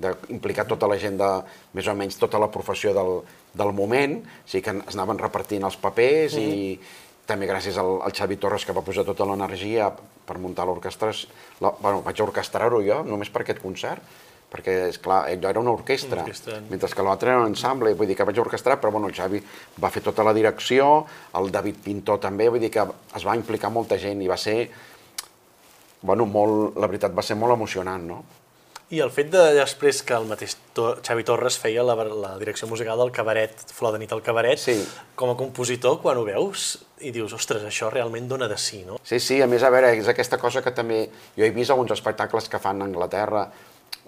d'implicar 0.00 0.64
tota 0.68 0.88
la 0.88 0.96
gent 1.00 1.18
de, 1.20 1.28
més 1.76 1.88
o 1.90 1.94
menys, 1.96 2.16
tota 2.20 2.40
la 2.40 2.48
professió 2.52 2.94
del, 2.96 3.18
del 3.56 3.72
moment, 3.76 4.16
o 4.22 4.48
sigui 4.48 4.64
que 4.64 4.76
es 4.80 4.96
anaven 4.96 5.20
repartint 5.20 5.66
els 5.68 5.76
papers 5.76 6.36
mm 6.36 6.38
-hmm. 6.38 6.54
i 6.54 6.76
mhm. 6.76 7.09
També 7.30 7.48
gràcies 7.50 7.78
al, 7.80 8.00
al 8.04 8.14
Xavi 8.16 8.38
Torres 8.42 8.66
que 8.66 8.74
va 8.76 8.82
posar 8.86 9.06
tota 9.06 9.26
l'energia 9.28 9.90
per 10.26 10.38
muntar 10.42 10.66
l'orquestra, 10.68 11.12
bueno, 11.60 12.02
vaig 12.06 12.22
orquestrar-ho 12.26 12.82
jo 12.86 13.00
només 13.06 13.30
per 13.30 13.44
aquest 13.44 13.62
concert, 13.62 14.02
perquè, 14.50 14.74
és 14.90 14.98
clar, 15.02 15.22
allò 15.30 15.50
era 15.52 15.62
una 15.62 15.72
orquestra, 15.76 16.24
orquestra. 16.24 16.58
mentre 16.70 16.90
que 16.90 17.06
l'altre 17.06 17.30
era 17.30 17.44
un 17.44 17.52
ensemble, 17.52 17.94
vull 17.98 18.10
dir 18.10 18.16
que 18.18 18.26
vaig 18.26 18.40
orquestrar, 18.42 18.80
però 18.82 18.90
bueno, 18.94 19.10
el 19.10 19.14
Xavi 19.14 19.40
va 19.82 19.92
fer 19.94 20.02
tota 20.02 20.26
la 20.26 20.34
direcció, 20.34 20.90
el 21.38 21.52
David 21.54 21.78
Pintor 21.84 22.18
també, 22.22 22.50
vull 22.50 22.62
dir 22.62 22.72
que 22.74 22.86
es 23.16 23.26
va 23.26 23.38
implicar 23.38 23.70
molta 23.70 23.98
gent 24.02 24.22
i 24.22 24.28
va 24.30 24.38
ser, 24.40 24.58
bueno, 26.02 26.26
molt, 26.26 26.76
la 26.82 26.90
veritat 26.90 27.14
va 27.14 27.22
ser 27.26 27.38
molt 27.38 27.54
emocionant, 27.54 28.10
no? 28.10 28.22
I 28.90 28.98
el 29.04 29.12
fet 29.14 29.28
de 29.30 29.40
després 29.54 30.00
que 30.02 30.16
el 30.16 30.24
mateix 30.26 30.56
Xavi 30.74 31.22
Torres 31.22 31.54
feia 31.62 31.84
la, 31.86 31.94
la 31.94 32.32
direcció 32.40 32.66
musical 32.66 32.98
del 32.98 33.12
cabaret, 33.14 33.60
Flor 33.70 33.94
de 33.94 34.00
nit 34.02 34.10
al 34.10 34.22
cabaret, 34.26 34.58
sí. 34.58 34.74
com 35.14 35.30
a 35.30 35.36
compositor, 35.38 36.00
quan 36.02 36.18
ho 36.18 36.24
veus 36.26 36.72
i 36.98 37.12
dius, 37.14 37.30
ostres, 37.36 37.62
això 37.68 37.86
realment 37.94 38.26
dona 38.26 38.48
de 38.50 38.58
sí, 38.58 38.82
no? 38.88 38.98
Sí, 39.06 39.20
sí, 39.22 39.38
a 39.44 39.46
més, 39.46 39.62
a 39.62 39.70
veure, 39.70 39.94
és 39.94 40.10
aquesta 40.10 40.40
cosa 40.42 40.58
que 40.64 40.74
també... 40.74 41.04
Jo 41.38 41.46
he 41.46 41.52
vist 41.54 41.70
alguns 41.70 41.94
espectacles 41.94 42.50
que 42.50 42.58
fan 42.58 42.82
a 42.82 42.90
Anglaterra, 42.90 43.46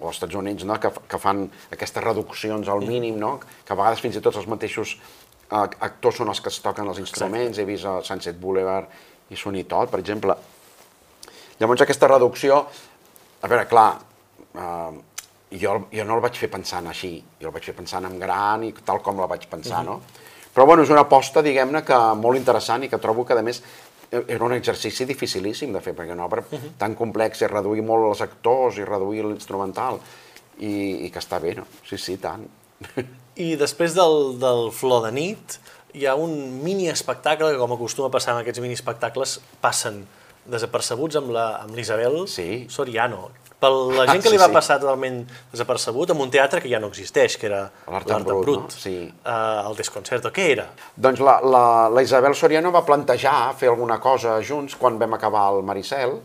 o 0.01 0.11
als 0.11 0.19
Estats 0.19 0.35
Units, 0.35 0.67
no? 0.67 0.75
que, 0.83 0.91
que 1.07 1.23
fan 1.29 1.45
aquestes 1.71 2.03
reduccions 2.03 2.67
al 2.67 2.83
mínim, 2.83 3.15
no? 3.23 3.37
que 3.39 3.71
a 3.71 3.79
vegades 3.79 4.03
fins 4.03 4.19
i 4.19 4.27
tot 4.27 4.35
els 4.35 4.51
mateixos 4.51 4.97
eh, 4.99 5.67
actors 5.87 6.19
són 6.19 6.35
els 6.35 6.43
que 6.43 6.51
es 6.51 6.59
toquen 6.65 6.91
els 6.91 6.99
instruments, 6.99 7.55
Exacte. 7.55 7.63
he 7.63 7.71
vist 7.71 7.87
a 7.87 8.01
Sunset 8.03 8.35
Boulevard 8.35 9.31
i 9.31 9.39
Sony 9.39 9.63
Tot, 9.63 9.95
per 9.95 10.03
exemple. 10.03 10.35
Llavors 11.61 11.87
aquesta 11.87 12.11
reducció, 12.11 12.65
a 13.39 13.47
veure, 13.47 13.69
clar, 13.71 13.93
eh, 14.55 14.91
jo, 15.59 15.77
jo 15.93 16.05
no 16.05 16.17
el 16.17 16.23
vaig 16.23 16.37
fer 16.39 16.49
pensant 16.51 16.87
així, 16.89 17.15
jo 17.41 17.49
el 17.49 17.55
vaig 17.55 17.65
fer 17.69 17.75
pensant 17.77 18.05
en 18.09 18.19
gran 18.19 18.63
i 18.63 18.73
tal 18.85 19.01
com 19.05 19.19
la 19.19 19.29
vaig 19.29 19.47
pensar, 19.49 19.83
uh 19.83 19.89
-huh. 19.89 19.99
no? 19.99 20.21
Però 20.53 20.65
bueno, 20.65 20.83
és 20.83 20.89
una 20.89 21.01
aposta, 21.01 21.41
diguem-ne, 21.41 21.83
que 21.83 21.97
molt 22.15 22.37
interessant 22.37 22.83
i 22.83 22.89
que 22.89 22.97
trobo 22.97 23.25
que, 23.25 23.33
a 23.33 23.41
més, 23.41 23.63
era 24.11 24.45
un 24.45 24.53
exercici 24.53 25.05
dificilíssim 25.05 25.73
de 25.73 25.81
fer, 25.81 25.95
perquè 25.95 26.11
una 26.11 26.25
obra 26.25 26.41
uh 26.41 26.59
-huh. 26.59 26.71
tan 26.77 26.95
complexa 26.95 27.45
i 27.45 27.47
reduir 27.47 27.81
molt 27.81 28.05
els 28.09 28.21
actors 28.21 28.77
i 28.77 28.85
reduir 28.85 29.25
l'instrumental, 29.25 29.99
i, 30.59 31.05
i 31.05 31.09
que 31.09 31.19
està 31.19 31.39
bé, 31.39 31.55
no? 31.55 31.65
Sí, 31.87 31.97
sí, 31.97 32.17
tant. 32.17 32.45
I 33.35 33.55
després 33.55 33.95
del, 33.95 34.39
del 34.39 34.71
Flor 34.71 35.05
de 35.07 35.11
nit, 35.11 35.59
hi 35.93 36.05
ha 36.05 36.15
un 36.15 36.63
mini 36.63 36.89
espectacle 36.89 37.51
que, 37.51 37.57
com 37.57 37.71
acostuma 37.73 38.07
a 38.07 38.11
passar 38.11 38.35
en 38.35 38.41
aquests 38.41 38.61
mini 38.61 38.73
espectacles, 38.73 39.39
passen 39.61 40.03
desapercebuts 40.45 41.15
amb 41.15 41.31
l'Isabel 41.75 42.25
sí. 42.27 42.65
Soriano, 42.69 43.29
per 43.63 43.71
la 43.71 44.05
gent 44.09 44.23
que 44.23 44.31
li 44.33 44.39
va 44.41 44.49
sí. 44.49 44.55
passar 44.57 44.79
totalment 44.81 45.21
desapercebut 45.53 46.11
amb 46.11 46.25
un 46.25 46.31
teatre 46.33 46.59
que 46.63 46.71
ja 46.71 46.81
no 46.83 46.89
existeix, 46.91 47.37
que 47.39 47.47
era 47.47 47.61
l'Art 47.87 48.11
en 48.11 48.25
Brut, 48.27 48.43
Brut 48.43 48.65
no? 48.67 48.81
sí. 48.83 48.95
uh, 49.07 49.69
el 49.69 49.77
Desconcerto. 49.79 50.33
Què 50.35 50.49
era? 50.57 50.67
Doncs 50.95 51.23
la, 51.23 51.37
la, 51.47 51.63
la 51.93 52.03
Isabel 52.03 52.35
Soriano 52.35 52.73
va 52.75 52.83
plantejar 52.87 53.53
fer 53.59 53.71
alguna 53.71 53.99
cosa 54.03 54.35
junts 54.43 54.75
quan 54.79 54.99
vam 54.99 55.15
acabar 55.15 55.47
el 55.53 55.63
Maricel. 55.63 56.17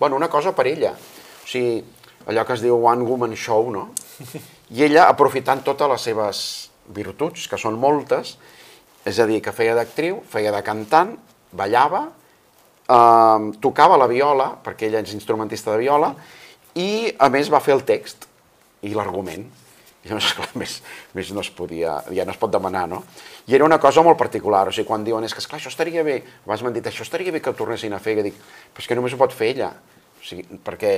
Bueno, 0.00 0.16
una 0.16 0.30
cosa 0.32 0.54
per 0.56 0.66
ella. 0.70 0.94
O 0.96 1.48
sigui, 1.48 1.82
allò 2.26 2.44
que 2.46 2.56
es 2.56 2.64
diu 2.64 2.80
One 2.80 3.04
Woman 3.06 3.36
Show, 3.36 3.70
no? 3.74 3.90
I 4.76 4.86
ella, 4.88 5.06
aprofitant 5.06 5.62
totes 5.66 5.92
les 5.92 6.08
seves 6.08 6.38
virtuts, 6.96 7.46
que 7.50 7.58
són 7.60 7.76
moltes, 7.78 8.36
és 9.06 9.20
a 9.22 9.26
dir, 9.28 9.42
que 9.44 9.54
feia 9.54 9.76
d'actriu, 9.78 10.22
feia 10.32 10.50
de 10.54 10.62
cantant, 10.66 11.12
ballava, 11.56 12.06
eh, 12.88 13.46
tocava 13.62 14.00
la 14.00 14.08
viola, 14.10 14.50
perquè 14.64 14.88
ella 14.88 15.04
és 15.04 15.14
instrumentista 15.14 15.74
de 15.74 15.84
viola, 15.84 16.14
i 16.76 16.88
a 17.18 17.30
més 17.32 17.50
va 17.52 17.62
fer 17.64 17.74
el 17.76 17.84
text 17.88 18.28
i 18.84 18.92
l'argument. 18.94 19.46
I 20.04 20.10
llavors, 20.10 20.28
esclar, 20.30 20.50
més, 20.60 20.76
més 21.16 21.32
no 21.34 21.42
es 21.42 21.50
podia, 21.50 21.98
ja 22.14 22.26
no 22.28 22.34
es 22.34 22.38
pot 22.40 22.52
demanar, 22.52 22.84
no? 22.90 23.02
I 23.48 23.56
era 23.58 23.66
una 23.66 23.80
cosa 23.82 24.04
molt 24.06 24.18
particular, 24.20 24.66
o 24.68 24.74
sigui, 24.74 24.86
quan 24.88 25.06
diuen, 25.06 25.24
és 25.26 25.34
que 25.34 25.42
esclar, 25.42 25.58
això 25.60 25.72
estaria 25.72 26.04
bé, 26.06 26.20
abans 26.44 26.62
m'han 26.62 26.76
dit, 26.76 26.86
això 26.86 27.06
estaria 27.06 27.34
bé 27.34 27.42
que 27.42 27.50
ho 27.50 27.58
tornessin 27.58 27.96
a 27.96 28.02
fer, 28.02 28.18
que 28.18 28.28
dic, 28.28 28.38
però 28.74 28.84
és 28.84 28.90
que 28.90 28.98
només 28.98 29.16
ho 29.16 29.20
pot 29.20 29.34
fer 29.34 29.50
ella, 29.54 29.72
o 30.20 30.22
sigui, 30.26 30.46
perquè 30.66 30.92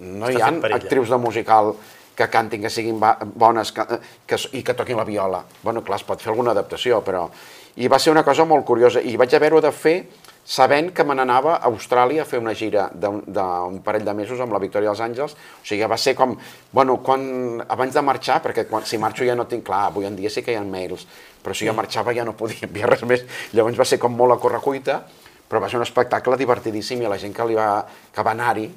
no 0.00 0.30
Està 0.30 0.38
hi 0.38 0.42
ha 0.46 0.78
actrius 0.78 1.12
de 1.12 1.20
musical 1.20 1.74
que 2.14 2.28
cantin, 2.30 2.62
que 2.62 2.70
siguin 2.70 3.00
bones 3.34 3.72
que, 3.74 3.84
que, 4.26 4.38
i 4.54 4.62
que 4.62 4.74
toquin 4.78 4.96
la 5.00 5.06
viola. 5.08 5.42
Bueno, 5.64 5.82
clar, 5.84 5.98
es 5.98 6.06
pot 6.06 6.22
fer 6.22 6.32
alguna 6.32 6.54
adaptació, 6.54 7.02
però... 7.04 7.26
I 7.74 7.88
va 7.90 7.98
ser 7.98 8.12
una 8.12 8.22
cosa 8.22 8.44
molt 8.46 8.62
curiosa, 8.62 9.00
i 9.02 9.16
vaig 9.18 9.32
haver-ho 9.34 9.58
de 9.58 9.72
fer 9.74 9.96
sabent 10.44 10.92
que 10.92 11.04
me 11.04 11.16
n'anava 11.16 11.56
a 11.56 11.70
Austràlia 11.70 12.22
a 12.22 12.28
fer 12.28 12.38
una 12.38 12.52
gira 12.54 12.90
d'un 12.92 13.80
parell 13.84 14.04
de 14.04 14.14
mesos 14.14 14.40
amb 14.44 14.52
la 14.52 14.60
Victòria 14.60 14.92
dels 14.92 15.00
Àngels, 15.00 15.32
o 15.34 15.64
sigui, 15.64 15.86
va 15.88 15.96
ser 15.96 16.14
com, 16.14 16.36
bueno, 16.72 16.98
quan, 17.02 17.64
abans 17.64 17.96
de 17.96 18.02
marxar, 18.04 18.42
perquè 18.44 18.66
quan, 18.68 18.84
si 18.84 19.00
marxo 19.00 19.24
ja 19.24 19.34
no 19.34 19.48
tinc, 19.48 19.64
clar, 19.64 19.86
avui 19.88 20.04
en 20.06 20.16
dia 20.16 20.30
sí 20.30 20.44
que 20.44 20.52
hi 20.52 20.60
ha 20.60 20.64
mails, 20.64 21.06
però 21.42 21.56
si 21.56 21.66
jo 21.66 21.72
marxava 21.76 22.12
ja 22.12 22.24
no 22.28 22.36
podia 22.36 22.68
enviar 22.68 22.92
res 22.92 23.04
més, 23.08 23.24
llavors 23.56 23.80
va 23.80 23.88
ser 23.88 23.98
com 23.98 24.12
molt 24.12 24.36
a 24.36 24.40
correcuita, 24.42 25.00
però 25.48 25.60
va 25.64 25.68
ser 25.72 25.80
un 25.80 25.86
espectacle 25.86 26.36
divertidíssim 26.40 27.02
i 27.02 27.08
a 27.08 27.12
la 27.12 27.20
gent 27.20 27.32
que, 27.36 27.48
li 27.48 27.56
va, 27.56 27.84
que 28.12 28.24
va 28.24 28.36
anar-hi, 28.36 28.68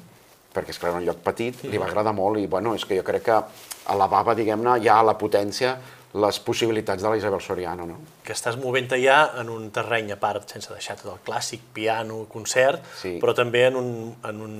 perquè 0.54 0.72
és 0.72 0.80
clar, 0.80 0.94
era 0.94 1.02
un 1.02 1.06
lloc 1.06 1.20
petit, 1.24 1.64
li 1.68 1.80
va 1.80 1.86
agradar 1.88 2.16
molt 2.16 2.40
i 2.40 2.48
bueno, 2.48 2.74
és 2.74 2.84
que 2.88 2.96
jo 2.96 3.04
crec 3.04 3.28
que 3.28 3.38
elevava, 3.92 4.34
diguem-ne, 4.36 4.78
ja 4.84 5.02
la 5.04 5.16
potència 5.20 5.76
les 6.14 6.38
possibilitats 6.40 7.02
de 7.02 7.08
la 7.08 7.16
Isabel 7.20 7.40
Soriano. 7.44 7.86
No? 7.86 7.98
Que 8.24 8.32
estàs 8.32 8.56
movent 8.60 8.88
ja 8.96 9.18
en 9.40 9.50
un 9.52 9.68
terreny 9.74 10.12
a 10.14 10.18
part, 10.20 10.48
sense 10.48 10.72
deixar 10.72 10.96
tot 10.96 11.12
el 11.12 11.20
clàssic, 11.26 11.60
piano, 11.74 12.24
concert, 12.32 12.84
sí. 13.00 13.18
però 13.20 13.34
també 13.36 13.66
en 13.68 13.76
un, 13.76 13.90
en 14.24 14.40
un 14.40 14.54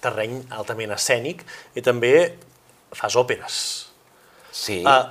terreny 0.00 0.44
altament 0.54 0.94
escènic 0.94 1.42
i 1.74 1.82
també 1.82 2.14
fas 2.94 3.16
òperes. 3.18 3.58
Sí. 4.54 4.84
Uh, 4.86 5.10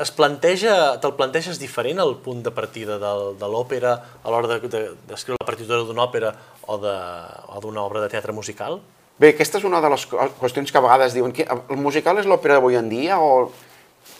es 0.00 0.10
planteja, 0.16 0.96
te'l 1.02 1.12
planteges 1.18 1.58
diferent 1.60 2.00
el 2.00 2.14
punt 2.24 2.40
de 2.46 2.52
partida 2.56 2.96
del, 3.02 3.34
de 3.36 3.50
l'òpera 3.52 3.98
a 4.24 4.32
l'hora 4.32 4.56
d'escriure 4.56 4.70
de, 4.72 4.94
de, 5.12 5.36
la 5.36 5.44
partitura 5.44 5.82
d'una 5.84 6.06
òpera 6.06 6.32
o 6.64 6.78
d'una 6.80 7.84
obra 7.84 8.00
de 8.00 8.08
teatre 8.08 8.32
musical? 8.32 8.80
Bé, 9.20 9.34
aquesta 9.34 9.58
és 9.60 9.66
una 9.68 9.82
de 9.84 9.90
les 9.92 10.06
qüestions 10.08 10.72
que 10.72 10.78
a 10.78 10.84
vegades 10.84 11.12
diuen 11.16 11.34
que 11.36 11.44
el 11.44 11.80
musical 11.82 12.20
és 12.20 12.28
l'òpera 12.30 12.56
d'avui 12.56 12.80
en 12.80 12.88
dia 12.88 13.20
o... 13.20 13.50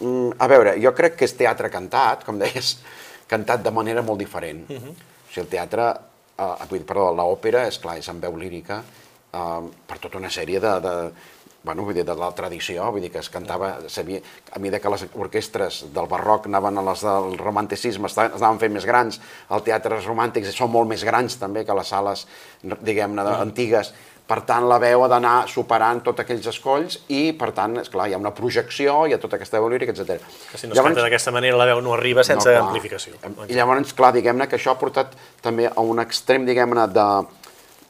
Mm, 0.00 0.36
a 0.38 0.46
veure, 0.50 0.76
jo 0.82 0.92
crec 0.94 1.16
que 1.18 1.26
és 1.26 1.34
teatre 1.36 1.70
cantat, 1.70 2.24
com 2.26 2.38
deies, 2.38 2.76
cantat 3.30 3.64
de 3.64 3.72
manera 3.74 4.02
molt 4.02 4.18
diferent. 4.18 4.68
Uh 4.70 4.76
-huh. 4.76 4.92
O 4.92 5.32
sigui, 5.32 5.42
el 5.46 5.48
teatre, 5.48 5.88
eh, 6.38 6.84
perdó, 6.86 7.12
l'òpera, 7.14 7.66
és 7.66 7.78
clar, 7.78 7.98
és 7.98 8.08
en 8.08 8.20
veu 8.20 8.36
lírica, 8.36 8.82
eh, 9.32 9.62
per 9.86 9.98
tota 9.98 10.18
una 10.18 10.30
sèrie 10.30 10.60
de, 10.60 10.80
de, 10.80 11.10
bueno, 11.62 11.84
vull 11.84 11.94
dir, 11.94 12.04
de 12.06 12.14
la 12.16 12.30
tradició, 12.32 12.86
vull 12.94 13.02
dir 13.02 13.10
que 13.12 13.20
es 13.20 13.28
cantava, 13.28 13.74
sabia, 13.90 14.20
a 14.52 14.58
mesura 14.58 14.78
que 14.80 14.92
les 14.94 15.04
orquestres 15.14 15.80
del 15.92 16.06
barroc 16.08 16.46
anaven 16.46 16.78
a 16.78 16.84
les 16.86 17.02
del 17.04 17.36
romanticisme, 17.38 18.06
es 18.06 18.18
anaven 18.18 18.60
fent 18.62 18.72
més 18.72 18.86
grans, 18.88 19.20
els 19.50 19.66
teatres 19.66 20.06
romàntics 20.08 20.54
són 20.56 20.70
molt 20.72 20.88
més 20.88 21.04
grans 21.04 21.36
també 21.36 21.66
que 21.68 21.76
les 21.76 21.90
sales, 21.92 22.26
diguem-ne, 22.62 23.26
antigues, 23.36 23.92
per 24.28 24.42
tant, 24.48 24.66
la 24.68 24.76
veu 24.82 25.04
ha 25.04 25.08
d'anar 25.08 25.34
superant 25.48 26.02
tots 26.04 26.20
aquells 26.24 26.46
escolls 26.50 26.98
i, 27.08 27.32
per 27.38 27.50
tant, 27.56 27.78
és 27.80 27.88
clar, 27.92 28.08
hi 28.10 28.16
ha 28.16 28.20
una 28.20 28.34
projecció, 28.36 28.98
hi 29.08 29.16
ha 29.16 29.20
tota 29.22 29.38
aquesta 29.38 29.60
veu 29.62 29.70
lírica, 29.72 29.94
etc. 29.94 30.18
Que 30.50 30.60
si 30.60 30.68
no 30.68 30.76
es 30.76 30.82
canta 30.84 31.04
d'aquesta 31.04 31.32
manera, 31.34 31.56
la 31.56 31.68
veu 31.70 31.80
no 31.84 31.94
arriba 31.96 32.24
sense 32.26 32.52
no, 32.52 32.66
amplificació. 32.66 33.16
I 33.48 33.56
llavors, 33.56 33.94
clar, 33.96 34.12
diguem-ne 34.18 34.48
que 34.50 34.58
això 34.60 34.74
ha 34.74 34.80
portat 34.80 35.16
també 35.44 35.70
a 35.70 35.84
un 35.84 36.04
extrem, 36.04 36.44
diguem-ne, 36.48 36.84
de, 36.92 37.08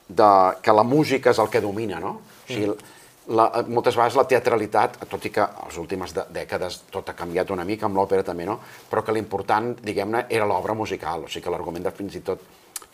de, 0.09 0.31
que 0.63 0.79
la 0.79 0.87
música 0.87 1.35
és 1.35 1.43
el 1.43 1.51
que 1.51 1.65
domina, 1.65 1.99
no? 2.05 2.15
O 2.19 2.47
sigui, 2.53 2.71
mm 2.71 2.95
la, 3.29 3.49
moltes 3.69 3.97
vegades 3.97 4.17
la 4.17 4.25
teatralitat, 4.29 4.99
tot 5.11 5.25
i 5.29 5.33
que 5.33 5.45
les 5.45 5.79
últimes 5.81 6.15
dècades 6.33 6.83
tot 6.93 7.11
ha 7.11 7.17
canviat 7.17 7.51
una 7.53 7.67
mica, 7.69 7.87
amb 7.89 7.99
l'òpera 7.99 8.25
també, 8.25 8.47
no? 8.49 8.59
però 8.89 9.03
que 9.05 9.15
l'important, 9.15 9.75
diguem-ne, 9.85 10.25
era 10.33 10.47
l'obra 10.49 10.77
musical, 10.77 11.27
o 11.27 11.29
sigui 11.29 11.45
que 11.45 11.53
l'argument 11.53 11.91
fins 11.97 12.17
i 12.17 12.23
tot 12.25 12.45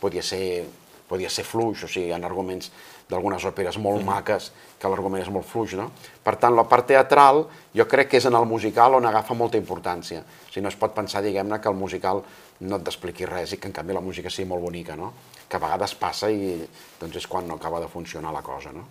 podia 0.01 0.25
ser, 0.27 0.65
podia 1.09 1.31
ser 1.31 1.45
fluix, 1.45 1.85
o 1.85 1.89
sigui, 1.89 2.09
hi 2.09 2.15
ha 2.15 2.21
arguments 2.23 2.71
d'algunes 3.11 3.45
òperes 3.45 3.77
molt 3.79 4.01
mm. 4.01 4.09
maques 4.09 4.49
que 4.81 4.89
l'argument 4.89 5.23
és 5.23 5.31
molt 5.33 5.47
fluix, 5.47 5.75
no? 5.77 5.91
Per 6.25 6.37
tant, 6.41 6.55
la 6.57 6.65
part 6.69 6.89
teatral 6.89 7.45
jo 7.77 7.87
crec 7.91 8.11
que 8.13 8.21
és 8.21 8.27
en 8.31 8.37
el 8.39 8.49
musical 8.49 8.97
on 8.97 9.07
agafa 9.09 9.37
molta 9.37 9.61
importància. 9.61 10.25
O 10.25 10.51
sigui, 10.51 10.65
no 10.65 10.73
es 10.73 10.81
pot 10.81 10.97
pensar, 10.97 11.23
diguem-ne, 11.25 11.61
que 11.61 11.71
el 11.71 11.79
musical 11.79 12.23
no 12.65 12.81
et 12.81 12.91
expliqui 12.91 13.29
res 13.29 13.53
i 13.53 13.61
que 13.61 13.69
en 13.69 13.77
canvi 13.77 13.97
la 13.97 14.05
música 14.05 14.33
sigui 14.33 14.49
molt 14.49 14.65
bonica, 14.65 14.97
no? 14.97 15.13
Que 15.49 15.59
a 15.59 15.65
vegades 15.67 15.97
passa 16.01 16.31
i 16.33 16.57
doncs 17.01 17.21
és 17.21 17.27
quan 17.29 17.49
no 17.49 17.59
acaba 17.61 17.83
de 17.83 17.91
funcionar 17.93 18.33
la 18.33 18.43
cosa, 18.43 18.73
no? 18.73 18.87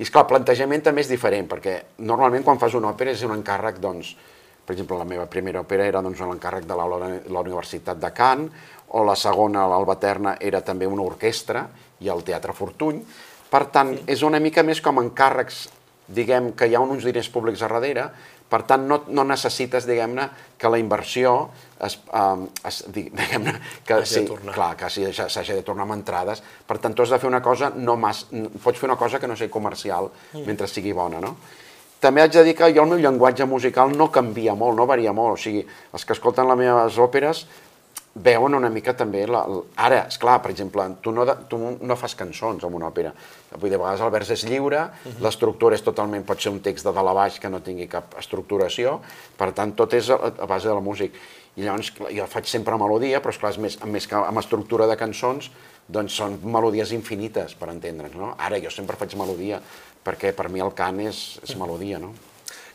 I 0.00 0.06
esclar, 0.06 0.24
el 0.24 0.30
plantejament 0.30 0.84
també 0.84 1.02
és 1.04 1.10
diferent, 1.12 1.48
perquè 1.48 1.74
normalment 2.08 2.44
quan 2.44 2.60
fas 2.60 2.76
una 2.76 2.88
òpera 2.94 3.12
és 3.12 3.24
un 3.26 3.34
encàrrec, 3.34 3.80
doncs, 3.84 4.14
per 4.64 4.72
exemple, 4.72 4.96
la 4.96 5.04
meva 5.04 5.26
primera 5.28 5.60
òpera 5.60 5.84
era 5.88 6.00
doncs, 6.00 6.22
l'encàrrec 6.24 6.64
de 6.68 6.76
la, 6.78 6.86
la 6.88 7.42
Universitat 7.44 8.00
de 8.00 8.08
Caen, 8.16 8.46
o 8.90 9.04
la 9.06 9.16
segona, 9.18 9.66
l'Alba 9.70 9.96
Terna, 10.00 10.36
era 10.40 10.62
també 10.66 10.88
una 10.90 11.06
orquestra, 11.06 11.66
i 12.00 12.08
el 12.08 12.24
Teatre 12.26 12.54
Fortuny. 12.56 13.00
Per 13.50 13.64
tant, 13.74 13.94
és 14.10 14.22
una 14.26 14.40
mica 14.42 14.64
més 14.66 14.80
com 14.82 15.00
encàrrecs, 15.02 15.68
diguem, 16.10 16.52
que 16.58 16.66
hi 16.66 16.74
ha 16.74 16.82
uns 16.82 17.06
diners 17.06 17.30
públics 17.30 17.62
a 17.62 17.70
darrere, 17.70 18.08
per 18.50 18.64
tant, 18.66 18.82
no, 18.90 19.04
no 19.14 19.22
necessites, 19.22 19.86
diguem-ne, 19.86 20.24
que 20.58 20.70
la 20.72 20.78
inversió 20.82 21.34
es, 21.86 21.96
um, 22.10 22.48
es, 22.66 22.82
diguem-ne, 22.96 23.54
que 23.86 24.00
sí, 24.10 24.24
clar, 24.50 24.72
que 24.78 24.90
s'hagi 24.90 25.54
de 25.54 25.62
tornar 25.66 25.86
amb 25.86 25.94
entrades. 26.00 26.42
Per 26.66 26.80
tant, 26.82 26.96
tu 26.96 27.06
has 27.06 27.14
de 27.14 27.20
fer 27.22 27.30
una 27.30 27.42
cosa, 27.44 27.70
no 27.76 27.94
mas, 28.00 28.24
pots 28.64 28.82
fer 28.82 28.90
una 28.90 28.98
cosa 28.98 29.22
que 29.22 29.30
no 29.30 29.38
sigui 29.38 29.54
comercial 29.54 30.10
mm. 30.10 30.46
mentre 30.50 30.70
sigui 30.70 30.94
bona, 30.96 31.22
no? 31.22 31.36
També 32.00 32.22
haig 32.24 32.32
de 32.32 32.42
dir 32.46 32.54
que 32.56 32.70
jo 32.72 32.82
el 32.86 32.94
meu 32.94 33.00
llenguatge 33.02 33.44
musical 33.44 33.90
no 33.92 34.06
canvia 34.10 34.54
molt, 34.56 34.72
no 34.78 34.86
varia 34.88 35.12
molt. 35.12 35.36
O 35.36 35.40
sigui, 35.40 35.60
els 35.92 36.06
que 36.08 36.14
escolten 36.16 36.48
les 36.48 36.58
meves 36.58 36.96
òperes 36.96 37.44
veuen 38.14 38.54
una 38.54 38.70
mica 38.70 38.94
també... 38.98 39.22
La, 39.30 39.42
ara, 39.78 40.04
és 40.10 40.18
clar, 40.20 40.40
per 40.42 40.50
exemple, 40.50 40.84
tu 41.02 41.12
no, 41.14 41.26
tu 41.50 41.58
no 41.58 41.96
fas 41.98 42.16
cançons 42.18 42.64
en 42.66 42.74
una 42.74 42.88
òpera. 42.90 43.12
Vull 43.52 43.70
dir, 43.70 43.78
a 43.78 43.82
vegades 43.82 44.02
el 44.04 44.12
vers 44.14 44.30
és 44.34 44.44
lliure, 44.48 44.80
uh 44.80 45.10
-huh. 45.10 45.20
l'estructura 45.22 45.74
és 45.74 45.82
totalment, 45.82 46.24
pot 46.26 46.40
ser 46.40 46.52
un 46.52 46.60
text 46.60 46.84
de 46.84 46.92
dalt 46.92 47.08
a 47.08 47.14
baix 47.14 47.38
que 47.38 47.48
no 47.48 47.60
tingui 47.60 47.86
cap 47.88 48.14
estructuració, 48.18 49.00
per 49.36 49.52
tant, 49.52 49.74
tot 49.74 49.92
és 49.94 50.10
a, 50.10 50.14
a 50.14 50.46
base 50.46 50.68
de 50.68 50.74
la 50.74 50.80
música. 50.80 51.18
I 51.56 51.62
llavors 51.62 51.92
jo 52.10 52.26
faig 52.26 52.46
sempre 52.46 52.76
melodia, 52.76 53.20
però 53.20 53.30
esclar, 53.30 53.50
és 53.50 53.58
més, 53.58 53.84
més 53.84 54.06
que 54.06 54.14
amb 54.14 54.38
estructura 54.38 54.86
de 54.86 54.96
cançons, 54.96 55.50
doncs 55.88 56.14
són 56.14 56.38
melodies 56.42 56.92
infinites, 56.92 57.54
per 57.54 57.68
entendre'ns, 57.68 58.14
no? 58.14 58.34
Ara 58.38 58.60
jo 58.60 58.70
sempre 58.70 58.96
faig 58.96 59.16
melodia, 59.16 59.60
perquè 60.04 60.32
per 60.32 60.48
mi 60.48 60.60
el 60.60 60.72
cant 60.72 61.00
és, 61.00 61.40
és 61.42 61.56
melodia, 61.56 61.98
no? 61.98 62.14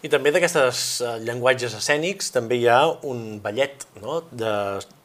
I 0.06 0.10
també 0.12 0.30
d'aquestes 0.30 0.80
uh, 1.02 1.16
llenguatges 1.24 1.74
escènics 1.80 2.30
també 2.36 2.60
hi 2.62 2.68
ha 2.70 2.82
un 3.10 3.40
ballet, 3.42 3.88
no?, 4.04 4.20
de, 4.30 4.52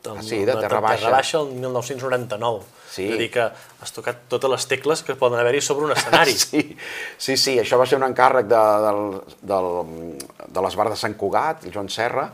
de, 0.05 0.13
ah, 0.13 0.21
sí, 0.21 0.43
de, 0.43 0.53
de 0.53 0.59
Terra 0.61 0.83
Baixa. 0.85 1.07
Terra 1.07 1.15
Baixa 1.15 1.41
el 1.41 1.55
1999. 1.55 2.67
Sí. 2.91 3.07
És 3.07 3.15
a 3.15 3.21
dir, 3.23 3.29
que 3.33 3.47
has 3.85 3.95
tocat 3.97 4.25
totes 4.29 4.53
les 4.53 4.67
tecles 4.69 5.05
que 5.07 5.17
poden 5.17 5.41
haver-hi 5.41 5.63
sobre 5.65 5.87
un 5.89 5.95
escenari. 5.95 6.35
sí, 6.43 6.65
sí, 7.17 7.39
sí, 7.39 7.57
això 7.63 7.79
va 7.81 7.87
ser 7.89 8.01
un 8.01 8.05
encàrrec 8.11 8.51
de, 8.51 8.65
del, 8.87 9.05
del, 9.53 9.71
de 10.51 10.67
l'Esbar 10.67 10.91
de 10.91 10.99
Sant 11.01 11.17
Cugat, 11.21 11.65
el 11.65 11.73
Joan 11.77 11.89
Serra, 11.93 12.27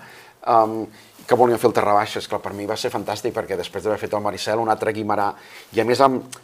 um, 0.57 0.81
que 1.26 1.38
volien 1.38 1.61
fer 1.62 1.70
el 1.70 1.76
Terra 1.76 1.94
Baixa, 1.94 2.24
que 2.24 2.42
per 2.42 2.55
mi 2.57 2.66
va 2.66 2.79
ser 2.81 2.90
fantàstic 2.94 3.37
perquè 3.37 3.61
després 3.61 3.85
d'haver 3.85 4.00
fet 4.02 4.18
el 4.18 4.24
Maricel, 4.24 4.62
un 4.62 4.72
altre 4.72 4.94
Guimarà, 4.96 5.31
i 5.76 5.83
a 5.83 5.87
més 5.87 6.02
amb, 6.02 6.40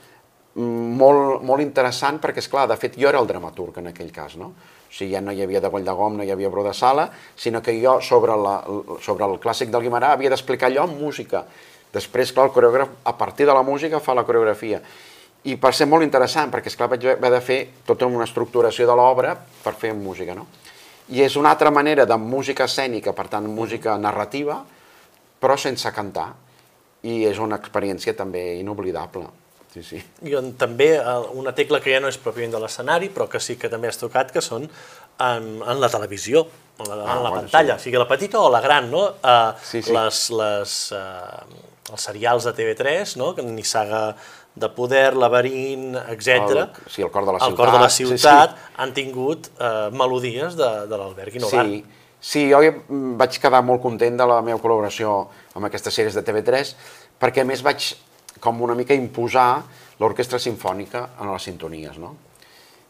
molt, 0.55 1.41
molt 1.43 1.63
interessant 1.65 2.21
perquè, 2.21 2.43
és 2.43 2.49
clar, 2.53 2.67
de 2.69 2.77
fet 2.77 2.99
jo 3.01 3.09
era 3.09 3.21
el 3.23 3.29
dramaturg 3.29 3.79
en 3.81 3.91
aquell 3.93 4.13
cas, 4.13 4.37
no? 4.37 4.53
O 4.53 4.95
sigui, 4.95 5.15
ja 5.15 5.23
no 5.25 5.33
hi 5.33 5.41
havia 5.41 5.63
de 5.65 5.71
Goll 5.73 5.87
de 5.87 5.93
Gom, 5.97 6.19
no 6.19 6.25
hi 6.25 6.31
havia 6.31 6.51
Bro 6.53 6.67
de 6.67 6.75
Sala, 6.77 7.07
sinó 7.37 7.63
que 7.65 7.73
jo 7.81 7.97
sobre, 8.05 8.37
la, 8.37 8.59
sobre 9.01 9.25
el 9.25 9.39
clàssic 9.41 9.73
del 9.73 9.87
Guimarà 9.87 10.13
havia 10.13 10.29
d'explicar 10.29 10.69
allò 10.69 10.85
amb 10.85 11.01
música. 11.01 11.47
Després, 11.93 12.35
clar, 12.37 12.51
el 12.51 12.53
coreògraf, 12.53 12.93
a 13.09 13.17
partir 13.17 13.47
de 13.49 13.57
la 13.57 13.65
música, 13.65 14.01
fa 14.01 14.13
la 14.17 14.27
coreografia. 14.29 14.83
I 15.49 15.57
va 15.57 15.73
ser 15.73 15.89
molt 15.89 16.05
interessant, 16.05 16.53
perquè, 16.53 16.69
esclar, 16.69 16.91
vaig 16.93 17.09
haver 17.09 17.33
de 17.33 17.41
fer 17.41 17.59
tota 17.89 18.07
una 18.07 18.29
estructuració 18.29 18.87
de 18.87 18.97
l'obra 18.97 19.33
per 19.65 19.73
fer 19.81 19.95
música, 19.97 20.37
no? 20.37 20.47
I 21.09 21.25
és 21.25 21.37
una 21.37 21.51
altra 21.57 21.73
manera 21.73 22.05
de 22.07 22.17
música 22.21 22.69
escènica, 22.69 23.17
per 23.17 23.27
tant, 23.33 23.49
música 23.49 23.97
narrativa, 23.99 24.61
però 25.41 25.57
sense 25.57 25.89
cantar. 25.93 26.35
I 27.03 27.25
és 27.27 27.41
una 27.43 27.57
experiència 27.59 28.15
també 28.15 28.53
inoblidable. 28.61 29.27
Sí, 29.73 29.83
sí. 29.83 30.01
I 30.29 30.35
on 30.37 30.51
també 30.61 30.91
eh, 30.99 31.13
una 31.41 31.55
tecla 31.57 31.81
que 31.81 31.95
ja 31.95 32.01
no 32.03 32.11
és 32.13 32.19
pròpiament 32.21 32.53
de 32.53 32.61
l'escenari, 32.61 33.09
però 33.13 33.25
que 33.33 33.41
sí 33.41 33.57
que 33.57 33.71
també 33.73 33.89
has 33.89 33.97
tocat, 34.01 34.33
que 34.35 34.43
són 34.45 34.67
en, 34.69 35.49
en 35.65 35.81
la 35.81 35.89
televisió, 35.89 36.45
en 36.79 36.91
la, 36.91 36.99
ah, 36.99 37.17
en 37.17 37.23
la 37.25 37.31
bueno, 37.31 37.41
pantalla, 37.41 37.79
sí. 37.79 37.89
sigui 37.89 38.01
la 38.03 38.09
petita 38.11 38.41
o 38.41 38.51
la 38.53 38.61
gran, 38.61 38.91
no? 38.93 39.07
Uh, 39.23 39.55
sí, 39.65 39.81
sí. 39.81 39.95
Les, 39.97 40.21
les, 40.37 40.77
uh, 40.99 41.65
els 41.89 42.07
serials 42.11 42.51
de 42.51 42.55
TV3, 42.61 43.17
no? 43.23 43.33
Nissaga 43.49 44.05
de 44.55 44.69
Poder, 44.77 45.15
Laberint, 45.17 45.97
etc. 46.03 46.69
Sí, 46.87 47.01
el 47.01 47.11
cor 47.11 47.25
de 47.25 47.33
la 47.33 47.41
ciutat. 47.41 47.49
El 47.49 47.57
cor 47.57 47.73
de 47.73 47.81
la 47.81 47.91
ciutat 47.97 48.53
sí, 48.53 48.61
sí. 48.61 48.77
han 48.85 48.95
tingut 48.97 49.51
uh, 49.57 49.89
melodies 49.97 50.61
de, 50.61 50.71
de 50.91 51.01
l'Albert 51.01 51.33
Guinovar. 51.33 51.65
Sí, 51.65 51.83
sí, 52.21 52.47
jo 52.53 52.61
vaig 53.17 53.41
quedar 53.41 53.65
molt 53.65 53.81
content 53.81 54.21
de 54.21 54.29
la 54.29 54.43
meva 54.45 54.61
col·laboració 54.61 55.23
amb 55.57 55.73
aquestes 55.73 55.97
sèries 55.97 56.21
de 56.21 56.29
TV3, 56.29 56.77
perquè 57.23 57.47
a 57.47 57.49
més 57.49 57.65
vaig 57.65 57.95
com 58.43 58.61
una 58.67 58.75
mica 58.79 58.97
imposar 58.99 59.63
l'orquestra 60.03 60.41
sinfònica 60.43 61.07
en 61.23 61.31
les 61.33 61.49
sintonies, 61.49 61.99
no? 62.03 62.15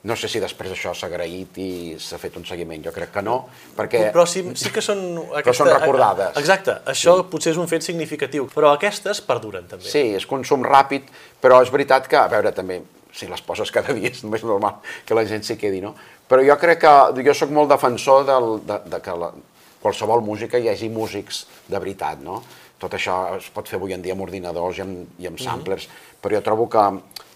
No 0.02 0.16
sé 0.18 0.26
si 0.26 0.40
després 0.42 0.72
això 0.74 0.90
s'ha 0.98 1.06
agraït 1.06 1.58
i 1.62 1.68
s'ha 2.02 2.18
fet 2.18 2.34
un 2.40 2.46
seguiment, 2.46 2.80
jo 2.82 2.90
crec 2.94 3.12
que 3.14 3.22
no, 3.22 3.36
perquè... 3.76 4.08
Però 4.14 4.24
sí, 4.26 4.42
sí 4.58 4.72
que 4.74 4.82
són... 4.82 5.04
Aquesta, 5.20 5.44
però 5.44 5.54
són 5.60 5.70
recordades. 5.70 6.32
Exacte, 6.40 6.74
això 6.90 7.14
sí. 7.20 7.26
potser 7.30 7.52
és 7.52 7.60
un 7.62 7.70
fet 7.70 7.86
significatiu, 7.86 8.48
però 8.50 8.72
aquestes 8.74 9.20
perduren 9.28 9.68
també. 9.70 9.86
Sí, 9.86 10.08
és 10.18 10.26
consum 10.26 10.66
ràpid, 10.66 11.06
però 11.44 11.60
és 11.62 11.70
veritat 11.70 12.10
que, 12.10 12.18
a 12.18 12.26
veure, 12.32 12.50
també, 12.56 12.80
si 13.14 13.30
les 13.30 13.46
poses 13.46 13.70
cada 13.70 13.94
dia 13.94 14.10
és 14.10 14.24
més 14.26 14.42
normal 14.42 14.80
que 15.06 15.14
la 15.14 15.22
gent 15.28 15.46
s'hi 15.46 15.58
quedi, 15.60 15.84
no? 15.84 15.94
Però 16.26 16.42
jo 16.42 16.58
crec 16.58 16.82
que, 16.82 16.96
jo 17.22 17.36
sóc 17.38 17.54
molt 17.54 17.70
defensor 17.70 18.26
del, 18.26 18.56
de, 18.66 18.80
de 18.90 19.02
que 19.04 19.16
la, 19.22 19.30
qualsevol 19.82 20.22
música 20.24 20.58
hi 20.58 20.70
hagi 20.72 20.90
músics 20.90 21.44
de 21.68 21.78
veritat, 21.78 22.22
no? 22.22 22.40
Tot 22.82 22.98
això 22.98 23.16
es 23.38 23.48
pot 23.54 23.68
fer 23.70 23.78
avui 23.78 23.94
en 23.94 24.02
dia 24.02 24.16
amb 24.16 24.26
ordinadors 24.26 24.78
i 24.80 24.84
amb, 24.84 25.18
i 25.22 25.30
amb 25.30 25.38
mhm. 25.38 25.44
samplers, 25.44 25.86
mm 25.86 25.90
-hmm. 25.90 26.22
però 26.22 26.36
jo 26.36 26.42
trobo 26.42 26.68
que, 26.68 26.84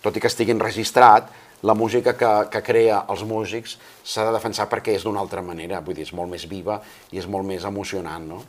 tot 0.02 0.16
i 0.16 0.20
que 0.20 0.26
estigui 0.26 0.52
enregistrat, 0.52 1.30
la 1.62 1.74
música 1.74 2.12
que, 2.16 2.32
que 2.50 2.62
crea 2.62 3.04
els 3.09 3.22
músics 3.24 3.78
s'ha 4.04 4.24
de 4.26 4.32
defensar 4.32 4.68
perquè 4.68 4.94
és 4.94 5.04
d'una 5.04 5.20
altra 5.20 5.42
manera, 5.42 5.80
vull 5.80 5.94
dir, 5.94 6.02
és 6.02 6.12
molt 6.12 6.30
més 6.30 6.44
viva 6.48 6.80
i 7.11 7.18
és 7.18 7.26
molt 7.26 7.46
més 7.46 7.64
emocionant, 7.64 8.28
no? 8.28 8.42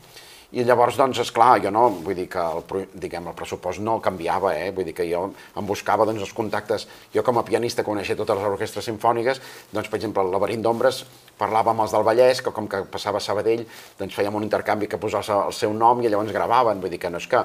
I 0.55 0.63
llavors, 0.63 0.95
doncs, 0.95 1.19
és 1.19 1.31
clar, 1.35 1.57
jo 1.59 1.71
no, 1.75 1.89
vull 2.05 2.15
dir 2.15 2.29
que 2.31 2.39
el, 2.39 2.85
diguem, 2.95 3.25
el 3.27 3.35
pressupost 3.35 3.81
no 3.83 3.97
canviava, 4.03 4.53
eh? 4.55 4.69
vull 4.71 4.87
dir 4.87 4.93
que 4.95 5.03
jo 5.09 5.25
em 5.59 5.67
buscava 5.67 6.05
doncs, 6.07 6.23
els 6.23 6.31
contactes, 6.35 6.87
jo 7.11 7.23
com 7.27 7.41
a 7.41 7.43
pianista 7.43 7.83
coneixia 7.83 8.15
totes 8.15 8.39
les 8.39 8.47
orquestres 8.47 8.87
sinfòniques, 8.87 9.41
doncs, 9.73 9.91
per 9.91 9.99
exemple, 9.99 10.23
el 10.23 10.31
Laberint 10.31 10.63
d'Ombres 10.63 11.03
parlava 11.37 11.73
amb 11.73 11.83
els 11.83 11.91
del 11.91 12.07
Vallès, 12.07 12.39
que 12.41 12.55
com 12.55 12.69
que 12.71 12.85
passava 12.87 13.19
a 13.19 13.25
Sabadell, 13.25 13.65
doncs 13.99 14.15
fèiem 14.15 14.39
un 14.39 14.47
intercanvi 14.47 14.87
que 14.87 15.01
posava 15.01 15.43
el 15.49 15.55
seu 15.57 15.75
nom 15.75 15.99
i 15.99 16.07
llavors 16.07 16.31
gravaven, 16.31 16.79
vull 16.79 16.95
dir 16.95 17.01
que 17.03 17.11
no 17.11 17.19
és 17.19 17.27
que 17.27 17.43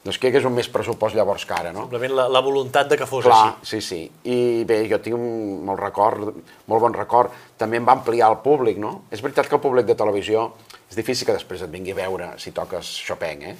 no 0.00 0.14
és 0.14 0.16
que 0.16 0.28
hi 0.28 0.30
hagués 0.30 0.46
un 0.48 0.54
més 0.56 0.68
pressupost 0.72 1.12
llavors 1.12 1.42
que 1.44 1.52
ara, 1.52 1.74
no? 1.76 1.82
Simplement 1.84 2.14
la, 2.16 2.24
la 2.32 2.40
voluntat 2.40 2.88
de 2.88 2.96
que 2.96 3.04
fos 3.04 3.26
Clar, 3.26 3.58
així. 3.60 3.68
sí, 3.68 3.80
sí. 3.84 4.30
I 4.32 4.64
bé, 4.64 4.78
jo 4.88 4.96
tinc 5.04 5.18
un 5.18 5.60
molt 5.68 5.82
record, 5.82 6.38
molt 6.72 6.84
bon 6.86 6.96
record. 6.96 7.34
També 7.60 7.76
em 7.76 7.84
va 7.84 7.98
ampliar 7.98 8.30
el 8.32 8.38
públic, 8.40 8.80
no? 8.80 9.02
És 9.12 9.20
veritat 9.20 9.50
que 9.50 9.58
el 9.58 9.60
públic 9.60 9.84
de 9.90 9.98
televisió 10.00 10.46
és 10.90 10.98
difícil 10.98 11.28
que 11.28 11.36
després 11.36 11.62
et 11.62 11.70
vingui 11.70 11.94
a 11.94 12.00
veure 12.00 12.32
si 12.42 12.50
toques 12.52 12.90
Chopin, 13.06 13.44
eh? 13.52 13.54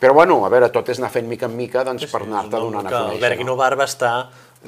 Però 0.00 0.14
bueno, 0.16 0.38
a 0.46 0.48
veure, 0.48 0.70
tot 0.72 0.88
és 0.88 1.00
anar 1.00 1.10
fent 1.12 1.26
mica 1.28 1.44
en 1.50 1.56
mica 1.58 1.82
doncs, 1.84 2.06
per 2.08 2.22
anar-te 2.24 2.56
donant 2.56 2.86
a 2.86 2.92
conèixer. 2.92 3.16
El 3.18 3.24
Berguino 3.26 3.56
Bar 3.58 3.74
va 3.76 3.84
estar 3.90 4.14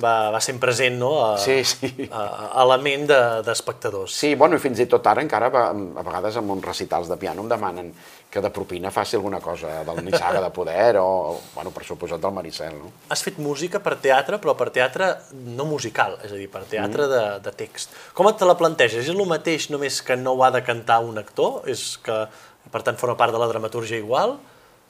va, 0.01 0.31
va 0.33 0.41
ser 0.41 0.55
present 0.61 0.97
no? 0.99 1.13
a, 1.25 1.37
sí, 1.41 1.59
sí. 1.69 2.09
a, 2.09 2.23
a 2.57 2.65
la 2.69 2.79
ment 2.81 3.05
d'espectadors. 3.45 4.13
De, 4.15 4.19
sí, 4.19 4.33
bueno, 4.39 4.57
i 4.57 4.63
fins 4.63 4.81
i 4.81 4.87
tot 4.91 5.07
ara 5.11 5.23
encara 5.25 5.51
a, 5.53 5.65
a 5.73 6.05
vegades 6.05 6.39
amb 6.41 6.55
uns 6.55 6.65
recitals 6.65 7.11
de 7.11 7.19
piano 7.21 7.45
em 7.45 7.51
demanen 7.51 7.91
que 8.33 8.41
de 8.41 8.49
propina 8.55 8.91
faci 8.91 9.19
alguna 9.19 9.43
cosa 9.45 9.83
del 9.85 10.01
Nissaga 10.07 10.41
de 10.41 10.49
Poder 10.55 10.97
o, 11.03 11.39
bueno, 11.55 11.73
per 11.75 11.85
suposat 11.85 12.23
del 12.23 12.33
Maricel. 12.33 12.79
No? 12.81 12.93
Has 13.13 13.25
fet 13.27 13.37
música 13.43 13.83
per 13.85 13.99
teatre, 14.01 14.39
però 14.41 14.55
per 14.57 14.71
teatre 14.73 15.11
no 15.53 15.67
musical, 15.69 16.17
és 16.25 16.33
a 16.33 16.39
dir, 16.41 16.49
per 16.53 16.63
teatre 16.71 17.05
mm. 17.05 17.11
de, 17.13 17.25
de 17.45 17.53
text. 17.59 17.93
Com 18.17 18.31
et 18.31 18.41
te 18.41 18.49
la 18.49 18.57
planteges? 18.57 19.05
És 19.05 19.13
el 19.13 19.21
mateix 19.29 19.69
només 19.75 20.01
que 20.07 20.17
no 20.17 20.33
ho 20.39 20.47
ha 20.47 20.49
de 20.55 20.63
cantar 20.65 21.03
un 21.05 21.21
actor? 21.21 21.61
És 21.69 21.99
que, 22.01 22.23
per 22.73 22.81
tant, 22.87 22.97
forma 22.97 23.19
part 23.21 23.37
de 23.37 23.43
la 23.43 23.51
dramatúrgia 23.51 24.01
igual? 24.01 24.39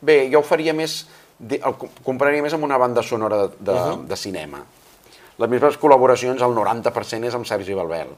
Bé, 0.02 0.28
jo 0.30 0.38
ho 0.38 0.46
faria 0.46 0.70
més, 0.74 1.00
el 1.42 1.74
compararia 2.06 2.46
més 2.46 2.54
amb 2.54 2.70
una 2.70 2.78
banda 2.78 3.02
sonora 3.02 3.42
de, 3.42 3.50
de, 3.58 3.74
uh 3.74 3.90
-huh. 3.90 4.06
de 4.06 4.16
cinema 4.18 4.62
les 5.40 5.50
meves 5.50 5.78
col·laboracions, 5.80 6.42
el 6.44 6.56
90% 6.56 7.28
és 7.28 7.36
amb 7.38 7.48
Sergi 7.48 7.76
Balbel. 7.78 8.12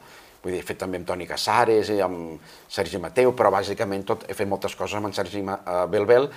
Vull 0.44 0.52
dir, 0.52 0.60
he 0.60 0.66
fet 0.66 0.82
també 0.82 1.00
amb 1.00 1.08
Toni 1.08 1.28
Casares 1.28 1.88
i 1.94 2.00
amb 2.04 2.40
Sergi 2.68 3.00
Mateu, 3.00 3.32
però 3.36 3.52
bàsicament 3.54 4.04
tot, 4.08 4.26
he 4.28 4.36
fet 4.36 4.50
moltes 4.50 4.74
coses 4.76 4.98
amb 4.98 5.08
en 5.08 5.16
Sergi 5.16 5.40
uh, 5.40 5.86
Belbel 5.88 6.28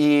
i, 0.00 0.12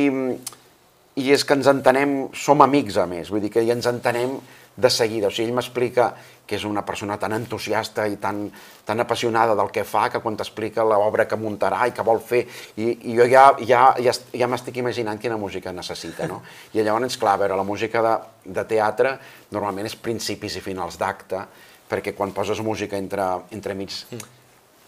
i 1.16 1.30
és 1.32 1.44
que 1.48 1.56
ens 1.56 1.70
entenem, 1.72 2.16
som 2.36 2.60
amics 2.60 2.98
a 3.00 3.06
més, 3.08 3.32
vull 3.32 3.40
dir 3.44 3.52
que 3.54 3.64
ja 3.64 3.76
ens 3.78 3.88
entenem 3.88 4.36
de 4.76 4.90
seguida. 4.92 5.28
O 5.28 5.32
sigui, 5.32 5.48
ell 5.48 5.56
m'explica 5.56 6.12
que 6.46 6.56
és 6.58 6.64
una 6.68 6.82
persona 6.84 7.16
tan 7.20 7.32
entusiasta 7.36 8.06
i 8.10 8.18
tan, 8.20 8.44
tan 8.84 9.00
apassionada 9.00 9.54
del 9.58 9.70
que 9.72 9.84
fa 9.88 10.08
que 10.10 10.20
quan 10.20 10.36
t'explica 10.36 10.84
l'obra 10.84 11.26
que 11.30 11.38
muntarà 11.38 11.86
i 11.88 11.94
que 11.96 12.04
vol 12.06 12.20
fer, 12.20 12.42
i, 12.76 12.90
i 13.12 13.16
jo 13.16 13.26
ja, 13.30 13.46
ja, 13.62 13.82
ja, 14.02 14.14
ja 14.34 14.50
m'estic 14.50 14.82
imaginant 14.82 15.20
quina 15.22 15.38
música 15.40 15.72
necessita, 15.72 16.28
no? 16.28 16.42
I 16.74 16.82
llavors, 16.82 17.16
clar, 17.16 17.38
a 17.38 17.42
veure, 17.44 17.56
la 17.56 17.66
música 17.66 18.02
de, 18.04 18.14
de 18.58 18.66
teatre 18.68 19.16
normalment 19.54 19.88
és 19.88 19.96
principis 19.96 20.58
i 20.58 20.64
finals 20.64 20.98
d'acte, 21.00 21.46
perquè 21.88 22.16
quan 22.16 22.32
poses 22.32 22.60
música 22.64 22.96
entre, 22.96 23.26
entre 23.52 23.76
mig, 23.78 23.92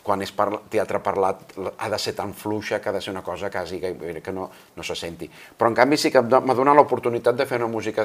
quan 0.04 0.20
és 0.20 0.30
parla, 0.36 0.60
teatre 0.70 1.00
parlat 1.00 1.56
ha 1.56 1.88
de 1.88 1.98
ser 1.98 2.12
tan 2.16 2.34
fluixa 2.36 2.78
que 2.80 2.90
ha 2.90 2.92
de 2.92 3.00
ser 3.00 3.12
una 3.14 3.22
cosa 3.24 3.50
quasi 3.50 3.80
que, 3.80 3.94
que 4.20 4.32
no, 4.32 4.50
no 4.76 4.84
se 4.84 4.94
senti. 4.94 5.28
Però 5.28 5.70
en 5.72 5.76
canvi 5.76 5.96
sí 5.96 6.12
que 6.12 6.20
m'ha 6.20 6.56
donat 6.56 6.76
l'oportunitat 6.76 7.38
de 7.40 7.46
fer 7.48 7.62
una 7.62 7.72
música 7.72 8.04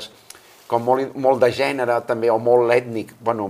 com 0.70 0.86
molt, 0.86 1.16
molt 1.18 1.42
de 1.42 1.50
gènere 1.56 2.00
també, 2.08 2.30
o 2.30 2.38
molt 2.42 2.72
ètnic, 2.76 3.16
bueno, 3.26 3.50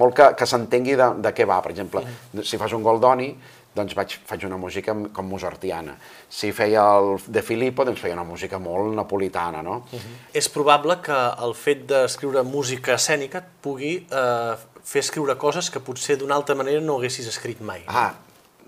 molt 0.00 0.16
que, 0.16 0.30
que 0.38 0.46
s'entengui 0.46 0.96
de, 0.98 1.10
de 1.24 1.34
què 1.34 1.46
va, 1.48 1.60
per 1.64 1.74
exemple, 1.74 2.04
mm. 2.06 2.46
si 2.46 2.60
fas 2.60 2.74
un 2.76 2.86
Goldoni, 2.86 3.32
doncs 3.74 3.94
vaig, 3.98 4.12
faig 4.26 4.44
una 4.46 4.58
música 4.60 4.94
com 5.14 5.26
mozartiana. 5.26 5.96
Si 6.30 6.52
feia 6.54 6.84
el 6.94 7.16
de 7.26 7.42
Filippo, 7.42 7.82
doncs 7.86 8.02
feia 8.02 8.14
una 8.14 8.26
música 8.26 8.60
molt 8.62 8.94
napolitana, 8.94 9.62
no? 9.66 9.80
Uh 9.90 9.98
-huh. 9.98 10.14
És 10.32 10.48
probable 10.48 11.00
que 11.02 11.18
el 11.46 11.54
fet 11.54 11.86
d'escriure 11.86 12.42
música 12.42 12.94
escènica 12.94 13.38
et 13.38 13.50
pugui 13.60 14.06
eh, 14.10 14.54
fer 14.84 15.00
escriure 15.00 15.36
coses 15.36 15.70
que 15.70 15.80
potser 15.80 16.16
d'una 16.16 16.34
altra 16.34 16.54
manera 16.54 16.80
no 16.80 16.96
haguessis 16.96 17.26
escrit 17.26 17.60
mai. 17.60 17.82
Ah, 17.86 18.14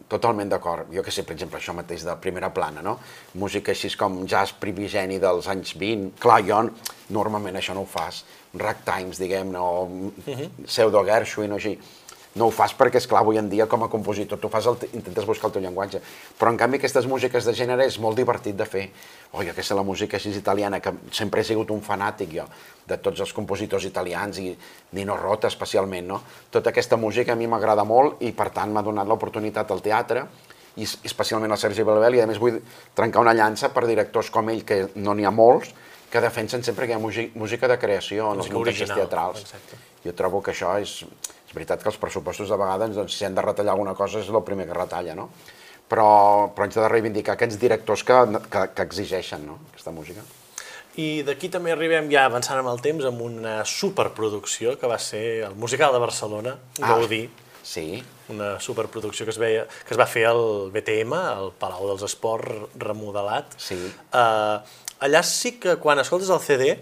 Totalment 0.08 0.50
d'acord. 0.50 0.90
Jo 0.94 1.02
que 1.02 1.10
sé, 1.10 1.24
per 1.26 1.34
exemple, 1.34 1.58
això 1.58 1.74
mateix 1.74 2.04
de 2.06 2.14
primera 2.22 2.52
plana, 2.54 2.82
no? 2.82 2.98
Música 3.34 3.72
així 3.72 3.90
com 3.98 4.20
jazz 4.30 4.54
primigeni 4.60 5.18
dels 5.18 5.48
anys 5.50 5.74
20. 5.74 6.12
Clar, 6.22 6.40
jo 6.46 6.62
normalment 7.16 7.58
això 7.58 7.74
no 7.74 7.82
ho 7.82 7.90
fas. 7.90 8.22
Ragtimes, 8.54 9.18
diguem-ne, 9.18 9.58
o 9.58 9.84
uh 9.84 10.12
-huh. 10.26 10.50
pseudo 10.66 11.02
Gershwin 11.04 11.52
o 11.52 11.56
així 11.56 11.78
no 12.36 12.48
ho 12.48 12.52
fas 12.52 12.74
perquè, 12.76 13.00
és 13.00 13.08
clar 13.08 13.22
avui 13.24 13.38
en 13.40 13.48
dia 13.48 13.66
com 13.70 13.84
a 13.84 13.88
compositor 13.92 14.38
tu 14.40 14.50
fas 14.52 14.66
el, 14.68 14.76
intentes 14.92 15.26
buscar 15.28 15.48
el 15.48 15.56
teu 15.56 15.62
llenguatge, 15.64 16.00
però 16.38 16.52
en 16.52 16.58
canvi 16.60 16.80
aquestes 16.80 17.08
músiques 17.08 17.48
de 17.48 17.54
gènere 17.56 17.86
és 17.88 17.98
molt 18.02 18.18
divertit 18.18 18.56
de 18.56 18.66
fer. 18.68 18.86
Jo 19.36 19.54
que 19.56 19.64
sé, 19.64 19.76
la 19.76 19.84
música 19.84 20.16
així 20.16 20.32
italiana, 20.36 20.80
que 20.80 20.92
sempre 21.12 21.40
he 21.40 21.48
sigut 21.48 21.72
un 21.72 21.82
fanàtic 21.84 22.32
jo, 22.32 22.46
de 22.86 22.98
tots 23.02 23.20
els 23.24 23.32
compositors 23.36 23.84
italians 23.88 24.38
i 24.40 24.50
Nino 24.96 25.16
Rota 25.16 25.48
especialment, 25.48 26.06
no? 26.08 26.20
Tota 26.52 26.72
aquesta 26.72 26.96
música 27.00 27.32
a 27.32 27.40
mi 27.40 27.48
m'agrada 27.48 27.84
molt 27.84 28.22
i 28.24 28.32
per 28.36 28.50
tant 28.54 28.72
m'ha 28.72 28.84
donat 28.84 29.08
l'oportunitat 29.08 29.72
al 29.72 29.82
teatre 29.84 30.26
i 30.76 30.84
especialment 30.84 31.52
al 31.52 31.60
Sergi 31.60 31.84
Belbel 31.88 32.18
i 32.18 32.22
a 32.22 32.28
més 32.28 32.40
vull 32.40 32.60
trencar 32.94 33.24
una 33.24 33.32
llança 33.36 33.72
per 33.72 33.86
directors 33.88 34.30
com 34.30 34.52
ell, 34.52 34.64
que 34.68 34.86
no 34.94 35.16
n'hi 35.16 35.24
ha 35.24 35.32
molts, 35.32 35.72
que 36.12 36.20
defensen 36.20 36.62
sempre 36.62 36.86
que 36.86 36.94
hi 36.94 36.96
ha 36.96 37.30
música 37.34 37.68
de 37.68 37.78
creació 37.80 38.32
en 38.32 38.44
els 38.44 38.52
muntatges 38.52 38.92
teatrals. 38.92 39.42
Exacte. 39.46 39.80
Jo 40.04 40.12
trobo 40.14 40.42
que 40.44 40.52
això 40.52 40.76
és, 40.78 41.00
és 41.46 41.54
veritat 41.54 41.82
que 41.82 41.90
els 41.92 42.00
pressupostos 42.02 42.50
de 42.50 42.58
vegades, 42.58 42.96
doncs, 42.96 43.14
si 43.14 43.26
han 43.26 43.36
de 43.36 43.44
retallar 43.44 43.76
alguna 43.76 43.94
cosa, 43.94 44.20
és 44.20 44.32
el 44.32 44.42
primer 44.46 44.66
que 44.66 44.76
retalla, 44.76 45.14
no? 45.18 45.30
Però, 45.86 46.08
però 46.54 46.66
ens 46.66 46.74
de 46.74 46.88
reivindicar 46.90 47.36
aquests 47.36 47.60
directors 47.62 48.02
que, 48.02 48.18
que, 48.50 48.64
que 48.74 48.86
exigeixen 48.88 49.46
no? 49.46 49.60
aquesta 49.70 49.94
música. 49.94 50.24
I 50.96 51.22
d'aquí 51.26 51.50
també 51.52 51.74
arribem 51.74 52.08
ja 52.10 52.24
avançant 52.26 52.58
amb 52.58 52.70
el 52.72 52.80
temps 52.82 53.04
amb 53.04 53.20
una 53.20 53.58
superproducció 53.68 54.74
que 54.80 54.88
va 54.88 54.96
ser 54.98 55.24
el 55.46 55.54
musical 55.60 55.92
de 55.94 56.00
Barcelona, 56.00 56.56
ah, 56.80 56.94
Gaudí. 56.94 57.26
Sí. 57.66 58.00
Una 58.32 58.56
superproducció 58.62 59.26
que 59.26 59.34
es, 59.34 59.38
veia, 59.38 59.66
que 59.68 59.92
es 59.94 60.00
va 60.00 60.08
fer 60.08 60.24
al 60.30 60.72
BTM, 60.74 61.18
al 61.18 61.52
Palau 61.60 61.90
dels 61.90 62.06
Esports 62.08 62.78
remodelat. 62.80 63.54
Sí. 63.60 63.76
Uh, 64.08 64.62
allà 65.04 65.22
sí 65.26 65.58
que 65.60 65.76
quan 65.82 66.00
escoltes 66.00 66.32
el 66.32 66.40
CD 66.42 66.72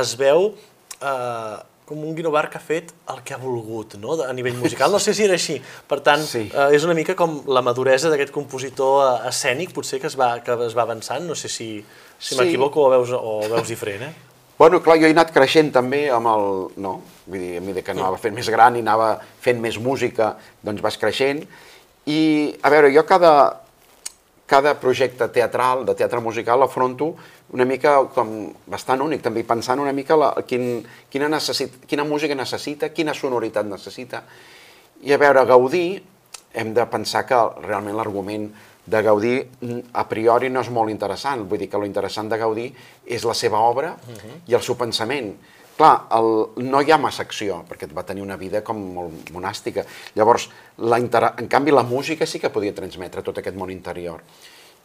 es 0.00 0.14
veu 0.18 0.52
uh, 0.54 1.60
com 1.90 2.04
un 2.06 2.14
Guinovar 2.14 2.44
que 2.46 2.58
ha 2.60 2.62
fet 2.62 2.92
el 3.10 3.24
que 3.26 3.34
ha 3.34 3.38
volgut, 3.42 3.96
no? 3.98 4.14
a 4.22 4.30
nivell 4.36 4.54
musical. 4.60 4.92
No 4.94 5.00
sé 5.02 5.10
si 5.16 5.24
era 5.26 5.34
així. 5.34 5.56
Per 5.90 5.98
tant, 6.06 6.22
sí. 6.22 6.44
eh, 6.46 6.68
és 6.76 6.86
una 6.86 6.94
mica 6.94 7.16
com 7.18 7.40
la 7.50 7.64
maduresa 7.66 8.12
d'aquest 8.12 8.30
compositor 8.30 9.00
eh, 9.02 9.30
escènic, 9.32 9.72
potser 9.74 9.98
que 9.98 10.06
es 10.06 10.14
va, 10.18 10.36
que 10.46 10.54
es 10.68 10.76
va 10.78 10.84
avançant. 10.86 11.26
No 11.26 11.34
sé 11.34 11.50
si, 11.50 11.70
si 11.82 12.36
sí. 12.36 12.38
m'equivoco 12.38 12.84
o, 12.86 12.92
veus, 12.94 13.10
o 13.10 13.40
veus 13.50 13.66
diferent, 13.74 14.06
eh? 14.06 14.12
Bueno, 14.60 14.78
clar, 14.84 15.00
jo 15.02 15.08
he 15.08 15.16
anat 15.16 15.32
creixent 15.34 15.72
també 15.74 16.04
amb 16.14 16.30
el... 16.30 16.46
No? 16.84 16.94
Vull 17.26 17.42
dir, 17.42 17.56
a 17.58 17.64
mesura 17.64 17.82
que 17.82 17.94
anava 17.96 18.22
fent 18.22 18.38
més 18.38 18.52
gran 18.54 18.78
i 18.78 18.84
anava 18.84 19.10
fent 19.42 19.58
més 19.58 19.80
música, 19.82 20.36
doncs 20.62 20.84
vas 20.84 21.00
creixent. 21.00 21.42
I, 22.06 22.20
a 22.62 22.70
veure, 22.70 22.92
jo 22.94 23.02
cada, 23.08 23.32
cada 24.50 24.74
projecte 24.82 25.28
teatral, 25.30 25.84
de 25.86 25.94
teatre 25.94 26.18
musical, 26.18 26.64
afronto 26.66 27.12
una 27.54 27.64
mica 27.64 27.92
com 28.10 28.50
bastant 28.66 29.04
únic, 29.04 29.22
també 29.22 29.44
pensant 29.46 29.78
una 29.78 29.92
mica 29.94 30.16
la, 30.18 30.32
quin, 30.42 30.80
quina, 31.10 31.28
necessit, 31.30 31.84
quina 31.86 32.02
música 32.02 32.34
necessita, 32.34 32.90
quina 32.90 33.14
sonoritat 33.14 33.68
necessita. 33.70 34.24
I 35.06 35.14
a 35.14 35.20
veure, 35.22 35.44
Gaudí, 35.46 35.84
hem 36.50 36.74
de 36.74 36.86
pensar 36.90 37.22
que 37.28 37.38
realment 37.62 37.94
l'argument 37.94 38.48
de 38.90 39.02
Gaudí 39.06 39.36
a 39.94 40.04
priori 40.10 40.50
no 40.50 40.64
és 40.66 40.72
molt 40.74 40.90
interessant, 40.90 41.46
vull 41.46 41.62
dir 41.62 41.70
que 41.70 41.78
lo 41.78 41.86
interessant 41.86 42.30
de 42.32 42.40
Gaudí 42.40 42.66
és 43.06 43.22
la 43.28 43.38
seva 43.38 43.62
obra 43.62 43.94
uh 43.94 44.14
-huh. 44.16 44.36
i 44.50 44.54
el 44.54 44.62
seu 44.66 44.74
pensament. 44.74 45.36
Clar, 45.78 45.92
el, 46.16 46.30
no 46.66 46.80
hi 46.82 46.92
ha 46.92 46.98
massa 47.00 47.24
acció, 47.24 47.62
perquè 47.68 47.88
va 47.96 48.04
tenir 48.06 48.24
una 48.24 48.36
vida 48.40 48.60
com 48.66 48.80
molt 48.96 49.30
monàstica. 49.34 49.86
Llavors, 50.16 50.48
la 50.84 50.98
inter... 51.00 51.22
en 51.40 51.48
canvi, 51.48 51.72
la 51.72 51.86
música 51.88 52.26
sí 52.26 52.40
que 52.40 52.52
podia 52.52 52.76
transmetre 52.76 53.24
tot 53.24 53.38
aquest 53.40 53.56
món 53.56 53.72
interior. 53.72 54.20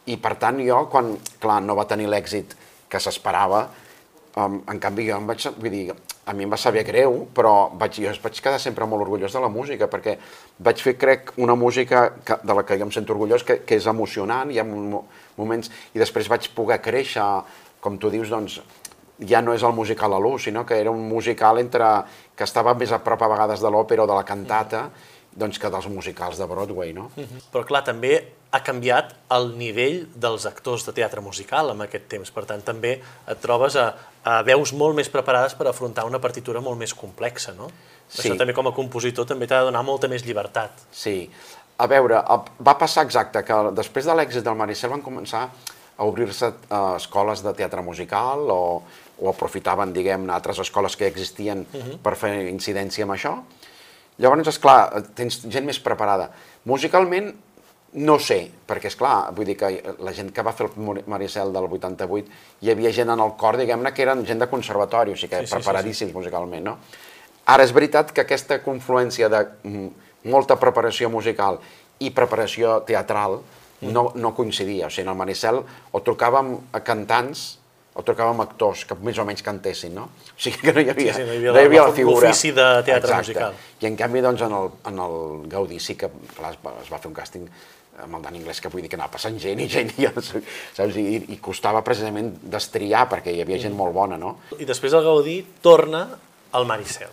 I 0.06 0.20
per 0.22 0.36
tant, 0.42 0.62
jo, 0.64 0.86
quan, 0.92 1.16
clar, 1.42 1.60
no 1.66 1.76
va 1.76 1.88
tenir 1.90 2.08
l'èxit 2.08 2.56
que 2.88 3.02
s'esperava, 3.02 3.66
um, 4.38 4.60
en 4.72 4.80
canvi 4.80 5.08
jo 5.10 5.18
em 5.18 5.28
vaig, 5.28 5.48
vull 5.58 5.74
dir, 5.74 5.96
a 6.26 6.34
mi 6.34 6.46
em 6.46 6.54
va 6.54 6.58
saber 6.58 6.84
greu, 6.86 7.26
però 7.36 7.72
vaig, 7.78 8.00
jo 8.02 8.14
vaig 8.24 8.40
quedar 8.42 8.60
sempre 8.62 8.88
molt 8.90 9.06
orgullós 9.06 9.34
de 9.36 9.42
la 9.42 9.50
música, 9.52 9.90
perquè 9.92 10.16
vaig 10.66 10.82
fer, 10.82 10.96
crec, 11.02 11.34
una 11.42 11.58
música 11.60 12.08
que, 12.26 12.40
de 12.42 12.56
la 12.58 12.64
que 12.66 12.78
jo 12.80 12.88
em 12.88 12.94
sento 12.94 13.14
orgullós, 13.14 13.46
que, 13.46 13.60
que 13.66 13.78
és 13.78 13.90
emocionant, 13.90 14.52
hi 14.52 14.62
ha 14.62 14.66
moments, 14.66 15.72
i 15.94 16.02
després 16.02 16.30
vaig 16.32 16.50
poder 16.58 16.80
créixer, 16.82 17.26
com 17.82 18.00
tu 18.02 18.10
dius, 18.10 18.32
doncs, 18.34 18.60
ja 19.20 19.42
no 19.42 19.54
és 19.56 19.64
el 19.64 19.74
musical 19.74 20.14
a 20.14 20.20
l'ús, 20.20 20.44
sinó 20.44 20.66
que 20.66 20.80
era 20.80 20.92
un 20.92 21.08
musical 21.08 21.60
entre 21.60 21.86
que 22.36 22.44
estava 22.44 22.74
més 22.76 22.92
a 22.92 23.00
prop 23.04 23.22
a 23.22 23.30
vegades 23.32 23.62
de 23.64 23.72
l'òpera 23.72 24.04
o 24.04 24.08
de 24.08 24.18
la 24.18 24.26
cantata, 24.28 24.90
doncs 25.36 25.60
que 25.60 25.70
dels 25.72 25.88
musicals 25.92 26.40
de 26.40 26.48
Broadway, 26.48 26.94
no? 26.94 27.12
Uh 27.16 27.24
-huh. 27.24 27.42
Però 27.52 27.66
clar, 27.66 27.84
també 27.84 28.34
ha 28.52 28.64
canviat 28.64 29.14
el 29.36 29.58
nivell 29.58 30.08
dels 30.16 30.46
actors 30.46 30.86
de 30.86 30.94
teatre 30.94 31.22
musical 31.22 31.72
en 31.72 31.82
aquest 31.82 32.08
temps, 32.08 32.32
per 32.32 32.46
tant 32.46 32.64
també 32.64 33.02
et 33.28 33.42
trobes 33.42 33.76
a, 33.76 33.94
a 34.24 34.42
veus 34.44 34.74
molt 34.74 34.96
més 34.96 35.10
preparades 35.10 35.56
per 35.56 35.68
afrontar 35.68 36.06
una 36.06 36.20
partitura 36.20 36.62
molt 36.62 36.78
més 36.78 36.94
complexa, 36.94 37.54
no? 37.54 37.68
Sí. 38.08 38.30
Això 38.30 38.38
també 38.38 38.54
com 38.54 38.68
a 38.68 38.72
compositor 38.72 39.26
també 39.26 39.48
t'ha 39.48 39.60
de 39.60 39.66
donar 39.66 39.84
molta 39.84 40.08
més 40.08 40.24
llibertat. 40.24 40.72
Sí. 40.92 41.30
A 41.78 41.88
veure, 41.88 42.22
va 42.60 42.78
passar 42.78 43.04
exacte 43.04 43.44
que 43.44 43.72
després 43.76 44.06
de 44.06 44.14
l'èxit 44.16 44.44
del 44.44 44.56
Maricel 44.56 44.90
van 44.90 45.02
començar 45.02 45.50
a 45.98 46.06
obrir-se 46.06 46.48
uh, 46.48 46.96
escoles 46.96 47.44
de 47.44 47.54
teatre 47.54 47.82
musical 47.82 48.40
o, 48.52 48.84
o 49.20 49.30
aprofitaven, 49.32 49.94
diguem-ne, 49.96 50.34
altres 50.34 50.60
escoles 50.60 50.96
que 50.96 51.08
existien 51.08 51.66
uh. 51.66 51.80
-huh. 51.80 51.98
per 52.04 52.16
fer 52.16 52.34
incidència 52.50 53.04
amb 53.04 53.14
això. 53.14 53.36
Llavors, 54.18 54.48
és 54.48 54.60
clar, 54.60 55.04
tens 55.16 55.42
gent 55.50 55.66
més 55.66 55.80
preparada. 55.80 56.30
Musicalment, 56.64 57.34
no 57.96 58.20
sé, 58.20 58.52
perquè 58.68 58.88
és 58.88 58.96
clar, 58.96 59.32
vull 59.36 59.46
dir 59.46 59.56
que 59.58 59.96
la 60.00 60.14
gent 60.14 60.32
que 60.32 60.44
va 60.44 60.54
fer 60.54 60.68
el 60.68 61.04
Maricel 61.08 61.52
del 61.54 61.64
88, 61.64 62.32
hi 62.62 62.72
havia 62.72 62.92
gent 62.92 63.10
en 63.10 63.20
el 63.20 63.36
cor, 63.38 63.58
diguem-ne, 63.58 63.94
que 63.94 64.02
eren 64.02 64.26
gent 64.26 64.40
de 64.40 64.48
conservatori, 64.48 65.12
o 65.12 65.16
sigui 65.16 65.36
que 65.36 65.48
sí, 65.48 65.54
preparadíssims 65.54 66.10
sí, 66.10 66.14
sí. 66.14 66.18
musicalment, 66.18 66.64
no? 66.64 66.78
Ara 67.46 67.64
és 67.64 67.72
veritat 67.72 68.12
que 68.12 68.22
aquesta 68.22 68.58
confluència 68.64 69.30
de 69.30 69.44
molta 70.24 70.58
preparació 70.58 71.10
musical 71.14 71.60
i 72.00 72.10
preparació 72.12 72.80
teatral 72.88 73.40
no, 73.82 74.12
no 74.16 74.34
coincidia. 74.36 74.88
O 74.88 74.90
sigui, 74.90 75.06
en 75.06 75.14
el 75.14 75.20
Maricel 75.20 75.62
o 75.92 76.02
trucàvem 76.02 76.56
a 76.74 76.82
cantants 76.84 77.46
o 77.96 78.04
trucàvem 78.04 78.42
a 78.42 78.44
actors 78.44 78.84
que 78.86 78.96
més 79.00 79.18
o 79.18 79.24
menys 79.26 79.42
cantessin, 79.46 79.94
no? 79.96 80.10
O 80.36 80.40
sigui 80.42 80.60
que 80.66 80.74
no 80.76 80.82
hi 80.84 80.90
havia, 80.92 81.14
Sí, 81.16 81.22
sí, 81.22 81.28
no 81.28 81.34
hi 81.34 81.38
havia 81.40 81.52
no 81.54 81.60
hi 81.62 81.66
havia 81.70 81.82
la- 81.82 81.88
la 81.88 81.94
figura. 81.96 82.28
l'ofici 82.28 82.52
de 82.52 82.66
teatre 82.84 82.98
Exacte. 83.10 83.22
musical. 83.22 83.54
I 83.82 83.86
en 83.88 83.96
canvi, 83.96 84.22
doncs, 84.22 84.42
en 84.42 84.52
el, 84.58 84.70
en 84.92 85.00
el 85.00 85.48
Gaudí 85.50 85.80
sí 85.80 85.96
que, 85.96 86.10
clar, 86.36 86.52
es 86.52 86.60
va, 86.66 86.74
es 86.84 86.92
va 86.92 87.00
fer 87.00 87.08
un 87.08 87.16
càsting 87.16 87.48
amb 88.04 88.16
el 88.18 88.22
Dan 88.22 88.36
Anglès, 88.36 88.60
que 88.60 88.68
vull 88.68 88.82
dir 88.84 88.90
que 88.92 88.98
anava 89.00 89.12
passant 89.14 89.38
gent 89.40 89.60
i 89.64 89.70
gent, 89.72 89.94
i, 89.98 90.06
saps? 90.76 90.98
I, 91.00 91.24
i 91.32 91.38
costava 91.40 91.82
precisament 91.82 92.34
destriar, 92.44 93.06
perquè 93.10 93.32
hi 93.32 93.40
havia 93.42 93.58
gent 93.64 93.74
molt 93.74 93.94
bona, 93.96 94.18
no? 94.20 94.40
I 94.60 94.66
després 94.68 94.92
el 94.94 95.04
Gaudí 95.06 95.38
torna 95.64 96.10
al 96.52 96.66
Maricel. 96.68 97.08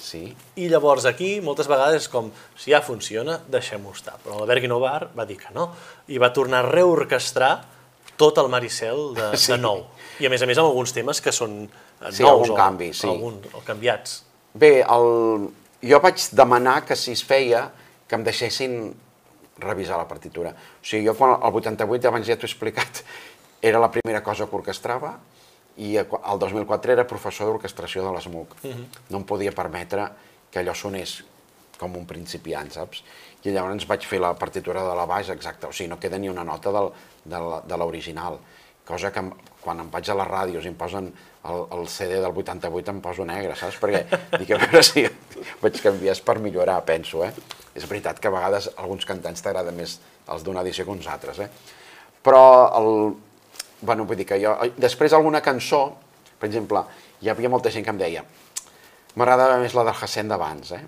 Sí. 0.00 0.34
I 0.60 0.68
llavors 0.68 1.04
aquí, 1.08 1.40
moltes 1.40 1.68
vegades, 1.68 2.02
és 2.04 2.08
com, 2.12 2.30
si 2.56 2.72
ja 2.72 2.80
funciona, 2.84 3.38
deixem-ho 3.48 3.92
estar. 3.92 4.16
Però 4.24 4.36
l'Albert 4.38 4.60
Guinovar 4.64 5.10
va 5.16 5.24
dir 5.24 5.36
que 5.40 5.52
no, 5.54 5.70
i 6.08 6.18
va 6.20 6.32
tornar 6.32 6.60
a 6.64 6.68
reorquestrar 6.70 7.52
tot 8.20 8.38
el 8.38 8.48
Maricel 8.52 9.14
de, 9.16 9.30
Sí. 9.40 9.52
de 9.52 9.58
nou. 9.62 9.84
I 10.20 10.28
a 10.28 10.30
més 10.30 10.42
a 10.42 10.46
més 10.46 10.58
amb 10.60 10.68
alguns 10.70 10.92
temes 10.94 11.20
que 11.20 11.32
són 11.34 11.64
eh, 11.66 12.10
Sí, 12.12 12.22
nous 12.22 12.30
algun 12.30 12.52
o, 12.54 12.58
canvi, 12.58 12.92
sí. 12.94 13.08
algun, 13.10 13.40
o 13.52 13.62
canviats. 13.66 14.20
Bé, 14.54 14.80
el... 14.86 15.48
jo 15.84 15.98
vaig 16.00 16.28
demanar 16.32 16.84
que 16.86 16.96
si 16.96 17.12
es 17.12 17.24
feia 17.26 17.66
que 18.08 18.14
em 18.16 18.22
deixessin 18.24 18.94
revisar 19.58 19.98
la 19.98 20.06
partitura. 20.08 20.50
O 20.54 20.84
sigui, 20.86 21.06
jo 21.08 21.14
quan 21.18 21.34
el 21.36 21.58
88, 21.60 22.08
abans 22.08 22.26
ja 22.26 22.36
t'ho 22.38 22.46
he 22.46 22.50
explicat, 22.50 23.02
era 23.62 23.80
la 23.82 23.90
primera 23.90 24.22
cosa 24.22 24.46
que 24.46 24.56
orquestrava 24.56 25.16
i 25.76 25.96
el 25.98 26.38
2004 26.38 26.92
era 26.94 27.02
professor 27.10 27.48
d'orquestració 27.50 28.04
de 28.06 28.12
l'ESMUC. 28.14 28.52
No 29.10 29.18
em 29.18 29.24
podia 29.26 29.50
permetre 29.50 30.06
que 30.52 30.60
allò 30.62 30.74
sonés 30.78 31.16
com 31.80 31.96
un 31.98 32.06
principiant, 32.06 32.70
saps? 32.72 33.02
I 33.44 33.52
llavors 33.52 33.86
vaig 33.88 34.06
fer 34.08 34.20
la 34.22 34.32
partitura 34.38 34.84
de 34.86 34.94
la 34.96 35.06
baix 35.08 35.30
exacta, 35.34 35.68
o 35.68 35.72
sigui, 35.72 35.90
no 35.90 35.98
queda 36.00 36.18
ni 36.18 36.30
una 36.32 36.44
nota 36.46 36.72
del, 36.72 36.90
de 37.24 37.78
l'original, 37.80 38.38
cosa 38.84 39.10
que 39.12 39.22
quan 39.64 39.80
em 39.80 39.90
vaig 39.92 40.10
a 40.10 40.16
les 40.20 40.28
ràdios 40.28 40.64
i 40.64 40.70
em 40.70 40.76
posen 40.76 41.08
el, 41.08 41.62
el 41.76 41.86
CD 41.88 42.20
del 42.20 42.32
88 42.32 42.92
em 42.92 43.00
poso 43.04 43.24
negre, 43.28 43.56
saps? 43.56 43.78
Perquè 43.80 44.04
dic, 44.40 44.54
a 44.54 44.60
veure 44.64 44.82
si 44.84 45.06
vaig 45.62 45.80
canviar 45.82 46.16
per 46.24 46.38
millorar, 46.44 46.80
penso, 46.88 47.24
eh? 47.24 47.32
És 47.74 47.88
veritat 47.90 48.20
que 48.20 48.30
a 48.30 48.34
vegades 48.34 48.70
alguns 48.76 49.08
cantants 49.08 49.42
t'agraden 49.44 49.76
més 49.76 49.98
els 50.30 50.44
d'una 50.44 50.62
edició 50.64 50.86
que 50.86 50.94
uns 50.94 51.08
altres, 51.10 51.40
eh? 51.44 51.48
Però 52.24 52.44
el, 52.78 52.90
bueno, 53.82 54.06
vull 54.08 54.20
dir 54.20 54.28
que 54.28 54.40
jo... 54.40 54.54
Després 54.80 55.12
alguna 55.12 55.42
cançó, 55.44 55.86
per 56.38 56.48
exemple, 56.48 56.84
hi 57.20 57.32
havia 57.32 57.52
molta 57.52 57.72
gent 57.72 57.84
que 57.84 57.92
em 57.92 58.00
deia 58.00 58.24
m'agradava 59.14 59.58
més 59.62 59.74
la 59.76 59.84
del 59.86 59.94
Hassen 59.94 60.30
d'abans, 60.30 60.72
eh? 60.74 60.82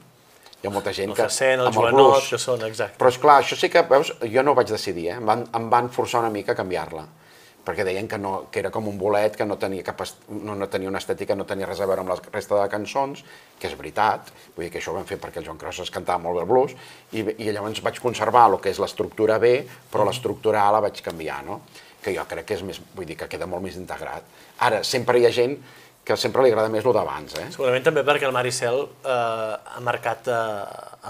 Hi 0.66 0.68
ha 0.68 0.74
molta 0.74 0.90
gent 0.90 1.12
El 1.12 1.14
que... 1.14 1.22
Hassen, 1.22 1.60
el 1.62 1.68
Joanot, 1.70 2.24
que 2.26 2.38
són, 2.42 2.64
exacte. 2.66 2.98
Però 2.98 3.12
és 3.12 3.20
clar, 3.22 3.36
això 3.44 3.54
sí 3.54 3.70
que, 3.70 3.84
veus, 3.86 4.10
jo 4.32 4.42
no 4.42 4.50
ho 4.50 4.58
vaig 4.58 4.72
decidir, 4.72 5.12
eh? 5.12 5.20
Em 5.20 5.28
van, 5.28 5.44
em 5.54 5.68
van 5.70 5.92
forçar 5.94 6.24
una 6.24 6.32
mica 6.34 6.56
a 6.56 6.58
canviar-la 6.58 7.06
perquè 7.66 7.82
deien 7.82 8.06
que, 8.06 8.18
no, 8.22 8.32
que 8.54 8.60
era 8.60 8.70
com 8.70 8.86
un 8.86 8.94
bolet, 8.98 9.34
que 9.34 9.42
no 9.42 9.56
tenia, 9.58 9.82
cap, 9.82 9.98
no, 10.30 10.54
no 10.54 10.68
tenia 10.70 10.86
una 10.86 11.00
estètica, 11.02 11.34
no 11.34 11.42
tenia 11.50 11.66
res 11.66 11.80
a 11.82 11.88
veure 11.90 12.04
amb 12.04 12.12
la 12.12 12.16
resta 12.28 12.60
de 12.60 12.66
cançons, 12.70 13.24
que 13.58 13.66
és 13.66 13.74
veritat, 13.74 14.30
vull 14.54 14.68
dir 14.68 14.70
que 14.70 14.78
això 14.78 14.92
ho 14.92 14.94
vam 14.94 15.08
fer 15.08 15.18
perquè 15.18 15.42
el 15.42 15.48
Joan 15.48 15.58
Crosses 15.58 15.90
cantava 15.90 16.22
molt 16.22 16.38
bé 16.38 16.44
el 16.44 16.50
blues, 16.52 16.76
i, 17.10 17.24
i 17.26 17.50
llavors 17.50 17.82
vaig 17.82 17.98
conservar 18.04 18.44
el 18.52 18.60
que 18.62 18.70
és 18.70 18.78
l'estructura 18.78 19.40
B, 19.42 19.56
però 19.90 20.06
l'estructura 20.06 20.62
A 20.62 20.76
la 20.76 20.84
vaig 20.86 21.02
canviar, 21.02 21.40
no? 21.48 21.58
que 22.06 22.14
jo 22.14 22.22
crec 22.30 22.46
que 22.46 22.54
és 22.54 22.62
més, 22.62 22.78
vull 22.94 23.08
dir 23.08 23.16
que 23.18 23.26
queda 23.26 23.50
molt 23.50 23.66
més 23.66 23.74
integrat. 23.74 24.22
Ara, 24.62 24.84
sempre 24.86 25.18
hi 25.18 25.26
ha 25.26 25.34
gent 25.34 25.56
que 26.06 26.14
sempre 26.14 26.44
li 26.44 26.52
agrada 26.52 26.70
més 26.70 26.84
el 26.86 26.94
d'abans, 26.94 27.32
eh? 27.40 27.46
Segurament 27.50 27.82
també 27.82 28.04
perquè 28.06 28.28
el 28.28 28.34
Maricel 28.34 28.84
eh, 28.86 29.08
ha 29.10 29.80
marcat 29.82 30.28
eh, 30.30 30.36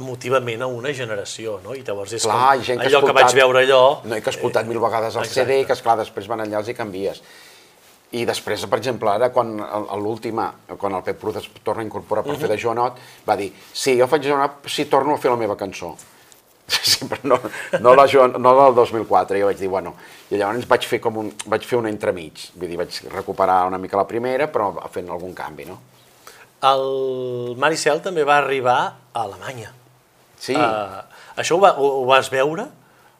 emotivament 0.00 0.64
a 0.64 0.68
una 0.72 0.92
generació, 0.96 1.58
no? 1.64 1.74
I 1.76 1.82
llavors 1.84 2.14
és 2.16 2.24
Clar, 2.24 2.54
com 2.56 2.64
gent 2.64 2.80
que 2.80 2.88
allò 2.88 3.02
que 3.04 3.10
escoltat- 3.12 3.28
vaig 3.28 3.36
veure 3.42 3.64
allò... 3.66 3.82
No, 4.08 4.16
i 4.16 4.24
que 4.24 4.32
ha 4.32 4.34
escoltat 4.34 4.70
mil 4.70 4.80
vegades 4.80 5.18
el 5.20 5.26
exacte. 5.26 5.44
CD, 5.44 5.58
que 5.68 5.76
esclar, 5.76 5.98
després 6.00 6.30
van 6.32 6.46
els 6.46 6.72
hi 6.72 6.76
canvies. 6.78 7.20
I 8.16 8.24
després, 8.24 8.64
per 8.70 8.78
exemple, 8.78 9.10
ara, 9.12 9.28
quan 9.34 9.52
l'última, 10.00 10.48
quan 10.80 10.94
el 10.96 11.02
Pep 11.04 11.20
Cruz 11.20 11.42
es 11.42 11.50
torna 11.66 11.82
a 11.82 11.86
incorporar 11.90 12.24
per 12.24 12.38
fer 12.40 12.48
de 12.48 12.56
Joanot, 12.56 12.96
va 13.28 13.36
dir, 13.36 13.50
sí, 13.74 13.98
jo 14.00 14.06
faig 14.08 14.24
Joanot 14.24 14.64
si 14.72 14.86
torno 14.88 15.18
a 15.18 15.20
fer 15.20 15.28
la 15.34 15.36
meva 15.36 15.58
cançó. 15.60 15.92
Sí, 16.66 17.06
però 17.06 17.20
no, 17.30 17.36
no, 17.80 17.94
la 17.94 18.06
no 18.38 18.52
la 18.58 18.64
del 18.66 18.74
2004, 18.74 19.38
jo 19.38 19.46
vaig 19.46 19.58
dir, 19.60 19.68
bueno, 19.70 19.94
i 20.30 20.38
llavors 20.40 20.66
vaig 20.66 20.86
fer 20.90 20.98
com 21.02 21.20
un, 21.22 21.28
vaig 21.46 21.62
fer 21.66 21.78
un 21.78 21.86
entremig, 21.86 22.48
vull 22.58 22.72
dir, 22.72 22.78
vaig 22.80 22.96
recuperar 23.12 23.60
una 23.68 23.78
mica 23.78 23.96
la 24.00 24.06
primera, 24.06 24.48
però 24.50 24.72
fent 24.90 25.10
algun 25.10 25.34
canvi, 25.34 25.66
no? 25.68 25.78
El 26.66 27.54
Maricel 27.60 28.00
també 28.02 28.24
va 28.26 28.38
arribar 28.40 28.78
a 29.12 29.22
Alemanya. 29.22 29.70
Sí, 30.40 30.56
Uh, 30.56 31.04
això 31.38 31.56
ho, 31.56 31.60
va, 31.62 31.70
ho, 31.78 31.86
ho 32.02 32.04
vas 32.08 32.28
veure? 32.32 32.66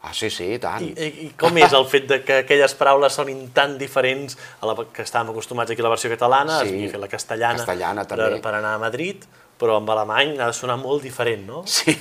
ah, 0.07 0.12
sí, 0.14 0.28
sí, 0.30 0.44
i 0.55 0.59
tant. 0.62 0.82
I, 0.84 0.92
i, 1.03 1.07
I 1.26 1.30
com 1.38 1.57
és 1.59 1.72
el 1.74 1.84
fet 1.90 2.05
de 2.07 2.20
que 2.22 2.36
aquelles 2.44 2.74
paraules 2.78 3.14
sonin 3.18 3.49
tan 3.55 3.72
diferents 3.78 4.36
a 4.62 4.68
la 4.68 4.74
que 4.94 5.03
estàvem 5.03 5.32
acostumats 5.32 5.72
aquí 5.74 5.82
a 5.82 5.86
la 5.86 5.90
versió 5.90 6.11
catalana, 6.12 6.61
Sí, 6.62 6.68
havia 6.76 6.92
fet 6.92 7.03
la 7.03 7.09
castellana, 7.11 7.59
castellana, 7.64 8.05
per, 8.07 8.18
també. 8.20 8.38
per 8.44 8.53
anar 8.61 8.76
a 8.76 8.82
Madrid, 8.84 9.24
però 9.61 9.79
amb 9.81 9.91
alemany 9.93 10.37
ha 10.39 10.51
de 10.51 10.57
sonar 10.57 10.77
molt 10.81 11.05
diferent, 11.07 11.47
no? 11.49 11.63
Sí, 11.77 11.95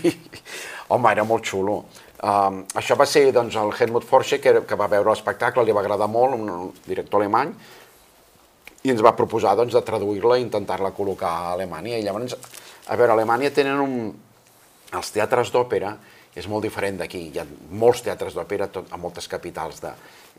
home, 0.89 1.11
era 1.11 1.25
molt 1.27 1.47
xulo. 1.47 1.83
Um, 2.25 2.61
això 2.79 2.95
va 2.97 3.05
ser 3.09 3.27
doncs, 3.35 3.57
el 3.59 3.73
Helmut 3.75 4.05
Forsche, 4.07 4.39
que, 4.41 4.61
que 4.65 4.77
va 4.79 4.89
veure 4.91 5.11
l'espectacle, 5.11 5.65
li 5.65 5.75
va 5.75 5.83
agradar 5.83 6.07
molt, 6.11 6.37
un, 6.39 6.71
director 6.87 7.21
alemany, 7.21 7.53
i 8.85 8.93
ens 8.93 9.01
va 9.03 9.15
proposar 9.17 9.55
doncs, 9.57 9.75
de 9.75 9.83
traduir-la 9.85 10.39
i 10.39 10.45
intentar-la 10.45 10.93
col·locar 10.95 11.31
a 11.31 11.53
Alemanya. 11.55 11.97
I 11.97 12.05
llavors, 12.05 12.37
a 12.85 12.97
veure, 12.97 13.11
a 13.11 13.17
Alemanya 13.17 13.53
tenen 13.53 13.81
un... 13.81 13.95
Els 14.95 15.09
teatres 15.11 15.49
d'òpera 15.51 15.95
és 16.37 16.45
molt 16.47 16.63
diferent 16.63 16.99
d'aquí. 17.01 17.23
Hi 17.33 17.39
ha 17.41 17.45
molts 17.81 18.03
teatres 18.05 18.35
d'òpera 18.37 18.69
a 18.93 18.99
moltes 19.01 19.27
capitals 19.31 19.81
de, 19.83 19.91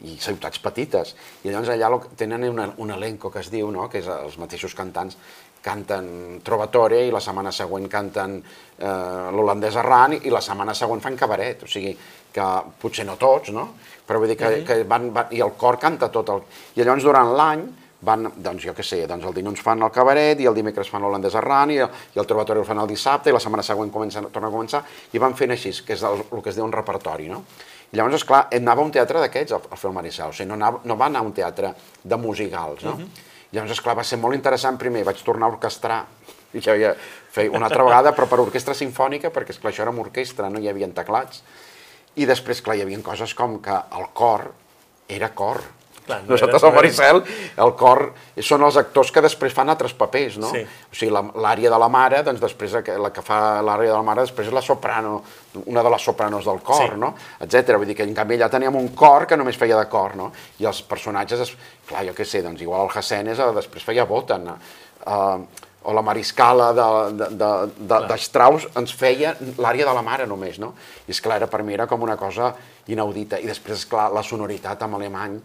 i 0.05 0.17
ciutats 0.21 0.61
petites. 0.63 1.15
I 1.43 1.51
llavors 1.51 1.73
allà 1.73 1.91
tenen 2.21 2.45
una, 2.51 2.69
un 2.83 2.93
elenco 2.93 3.31
que 3.33 3.41
es 3.41 3.51
diu, 3.53 3.71
no? 3.73 3.89
que 3.93 4.03
és 4.03 4.09
els 4.13 4.37
mateixos 4.41 4.77
cantants 4.77 5.17
canten 5.63 6.41
Trovatore 6.45 7.03
i 7.07 7.13
la 7.15 7.23
setmana 7.23 7.53
següent 7.53 7.89
canten 7.91 8.37
eh, 8.41 9.31
l'holandès 9.35 9.79
Arran 9.83 10.19
i 10.21 10.31
la 10.31 10.43
setmana 10.45 10.75
següent 10.75 11.03
fan 11.03 11.17
cabaret, 11.19 11.65
o 11.67 11.71
sigui 11.71 11.97
que 12.37 12.47
potser 12.81 13.07
no 13.09 13.17
tots, 13.21 13.51
no? 13.55 13.71
Però 14.07 14.21
vull 14.23 14.31
dir 14.31 14.39
que, 14.39 14.53
que 14.67 14.83
van, 14.89 15.11
van, 15.15 15.33
i 15.35 15.43
el 15.43 15.57
cor 15.59 15.81
canta 15.83 16.11
tot 16.15 16.31
el... 16.35 16.45
I 16.77 16.85
llavors 16.85 17.07
durant 17.07 17.33
l'any 17.39 17.65
van, 18.07 18.29
doncs 18.37 18.67
jo 18.69 18.75
què 18.77 18.85
sé, 18.85 19.01
doncs 19.09 19.25
el 19.27 19.35
dilluns 19.35 19.63
fan 19.65 19.83
el 19.83 19.93
cabaret 19.95 20.41
i 20.41 20.49
el 20.49 20.55
dimecres 20.55 20.91
fan 20.93 21.03
l'holandès 21.03 21.37
Arran 21.41 21.73
i 21.75 21.81
el, 21.83 22.03
i 22.15 22.21
el 22.23 22.29
Trovatore 22.29 22.61
el 22.63 22.69
fan 22.69 22.83
el 22.83 22.91
dissabte 22.91 23.33
i 23.33 23.35
la 23.35 23.41
setmana 23.43 23.65
següent 23.67 23.91
comencen, 23.93 24.29
torna 24.35 24.51
a 24.53 24.55
començar 24.55 24.83
i 25.13 25.23
van 25.23 25.35
fent 25.39 25.57
així, 25.57 25.73
que 25.87 25.97
és 25.97 26.05
el, 26.07 26.23
el 26.29 26.45
que 26.45 26.53
es 26.53 26.59
diu 26.59 26.67
un 26.67 26.75
repertori, 26.77 27.31
no? 27.33 27.43
I 27.93 27.99
llavors, 27.99 28.19
esclar, 28.19 28.47
anava 28.55 28.83
a 28.83 28.87
un 28.87 28.93
teatre 28.95 29.23
d'aquests 29.23 29.57
fer 29.79 29.89
el 29.89 29.95
Maricel, 29.95 30.31
o 30.31 30.37
sigui, 30.37 30.49
no, 30.51 30.59
anava, 30.59 30.83
no 30.85 30.97
va 30.99 31.07
anar 31.07 31.23
a 31.23 31.27
un 31.27 31.33
teatre 31.35 31.73
de 32.03 32.19
musicals, 32.21 32.85
no? 32.85 32.97
I 32.99 33.36
llavors, 33.57 33.75
esclar, 33.75 33.97
va 33.99 34.05
ser 34.07 34.21
molt 34.23 34.37
interessant, 34.37 34.79
primer 34.81 35.05
vaig 35.09 35.23
tornar 35.27 35.49
a 35.49 35.57
orquestrar, 35.57 36.03
i 36.55 36.63
ja 36.63 36.75
havia 36.75 36.93
fet 37.33 37.53
una 37.53 37.69
altra 37.69 37.85
vegada, 37.85 38.13
però 38.17 38.29
per 38.31 38.41
orquestra 38.45 38.77
sinfònica, 38.77 39.33
perquè 39.35 39.57
esclar, 39.57 39.73
això 39.73 39.85
era 39.85 39.93
amb 39.95 40.05
orquestra, 40.05 40.51
no 40.53 40.63
hi 40.63 40.71
havia 40.71 40.89
teclats, 40.95 41.43
i 42.17 42.29
després, 42.29 42.63
clar, 42.65 42.79
hi 42.79 42.85
havia 42.87 43.01
coses 43.05 43.35
com 43.37 43.59
que 43.65 43.75
el 43.99 44.07
cor 44.17 44.47
era 45.09 45.33
cor. 45.37 45.61
Clar, 46.07 46.21
no 46.23 46.31
Nosaltres 46.37 46.63
al 46.63 46.73
Maricel, 46.77 47.23
el 47.65 47.73
cor 47.75 48.13
són 48.47 48.63
els 48.63 48.77
actors 48.79 49.11
que 49.11 49.23
després 49.25 49.53
fan 49.53 49.69
altres 49.73 49.93
papers, 49.99 50.37
no? 50.39 50.53
Sí. 50.55 50.61
O 50.63 50.95
sigui, 50.95 51.11
l'àrea 51.43 51.73
de 51.73 51.81
la 51.83 51.89
mare, 51.91 52.23
doncs 52.23 52.41
després 52.41 52.77
la 52.79 53.11
que- 53.11 53.23
fa 53.27 53.61
l'àrea 53.67 53.91
de 53.91 53.97
la 53.97 54.03
mare, 54.07 54.23
després 54.23 54.47
és 54.47 54.55
la 54.55 54.63
soprano, 54.63 55.17
una 55.67 55.83
de 55.83 55.91
les 55.91 56.03
sopranos 56.03 56.45
del 56.45 56.61
cor, 56.63 56.93
Sí. 56.93 56.99
no? 57.01 57.15
Etcètera. 57.41 57.77
Vull 57.79 57.87
dir 57.91 57.97
que 57.97 58.05
en 58.07 58.15
canvi 58.15 58.37
allà 58.39 58.49
teníem 58.51 58.77
un 58.77 58.89
cor 58.95 59.27
que 59.27 59.37
només 59.37 59.57
feia 59.59 59.77
de 59.77 59.89
cor, 59.89 60.15
no? 60.17 60.31
I 60.61 60.65
els 60.67 60.83
personatges, 60.83 61.41
es... 61.41 61.57
clar, 61.89 62.07
jo 62.07 62.15
què 62.15 62.25
sé, 62.25 62.43
doncs 62.43 62.63
igual 62.63 62.87
el 62.87 62.91
Hassen 62.99 63.27
és, 63.29 63.39
després 63.39 63.83
feia 63.83 64.05
Botan, 64.05 64.47
eh, 65.07 65.39
o 65.87 65.93
la 65.95 66.03
Mariscala 66.03 66.73
de, 66.75 66.87
de, 67.15 67.29
de, 67.39 67.51
de, 67.79 67.99
de 68.09 68.15
Strauss 68.19 68.67
ens 68.77 68.93
feia 68.93 69.37
l'àrea 69.59 69.87
de 69.87 69.93
la 69.95 70.03
mare 70.03 70.27
només, 70.27 70.59
no? 70.59 70.73
I 71.07 71.13
és 71.15 71.21
clar, 71.23 71.37
era, 71.37 71.47
per 71.47 71.63
mi 71.63 71.75
era 71.75 71.87
com 71.87 72.03
una 72.03 72.17
cosa 72.17 72.53
inaudita. 72.89 73.39
I 73.39 73.47
després, 73.47 73.85
clar, 73.87 74.09
la 74.13 74.23
sonoritat 74.27 74.83
en 74.83 74.95
alemany 74.99 75.37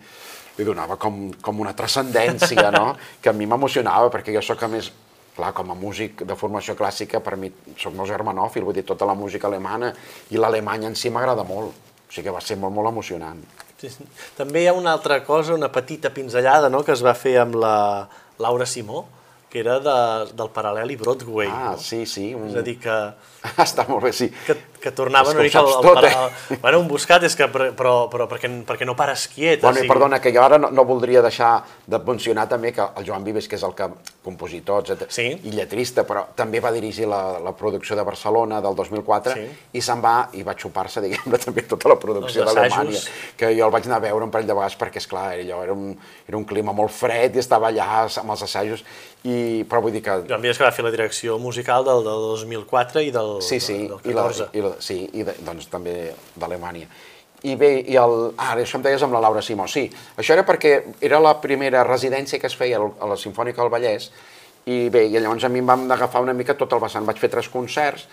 li 0.61 0.67
donava 0.67 0.97
com, 1.01 1.31
com 1.41 1.61
una 1.63 1.73
transcendència, 1.77 2.69
no? 2.73 2.93
Que 3.21 3.31
a 3.31 3.35
mi 3.35 3.47
m'emocionava, 3.49 4.11
perquè 4.13 4.35
jo 4.35 4.43
sóc 4.45 4.61
a 4.67 4.69
més, 4.71 4.91
clar, 5.35 5.51
com 5.57 5.73
a 5.73 5.77
músic 5.77 6.23
de 6.27 6.37
formació 6.37 6.77
clàssica, 6.77 7.21
per 7.23 7.37
mi 7.41 7.51
sóc 7.79 7.95
molt 7.97 8.11
germanòfil, 8.11 8.67
vull 8.67 8.77
dir, 8.77 8.85
tota 8.87 9.07
la 9.09 9.17
música 9.17 9.49
alemana 9.49 9.91
i 10.29 10.39
l'alemany 10.39 10.91
en 10.91 10.97
si 10.99 11.09
m'agrada 11.09 11.47
molt. 11.47 11.73
O 12.05 12.13
sigui 12.13 12.27
que 12.27 12.35
va 12.35 12.43
ser 12.43 12.59
molt, 12.59 12.75
molt 12.75 12.91
emocionant. 12.91 13.39
Sí, 13.81 13.89
sí. 13.89 14.05
També 14.37 14.61
hi 14.61 14.67
ha 14.69 14.75
una 14.77 14.93
altra 14.93 15.21
cosa, 15.25 15.55
una 15.57 15.71
petita 15.73 16.11
pinzellada, 16.13 16.69
no?, 16.69 16.83
que 16.85 16.93
es 16.93 17.01
va 17.01 17.15
fer 17.17 17.39
amb 17.41 17.57
la 17.57 17.75
Laura 18.43 18.67
Simó, 18.69 19.07
que 19.51 19.59
era 19.59 19.79
de, 19.83 19.95
del 20.37 20.51
paral·lel 20.53 20.93
i 20.93 20.97
Broadway. 20.99 21.49
Ah, 21.51 21.73
no? 21.73 21.81
sí, 21.81 22.05
sí. 22.07 22.29
Un... 22.37 22.51
És 22.51 22.59
a 22.61 22.65
dir, 22.67 22.77
que, 22.83 22.97
Està 23.65 23.87
molt 23.89 24.05
bé, 24.05 24.13
sí. 24.15 24.29
que, 24.45 24.55
que 24.81 24.91
tornava 24.97 25.31
una 25.31 25.43
mica 25.45 25.59
al, 25.61 25.71
tot, 25.85 26.03
eh? 26.09 26.57
bueno, 26.61 26.79
un 26.81 26.87
buscat 26.89 27.23
és 27.27 27.35
que, 27.37 27.47
però, 27.53 27.69
però, 27.77 27.93
però 28.11 28.27
perquè, 28.31 28.49
perquè 28.67 28.87
no 28.89 28.95
pares 28.97 29.27
quiet. 29.31 29.61
Bueno, 29.61 29.77
o 29.77 29.79
i 29.79 29.85
sigui, 29.85 29.91
perdona, 29.93 30.19
que 30.23 30.33
jo 30.33 30.41
ara 30.43 30.57
no, 30.61 30.71
no 30.73 30.85
voldria 30.89 31.21
deixar 31.21 31.53
de 31.85 31.99
mencionar 32.07 32.47
també 32.49 32.73
que 32.75 32.83
el 32.97 33.05
Joan 33.07 33.23
Vives, 33.23 33.47
que 33.47 33.55
és 33.59 33.63
el 33.67 33.75
que 33.77 33.87
compositor, 34.25 34.83
etc, 34.85 35.09
Sí. 35.09 35.27
i 35.43 35.51
lletrista, 35.53 36.03
però 36.07 36.25
també 36.35 36.59
va 36.61 36.71
dirigir 36.71 37.07
la, 37.09 37.39
la 37.41 37.53
producció 37.57 37.95
de 37.97 38.03
Barcelona 38.05 38.61
del 38.61 38.75
2004 38.77 39.33
Sí. 39.33 39.45
i 39.73 39.81
se'n 39.81 40.01
va 40.03 40.29
i 40.37 40.43
va 40.45 40.53
xupar-se, 40.55 41.01
diguem-ne, 41.01 41.37
també 41.45 41.63
tota 41.69 41.89
la 41.89 41.97
producció 42.01 42.45
d'Alemanya, 42.45 42.99
que 43.37 43.53
jo 43.57 43.65
el 43.65 43.73
vaig 43.73 43.87
anar 43.89 43.97
a 44.01 44.05
veure 44.07 44.25
un 44.27 44.31
parell 44.33 44.47
de 44.49 44.57
vegades 44.57 44.77
perquè, 44.77 45.01
és 45.01 45.07
clar, 45.09 45.31
allò 45.39 45.61
era 45.65 45.73
un, 45.73 45.95
era 46.27 46.37
un 46.37 46.45
clima 46.45 46.73
molt 46.73 46.93
fred 46.93 47.35
i 47.35 47.41
estava 47.41 47.69
allà 47.71 47.87
amb 48.21 48.35
els 48.35 48.45
assajos, 48.45 48.83
i, 49.23 49.63
però 49.69 49.81
vull 49.83 49.93
dir 49.93 50.01
que 50.05 50.19
Joan 50.29 50.41
Vives 50.41 50.57
que 50.57 50.65
va 50.65 50.71
fer 50.73 50.85
la 50.85 50.91
direcció 50.93 51.37
musical 51.41 51.83
del, 51.85 52.03
del 52.05 52.23
2004 52.31 53.01
i 53.05 53.11
del, 53.13 53.35
Sí, 53.45 53.59
sí, 53.59 53.87
del 53.87 53.99
i, 54.05 54.13
la, 54.15 54.27
14. 54.29 54.47
i 54.57 54.63
la, 54.65 54.70
sí, 54.79 55.03
i 55.13 55.25
de, 55.27 55.35
doncs 55.45 55.67
també 55.71 56.13
d'Alemanya. 56.35 56.87
I 57.43 57.55
bé, 57.57 57.71
i 57.89 57.97
el, 57.97 58.15
ah, 58.37 58.53
això 58.53 58.77
em 58.77 58.83
deies 58.85 59.01
amb 59.01 59.15
la 59.17 59.21
Laura 59.23 59.41
Simó, 59.41 59.65
sí, 59.67 59.87
això 60.21 60.35
era 60.35 60.45
perquè 60.45 60.75
era 61.01 61.19
la 61.19 61.33
primera 61.41 61.81
residència 61.87 62.37
que 62.39 62.47
es 62.47 62.57
feia 62.57 62.77
a 62.77 63.07
la 63.09 63.17
Sinfònica 63.17 63.63
del 63.63 63.71
Vallès, 63.73 64.11
i 64.69 64.89
bé, 64.93 65.07
i 65.09 65.15
llavors 65.17 65.47
a 65.47 65.49
mi 65.49 65.63
em 65.63 65.71
vam 65.71 65.87
agafar 65.91 66.21
una 66.21 66.35
mica 66.37 66.53
tot 66.53 66.73
el 66.77 66.83
vessant, 66.83 67.07
vaig 67.07 67.17
fer 67.17 67.31
tres 67.33 67.49
concerts, 67.49 68.05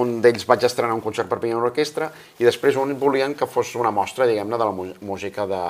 un 0.00 0.16
d'ells 0.24 0.46
vaig 0.48 0.64
estrenar 0.64 0.96
un 0.96 1.04
concert 1.04 1.28
per 1.28 1.38
i 1.44 1.52
orquestra, 1.54 2.08
i 2.40 2.48
després 2.48 2.80
un 2.80 2.96
volien 2.98 3.36
que 3.36 3.46
fos 3.46 3.74
una 3.76 3.92
mostra, 3.92 4.26
diguem-ne, 4.26 4.56
de 4.56 4.64
la 4.64 4.94
música 5.12 5.46
de, 5.46 5.60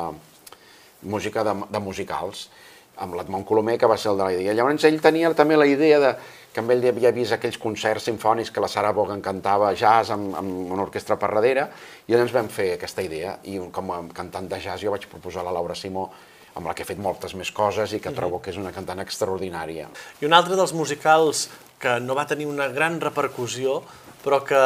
música 1.04 1.44
de, 1.44 1.54
de 1.70 1.80
musicals, 1.80 2.48
amb 2.96 3.16
l'Edmond 3.18 3.46
Colomer, 3.46 3.76
que 3.78 3.90
va 3.90 3.98
ser 3.98 4.12
el 4.12 4.18
de 4.18 4.24
la 4.24 4.32
idea. 4.32 4.54
Llavors 4.54 4.86
ell 4.86 5.00
tenia 5.02 5.32
també 5.34 5.58
la 5.58 5.66
idea 5.66 6.00
de 6.00 6.14
que 6.54 6.62
amb 6.62 6.70
ell 6.70 6.84
havia 6.86 7.10
vist 7.10 7.34
aquells 7.34 7.58
concerts 7.58 8.06
sinfònics 8.06 8.52
que 8.54 8.62
la 8.62 8.70
Sara 8.70 8.92
Bogan 8.94 9.22
cantava 9.22 9.72
jazz 9.74 10.12
amb, 10.14 10.36
amb 10.38 10.70
una 10.76 10.84
orquestra 10.86 11.16
per 11.18 11.32
darrere, 11.34 11.66
i 12.06 12.14
llavors 12.14 12.36
vam 12.36 12.50
fer 12.52 12.68
aquesta 12.76 13.02
idea, 13.02 13.34
i 13.50 13.58
com 13.74 13.90
a 13.90 13.98
cantant 14.14 14.46
de 14.52 14.60
jazz 14.62 14.84
jo 14.86 14.94
vaig 14.94 15.08
proposar 15.10 15.42
a 15.42 15.48
la 15.48 15.56
Laura 15.58 15.74
Simó, 15.74 16.06
amb 16.54 16.70
la 16.70 16.76
que 16.78 16.84
he 16.84 16.86
fet 16.86 17.02
moltes 17.02 17.34
més 17.34 17.50
coses 17.50 17.96
i 17.96 17.98
que 17.98 18.14
trobo 18.14 18.38
que 18.38 18.52
és 18.54 18.60
una 18.60 18.70
cantant 18.70 19.02
extraordinària. 19.02 19.88
I 20.22 20.28
un 20.30 20.38
altre 20.38 20.54
dels 20.54 20.72
musicals 20.78 21.48
que 21.82 21.98
no 22.00 22.14
va 22.14 22.28
tenir 22.30 22.46
una 22.46 22.70
gran 22.70 23.00
repercussió, 23.02 23.80
però 24.22 24.44
que 24.46 24.62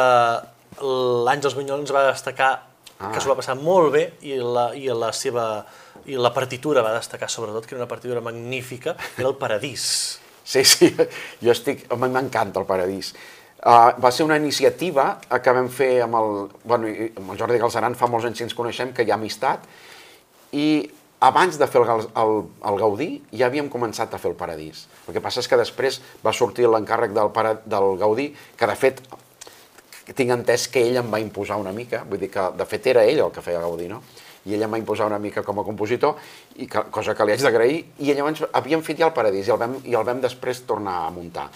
l'Àngels 1.25 1.57
Bunyolons 1.57 1.91
va 1.95 2.05
destacar 2.11 2.53
ah. 2.53 3.09
que 3.09 3.17
s'ho 3.17 3.33
va 3.33 3.39
passar 3.41 3.57
molt 3.57 3.89
bé 3.97 4.05
i 4.29 4.37
la, 4.37 4.69
i 4.77 4.85
la 4.93 5.09
seva 5.09 5.49
i 6.05 6.15
la 6.17 6.31
partitura 6.33 6.85
va 6.85 6.93
destacar 6.95 7.27
sobretot, 7.29 7.65
que 7.65 7.75
era 7.75 7.83
una 7.83 7.89
partitura 7.89 8.21
magnífica, 8.21 8.95
era 9.17 9.27
el 9.27 9.35
Paradís. 9.41 10.19
Sí, 10.49 10.63
sí, 10.65 10.89
jo 11.45 11.53
estic... 11.53 11.85
M'encanta 11.93 12.61
el 12.61 12.65
Paradís. 12.65 13.13
Uh, 13.59 13.91
va 14.01 14.09
ser 14.15 14.25
una 14.25 14.37
iniciativa 14.39 15.19
eh, 15.27 15.37
que 15.43 15.53
vam 15.53 15.67
fer 15.69 15.91
amb 16.05 16.15
el, 16.15 16.29
bueno, 16.63 16.89
amb 17.19 17.33
el 17.33 17.41
Jordi 17.41 17.59
Galzeran, 17.59 17.97
fa 17.99 18.07
molts 18.09 18.25
anys 18.29 18.39
que 18.39 18.47
ens 18.47 18.55
coneixem, 18.57 18.93
que 18.95 19.03
hi 19.03 19.11
ha 19.11 19.17
amistat, 19.19 19.67
i 20.55 20.87
abans 21.27 21.59
de 21.59 21.67
fer 21.67 21.83
el, 21.83 22.05
el, 22.23 22.31
el 22.71 22.79
Gaudí 22.79 23.09
ja 23.35 23.49
havíem 23.49 23.67
començat 23.69 24.15
a 24.15 24.21
fer 24.21 24.31
el 24.31 24.37
Paradís. 24.39 24.85
El 25.05 25.17
que 25.17 25.21
passa 25.21 25.43
és 25.43 25.51
que 25.51 25.59
després 25.59 25.99
va 26.25 26.33
sortir 26.33 26.65
l'encàrrec 26.71 27.13
del, 27.13 27.29
para, 27.35 27.57
del 27.67 27.91
Gaudí, 27.99 28.29
que 28.57 28.71
de 28.71 28.77
fet 28.79 29.03
tinc 30.15 30.33
entès 30.33 30.65
que 30.71 30.81
ell 30.87 31.03
em 31.03 31.11
va 31.13 31.19
imposar 31.21 31.59
una 31.61 31.75
mica, 31.75 32.01
vull 32.09 32.23
dir 32.23 32.31
que 32.33 32.47
de 32.57 32.65
fet 32.65 32.89
era 32.95 33.03
ell 33.05 33.21
el 33.27 33.35
que 33.35 33.43
feia 33.45 33.61
Gaudí, 33.61 33.91
no? 33.91 34.01
I 34.45 34.55
ell 34.55 34.67
em 34.67 34.77
va 34.77 34.79
imposar 34.81 35.09
una 35.09 35.19
mica 35.19 35.43
com 35.43 35.59
a 35.59 35.65
compositor, 35.67 36.15
i 36.57 36.67
que, 36.69 36.85
cosa 36.93 37.15
que 37.15 37.25
li 37.27 37.35
haig 37.35 37.43
d'agrair, 37.43 37.81
i 37.99 38.13
llavors 38.13 38.45
havíem 38.53 38.85
fet 38.85 39.01
ja 39.01 39.09
el 39.09 39.17
Paradís 39.17 39.49
i 39.49 39.55
el, 39.55 39.59
vam, 39.59 39.75
i 39.83 39.97
el 39.97 40.07
vam 40.07 40.21
després 40.23 40.63
tornar 40.69 41.01
a 41.07 41.11
muntar. 41.15 41.49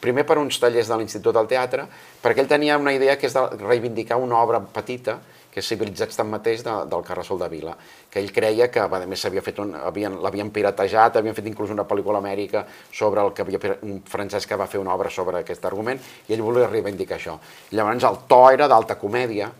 Primer 0.00 0.24
per 0.24 0.38
uns 0.40 0.56
tallers 0.56 0.88
de 0.88 0.96
l'Institut 0.96 1.36
del 1.36 1.48
Teatre, 1.50 1.84
perquè 2.22 2.40
ell 2.40 2.48
tenia 2.48 2.78
una 2.80 2.94
idea 2.96 3.18
que 3.20 3.28
és 3.28 3.36
de 3.36 3.42
reivindicar 3.60 4.16
una 4.16 4.38
obra 4.40 4.62
petita, 4.64 5.18
que 5.50 5.60
és 5.60 5.66
Civilitzats 5.66 6.16
tanmateix, 6.16 6.62
de, 6.64 6.74
del 6.88 7.02
Carrasol 7.04 7.40
de 7.42 7.48
Vila, 7.50 7.74
que 8.10 8.20
ell 8.22 8.30
creia 8.32 8.70
que, 8.70 8.80
a 8.80 9.00
més, 9.10 9.24
fet 9.44 9.58
un, 9.60 9.74
havien, 9.74 10.16
l'havien 10.22 10.50
piratejat, 10.54 11.18
havien 11.18 11.34
fet 11.34 11.48
inclús 11.50 11.72
una 11.74 11.84
pel·lícula 11.84 12.22
Amèrica 12.22 12.64
sobre 12.92 13.24
el 13.24 13.34
que 13.34 13.42
havia, 13.42 13.76
un 13.82 14.00
francès 14.06 14.46
que 14.46 14.56
va 14.56 14.68
fer 14.70 14.80
una 14.80 14.94
obra 14.94 15.10
sobre 15.10 15.42
aquest 15.42 15.66
argument, 15.66 16.00
i 16.28 16.36
ell 16.36 16.44
volia 16.46 16.70
reivindicar 16.70 17.18
això. 17.18 17.36
Llavors 17.74 18.06
el 18.06 18.22
to 18.30 18.44
era 18.54 18.70
d'alta 18.70 18.96
comèdia, 19.00 19.50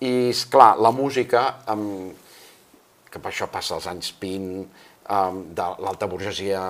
i, 0.00 0.30
és 0.30 0.44
clar 0.50 0.74
la 0.80 0.92
música, 0.94 1.44
um, 1.72 2.10
que 3.08 3.18
per 3.18 3.32
això 3.32 3.48
passa 3.50 3.76
als 3.76 3.88
anys 3.90 4.12
20, 4.20 4.68
um, 5.08 5.42
de 5.56 5.66
l'alta 5.84 6.08
burgesia 6.10 6.62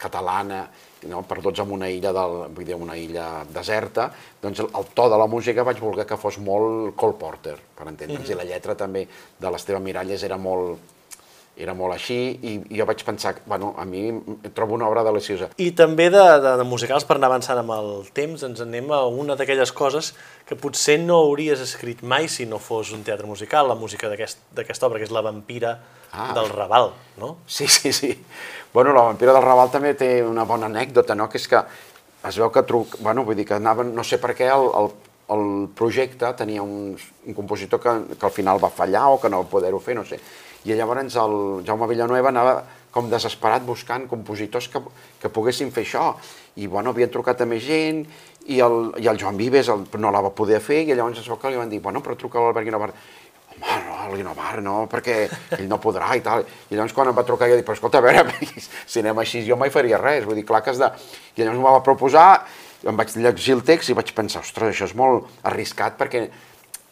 catalana, 0.00 0.64
no, 1.08 1.22
perduts 1.28 1.62
en 1.64 1.72
una 1.72 1.88
illa, 1.88 2.12
del, 2.16 2.36
vull 2.54 2.68
dir, 2.68 2.76
una 2.76 2.96
illa 3.00 3.44
deserta, 3.48 4.10
doncs 4.42 4.60
el, 4.64 4.70
el 4.76 4.88
to 4.96 5.08
de 5.12 5.18
la 5.20 5.28
música 5.30 5.64
vaig 5.64 5.80
voler 5.80 6.06
que 6.08 6.18
fos 6.20 6.38
molt 6.44 6.94
Cole 7.00 7.16
Porter, 7.20 7.56
per 7.76 7.88
entendre'ns, 7.88 8.28
i 8.28 8.38
la 8.38 8.48
lletra 8.48 8.76
també 8.76 9.06
de 9.40 9.52
l'Esteve 9.52 9.80
Miralles 9.84 10.24
era 10.28 10.38
molt, 10.40 10.96
era 11.60 11.74
molt 11.76 11.94
així, 11.94 12.16
i, 12.42 12.54
jo 12.78 12.86
vaig 12.88 13.04
pensar, 13.04 13.34
bueno, 13.46 13.74
a 13.78 13.84
mi 13.84 14.08
trobo 14.56 14.74
una 14.78 14.88
obra 14.88 15.04
deliciosa. 15.06 15.50
I 15.60 15.70
també 15.76 16.08
de, 16.12 16.24
de, 16.40 16.56
de 16.60 16.66
musicals, 16.66 17.04
per 17.04 17.18
anar 17.18 17.28
avançant 17.30 17.60
amb 17.60 17.74
el 17.76 17.90
temps, 18.16 18.42
ens 18.48 18.64
anem 18.64 18.90
a 18.96 19.04
una 19.06 19.36
d'aquelles 19.36 19.72
coses 19.76 20.14
que 20.48 20.56
potser 20.58 20.98
no 21.02 21.20
hauries 21.26 21.62
escrit 21.62 22.02
mai 22.02 22.28
si 22.32 22.48
no 22.48 22.58
fos 22.58 22.94
un 22.96 23.04
teatre 23.06 23.28
musical, 23.28 23.68
la 23.68 23.78
música 23.78 24.08
d'aquesta 24.10 24.64
aquest, 24.64 24.86
obra, 24.88 24.98
que 24.98 25.08
és 25.08 25.14
La 25.14 25.24
vampira 25.26 25.78
Ah. 26.12 26.32
del 26.34 26.48
Raval, 26.50 26.90
no? 27.18 27.36
Sí, 27.46 27.68
sí, 27.68 27.92
sí. 27.92 28.24
Bueno, 28.74 28.92
la 28.92 29.02
vampira 29.02 29.32
del 29.32 29.44
Raval 29.44 29.70
també 29.70 29.94
té 29.94 30.24
una 30.26 30.42
bona 30.42 30.66
anècdota, 30.66 31.14
no? 31.14 31.28
Que 31.30 31.38
és 31.38 31.46
que 31.46 31.60
es 32.26 32.36
veu 32.36 32.50
que 32.50 32.64
truc... 32.66 32.96
Bueno, 32.98 33.22
vull 33.24 33.38
dir 33.38 33.46
que 33.46 33.54
anaven... 33.54 33.94
No 33.94 34.02
sé 34.02 34.18
per 34.18 34.34
què 34.34 34.48
el, 34.50 34.66
el, 34.80 34.90
el 35.36 35.44
projecte 35.78 36.32
tenia 36.38 36.64
un, 36.66 36.96
un 36.98 37.36
compositor 37.36 37.78
que, 37.78 37.94
que 38.16 38.26
al 38.26 38.34
final 38.34 38.58
va 38.58 38.72
fallar 38.74 39.06
o 39.14 39.20
que 39.22 39.30
no 39.30 39.44
va 39.44 39.50
poder-ho 39.52 39.78
fer, 39.78 39.94
no 39.94 40.04
sé. 40.04 40.18
I 40.64 40.76
llavors 40.76 41.16
el 41.16 41.36
Jaume 41.66 41.88
Villanueva 41.90 42.32
anava 42.32 42.58
com 42.90 43.08
desesperat 43.10 43.62
buscant 43.64 44.08
compositors 44.10 44.66
que, 44.68 44.82
que 45.22 45.30
poguessin 45.32 45.70
fer 45.72 45.86
això. 45.86 46.10
I, 46.58 46.66
bueno, 46.66 46.90
havien 46.90 47.12
trucat 47.12 47.40
a 47.40 47.46
més 47.48 47.62
gent 47.64 48.02
i 48.50 48.58
el, 48.64 48.92
i 48.98 49.08
el 49.08 49.20
Joan 49.20 49.38
Vives 49.38 49.70
el, 49.70 49.86
no 50.02 50.10
la 50.10 50.22
va 50.24 50.34
poder 50.34 50.58
fer 50.64 50.82
i 50.82 50.94
llavors 50.94 51.20
es 51.22 51.28
veu 51.30 51.38
que 51.38 51.52
li 51.52 51.60
van 51.60 51.70
dir, 51.70 51.80
bueno, 51.80 52.02
però 52.02 52.18
truca 52.18 52.40
a 52.40 52.48
l'Albert 52.48 52.66
Guinovar 52.66 52.90
home, 53.60 53.82
no, 53.86 53.96
el 54.06 54.16
Guinovar 54.16 54.62
no, 54.64 54.76
perquè 54.90 55.16
ell 55.58 55.68
no 55.70 55.80
podrà 55.82 56.10
i 56.16 56.24
tal. 56.24 56.44
I 56.70 56.76
llavors 56.76 56.94
quan 56.96 57.10
em 57.10 57.16
va 57.16 57.26
trucar 57.26 57.50
jo 57.50 57.58
dic, 57.58 57.66
però 57.66 57.78
escolta, 57.78 58.00
a 58.00 58.04
veure, 58.04 58.50
si 58.90 59.02
anem 59.02 59.22
així 59.22 59.44
jo 59.46 59.58
mai 59.60 59.72
faria 59.74 60.00
res, 60.00 60.26
vull 60.26 60.38
dir, 60.38 60.46
clar 60.48 60.62
que 60.64 60.74
has 60.74 60.80
de... 60.80 60.90
I 61.36 61.44
llavors 61.44 61.60
m'ho 61.60 61.76
va 61.76 61.84
proposar, 61.86 62.28
em 62.88 62.96
vaig 62.96 63.12
llegir 63.16 63.56
el 63.58 63.64
text 63.66 63.92
i 63.92 63.96
vaig 63.96 64.14
pensar, 64.16 64.42
ostres, 64.46 64.72
això 64.74 64.88
és 64.88 64.96
molt 64.96 65.28
arriscat 65.46 65.98
perquè 66.00 66.28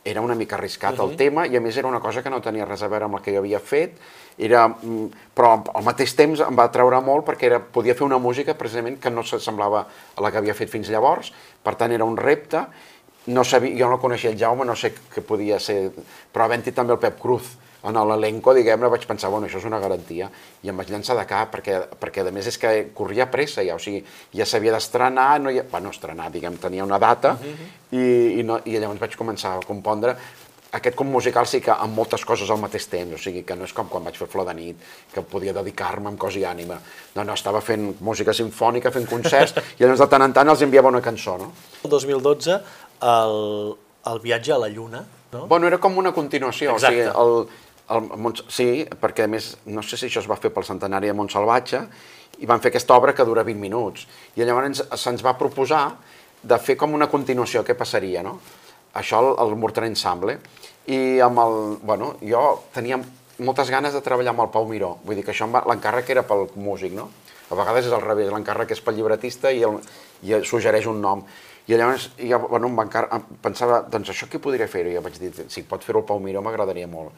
era 0.08 0.22
una 0.24 0.36
mica 0.38 0.56
arriscat 0.56 0.98
el 1.04 1.14
tema 1.20 1.44
i 1.46 1.56
a 1.58 1.60
més 1.60 1.76
era 1.76 1.88
una 1.88 2.00
cosa 2.00 2.22
que 2.24 2.32
no 2.32 2.40
tenia 2.44 2.66
res 2.68 2.82
a 2.82 2.88
veure 2.88 3.08
amb 3.08 3.18
el 3.18 3.22
que 3.24 3.34
jo 3.34 3.42
havia 3.42 3.60
fet, 3.60 3.98
era, 4.38 4.66
mm, 4.68 5.06
però 5.36 5.54
al 5.74 5.86
mateix 5.86 6.14
temps 6.16 6.40
em 6.46 6.58
va 6.58 6.68
treure 6.74 7.00
molt 7.04 7.26
perquè 7.26 7.50
era, 7.50 7.60
podia 7.60 7.96
fer 7.98 8.06
una 8.06 8.20
música 8.22 8.56
precisament 8.58 8.98
que 9.02 9.12
no 9.12 9.22
s'assemblava 9.26 9.84
a 10.16 10.24
la 10.24 10.32
que 10.32 10.40
havia 10.40 10.56
fet 10.56 10.72
fins 10.72 10.90
llavors, 10.90 11.32
per 11.62 11.76
tant 11.76 11.92
era 11.92 12.06
un 12.08 12.16
repte, 12.16 12.64
no 13.28 13.44
sabia, 13.44 13.76
jo 13.76 13.90
no 13.90 14.00
coneixia 14.00 14.30
el 14.32 14.38
Jaume, 14.40 14.64
no 14.64 14.76
sé 14.76 14.94
què 15.14 15.22
podia 15.22 15.58
ser, 15.60 15.90
però 16.32 16.46
havent-hi 16.46 16.72
també 16.72 16.96
el 16.96 17.02
Pep 17.02 17.18
Cruz 17.20 17.56
en 17.86 17.98
l'elenco, 18.10 18.54
diguem-ne, 18.56 18.90
vaig 18.90 19.06
pensar, 19.06 19.30
bueno, 19.30 19.46
això 19.46 19.60
és 19.60 19.68
una 19.68 19.78
garantia, 19.78 20.30
i 20.64 20.72
em 20.72 20.76
vaig 20.76 20.90
llançar 20.90 21.14
de 21.18 21.26
cap, 21.30 21.52
perquè, 21.54 21.78
perquè 22.00 22.26
a 22.26 22.32
més 22.34 22.48
és 22.50 22.58
que 22.58 22.72
corria 22.94 23.28
pressa 23.30 23.62
ja, 23.62 23.76
o 23.78 23.82
sigui, 23.82 24.02
ja 24.34 24.46
s'havia 24.48 24.74
d'estrenar, 24.74 25.30
no 25.44 25.52
hi 25.54 25.62
bueno, 25.70 25.94
estrenar, 25.94 26.32
diguem, 26.34 26.58
tenia 26.58 26.86
una 26.86 26.98
data, 26.98 27.36
i, 27.92 28.02
i, 28.40 28.42
no, 28.42 28.58
i 28.66 28.78
llavors 28.78 29.00
vaig 29.04 29.16
començar 29.20 29.54
a 29.54 29.64
compondre, 29.66 30.16
aquest 30.70 30.96
com 30.98 31.08
musical 31.08 31.46
sí 31.48 31.62
que 31.64 31.72
amb 31.72 31.96
moltes 31.96 32.24
coses 32.28 32.50
al 32.52 32.60
mateix 32.60 32.88
temps, 32.92 33.14
o 33.16 33.20
sigui 33.20 33.42
que 33.46 33.56
no 33.56 33.64
és 33.64 33.72
com 33.72 33.88
quan 33.88 34.04
vaig 34.04 34.18
fer 34.20 34.28
Flor 34.28 34.44
de 34.50 34.54
nit, 34.58 34.82
que 35.14 35.22
podia 35.24 35.54
dedicar-me 35.56 36.10
amb 36.10 36.20
cos 36.20 36.36
i 36.36 36.44
ànima. 36.44 36.76
No, 37.14 37.24
no, 37.24 37.36
estava 37.38 37.62
fent 37.64 37.94
música 38.04 38.34
sinfònica, 38.36 38.92
fent 38.92 39.08
concerts, 39.08 39.56
i 39.78 39.84
llavors 39.84 40.02
de 40.04 40.08
tant 40.12 40.26
en 40.26 40.34
tant 40.36 40.52
els 40.52 40.64
enviava 40.66 40.92
una 40.92 41.00
cançó, 41.04 41.38
no? 41.40 41.52
El 41.84 41.94
2012, 41.94 42.58
el, 43.14 43.38
el 44.12 44.20
viatge 44.26 44.52
a 44.52 44.60
la 44.60 44.68
Lluna, 44.68 45.06
no? 45.32 45.46
Bueno, 45.46 45.68
era 45.68 45.80
com 45.80 45.96
una 46.00 46.12
continuació, 46.12 46.76
Exacte. 46.76 47.08
o 47.08 47.14
sigui, 47.14 47.48
el, 47.48 47.64
el, 47.94 48.08
Mont- 48.20 48.44
sí, 48.52 48.84
perquè 49.00 49.24
a 49.24 49.30
més, 49.32 49.56
no 49.66 49.82
sé 49.82 49.96
si 49.96 50.06
això 50.08 50.20
es 50.22 50.28
va 50.30 50.36
fer 50.36 50.50
pel 50.54 50.64
centenari 50.66 51.08
de 51.10 51.14
Montsalvatge, 51.16 51.82
i 52.38 52.46
van 52.46 52.60
fer 52.62 52.70
aquesta 52.70 52.94
obra 52.96 53.14
que 53.16 53.24
dura 53.26 53.42
20 53.46 53.58
minuts, 53.60 54.06
i 54.36 54.44
llavors 54.44 54.68
ens- 54.70 54.84
se'ns 55.00 55.24
va 55.26 55.36
proposar 55.38 55.84
de 56.42 56.58
fer 56.62 56.76
com 56.78 56.92
una 56.94 57.08
continuació, 57.10 57.64
què 57.66 57.74
passaria, 57.74 58.22
no? 58.22 58.38
Això 58.94 59.18
el, 59.24 59.32
el 59.42 59.56
Morter 59.58 59.84
Ensemble, 59.88 60.38
i 60.86 61.18
amb 61.20 61.40
el, 61.42 61.56
bueno, 61.82 62.12
jo 62.22 62.42
tenia 62.74 63.00
moltes 63.38 63.70
ganes 63.70 63.92
de 63.94 64.00
treballar 64.02 64.32
amb 64.34 64.44
el 64.46 64.52
Pau 64.54 64.64
Miró, 64.66 64.96
vull 65.04 65.18
dir 65.18 65.24
que 65.26 65.32
això 65.34 65.48
va- 65.50 65.64
l'encàrrec 65.68 66.08
era 66.14 66.22
pel 66.26 66.46
músic, 66.56 66.92
no? 66.96 67.08
A 67.50 67.56
vegades 67.56 67.86
és 67.88 67.92
al 67.96 68.02
revés, 68.04 68.28
l'encàrrec 68.32 68.70
és 68.76 68.80
pel 68.84 68.96
llibretista 68.98 69.50
i, 69.54 69.62
el, 69.64 69.78
i 70.22 70.34
suggereix 70.44 70.86
un 70.90 70.98
nom. 71.00 71.22
I 71.68 71.76
llavors 71.76 72.10
jo 72.16 72.38
bueno, 72.48 72.68
em 72.68 72.76
va 72.78 72.84
encar... 72.86 73.06
em 73.12 73.22
pensava, 73.44 73.82
doncs 73.88 74.10
això 74.12 74.28
qui 74.28 74.38
podria 74.40 74.66
fer-ho? 74.68 74.90
I 74.92 74.96
jo 74.96 75.02
vaig 75.04 75.18
dir, 75.20 75.30
si 75.52 75.62
pot 75.68 75.84
fer-ho 75.84 76.00
el 76.00 76.06
Pau 76.08 76.20
Miró 76.20 76.42
m'agradaria 76.44 76.86
molt. 76.88 77.12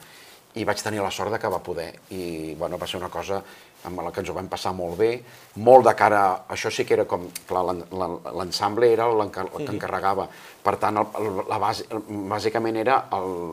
I 0.58 0.64
vaig 0.66 0.80
tenir 0.82 0.98
la 1.00 1.10
sort 1.14 1.30
de 1.30 1.38
que 1.38 1.48
va 1.48 1.60
poder. 1.62 1.92
I 2.10 2.54
bueno, 2.58 2.76
va 2.78 2.86
ser 2.86 2.98
una 2.98 3.08
cosa 3.08 3.42
amb 3.86 4.02
la 4.02 4.10
que 4.12 4.20
ens 4.20 4.28
ho 4.28 4.34
vam 4.36 4.48
passar 4.50 4.74
molt 4.76 4.98
bé, 4.98 5.22
molt 5.64 5.86
de 5.86 5.94
cara, 5.96 6.42
això 6.52 6.68
sí 6.74 6.84
que 6.84 6.92
era 6.98 7.06
com, 7.08 7.22
clar, 7.48 7.62
l'en- 7.64 7.84
l'en- 7.96 8.18
l'ensemble 8.36 8.90
era 8.92 9.06
el 9.08 9.30
que 9.30 9.40
encarregava, 9.72 10.26
per 10.62 10.74
tant, 10.76 10.98
el, 11.00 11.06
el, 11.16 11.38
la 11.48 11.56
base, 11.62 11.86
bàsicament 11.88 12.76
era 12.76 12.98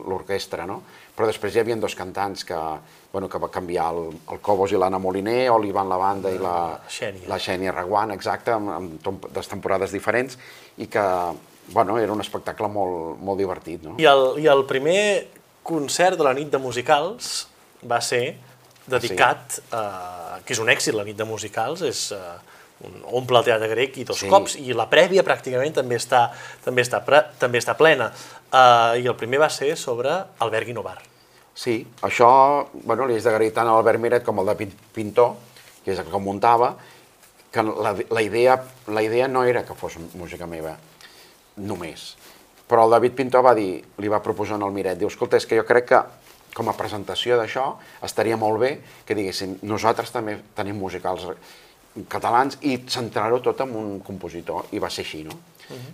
l'orquestra, 0.06 0.66
no? 0.66 0.82
Però 1.16 1.26
després 1.26 1.54
hi 1.56 1.62
havia 1.62 1.76
dos 1.80 1.94
cantants 1.96 2.44
que, 2.44 2.58
bueno, 3.12 3.28
que 3.28 3.38
va 3.40 3.48
canviar 3.50 3.88
el, 3.94 4.12
el 4.30 4.40
Cobos 4.44 4.72
i 4.72 4.76
l'Anna 4.76 4.98
Moliner, 5.00 5.48
o 5.50 5.58
l'Ivan 5.58 5.88
Lavanda 5.88 6.30
i 6.30 6.38
la, 6.38 6.78
Xènia. 6.92 7.24
la 7.30 7.38
Xènia 7.40 7.72
Reguant, 7.74 8.12
exacte, 8.12 8.52
amb, 8.52 8.98
amb 9.08 9.26
des 9.32 9.48
temporades 9.48 9.92
diferents, 9.96 10.36
i 10.76 10.86
que, 10.92 11.06
bueno, 11.72 11.96
era 11.98 12.12
un 12.12 12.20
espectacle 12.20 12.68
molt, 12.68 13.16
molt 13.24 13.38
divertit, 13.40 13.82
no? 13.82 13.96
I 13.98 14.04
el, 14.12 14.28
I 14.44 14.46
el 14.52 14.66
primer 14.68 15.00
concert 15.68 16.16
de 16.18 16.24
la 16.26 16.34
nit 16.36 16.50
de 16.52 16.60
musicals 16.62 17.46
va 17.84 18.00
ser 18.04 18.38
dedicat, 18.88 19.58
a, 19.76 20.38
que 20.44 20.54
és 20.56 20.60
un 20.62 20.70
èxit 20.72 20.96
la 20.96 21.04
nit 21.04 21.16
de 21.18 21.26
musicals, 21.28 21.82
és 21.84 22.06
uh, 22.16 22.38
un, 22.88 22.94
omple 23.20 23.42
teatre 23.44 23.68
grec 23.68 23.98
i 24.00 24.06
dos 24.08 24.22
Sí. 24.22 24.30
cops, 24.32 24.56
i 24.56 24.72
la 24.76 24.88
prèvia 24.88 25.24
pràcticament 25.26 25.76
també 25.76 25.98
està, 26.00 26.28
també 26.64 26.84
està, 26.86 27.02
pre, 27.04 27.20
també 27.38 27.60
està 27.60 27.76
plena. 27.76 28.08
Uh, 28.48 28.96
I 28.96 29.04
el 29.06 29.16
primer 29.20 29.42
va 29.44 29.50
ser 29.52 29.74
sobre 29.76 30.14
Albert 30.40 30.70
Guinovar. 30.70 30.96
Sí, 31.58 31.82
això, 32.06 32.30
bueno, 32.86 33.04
li 33.04 33.18
haig 33.18 33.24
d'agrair 33.26 33.52
tant 33.52 33.66
a 33.68 33.74
l'Albert 33.74 34.00
Miret 34.00 34.24
com 34.24 34.38
al 34.38 34.46
David 34.52 34.72
Pintor, 34.94 35.34
que 35.84 35.92
és 35.92 35.98
el 35.98 36.06
que 36.08 36.20
muntava, 36.22 36.76
que 37.52 37.64
la, 37.66 37.96
la, 37.98 38.22
idea, 38.22 38.56
la 38.86 39.02
idea 39.02 39.26
no 39.28 39.42
era 39.44 39.64
que 39.66 39.74
fos 39.74 39.96
música 40.14 40.46
meva, 40.46 40.76
només. 41.56 42.12
Però 42.68 42.84
el 42.84 42.92
David 42.92 43.14
Pintor 43.16 43.44
va 43.46 43.54
dir, 43.56 43.78
li 43.98 44.10
va 44.12 44.20
proposar 44.24 44.58
al 44.60 44.74
Miret, 44.74 44.98
diu, 45.00 45.08
escolta, 45.08 45.40
és 45.40 45.46
que 45.48 45.56
jo 45.56 45.64
crec 45.68 45.88
que 45.88 46.02
com 46.56 46.68
a 46.68 46.74
presentació 46.76 47.38
d'això 47.38 47.70
estaria 48.04 48.36
molt 48.36 48.60
bé 48.60 48.70
que 49.06 49.16
diguéssim, 49.16 49.58
nosaltres 49.68 50.10
també 50.12 50.36
tenim 50.56 50.78
musicals 50.80 51.28
catalans 52.10 52.58
i 52.68 52.76
centrar-ho 52.90 53.40
tot 53.42 53.62
en 53.64 53.72
un 53.76 53.94
compositor, 54.04 54.68
i 54.72 54.82
va 54.82 54.90
ser 54.92 55.04
així, 55.06 55.22
no? 55.26 55.34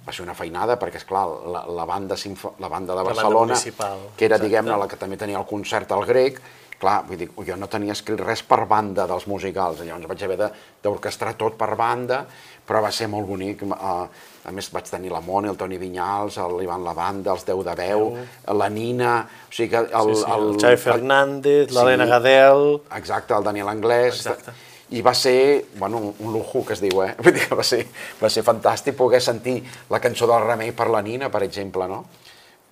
Va 0.04 0.12
ser 0.14 0.22
una 0.22 0.34
feinada 0.38 0.76
perquè, 0.78 1.00
és 1.00 1.06
clar, 1.08 1.24
la, 1.50 1.64
la, 1.66 1.86
banda, 1.88 2.16
sinfo, 2.20 2.54
la 2.62 2.68
banda 2.70 2.94
de 2.94 3.02
banda 3.02 3.14
Barcelona, 3.14 3.54
municipal, 3.54 4.04
que 4.16 4.28
era, 4.28 4.38
diguem-ne, 4.38 4.76
la 4.78 4.86
que 4.90 4.98
també 5.00 5.18
tenia 5.18 5.40
el 5.40 5.46
concert 5.48 5.90
al 5.96 6.04
grec, 6.06 6.38
clar, 6.84 6.98
vull 7.08 7.18
dir, 7.24 7.30
jo 7.48 7.56
no 7.56 7.66
tenia 7.72 7.96
escrit 7.96 8.20
res 8.20 8.42
per 8.46 8.62
banda 8.70 9.08
dels 9.10 9.24
musicals, 9.30 9.80
llavors 9.80 10.06
vaig 10.12 10.22
haver 10.28 10.36
de- 10.44 10.50
d'orquestrar 10.84 11.34
tot 11.40 11.56
per 11.58 11.72
banda, 11.80 12.26
però 12.68 12.80
va 12.84 12.90
ser 12.92 13.08
molt 13.08 13.26
bonic. 13.28 13.62
eh, 13.64 14.06
A 14.44 14.50
més, 14.52 14.66
vaig 14.68 14.84
tenir 14.84 15.08
la 15.08 15.22
Mona, 15.24 15.48
el 15.48 15.56
Toni 15.56 15.78
Vinyals, 15.80 16.34
l'Ivan 16.58 16.82
Lavanda, 16.84 17.32
els 17.32 17.46
Déu 17.48 17.62
de 17.64 17.72
Veu, 17.78 18.10
la 18.52 18.66
Nina, 18.68 19.12
o 19.48 19.52
sigui 19.56 19.70
que... 19.72 19.78
El, 19.78 20.10
Sí, 20.14 20.20
sí, 20.20 20.30
el 20.34 20.58
Xavi 20.60 20.76
Fernández, 20.82 21.70
l'Helena 21.72 22.04
Gadel... 22.10 22.66
Exacte, 22.98 23.32
el 23.38 23.42
Daniel 23.46 23.68
Anglès. 23.72 24.18
Exacte. 24.20 24.52
I 24.90 25.00
va 25.00 25.14
ser, 25.16 25.64
bueno, 25.80 25.96
un- 25.96 26.14
un 26.26 26.32
lujo 26.34 26.60
que 26.66 26.74
es 26.76 26.82
diu, 26.84 27.00
eh? 27.06 27.14
Vull 27.24 27.32
dir 27.32 27.46
que 27.48 27.54
va 27.56 27.64
ser, 27.64 27.86
va 28.20 28.28
ser 28.28 28.44
fantàstic 28.44 28.98
poder 29.00 29.22
sentir 29.24 29.62
la 29.88 29.98
cançó 30.04 30.28
del 30.28 30.44
Remei 30.44 30.72
per 30.76 30.90
la 30.92 31.00
Nina, 31.00 31.30
per 31.32 31.40
exemple, 31.48 31.88
no? 31.88 32.02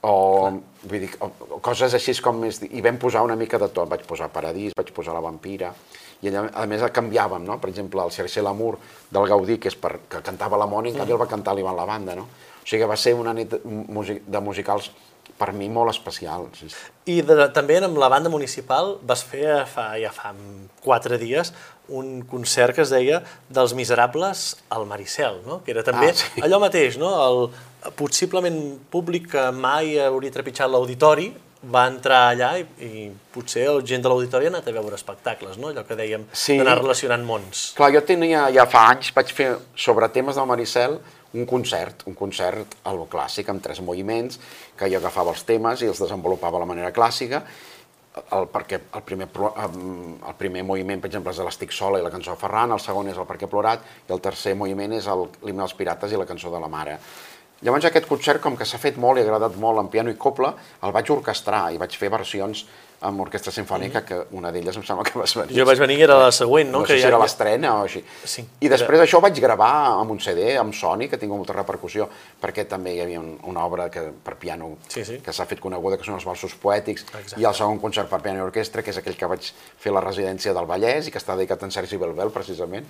O, 0.02 0.14
vull 0.82 1.04
dir, 1.04 1.10
o, 1.22 1.28
o 1.56 1.58
coses 1.62 1.94
així 1.94 2.14
com 2.22 2.40
més... 2.42 2.58
I 2.66 2.82
vam 2.82 2.98
posar 2.98 3.22
una 3.22 3.36
mica 3.38 3.60
de 3.62 3.68
tot. 3.70 3.88
Vaig 3.90 4.02
posar 4.08 4.32
Paradís, 4.34 4.74
vaig 4.76 4.90
posar 4.94 5.14
La 5.14 5.22
Vampira, 5.22 5.70
i 6.22 6.30
allà, 6.30 6.46
a 6.54 6.66
més 6.70 6.82
el 6.82 6.90
canviàvem, 6.94 7.42
no? 7.46 7.58
Per 7.62 7.70
exemple, 7.70 8.02
el 8.02 8.14
Cercer 8.14 8.44
l'Amur 8.46 8.76
del 9.10 9.28
Gaudí, 9.30 9.58
que 9.62 9.70
és 9.70 9.78
per, 9.78 9.96
que 10.10 10.22
cantava 10.26 10.58
la 10.58 10.68
Moni, 10.70 10.92
en 10.92 11.02
canvi 11.02 11.14
el 11.14 11.22
va 11.22 11.30
cantar 11.30 11.54
l'Ivan 11.58 11.78
Lavanda, 11.78 12.14
no? 12.18 12.28
O 12.62 12.66
sigui 12.66 12.84
que 12.84 12.90
va 12.90 12.98
ser 12.98 13.14
una 13.18 13.34
nit 13.34 13.50
de, 13.50 13.58
music, 13.66 14.22
de 14.30 14.42
musicals 14.42 14.92
per 15.38 15.50
mi 15.56 15.66
molt 15.72 15.90
especial. 15.90 16.46
Sí. 16.54 16.68
I 17.10 17.16
de, 17.26 17.48
també 17.54 17.80
amb 17.82 17.98
la 17.98 18.10
banda 18.12 18.30
municipal 18.30 18.96
vas 19.06 19.24
fer 19.26 19.64
fa, 19.70 19.88
ja 19.98 20.12
fa 20.14 20.30
quatre 20.84 21.18
dies 21.18 21.50
un 21.88 22.22
concert 22.30 22.74
que 22.76 22.82
es 22.82 22.90
deia 22.94 23.22
dels 23.50 23.74
miserables 23.74 24.56
al 24.70 24.86
Maricel, 24.86 25.40
no? 25.46 25.62
que 25.64 25.72
era 25.74 25.82
també 25.82 26.10
Ah, 26.10 26.14
sí. 26.14 26.40
allò 26.40 26.60
mateix, 26.62 26.96
no? 26.98 27.10
el 27.26 27.92
possiblement 27.98 28.78
públic 28.90 29.30
que 29.32 29.48
mai 29.52 29.96
hauria 29.98 30.30
trepitjat 30.32 30.70
l'auditori 30.70 31.32
va 31.72 31.84
entrar 31.86 32.32
allà 32.32 32.52
i, 32.58 32.64
i 32.82 33.02
potser 33.34 33.66
el 33.70 33.82
gent 33.86 34.02
de 34.02 34.10
l'auditori 34.10 34.46
ha 34.48 34.50
anat 34.50 34.66
a 34.70 34.72
veure 34.74 34.96
espectacles, 34.98 35.58
no? 35.62 35.68
allò 35.70 35.84
que 35.86 35.94
dèiem 35.98 36.24
Sí. 36.32 36.56
d'anar 36.58 36.78
relacionant 36.80 37.22
mons. 37.26 37.72
Clar, 37.78 37.92
jo 37.94 38.00
tenia, 38.06 38.48
ja 38.54 38.64
fa 38.66 38.88
anys, 38.90 39.12
vaig 39.14 39.30
fer 39.34 39.50
sobre 39.76 40.08
temes 40.10 40.38
del 40.38 40.46
Maricel 40.50 40.98
un 41.34 41.46
concert, 41.48 42.02
un 42.06 42.14
concert 42.14 42.74
a 42.84 42.92
lo 42.92 43.06
clàssic, 43.08 43.48
amb 43.48 43.62
tres 43.64 43.80
moviments, 43.80 44.38
que 44.76 44.90
jo 44.90 44.98
agafava 44.98 45.30
els 45.32 45.44
temes 45.48 45.80
i 45.82 45.86
els 45.88 46.02
desenvolupava 46.02 46.58
de 46.58 46.64
la 46.66 46.68
manera 46.74 46.90
clàssica, 46.92 47.42
el, 48.20 48.46
perquè 48.52 48.78
el 48.94 49.04
primer, 49.06 49.28
el 49.32 50.36
primer 50.38 50.64
moviment, 50.68 51.00
per 51.00 51.08
exemple, 51.10 51.32
és 51.32 51.40
l'Estic 51.46 51.72
sola 51.72 52.00
i 52.00 52.04
la 52.04 52.12
cançó 52.12 52.34
de 52.34 52.40
Ferran, 52.40 52.74
el 52.74 52.82
segon 52.82 53.08
és 53.08 53.18
el 53.18 53.28
Perquè 53.28 53.48
plorat, 53.48 53.84
i 54.08 54.12
el 54.12 54.20
tercer 54.24 54.54
moviment 54.58 54.92
és 54.98 55.08
l'himne 55.08 55.62
dels 55.62 55.76
pirates 55.78 56.12
i 56.12 56.20
la 56.20 56.28
cançó 56.28 56.52
de 56.52 56.60
la 56.60 56.70
mare. 56.72 56.98
Llavors 57.62 57.86
aquest 57.86 58.08
concert, 58.10 58.42
com 58.42 58.56
que 58.58 58.66
s'ha 58.66 58.80
fet 58.82 58.96
molt 58.98 59.20
i 59.20 59.22
ha 59.22 59.28
agradat 59.28 59.56
molt 59.62 59.78
en 59.78 59.88
piano 59.88 60.10
i 60.10 60.18
copla, 60.18 60.52
el 60.82 60.94
vaig 60.94 61.12
orquestrar 61.14 61.68
i 61.72 61.78
vaig 61.78 61.94
fer 61.96 62.10
versions 62.10 62.64
amb 63.02 63.20
orquestra 63.20 63.50
sinfònica, 63.52 64.04
que 64.06 64.16
una 64.38 64.52
d'elles 64.54 64.76
em 64.78 64.84
sembla 64.86 65.02
que 65.04 65.18
vas 65.18 65.34
venir. 65.34 65.56
Jo 65.58 65.64
vaig 65.66 65.78
venir 65.82 65.98
i 65.98 66.02
era 66.06 66.16
la 66.20 66.30
següent, 66.32 66.70
no? 66.70 66.78
No 66.80 66.84
que 66.84 66.92
sé 66.94 66.98
si 66.98 67.02
ja- 67.02 67.08
era 67.08 67.18
ja- 67.18 67.22
l'estrena 67.24 67.74
o 67.80 67.82
així. 67.84 68.02
Sí, 68.24 68.44
I 68.60 68.68
després 68.70 69.00
d'això 69.00 69.18
ho 69.18 69.20
vaig 69.24 69.40
gravar 69.42 69.72
amb 70.00 70.10
un 70.14 70.20
CD, 70.20 70.56
amb 70.56 70.72
Sony, 70.74 71.08
que 71.10 71.18
tingut 71.18 71.36
molta 71.42 71.52
repercussió, 71.56 72.08
perquè 72.40 72.64
també 72.68 72.94
hi 72.94 73.00
havia 73.00 73.20
un, 73.20 73.38
una 73.44 73.64
obra 73.64 73.90
que, 73.90 74.00
per 74.24 74.36
piano 74.36 74.76
Sí, 74.88 75.04
sí. 75.04 75.18
que 75.18 75.32
s'ha 75.32 75.46
fet 75.46 75.60
coneguda, 75.60 75.98
que 75.98 76.04
són 76.04 76.14
els 76.14 76.24
balsos 76.24 76.54
poètics, 76.54 77.02
Exacte. 77.12 77.40
i 77.40 77.44
el 77.44 77.54
segon 77.54 77.78
concert 77.78 78.08
per 78.08 78.20
piano 78.22 78.38
i 78.38 78.42
orquestra, 78.46 78.82
que 78.82 78.90
és 78.90 78.98
aquell 78.98 79.16
que 79.16 79.26
vaig 79.26 79.52
fer 79.78 79.90
a 79.90 79.94
la 79.94 80.00
residència 80.06 80.54
del 80.54 80.66
Vallès 80.66 81.08
i 81.08 81.10
que 81.10 81.18
està 81.18 81.34
dedicat 81.36 81.62
a 81.62 81.66
en 81.66 81.72
Sergi 81.72 81.96
Belbel, 81.96 82.30
precisament. 82.30 82.86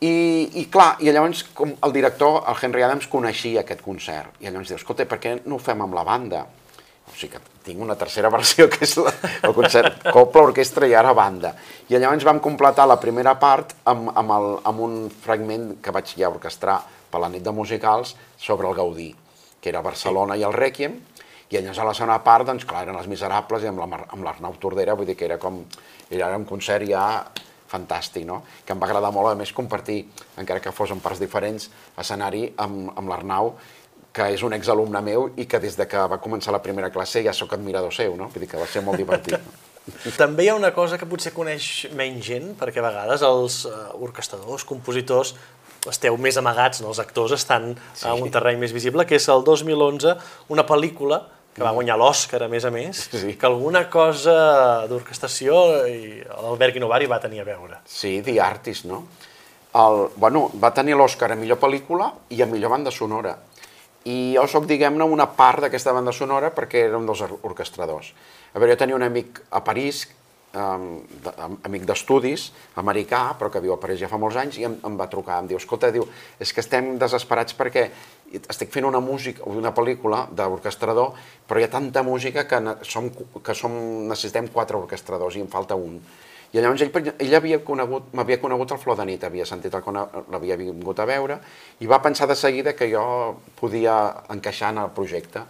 I, 0.00 0.48
I 0.56 0.64
clar, 0.72 0.94
i 1.04 1.10
llavors 1.12 1.42
com 1.52 1.74
el 1.84 1.92
director, 1.92 2.42
el 2.48 2.56
Henry 2.62 2.82
Adams, 2.86 3.06
coneixia 3.12 3.60
aquest 3.60 3.82
concert. 3.84 4.32
I 4.40 4.48
llavors 4.48 4.70
diu, 4.72 4.78
escolta, 4.80 5.04
per 5.04 5.18
què 5.20 5.34
no 5.44 5.58
ho 5.58 5.60
fem 5.60 5.82
amb 5.84 5.92
la 5.94 6.04
banda? 6.08 6.46
O 7.10 7.16
sigui 7.18 7.34
que 7.34 7.42
tinc 7.66 7.82
una 7.82 7.96
tercera 7.98 8.30
versió, 8.36 8.68
que 8.70 8.84
és 8.86 8.96
la, 9.00 9.12
el 9.46 9.54
concert 9.56 10.06
Copla, 10.10 10.46
Orquestra 10.50 10.88
i 10.88 10.94
ara 10.96 11.12
banda. 11.16 11.52
I 11.90 11.98
llavors 11.98 12.26
vam 12.26 12.40
completar 12.42 12.86
la 12.88 13.00
primera 13.02 13.34
part 13.42 13.74
amb, 13.90 14.12
amb, 14.14 14.36
el, 14.38 14.48
amb 14.70 14.86
un 14.86 14.96
fragment 15.10 15.74
que 15.82 15.94
vaig 15.94 16.14
ja 16.16 16.30
orquestrar 16.30 16.78
per 17.10 17.20
la 17.22 17.30
nit 17.32 17.42
de 17.42 17.52
musicals 17.54 18.14
sobre 18.38 18.70
el 18.70 18.78
Gaudí, 18.78 19.10
que 19.60 19.72
era 19.72 19.82
Barcelona 19.82 20.38
i 20.38 20.46
el 20.46 20.54
Rèquiem, 20.54 20.96
i 21.50 21.58
llavors 21.58 21.80
a 21.82 21.84
la 21.88 21.94
segona 21.98 22.20
part, 22.22 22.46
doncs 22.46 22.64
clar, 22.64 22.84
eren 22.86 22.94
els 22.94 23.08
Miserables 23.10 23.64
i 23.66 23.70
amb 23.72 23.82
la 23.82 24.04
l'Arnau 24.22 24.54
Tordera, 24.62 24.94
vull 24.94 25.08
dir 25.08 25.16
que 25.18 25.26
era 25.26 25.38
com, 25.42 25.64
era 26.14 26.30
un 26.38 26.46
concert 26.46 26.86
ja 26.86 27.02
fantàstic, 27.70 28.22
no? 28.26 28.40
Que 28.66 28.74
em 28.74 28.82
va 28.82 28.86
agradar 28.86 29.10
molt, 29.14 29.32
a 29.32 29.38
més, 29.38 29.52
compartir, 29.54 30.04
encara 30.38 30.62
que 30.62 30.72
fos 30.74 30.94
en 30.94 31.02
parts 31.02 31.22
diferents, 31.22 31.68
escenari 31.98 32.48
amb, 32.62 32.92
amb 32.94 33.10
l'Arnau, 33.10 33.54
que 34.12 34.26
és 34.34 34.42
un 34.42 34.54
exalumne 34.56 35.00
meu 35.06 35.28
i 35.38 35.46
que 35.46 35.60
des 35.62 35.76
de 35.78 35.86
que 35.88 36.06
va 36.10 36.18
començar 36.22 36.52
la 36.54 36.62
primera 36.62 36.90
classe 36.90 37.22
ja 37.22 37.34
sóc 37.36 37.52
admirador 37.54 37.94
seu, 37.94 38.16
no? 38.18 38.30
Vull 38.32 38.44
dir 38.44 38.50
que 38.50 38.60
va 38.60 38.66
ser 38.66 38.82
molt 38.86 38.98
divertit. 38.98 39.38
No? 39.38 39.68
També 40.20 40.44
hi 40.44 40.50
ha 40.50 40.58
una 40.58 40.72
cosa 40.76 40.98
que 40.98 41.08
potser 41.08 41.32
coneix 41.34 41.88
menys 41.96 42.26
gent, 42.26 42.52
perquè 42.58 42.82
a 42.82 42.86
vegades 42.88 43.22
els 43.26 43.64
uh, 43.70 43.90
orquestadors, 44.02 44.66
compositors, 44.68 45.34
esteu 45.88 46.16
més 46.20 46.36
amagats, 46.36 46.82
no? 46.82 46.90
els 46.92 47.00
actors 47.00 47.32
estan 47.32 47.72
sí. 47.94 48.04
a 48.06 48.14
un 48.14 48.30
terreny 48.32 48.60
més 48.60 48.74
visible, 48.76 49.06
que 49.08 49.16
és 49.16 49.28
el 49.32 49.44
2011, 49.46 50.16
una 50.52 50.66
pel·lícula 50.68 51.22
que 51.54 51.64
va 51.64 51.72
guanyar 51.74 51.96
l'Oscar, 51.98 52.44
a 52.44 52.48
més 52.48 52.64
a 52.64 52.70
més, 52.70 53.08
Sí. 53.10 53.34
que 53.34 53.46
alguna 53.46 53.88
cosa 53.90 54.86
d'orquestació 54.86 55.86
i 55.88 56.20
l'Albert 56.22 56.76
Guinovari 56.76 57.08
va 57.10 57.18
tenir 57.20 57.40
a 57.42 57.44
veure. 57.48 57.80
Sí, 57.84 58.20
The 58.22 58.38
Artist, 58.40 58.86
no? 58.86 59.02
El, 59.74 60.08
bueno, 60.16 60.48
va 60.62 60.72
tenir 60.74 60.96
l'Oscar 60.98 61.32
a 61.32 61.38
millor 61.38 61.58
pel·lícula 61.58 62.12
i 62.30 62.40
a 62.42 62.46
millor 62.46 62.70
banda 62.70 62.90
sonora. 62.90 63.36
I 64.08 64.32
jo 64.36 64.46
sóc, 64.48 64.64
diguem-ne, 64.64 65.04
una 65.04 65.26
part 65.36 65.60
d'aquesta 65.66 65.92
banda 65.92 66.12
sonora 66.16 66.48
perquè 66.56 66.86
era 66.86 66.96
un 66.96 67.04
dels 67.06 67.20
or- 67.26 67.36
orquestradors. 67.42 68.14
A 68.54 68.58
veure, 68.58 68.72
jo 68.72 68.78
tenia 68.80 68.96
un 68.96 69.02
amic 69.04 69.42
a 69.50 69.60
París, 69.62 70.06
um, 70.56 71.02
de, 71.22 71.34
am- 71.36 71.58
amic 71.68 71.84
d'estudis, 71.86 72.46
americà, 72.80 73.34
però 73.38 73.50
que 73.52 73.60
viu 73.60 73.74
a 73.74 73.80
París 73.82 74.00
ja 74.00 74.08
fa 74.08 74.16
molts 74.18 74.38
anys, 74.40 74.56
i 74.58 74.64
em, 74.64 74.78
em 74.88 74.96
va 74.96 75.06
trucar, 75.12 75.42
em 75.42 75.50
diu, 75.52 75.60
escolta, 75.60 75.92
diu, 75.92 76.08
és 76.40 76.52
que 76.52 76.64
estem 76.64 76.94
desesperats 76.98 77.54
perquè 77.58 77.90
estic 78.48 78.72
fent 78.72 78.86
una 78.88 79.00
música, 79.04 79.44
una 79.44 79.74
pel·lícula 79.76 80.24
d'orquestrador, 80.32 81.12
però 81.46 81.60
hi 81.60 81.68
ha 81.68 81.70
tanta 81.70 82.02
música 82.02 82.46
que, 82.48 82.58
som, 82.88 83.10
que 83.44 83.54
som, 83.54 83.76
necessitem 84.08 84.48
quatre 84.48 84.78
orquestradors 84.80 85.36
i 85.36 85.44
em 85.44 85.48
falta 85.52 85.76
un. 85.76 86.00
I 86.50 86.58
llavors 86.58 86.82
ell, 86.82 87.10
ell 87.22 87.34
havia 87.38 87.60
conegut, 87.62 88.08
m'havia 88.16 88.40
conegut 88.42 88.72
el 88.74 88.80
Flor 88.82 88.96
de 88.98 89.06
nit, 89.06 89.22
havia 89.22 89.46
sentit 89.46 89.74
el 89.74 89.84
l'havia 90.34 90.56
vingut 90.58 90.98
a 90.98 91.06
veure, 91.06 91.38
i 91.78 91.86
va 91.86 92.00
pensar 92.02 92.26
de 92.26 92.34
seguida 92.34 92.74
que 92.74 92.90
jo 92.90 93.04
podia 93.60 94.24
encaixar 94.34 94.72
en 94.74 94.82
el 94.82 94.90
projecte. 94.96 95.44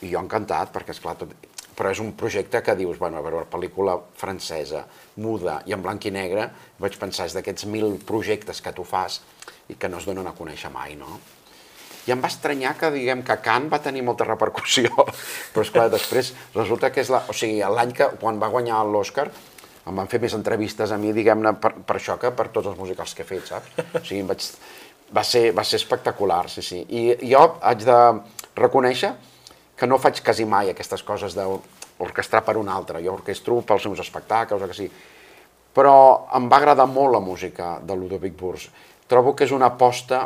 I 0.00 0.12
jo 0.14 0.22
encantat, 0.24 0.72
perquè 0.72 0.96
és 0.96 1.00
clar, 1.00 1.16
tot... 1.20 1.36
però 1.76 1.92
és 1.92 2.00
un 2.00 2.12
projecte 2.16 2.62
que 2.62 2.74
dius, 2.78 2.98
bueno, 2.98 3.18
a 3.18 3.24
veure, 3.24 3.44
pel·lícula 3.52 3.98
francesa, 4.16 4.84
muda 5.20 5.60
i 5.66 5.76
en 5.76 5.84
blanc 5.84 6.08
i 6.08 6.12
negre, 6.14 6.48
vaig 6.80 6.96
pensar, 6.98 7.28
és 7.28 7.36
d'aquests 7.36 7.68
mil 7.68 7.98
projectes 8.06 8.60
que 8.64 8.72
tu 8.72 8.84
fas 8.84 9.20
i 9.68 9.76
que 9.76 9.88
no 9.88 10.00
es 10.00 10.08
donen 10.08 10.26
a 10.26 10.36
conèixer 10.36 10.72
mai, 10.72 10.96
no? 10.96 11.20
I 12.04 12.12
em 12.12 12.20
va 12.20 12.28
estranyar 12.28 12.74
que, 12.76 12.90
diguem, 12.92 13.22
que 13.24 13.36
Cannes 13.40 13.72
va 13.72 13.80
tenir 13.80 14.02
molta 14.04 14.26
repercussió, 14.28 14.90
però 15.52 15.64
és 15.64 15.72
clar, 15.72 15.90
després 15.92 16.32
resulta 16.54 16.92
que 16.92 17.04
és 17.04 17.12
la... 17.12 17.24
O 17.28 17.36
sigui, 17.36 17.60
l'any 17.60 17.92
que, 17.96 18.10
quan 18.20 18.40
va 18.40 18.52
guanyar 18.52 18.82
l'Oscar, 18.88 19.30
em 19.84 20.00
van 20.00 20.08
fer 20.08 20.20
més 20.22 20.34
entrevistes 20.36 20.92
a 20.92 20.98
mi, 21.00 21.12
diguem-ne, 21.12 21.54
per, 21.60 21.74
per 21.84 21.98
això 21.98 22.16
que 22.20 22.30
per 22.36 22.48
tots 22.54 22.70
els 22.70 22.78
musicals 22.78 23.14
que 23.14 23.24
he 23.24 23.28
fet, 23.28 23.46
saps? 23.52 23.74
O 24.00 24.02
sigui, 24.04 24.22
vaig, 24.30 24.46
va, 25.14 25.24
ser, 25.24 25.50
va 25.56 25.64
ser 25.64 25.80
espectacular, 25.82 26.44
sí, 26.52 26.64
sí. 26.64 26.80
I 26.88 27.30
jo 27.30 27.44
haig 27.60 27.84
de 27.84 27.98
reconèixer 28.56 29.12
que 29.76 29.88
no 29.90 29.98
faig 30.00 30.22
quasi 30.24 30.46
mai 30.48 30.70
aquestes 30.70 31.02
coses 31.02 31.34
d'orquestrar 31.36 32.44
per 32.46 32.56
un 32.56 32.70
altre. 32.70 33.02
Jo 33.04 33.18
orquestro 33.18 33.60
pels 33.66 33.88
meus 33.90 34.00
espectacles 34.04 34.62
o 34.62 34.70
que 34.70 34.78
sí. 34.78 34.88
Però 35.74 35.96
em 36.38 36.48
va 36.50 36.60
agradar 36.62 36.86
molt 36.86 37.12
la 37.12 37.20
música 37.20 37.78
de 37.82 37.96
Ludovic 37.98 38.36
Burs. 38.38 38.68
Trobo 39.10 39.34
que 39.34 39.44
és 39.44 39.52
una 39.52 39.72
aposta 39.74 40.22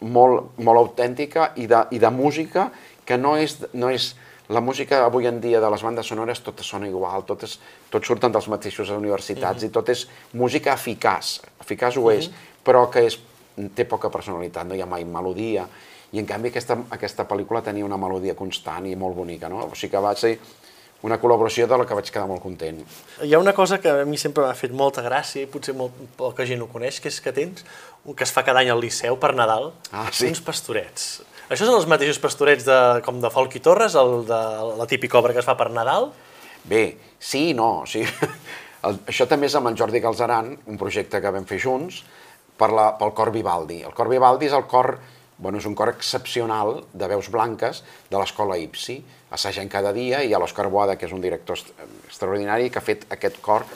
molt, 0.00 0.56
molt 0.60 0.78
autèntica 0.78 1.50
i 1.56 1.66
de, 1.66 1.86
i 1.96 1.98
de 1.98 2.10
música 2.12 2.68
que 3.04 3.16
no 3.18 3.34
és, 3.40 3.56
no 3.72 3.90
és 3.90 4.12
la 4.50 4.60
música 4.60 5.04
avui 5.06 5.26
en 5.30 5.40
dia 5.40 5.60
de 5.62 5.70
les 5.70 5.82
bandes 5.82 6.06
sonores 6.10 6.42
totes 6.42 6.66
sona 6.66 6.88
igual, 6.90 7.24
totes, 7.24 7.58
tots 7.90 8.06
surten 8.06 8.32
dels 8.34 8.48
mateixos 8.50 8.90
universitats 8.90 9.62
mm 9.62 9.66
-hmm. 9.66 9.70
i 9.70 9.74
tot 9.76 9.88
és 9.88 10.08
música 10.32 10.74
eficaç, 10.74 11.40
eficaç 11.60 11.96
ho 11.96 12.00
mm 12.00 12.06
-hmm. 12.06 12.18
és, 12.18 12.30
però 12.64 12.90
que 12.90 13.06
és, 13.06 13.18
té 13.74 13.84
poca 13.84 14.10
personalitat, 14.10 14.66
no 14.66 14.74
hi 14.74 14.82
ha 14.82 14.86
mai 14.86 15.04
melodia, 15.04 15.68
i 16.12 16.18
en 16.18 16.26
canvi 16.26 16.48
aquesta, 16.48 16.76
aquesta 16.90 17.26
pel·lícula 17.28 17.62
tenia 17.62 17.84
una 17.84 17.96
melodia 17.96 18.34
constant 18.34 18.86
i 18.86 18.96
molt 18.96 19.16
bonica, 19.16 19.48
no? 19.48 19.68
O 19.70 19.74
sigui 19.74 19.92
que 19.92 20.02
va 20.02 20.14
ser 20.16 20.38
una 21.02 21.16
col·laboració 21.20 21.66
de 21.66 21.78
la 21.78 21.86
que 21.86 21.94
vaig 21.94 22.10
quedar 22.10 22.26
molt 22.28 22.42
content. 22.42 22.82
Hi 23.22 23.34
ha 23.34 23.38
una 23.38 23.54
cosa 23.56 23.78
que 23.80 23.88
a 23.88 24.04
mi 24.04 24.18
sempre 24.18 24.44
m'ha 24.44 24.54
fet 24.54 24.72
molta 24.72 25.02
gràcia 25.02 25.42
i 25.42 25.46
potser 25.46 25.74
molt 25.74 25.92
poca 26.16 26.44
gent 26.44 26.60
ho 26.60 26.68
coneix, 26.68 27.00
que 27.00 27.08
és 27.08 27.20
que 27.20 27.32
tens 27.32 27.64
un 28.04 28.14
que 28.14 28.24
es 28.24 28.32
fa 28.32 28.44
cada 28.44 28.60
any 28.60 28.70
al 28.72 28.80
Liceu 28.80 29.16
per 29.16 29.32
Nadal, 29.34 29.72
ah, 29.92 30.08
sí? 30.12 30.28
uns 30.28 30.40
pastorets. 30.44 31.22
Això 31.50 31.66
són 31.66 31.80
els 31.80 31.88
mateixos 31.90 32.20
pastorets 32.22 32.62
de, 32.62 32.74
com 33.02 33.16
de 33.18 33.28
Folk 33.34 33.56
i 33.58 33.60
Torres, 33.64 33.96
el 33.98 34.20
de 34.28 34.40
la 34.78 34.84
típica 34.86 35.18
obra 35.18 35.34
que 35.34 35.40
es 35.42 35.48
fa 35.48 35.56
per 35.58 35.66
Nadal? 35.74 36.12
Bé, 36.70 36.94
sí 37.18 37.48
i 37.50 37.56
no. 37.58 37.82
Sí. 37.90 38.04
El, 38.86 39.00
això 39.10 39.26
també 39.28 39.48
és 39.50 39.56
amb 39.58 39.68
el 39.68 39.74
Jordi 39.76 40.00
Galzeran, 40.00 40.54
un 40.72 40.78
projecte 40.80 41.18
que 41.20 41.32
vam 41.34 41.44
fer 41.44 41.58
junts, 41.60 41.98
per 42.56 42.70
la, 42.72 42.86
pel 42.96 43.10
cor 43.18 43.28
Vivaldi. 43.34 43.80
El 43.84 43.92
cor 43.98 44.08
Vivaldi 44.08 44.46
és 44.48 44.54
el 44.56 44.64
cor, 44.70 44.94
bueno, 45.36 45.60
és 45.60 45.66
un 45.68 45.74
cor 45.76 45.90
excepcional 45.92 46.78
de 46.94 47.10
veus 47.10 47.28
blanques 47.34 47.82
de 48.08 48.16
l'escola 48.16 48.56
Ipsi, 48.56 48.96
assagent 49.36 49.68
cada 49.68 49.92
dia, 49.92 50.22
i 50.24 50.32
a 50.32 50.40
l'Òscar 50.40 50.70
Boada, 50.72 50.96
que 50.96 51.10
és 51.10 51.12
un 51.12 51.20
director 51.20 51.60
extraordinari, 52.06 52.70
que 52.70 52.80
ha 52.80 52.86
fet 52.86 53.04
aquest 53.12 53.42
cor 53.44 53.66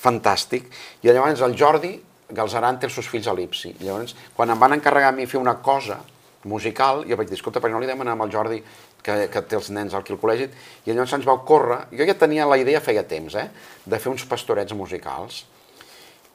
fantàstic. 0.00 0.72
I 1.04 1.12
llavors 1.12 1.44
el 1.46 1.54
Jordi 1.60 1.94
Galzeran 2.34 2.80
té 2.80 2.88
els 2.88 2.98
seus 2.98 3.12
fills 3.12 3.30
a 3.30 3.36
l'Ipsi. 3.36 3.76
Llavors, 3.84 4.16
quan 4.34 4.50
em 4.50 4.58
van 4.58 4.80
encarregar 4.80 5.12
a 5.12 5.20
mi 5.20 5.28
fer 5.30 5.38
una 5.38 5.60
cosa, 5.62 6.00
musical, 6.44 7.04
jo 7.08 7.16
vaig 7.18 7.28
dir, 7.28 7.38
escolta, 7.38 7.60
perquè 7.60 7.74
no 7.74 7.82
li 7.82 7.90
demanem 7.90 8.20
al 8.22 8.30
Jordi 8.30 8.60
que, 9.02 9.16
que 9.32 9.42
té 9.42 9.58
els 9.58 9.70
nens 9.74 9.94
aquí 9.94 10.14
al 10.14 10.20
col·legi, 10.22 10.48
i 10.86 10.92
llavors 10.92 11.16
ens 11.18 11.26
va 11.26 11.34
ocórrer, 11.40 11.80
jo 11.90 12.06
ja 12.06 12.14
tenia 12.18 12.46
la 12.46 12.58
idea 12.60 12.80
feia 12.84 13.02
temps, 13.08 13.34
eh, 13.34 13.48
de 13.84 13.98
fer 13.98 14.12
uns 14.12 14.26
pastorets 14.28 14.76
musicals, 14.78 15.44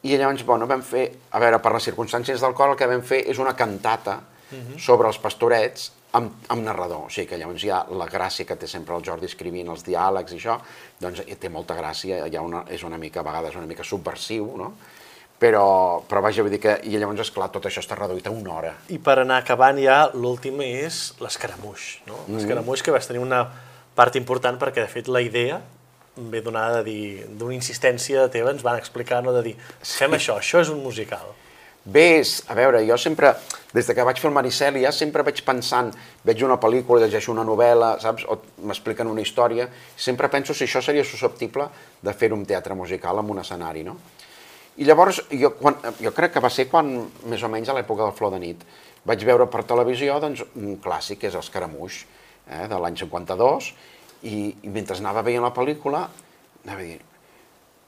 i 0.04 0.18
llavors, 0.18 0.44
bueno, 0.44 0.68
vam 0.68 0.84
fer, 0.84 1.08
a 1.32 1.40
veure, 1.40 1.62
per 1.64 1.72
les 1.78 1.88
circumstàncies 1.88 2.44
del 2.44 2.56
cor, 2.58 2.74
el 2.74 2.80
que 2.80 2.90
vam 2.92 3.04
fer 3.08 3.24
és 3.32 3.40
una 3.40 3.56
cantata 3.56 4.20
uh 4.20 4.56
mhm. 4.56 4.74
-huh. 4.74 4.80
sobre 4.80 5.08
els 5.08 5.18
pastorets 5.18 5.92
amb, 6.12 6.32
amb 6.48 6.64
narrador, 6.64 7.06
o 7.08 7.10
sigui 7.10 7.28
que 7.28 7.38
llavors 7.38 7.64
hi 7.64 7.70
ha 7.70 7.86
la 7.90 8.08
gràcia 8.08 8.46
que 8.46 8.56
té 8.56 8.68
sempre 8.68 8.96
el 8.96 9.04
Jordi 9.04 9.26
escrivint 9.26 9.70
els 9.70 9.84
diàlegs 9.84 10.34
i 10.34 10.36
això, 10.36 10.60
doncs 11.00 11.24
té 11.40 11.50
molta 11.50 11.76
gràcia, 11.76 12.28
hi 12.28 12.36
ha 12.36 12.42
una, 12.42 12.64
és 12.70 12.84
una 12.84 12.98
mica, 12.98 13.20
a 13.20 13.24
vegades, 13.24 13.56
una 13.56 13.66
mica 13.66 13.84
subversiu, 13.84 14.58
no? 14.58 14.74
Però, 15.44 16.00
però 16.08 16.22
vaja, 16.24 16.44
vull 16.46 16.54
dir 16.54 16.62
que, 16.64 16.78
i 16.88 16.96
llavors, 16.96 17.26
esclar, 17.26 17.50
tot 17.52 17.68
això 17.68 17.84
està 17.84 17.98
reduït 18.00 18.30
a 18.30 18.32
una 18.32 18.56
hora. 18.56 18.72
I 18.94 19.00
per 19.04 19.18
anar 19.26 19.42
acabant 19.44 19.80
ja, 19.82 20.06
l'últim 20.16 20.62
és 20.64 21.04
l'escaramuix, 21.20 22.00
no? 22.08 22.16
Mm 22.16 22.20
-hmm. 22.20 22.36
L'escaramuix 22.38 22.84
que 22.84 22.92
vas 22.92 23.08
tenir 23.08 23.22
una 23.22 23.44
part 23.96 24.16
important 24.16 24.60
perquè, 24.60 24.82
de 24.82 24.88
fet, 24.88 25.08
la 25.08 25.22
idea 25.22 25.62
ve 26.16 26.42
donada 26.42 26.78
de 26.78 26.84
dir, 26.84 27.28
d'una 27.28 27.54
insistència 27.54 28.30
teva, 28.30 28.52
ens 28.52 28.64
van 28.64 28.78
explicar, 28.78 29.24
no, 29.24 29.34
de 29.34 29.42
dir, 29.42 29.56
fem 29.82 30.12
sí. 30.12 30.16
això, 30.16 30.38
això 30.38 30.62
és 30.62 30.70
un 30.70 30.84
musical. 30.84 31.34
Bé, 31.86 32.20
és, 32.20 32.44
a 32.48 32.54
veure, 32.54 32.86
jo 32.88 32.98
sempre, 32.98 33.34
des 33.74 33.88
de 33.88 33.94
que 33.94 34.04
vaig 34.04 34.20
fer 34.20 34.30
el 34.30 34.34
Maricèlia, 34.34 34.92
sempre 34.92 35.24
vaig 35.24 35.44
pensant, 35.44 35.92
veig 36.24 36.44
una 36.44 36.56
pel·lícula, 36.56 37.02
llegeixo 37.02 37.32
una 37.32 37.44
novel·la, 37.44 38.00
saps, 38.00 38.24
o 38.30 38.40
m'expliquen 38.64 39.08
una 39.08 39.22
història, 39.22 39.68
sempre 39.98 40.30
penso 40.30 40.54
si 40.54 40.64
això 40.64 40.82
seria 40.82 41.04
susceptible 41.04 41.68
de 42.02 42.14
fer 42.14 42.32
un 42.32 42.46
teatre 42.46 42.74
musical 42.74 43.20
en 43.20 43.30
un 43.30 43.40
escenari, 43.40 43.84
no? 43.84 43.98
I 44.78 44.88
llavors, 44.88 45.22
jo, 45.30 45.52
quan, 45.60 45.78
jo 46.02 46.12
crec 46.16 46.34
que 46.34 46.42
va 46.42 46.50
ser 46.50 46.66
quan, 46.72 46.90
més 47.30 47.44
o 47.46 47.50
menys 47.52 47.70
a 47.70 47.78
l'època 47.78 48.08
del 48.08 48.16
Flor 48.18 48.34
de 48.34 48.42
nit, 48.42 48.64
vaig 49.06 49.24
veure 49.28 49.46
per 49.52 49.62
televisió 49.70 50.18
doncs, 50.24 50.42
un 50.58 50.80
clàssic, 50.82 51.22
que 51.22 51.30
és 51.30 51.38
Escaramuix, 51.38 52.04
eh, 52.48 52.66
de 52.72 52.80
l'any 52.82 52.98
52, 52.98 53.70
i, 54.26 54.38
i 54.66 54.72
mentre 54.74 54.98
anava 54.98 55.22
veient 55.28 55.46
la 55.46 55.54
pel·lícula, 55.54 56.08
anava 56.64 56.88
dir, 56.88 56.98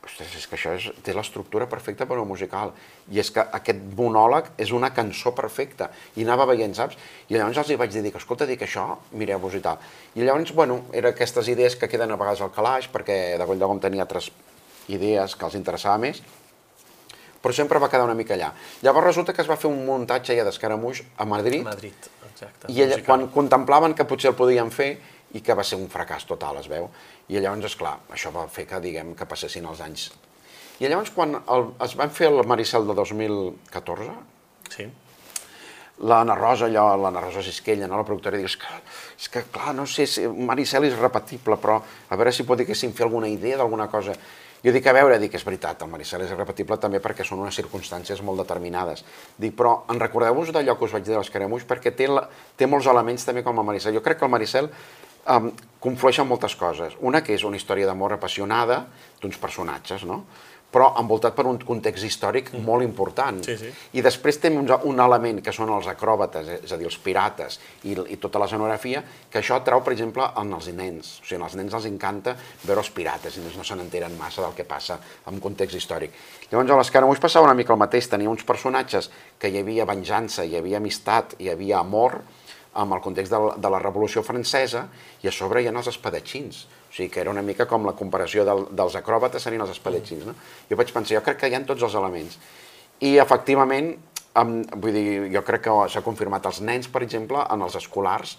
ostres, 0.06 0.36
és 0.38 0.46
que 0.46 0.60
això 0.60 0.76
és, 0.78 0.86
té 1.02 1.16
l'estructura 1.18 1.66
perfecta 1.72 2.06
per 2.06 2.20
a 2.20 2.22
un 2.22 2.30
musical, 2.30 2.76
i 3.10 3.18
és 3.24 3.34
que 3.34 3.42
aquest 3.58 3.82
monòleg 3.98 4.54
és 4.62 4.70
una 4.76 4.94
cançó 4.94 5.34
perfecta, 5.34 5.90
i 6.14 6.28
anava 6.28 6.46
veient, 6.54 6.78
saps? 6.78 7.02
I 7.32 7.40
llavors 7.40 7.64
els 7.64 7.74
hi 7.74 7.82
vaig 7.82 7.98
dir, 7.98 8.14
escolta, 8.14 8.46
dic 8.46 8.62
això, 8.68 8.92
mireu-vos 9.18 9.58
i 9.58 9.66
tal. 9.66 9.82
I 10.14 10.22
llavors, 10.22 10.54
bueno, 10.54 10.84
eren 10.94 11.16
aquestes 11.16 11.50
idees 11.50 11.82
que 11.82 11.90
queden 11.90 12.14
a 12.14 12.22
vegades 12.22 12.46
al 12.46 12.54
calaix, 12.54 12.94
perquè 12.94 13.40
de 13.40 13.50
Goll 13.50 13.62
de 13.62 13.74
Gom 13.74 13.82
tenia 13.82 14.06
altres 14.06 14.30
idees 14.86 15.34
que 15.34 15.48
els 15.48 15.58
interessava 15.58 15.98
més, 15.98 16.22
però 17.46 17.54
sempre 17.54 17.78
va 17.78 17.92
quedar 17.94 18.08
una 18.08 18.18
mica 18.18 18.34
allà. 18.34 18.50
Llavors 18.82 19.06
resulta 19.06 19.34
que 19.38 19.44
es 19.44 19.50
va 19.50 19.58
fer 19.62 19.70
un 19.70 19.84
muntatge 19.86 20.34
ja 20.34 20.44
d'escaramuix 20.48 21.04
a 21.22 21.28
Madrid, 21.30 21.62
a 21.62 21.76
Madrid 21.76 22.08
exacte, 22.32 22.72
i 22.74 22.82
ella, 22.82 22.98
quan 23.06 23.28
contemplaven 23.30 23.94
que 23.94 24.08
potser 24.10 24.32
el 24.32 24.38
podien 24.40 24.72
fer 24.74 24.96
i 25.38 25.44
que 25.46 25.54
va 25.54 25.66
ser 25.68 25.78
un 25.78 25.86
fracàs 25.92 26.26
total, 26.26 26.58
es 26.64 26.70
veu, 26.72 26.88
i 27.30 27.38
llavors, 27.38 27.68
és 27.70 27.76
clar, 27.78 28.00
això 28.16 28.32
va 28.34 28.48
fer 28.50 28.66
que, 28.66 28.80
diguem, 28.82 29.14
que 29.20 29.28
passessin 29.30 29.68
els 29.70 29.84
anys. 29.86 30.08
I 30.82 30.90
llavors, 30.90 31.12
quan 31.14 31.38
el, 31.38 31.68
es 31.86 31.94
van 32.00 32.14
fer 32.16 32.32
el 32.32 32.42
Maricel 32.50 32.88
de 32.88 32.96
2014, 32.98 34.16
sí. 34.74 34.88
l'Anna 36.02 36.40
Rosa, 36.40 36.66
allò, 36.66 36.88
l'Anna 36.98 37.22
Rosa 37.28 37.44
Sisquella, 37.46 37.86
no, 37.86 38.00
la 38.02 38.08
productora, 38.08 38.40
diu, 38.42 38.50
és 38.50 38.58
que, 38.58 38.80
és 39.20 39.30
que, 39.30 39.46
clar, 39.54 39.76
no 39.78 39.86
sé, 39.86 40.08
si 40.10 40.26
Maricel 40.26 40.90
és 40.90 40.98
repetible, 40.98 41.60
però 41.62 41.78
a 41.84 42.18
veure 42.18 42.34
si 42.34 42.48
podríem 42.48 42.96
fer 42.96 43.06
alguna 43.06 43.30
idea 43.30 43.62
d'alguna 43.62 43.86
cosa. 43.94 44.18
Jo 44.66 44.72
dic, 44.74 44.88
a 44.90 44.96
veure, 44.98 45.20
dic, 45.22 45.36
és 45.38 45.44
veritat, 45.46 45.84
el 45.86 45.92
Maricel 45.92 46.24
és 46.26 46.32
irrepetible 46.34 46.80
també 46.82 46.98
perquè 46.98 47.22
són 47.28 47.44
unes 47.44 47.54
circumstàncies 47.60 48.24
molt 48.26 48.42
determinades. 48.42 49.04
Dic, 49.38 49.54
però 49.54 49.76
en 49.94 50.00
recordeu-vos 50.02 50.50
d'allò 50.56 50.74
que 50.80 50.88
us 50.88 50.96
vaig 50.96 51.06
dir 51.06 51.14
de 51.14 51.20
l'Escaramuix 51.20 51.68
perquè 51.70 51.94
té, 51.94 52.08
la, 52.10 52.24
té 52.58 52.66
molts 52.66 52.90
elements 52.90 53.28
també 53.28 53.44
com 53.46 53.62
el 53.62 53.68
Maricel. 53.68 53.94
Jo 53.94 54.02
crec 54.02 54.18
que 54.18 54.26
el 54.26 54.34
Maricel 54.34 54.72
um, 55.36 55.52
conflueix 55.86 56.18
en 56.24 56.30
moltes 56.32 56.58
coses. 56.58 56.98
Una 56.98 57.22
que 57.22 57.38
és 57.38 57.46
una 57.46 57.62
història 57.62 57.86
d'amor 57.86 58.18
apassionada 58.18 58.80
d'uns 59.22 59.38
personatges, 59.38 60.08
no? 60.10 60.24
Però 60.76 60.92
envoltat 61.00 61.36
per 61.38 61.46
un 61.48 61.62
context 61.64 62.04
històric 62.04 62.52
mm. 62.52 62.64
molt 62.68 62.84
important. 62.84 63.40
Sí, 63.46 63.56
sí. 63.62 63.72
I 63.96 64.04
després 64.04 64.42
té 64.44 64.52
un, 64.52 64.68
un 64.68 65.00
element 65.00 65.40
que 65.44 65.54
són 65.56 65.72
els 65.72 65.88
acròbates, 65.88 66.52
és 66.58 66.76
a 66.76 66.80
dir, 66.80 66.90
els 66.90 67.00
pirates 67.00 67.60
i, 67.88 67.96
i 67.96 68.20
tota 68.20 68.42
la 68.42 68.50
escenografia, 68.50 69.04
que 69.32 69.40
això 69.40 69.62
trau, 69.64 69.84
per 69.86 69.96
exemple, 69.96 70.28
en 70.42 70.52
els 70.58 70.68
nens. 70.76 71.16
O 71.24 71.30
sigui, 71.30 71.42
als 71.48 71.56
nens 71.56 71.78
els 71.80 71.88
encanta 71.88 72.36
veure 72.66 72.84
els 72.84 72.92
pirates 72.96 73.40
i 73.40 73.46
no 73.46 73.64
se 73.64 73.80
n'enteren 73.80 74.18
massa 74.20 74.44
del 74.44 74.56
que 74.58 74.68
passa 74.68 75.00
en 75.32 75.40
context 75.44 75.80
històric. 75.80 76.16
Llavors, 76.52 76.76
a 76.76 76.80
l'Escaramuix 76.82 77.24
passava 77.24 77.48
una 77.48 77.58
mica 77.58 77.74
el 77.76 77.80
mateix, 77.80 78.10
tenia 78.12 78.32
uns 78.32 78.44
personatges 78.48 79.10
que 79.40 79.52
hi 79.52 79.62
havia 79.62 79.88
venjança, 79.88 80.44
hi 80.44 80.60
havia 80.60 80.82
amistat, 80.84 81.38
hi 81.40 81.52
havia 81.54 81.80
amor, 81.80 82.20
amb 82.76 82.92
el 82.92 83.02
context 83.04 83.32
de 83.32 83.40
la, 83.40 83.56
de 83.56 83.72
la 83.72 83.80
Revolució 83.80 84.24
Francesa, 84.28 84.90
i 85.24 85.32
a 85.32 85.34
sobre 85.34 85.64
hi 85.64 85.70
ha 85.70 85.76
els 85.76 85.94
espadatxins. 85.94 86.66
Sigui, 86.96 87.10
que 87.12 87.20
era 87.20 87.32
una 87.32 87.44
mica 87.44 87.68
com 87.68 87.84
la 87.84 87.96
comparació 87.98 88.46
del, 88.48 88.66
dels 88.72 88.96
acròbates 88.96 89.44
serien 89.44 89.66
els 89.66 89.74
espadatxins, 89.74 90.24
no? 90.30 90.36
Jo 90.70 90.78
vaig 90.80 90.94
pensar, 90.96 91.18
jo 91.18 91.24
crec 91.26 91.42
que 91.42 91.50
hi 91.52 91.58
ha 91.58 91.64
tots 91.68 91.84
els 91.84 91.98
elements. 92.00 92.38
I, 93.04 93.18
efectivament, 93.20 93.92
amb, 94.40 94.70
vull 94.80 94.96
dir, 94.96 95.08
jo 95.34 95.44
crec 95.44 95.66
que 95.68 95.74
s'ha 95.92 96.04
confirmat 96.06 96.48
els 96.48 96.62
nens, 96.64 96.88
per 96.92 97.04
exemple, 97.04 97.44
en 97.52 97.66
els 97.68 97.76
escolars, 97.82 98.38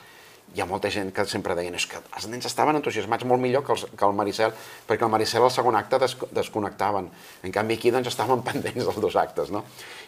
hi 0.54 0.62
ha 0.62 0.66
molta 0.66 0.88
gent 0.88 1.10
que 1.12 1.24
sempre 1.28 1.54
deien 1.58 1.74
és 1.76 1.84
que 1.90 1.98
els 2.00 2.26
nens 2.32 2.46
estaven 2.48 2.78
entusiasmats 2.78 3.26
molt 3.28 3.42
millor 3.42 3.64
que, 3.66 3.74
els, 3.74 3.82
que 3.92 4.06
el 4.06 4.14
Maricel, 4.16 4.54
perquè 4.88 5.04
el 5.04 5.10
Maricel 5.12 5.44
al 5.44 5.52
segon 5.52 5.76
acte 5.76 5.98
des, 6.00 6.14
desconnectaven. 6.38 7.10
En 7.44 7.52
canvi 7.52 7.76
aquí 7.76 7.92
doncs 7.92 8.08
estaven 8.12 8.44
pendents 8.46 8.86
dels 8.86 9.00
dos 9.02 9.18
actes, 9.20 9.50
no? 9.52 9.64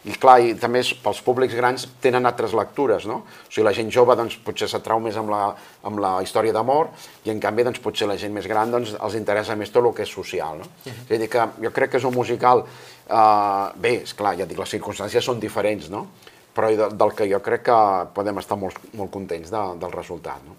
I 0.09 0.15
clar, 0.17 0.39
i 0.41 0.55
també 0.57 0.81
pels 1.03 1.21
públics 1.25 1.53
grans 1.57 1.85
tenen 2.01 2.25
altres 2.25 2.55
lectures, 2.57 3.05
no? 3.09 3.19
O 3.27 3.51
sigui, 3.51 3.67
la 3.67 3.75
gent 3.77 3.91
jove 3.93 4.15
doncs 4.17 4.39
potser 4.45 4.69
s'atrau 4.71 5.03
més 5.03 5.19
amb 5.19 5.29
la, 5.33 5.43
amb 5.85 6.01
la 6.01 6.15
història 6.25 6.55
d'amor 6.55 6.89
i 7.27 7.33
en 7.35 7.43
canvi 7.43 7.67
doncs 7.67 7.83
potser 7.83 8.07
la 8.09 8.17
gent 8.17 8.33
més 8.33 8.47
gran 8.49 8.71
doncs 8.73 8.95
els 8.97 9.19
interessa 9.19 9.59
més 9.59 9.73
tot 9.75 9.85
el 9.85 9.93
que 9.93 10.07
és 10.07 10.15
social, 10.15 10.63
no? 10.63 10.65
Uh 10.65 10.89
-huh. 10.89 11.05
És 11.09 11.15
a 11.15 11.19
dir 11.19 11.29
que 11.29 11.47
jo 11.61 11.71
crec 11.71 11.91
que 11.91 11.97
és 11.97 12.03
un 12.05 12.13
musical, 12.13 12.65
eh, 13.09 13.67
bé, 13.75 14.01
és 14.03 14.13
clar, 14.13 14.37
ja 14.37 14.45
dic, 14.45 14.57
les 14.57 14.69
circumstàncies 14.69 15.23
són 15.23 15.39
diferents, 15.39 15.89
no? 15.89 16.07
Però 16.55 16.69
de, 16.75 16.89
del 16.95 17.13
que 17.15 17.27
jo 17.31 17.41
crec 17.45 17.67
que 17.69 17.79
podem 18.15 18.41
estar 18.41 18.57
molt, 18.59 18.79
molt 18.97 19.11
contents 19.13 19.51
de, 19.53 19.65
del 19.81 19.93
resultat. 19.93 20.43
No? 20.45 20.57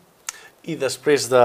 I 0.70 0.76
després 0.80 1.28
de, 1.32 1.42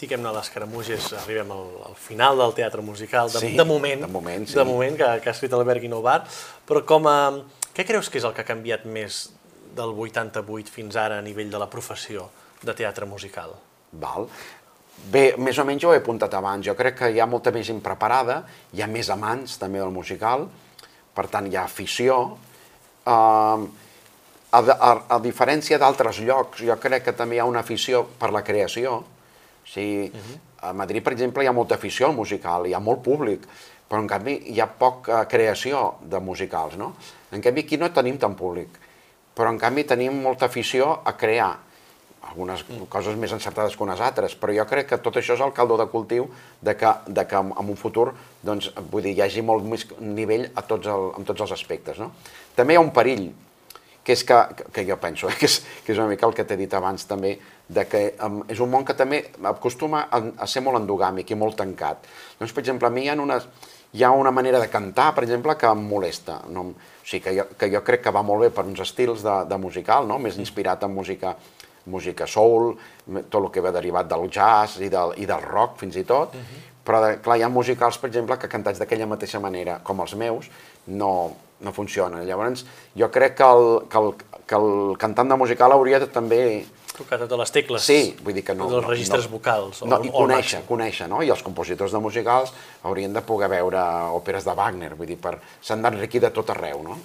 diguem-ne, 0.00 0.32
les 0.36 0.50
caramuges, 0.52 1.10
arribem 1.22 1.52
al, 1.54 1.68
al 1.90 1.96
final 1.98 2.38
del 2.42 2.54
teatre 2.58 2.84
musical, 2.84 3.30
de, 3.32 3.42
sí, 3.42 3.54
de 3.56 3.66
moment, 3.68 4.04
de 4.06 4.12
moment, 4.12 4.48
sí. 4.48 4.58
de 4.58 4.66
moment 4.68 4.98
que, 4.98 5.08
que 5.22 5.32
ha 5.32 5.34
escrit 5.34 5.54
Albert 5.56 5.84
Guinovar, 5.84 6.20
però 6.68 6.84
com 6.88 7.08
a, 7.10 7.18
què 7.76 7.86
creus 7.88 8.10
que 8.12 8.20
és 8.20 8.26
el 8.28 8.36
que 8.36 8.44
ha 8.44 8.48
canviat 8.48 8.86
més 8.88 9.26
del 9.76 9.92
88 9.92 10.72
fins 10.72 10.96
ara 11.00 11.18
a 11.20 11.24
nivell 11.24 11.50
de 11.52 11.60
la 11.60 11.68
professió 11.72 12.30
de 12.62 12.74
teatre 12.76 13.08
musical? 13.08 13.52
Val. 14.00 14.28
Bé, 15.12 15.34
més 15.36 15.58
o 15.60 15.64
menys 15.68 15.84
ho 15.84 15.92
he 15.92 16.00
apuntat 16.00 16.32
abans. 16.38 16.64
Jo 16.64 16.74
crec 16.76 16.96
que 17.02 17.10
hi 17.12 17.20
ha 17.20 17.28
molta 17.28 17.52
més 17.52 17.66
gent 17.68 17.82
preparada, 17.84 18.40
hi 18.72 18.80
ha 18.80 18.88
més 18.88 19.10
amants 19.12 19.58
també 19.60 19.82
del 19.82 19.92
musical, 19.92 20.46
per 21.16 21.26
tant 21.32 21.48
hi 21.50 21.56
ha 21.56 21.66
afició. 21.68 22.38
Uh, 23.06 23.66
a, 24.56 24.60
a, 24.60 24.90
a 25.16 25.18
diferència 25.22 25.78
d'altres 25.78 26.20
llocs, 26.24 26.62
jo 26.64 26.76
crec 26.80 27.04
que 27.06 27.14
també 27.16 27.36
hi 27.36 27.42
ha 27.42 27.48
una 27.48 27.62
afició 27.64 28.04
per 28.18 28.32
la 28.34 28.42
creació. 28.46 28.98
O 29.02 29.68
sigui, 29.68 30.08
uh 30.08 30.16
-huh. 30.16 30.38
a 30.68 30.72
Madrid, 30.72 31.02
per 31.02 31.12
exemple, 31.12 31.42
hi 31.42 31.48
ha 31.48 31.52
molta 31.52 31.74
afició 31.74 32.06
al 32.06 32.14
musical, 32.14 32.66
hi 32.66 32.74
ha 32.74 32.80
molt 32.80 33.02
públic, 33.02 33.46
però 33.88 34.00
en 34.00 34.06
canvi 34.06 34.42
hi 34.52 34.60
ha 34.60 34.66
poca 34.66 35.26
creació 35.28 35.94
de 36.00 36.20
musicals, 36.20 36.76
no? 36.76 36.94
En 37.32 37.40
canvi 37.40 37.60
aquí 37.60 37.76
no 37.76 37.92
tenim 37.92 38.18
tant 38.18 38.34
públic, 38.34 38.68
però 39.34 39.48
en 39.48 39.58
canvi 39.58 39.84
tenim 39.84 40.22
molta 40.22 40.46
afició 40.46 41.00
a 41.04 41.16
crear 41.16 41.58
algunes 42.26 42.64
coses 42.88 43.16
més 43.16 43.32
encertades 43.32 43.76
que 43.76 43.84
unes 43.84 44.00
altres, 44.00 44.34
però 44.34 44.54
jo 44.56 44.64
crec 44.66 44.88
que 44.88 44.98
tot 44.98 45.16
això 45.16 45.36
és 45.36 45.40
el 45.40 45.52
caldo 45.52 45.76
de 45.76 45.86
cultiu 45.86 46.26
de 46.60 46.74
que, 46.76 46.92
de 47.06 47.26
que 47.26 47.36
en 47.36 47.52
un 47.52 47.76
futur 47.76 48.12
doncs, 48.42 48.72
vull 48.90 49.02
dir, 49.02 49.14
hi 49.16 49.22
hagi 49.22 49.42
molt 49.42 49.64
més 49.64 49.86
nivell 50.00 50.48
a 50.54 50.62
tots 50.62 50.86
el, 50.90 51.12
en 51.18 51.24
tots 51.24 51.40
els 51.46 51.52
aspectes. 51.52 51.98
No? 52.02 52.10
També 52.56 52.74
hi 52.74 52.80
ha 52.80 52.84
un 52.84 52.92
perill, 52.94 53.28
que 54.06 54.14
és 54.14 54.22
que, 54.22 54.38
que 54.72 54.84
jo 54.86 54.96
penso, 55.02 55.28
que, 55.40 55.48
és, 55.50 55.60
que 55.84 55.92
és 55.92 55.98
una 55.98 56.08
mica 56.10 56.28
el 56.28 56.34
que 56.34 56.46
t'he 56.46 56.58
dit 56.58 56.74
abans 56.78 57.08
també, 57.10 57.34
de 57.66 57.84
que 57.90 58.02
um, 58.22 58.42
és 58.48 58.60
un 58.62 58.70
món 58.70 58.86
que 58.86 58.94
també 58.94 59.24
acostuma 59.50 60.04
a, 60.06 60.22
a 60.44 60.46
ser 60.46 60.62
molt 60.62 60.78
endogàmic 60.78 61.32
i 61.34 61.38
molt 61.38 61.58
tancat. 61.58 62.06
Doncs, 62.38 62.54
per 62.54 62.62
exemple, 62.62 62.86
a 62.86 62.94
mi 62.94 63.06
hi 63.06 63.10
ha, 63.10 63.16
unes, 63.18 63.48
hi 63.92 64.06
ha 64.06 64.12
una 64.14 64.30
manera 64.30 64.60
de 64.62 64.70
cantar, 64.70 65.10
per 65.16 65.26
exemple, 65.26 65.56
que 65.58 65.66
em 65.66 65.82
molesta. 65.90 66.38
No? 66.54 66.68
O 66.70 67.02
sigui, 67.02 67.24
que 67.24 67.34
jo, 67.34 67.48
que 67.58 67.70
jo 67.72 67.82
crec 67.86 68.06
que 68.06 68.14
va 68.14 68.22
molt 68.26 68.46
bé 68.46 68.52
per 68.54 68.66
uns 68.66 68.84
estils 68.86 69.26
de, 69.26 69.36
de 69.50 69.58
musical, 69.58 70.06
no? 70.06 70.20
més 70.22 70.38
inspirat 70.38 70.86
en 70.86 70.94
música 70.94 71.36
música 71.86 72.26
soul, 72.26 72.72
tot 73.30 73.36
el 73.38 73.50
que 73.54 73.62
ve 73.62 73.70
derivat 73.70 74.08
del 74.10 74.26
jazz 74.26 74.80
i 74.82 74.88
del, 74.90 75.12
i 75.22 75.26
del 75.28 75.42
rock 75.44 75.76
fins 75.78 75.94
i 75.96 76.02
tot, 76.04 76.34
uh 76.34 76.40
-huh. 76.40 76.62
però 76.82 76.98
de, 77.04 77.20
clar, 77.22 77.38
hi 77.38 77.42
ha 77.42 77.48
musicals, 77.48 77.98
per 77.98 78.08
exemple, 78.10 78.36
que 78.38 78.48
cantats 78.48 78.78
d'aquella 78.78 79.06
mateixa 79.06 79.38
manera, 79.40 79.78
com 79.82 80.00
els 80.00 80.14
meus, 80.14 80.50
no, 80.86 81.36
no 81.60 81.72
funciona. 81.72 82.22
Llavors, 82.24 82.64
jo 82.96 83.10
crec 83.12 83.36
que 83.38 83.44
el, 83.44 83.68
que 83.90 84.02
el, 84.02 84.12
que 84.46 84.58
el 84.58 84.96
cantant 84.98 85.28
de 85.32 85.38
musical 85.40 85.74
hauria 85.74 86.00
de 86.02 86.08
també... 86.12 86.40
Tocar 86.96 87.18
totes 87.20 87.40
les 87.42 87.52
tecles. 87.52 87.84
Sí, 87.84 88.14
vull 88.24 88.38
dir 88.38 88.44
que 88.46 88.54
no... 88.56 88.70
Dels 88.72 88.86
registres 88.86 89.26
no, 89.26 89.34
vocals. 89.36 89.82
No, 89.84 89.98
i 90.00 90.12
conèixer, 90.14 90.62
conèixer, 90.68 91.10
no? 91.12 91.20
I 91.20 91.32
els 91.34 91.42
compositors 91.44 91.92
de 91.92 92.00
musicals 92.00 92.54
haurien 92.88 93.12
de 93.12 93.20
poder 93.26 93.50
veure 93.52 93.82
òperes 94.16 94.46
de 94.48 94.54
Wagner, 94.56 94.94
vull 94.96 95.10
dir, 95.10 95.18
per 95.20 95.34
s'han 95.60 95.84
d'enriquir 95.84 96.22
de 96.24 96.32
tot 96.32 96.54
arreu, 96.54 96.80
no? 96.86 96.96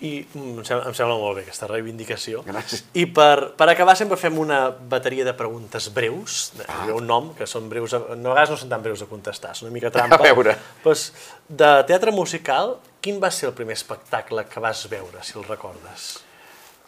I 0.00 0.12
mm, 0.22 0.60
em 0.60 0.64
sembla, 0.64 0.86
em 0.88 0.94
sembla 0.96 1.16
molt 1.18 1.38
bé 1.38 1.44
aquesta 1.44 1.66
reivindicació. 1.68 2.44
Gràcies. 2.46 2.84
I 3.00 3.08
per, 3.16 3.56
per 3.58 3.68
acabar 3.72 3.96
sempre 3.98 4.20
fem 4.20 4.38
una 4.40 4.68
bateria 4.70 5.26
de 5.26 5.34
preguntes 5.36 5.90
breus, 5.96 6.52
ah. 6.68 6.84
un 6.94 7.08
nom, 7.08 7.32
que 7.36 7.48
són 7.50 7.68
breus, 7.72 7.96
a, 7.96 8.00
no, 8.14 8.32
a 8.32 8.36
vegades 8.36 8.54
no 8.54 8.60
són 8.62 8.72
tan 8.72 8.84
breus 8.84 9.02
a 9.04 9.10
contestar, 9.10 9.56
són 9.56 9.68
una 9.68 9.76
mica 9.76 9.92
trampa. 9.94 10.20
A 10.20 10.30
veure. 10.30 10.56
Pues, 10.84 11.10
de 11.48 11.74
teatre 11.90 12.14
musical, 12.14 12.76
quin 13.04 13.20
va 13.20 13.28
ser 13.34 13.50
el 13.50 13.56
primer 13.56 13.76
espectacle 13.76 14.46
que 14.48 14.60
vas 14.64 14.86
veure, 14.88 15.20
si 15.20 15.36
el 15.36 15.44
recordes? 15.44 16.24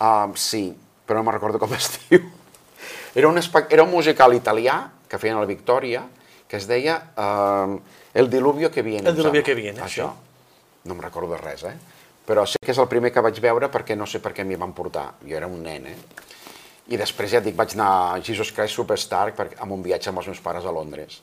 Uh, 0.00 0.32
sí, 0.40 0.70
però 1.04 1.20
no 1.20 1.26
me'n 1.26 1.36
recordo 1.36 1.60
com 1.60 1.74
es 1.76 1.90
diu. 2.08 2.24
Era 3.16 3.28
un, 3.28 3.40
era 3.40 3.84
un 3.84 3.92
musical 3.92 4.32
italià 4.36 4.78
que 5.08 5.20
feien 5.20 5.36
a 5.36 5.44
la 5.44 5.48
Victòria, 5.48 6.06
que 6.48 6.56
es 6.56 6.66
deia 6.68 6.96
uh, 7.18 7.76
El 8.16 8.30
diluvio 8.32 8.70
que 8.72 8.82
viene. 8.82 9.08
El 9.10 9.16
diluvio 9.16 9.42
que 9.44 9.54
viene, 9.54 9.82
Això. 9.84 10.08
No 10.86 10.94
em 10.94 11.00
recordo 11.04 11.34
de 11.34 11.40
res, 11.42 11.66
eh? 11.68 11.74
Però 12.26 12.46
sé 12.48 12.58
que 12.62 12.72
és 12.72 12.80
el 12.80 12.88
primer 12.88 13.10
que 13.12 13.22
vaig 13.22 13.38
veure 13.42 13.68
perquè 13.70 13.96
no 13.98 14.06
sé 14.08 14.22
per 14.24 14.32
què 14.32 14.44
m'hi 14.46 14.56
van 14.58 14.72
portar. 14.72 15.10
Jo 15.26 15.36
era 15.36 15.50
un 15.50 15.60
nen, 15.62 15.90
eh? 15.90 15.96
I 16.86 16.96
després, 16.96 17.28
ja 17.34 17.42
et 17.42 17.48
dic, 17.48 17.56
vaig 17.58 17.74
anar 17.76 17.90
a 18.14 18.20
Jesus 18.24 18.54
Christ 18.56 18.78
Superstar 18.78 19.26
per, 19.36 19.50
amb 19.60 19.74
un 19.74 19.82
viatge 19.84 20.08
amb 20.08 20.22
els 20.22 20.30
meus 20.32 20.40
pares 20.40 20.64
a 20.64 20.72
Londres. 20.72 21.20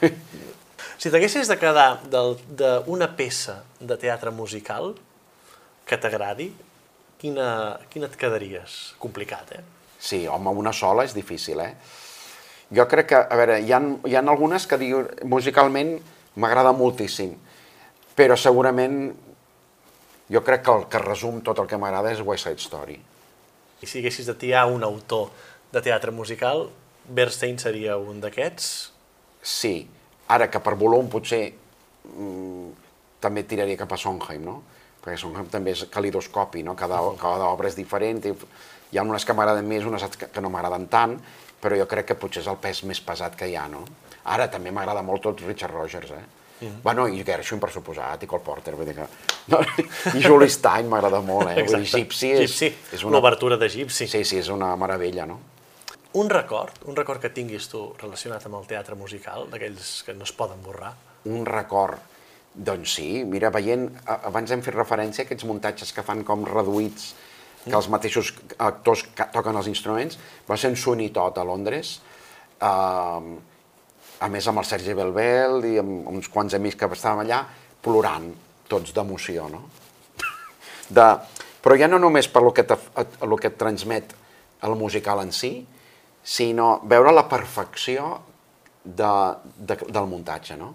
Si 1.00 1.08
t'haguessis 1.08 1.48
de 1.48 1.56
quedar 1.56 2.02
d'una 2.12 3.06
peça 3.16 3.62
de 3.80 3.96
teatre 3.96 4.28
musical 4.36 4.90
que 5.88 5.96
t'agradi, 5.96 6.50
quina, 7.16 7.46
quina 7.88 8.10
et 8.10 8.16
quedaries? 8.20 8.74
Complicat, 9.00 9.54
eh? 9.56 9.62
Sí, 9.96 10.26
home, 10.28 10.52
una 10.60 10.74
sola 10.76 11.06
és 11.08 11.14
difícil, 11.16 11.62
eh? 11.64 11.70
Jo 12.76 12.84
crec 12.90 13.08
que, 13.14 13.16
a 13.16 13.38
veure, 13.40 13.56
hi 13.64 13.72
ha, 13.72 13.78
hi 13.80 14.16
ha 14.18 14.20
algunes 14.20 14.66
que 14.68 14.76
diu, 14.80 15.00
musicalment 15.24 15.94
m'agrada 16.36 16.74
moltíssim, 16.76 17.32
però 18.16 18.36
segurament 18.36 18.98
jo 20.28 20.42
crec 20.44 20.66
que 20.66 20.74
el 20.74 20.84
que 20.92 21.00
resum 21.00 21.38
tot 21.46 21.62
el 21.64 21.70
que 21.70 21.78
m'agrada 21.80 22.12
és 22.12 22.20
West 22.20 22.44
Side 22.44 22.60
Story. 22.60 22.98
I 23.80 23.88
si 23.88 24.02
haguessis 24.02 24.28
de 24.28 24.36
tirar 24.36 24.66
un 24.68 24.84
autor 24.84 25.32
de 25.72 25.80
teatre 25.80 26.12
musical, 26.12 26.66
Bernstein 27.08 27.56
seria 27.56 27.96
un 27.96 28.20
d'aquests? 28.20 28.68
Sí, 29.40 29.88
ara 30.30 30.48
que 30.50 30.62
per 30.62 30.76
volum 30.78 31.08
potser 31.10 31.42
mmm, 31.50 32.70
també 33.20 33.44
tiraria 33.48 33.78
cap 33.80 33.92
a 33.92 33.98
Sondheim, 34.00 34.44
no? 34.46 34.60
Perquè 35.00 35.18
Sondheim 35.20 35.48
també 35.52 35.74
és 35.74 35.86
calidoscopi, 35.92 36.64
no? 36.64 36.76
Cada, 36.78 37.00
cada 37.20 37.50
obra 37.50 37.70
és 37.70 37.78
diferent, 37.78 38.22
i 38.24 38.34
hi 38.90 38.98
ha 38.98 39.06
unes 39.06 39.26
que 39.26 39.36
m'agraden 39.36 39.68
més, 39.68 39.86
unes 39.86 40.04
que, 40.18 40.42
no 40.42 40.50
m'agraden 40.52 40.88
tant, 40.92 41.16
però 41.60 41.76
jo 41.78 41.86
crec 41.88 42.10
que 42.10 42.18
potser 42.18 42.44
és 42.44 42.50
el 42.50 42.58
pes 42.62 42.84
més 42.88 43.00
pesat 43.04 43.36
que 43.38 43.48
hi 43.50 43.56
ha, 43.58 43.66
no? 43.70 43.84
Ara 44.30 44.48
també 44.52 44.72
m'agrada 44.74 45.02
molt 45.04 45.24
tot 45.28 45.42
Richard 45.46 45.74
Rogers, 45.74 46.12
eh? 46.16 46.26
Mm 46.60 46.68
-hmm. 46.68 46.82
Bueno, 46.82 47.08
i 47.08 47.24
Gershwin, 47.24 47.60
per 47.60 47.70
suposat, 47.70 48.22
i 48.22 48.26
Cole 48.26 48.42
Porter, 48.44 48.74
vull 48.76 48.84
dir 48.84 48.94
que... 48.94 49.06
No, 49.46 49.60
I 50.18 50.22
Julie 50.22 50.48
Stein 50.48 50.88
m'agrada 50.88 51.20
molt, 51.20 51.48
eh? 51.48 51.64
Vull 51.64 51.80
dir, 51.80 51.86
Gypsy 51.86 52.32
és, 52.32 52.40
Gypsy. 52.40 52.74
és 52.92 53.02
una... 53.02 53.16
L'obertura 53.16 53.56
de 53.56 53.68
Gypsy. 53.68 54.06
Sí, 54.06 54.24
sí, 54.24 54.36
és 54.38 54.48
una 54.48 54.76
meravella, 54.76 55.26
no? 55.26 55.40
Un 56.12 56.28
record, 56.28 56.74
un 56.90 56.96
record 56.98 57.22
que 57.22 57.30
tinguis 57.30 57.68
tu 57.70 57.84
relacionat 58.00 58.42
amb 58.48 58.56
el 58.58 58.64
teatre 58.66 58.96
musical, 58.98 59.44
d'aquells 59.50 60.00
que 60.02 60.14
no 60.16 60.26
es 60.26 60.32
poden 60.34 60.58
borrar? 60.64 60.90
Un 61.30 61.44
record, 61.46 62.00
doncs 62.50 62.96
sí, 62.98 63.22
mira, 63.22 63.52
veient, 63.54 63.86
abans 64.10 64.50
hem 64.50 64.64
fet 64.66 64.74
referència 64.74 65.22
a 65.22 65.28
aquests 65.28 65.46
muntatges 65.46 65.94
que 65.94 66.02
fan 66.02 66.24
com 66.26 66.42
reduïts, 66.48 67.12
que 67.62 67.76
els 67.76 67.90
mateixos 67.92 68.32
actors 68.58 69.06
toquen 69.20 69.62
els 69.62 69.70
instruments, 69.70 70.18
va 70.50 70.58
ser 70.58 70.72
en 70.72 70.76
Sweeney 70.82 71.14
Todd 71.14 71.38
a 71.38 71.46
Londres, 71.46 72.00
eh, 72.58 73.30
a 74.20 74.34
més 74.34 74.50
amb 74.50 74.58
el 74.58 74.66
Sergi 74.66 74.98
Belbel 74.98 75.62
i 75.70 75.76
amb 75.78 76.10
uns 76.10 76.26
quants 76.28 76.58
amics 76.58 76.80
que 76.80 76.90
estàvem 76.90 77.22
allà, 77.22 77.44
plorant, 77.86 78.32
tots 78.66 78.90
d'emoció, 78.96 79.46
no? 79.52 79.68
De, 80.96 81.10
però 81.62 81.78
ja 81.78 81.86
no 81.86 82.02
només 82.02 82.26
per 82.26 82.42
lo 82.42 82.50
que, 82.50 82.66
te, 82.66 82.74
lo 83.22 83.38
que 83.38 83.54
et 83.54 83.60
transmet 83.60 84.16
el 84.66 84.74
musical 84.74 85.22
en 85.22 85.30
si, 85.30 85.60
sinó 86.22 86.80
veure 86.84 87.12
la 87.12 87.26
perfecció 87.28 88.18
de, 88.84 89.12
de, 89.56 89.76
del 89.86 90.06
muntatge, 90.10 90.56
no? 90.60 90.74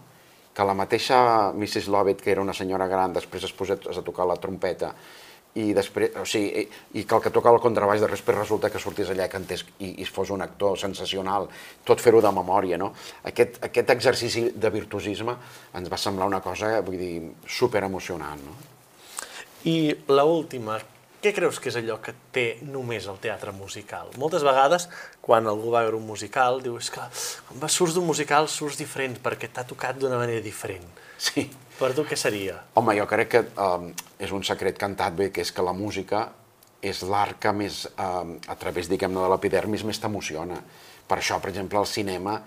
Que 0.55 0.63
la 0.63 0.73
mateixa 0.77 1.51
Mrs. 1.51 1.89
Lovett, 1.91 2.21
que 2.23 2.31
era 2.31 2.41
una 2.41 2.55
senyora 2.55 2.87
gran, 2.87 3.13
després 3.13 3.43
es 3.43 3.53
posés 3.53 3.79
a 3.97 4.03
tocar 4.05 4.27
la 4.27 4.39
trompeta 4.39 4.93
i 5.55 5.71
després, 5.71 6.11
o 6.19 6.25
sigui, 6.27 6.65
i, 6.65 6.99
i 6.99 7.03
que 7.07 7.15
el 7.15 7.21
que 7.23 7.31
toca 7.31 7.51
el 7.53 7.61
contrabaix 7.63 8.01
de 8.03 8.09
després 8.11 8.35
resulta 8.35 8.69
que 8.71 8.79
sortís 8.81 9.11
allà 9.11 9.29
que 9.31 9.39
entés, 9.39 9.63
i, 9.79 9.93
i 10.03 10.07
fos 10.07 10.33
un 10.35 10.43
actor 10.43 10.75
sensacional, 10.79 11.47
tot 11.87 12.03
fer-ho 12.03 12.19
de 12.23 12.31
memòria, 12.35 12.79
no? 12.79 12.89
Aquest, 13.31 13.61
aquest 13.63 13.93
exercici 13.95 14.49
de 14.51 14.71
virtuosisme 14.73 15.37
ens 15.79 15.91
va 15.91 15.99
semblar 16.01 16.27
una 16.27 16.41
cosa, 16.43 16.73
vull 16.83 16.99
dir, 16.99 17.13
super 17.47 17.85
emocionant, 17.87 18.43
no? 18.43 18.57
I 19.71 19.95
la 20.11 20.27
última, 20.27 20.75
què 21.25 21.33
creus 21.33 21.57
que 21.57 21.71
és 21.71 21.77
allò 21.79 21.97
que 22.03 22.13
té 22.35 22.45
només 22.69 23.07
el 23.09 23.17
teatre 23.23 23.53
musical? 23.55 24.11
Moltes 24.21 24.45
vegades, 24.45 24.85
quan 25.25 25.47
algú 25.49 25.71
va 25.73 25.81
veure 25.85 25.97
un 25.97 26.05
musical, 26.05 26.59
diu, 26.61 26.77
és 26.77 26.91
que 26.93 27.01
quan 27.49 27.71
surts 27.71 27.95
d'un 27.97 28.05
musical 28.05 28.49
surts 28.51 28.77
diferent 28.77 29.17
perquè 29.23 29.49
t'ha 29.49 29.65
tocat 29.65 29.97
d'una 29.97 30.19
manera 30.21 30.43
diferent. 30.45 30.85
Sí. 31.17 31.47
Per 31.79 31.89
tu 31.95 32.05
què 32.07 32.15
seria? 32.19 32.59
Home, 32.79 32.93
jo 32.99 33.07
crec 33.09 33.31
que 33.33 33.41
um, 33.59 33.89
és 34.21 34.31
un 34.35 34.45
secret 34.47 34.77
cantat 34.79 35.15
bé, 35.17 35.31
que 35.33 35.41
és 35.43 35.51
que 35.51 35.65
la 35.65 35.73
música 35.75 36.27
és 36.85 37.01
l'art 37.09 37.39
que 37.41 37.51
més, 37.55 37.81
um, 37.97 38.35
a 38.47 38.55
través, 38.61 38.87
diguem-ne, 38.91 39.23
de 39.25 39.31
l'epidermis, 39.33 39.83
més 39.87 39.99
t'emociona. 39.99 40.59
Per 41.09 41.17
això, 41.17 41.39
per 41.41 41.49
exemple, 41.51 41.81
el 41.81 41.89
cinema 41.89 42.37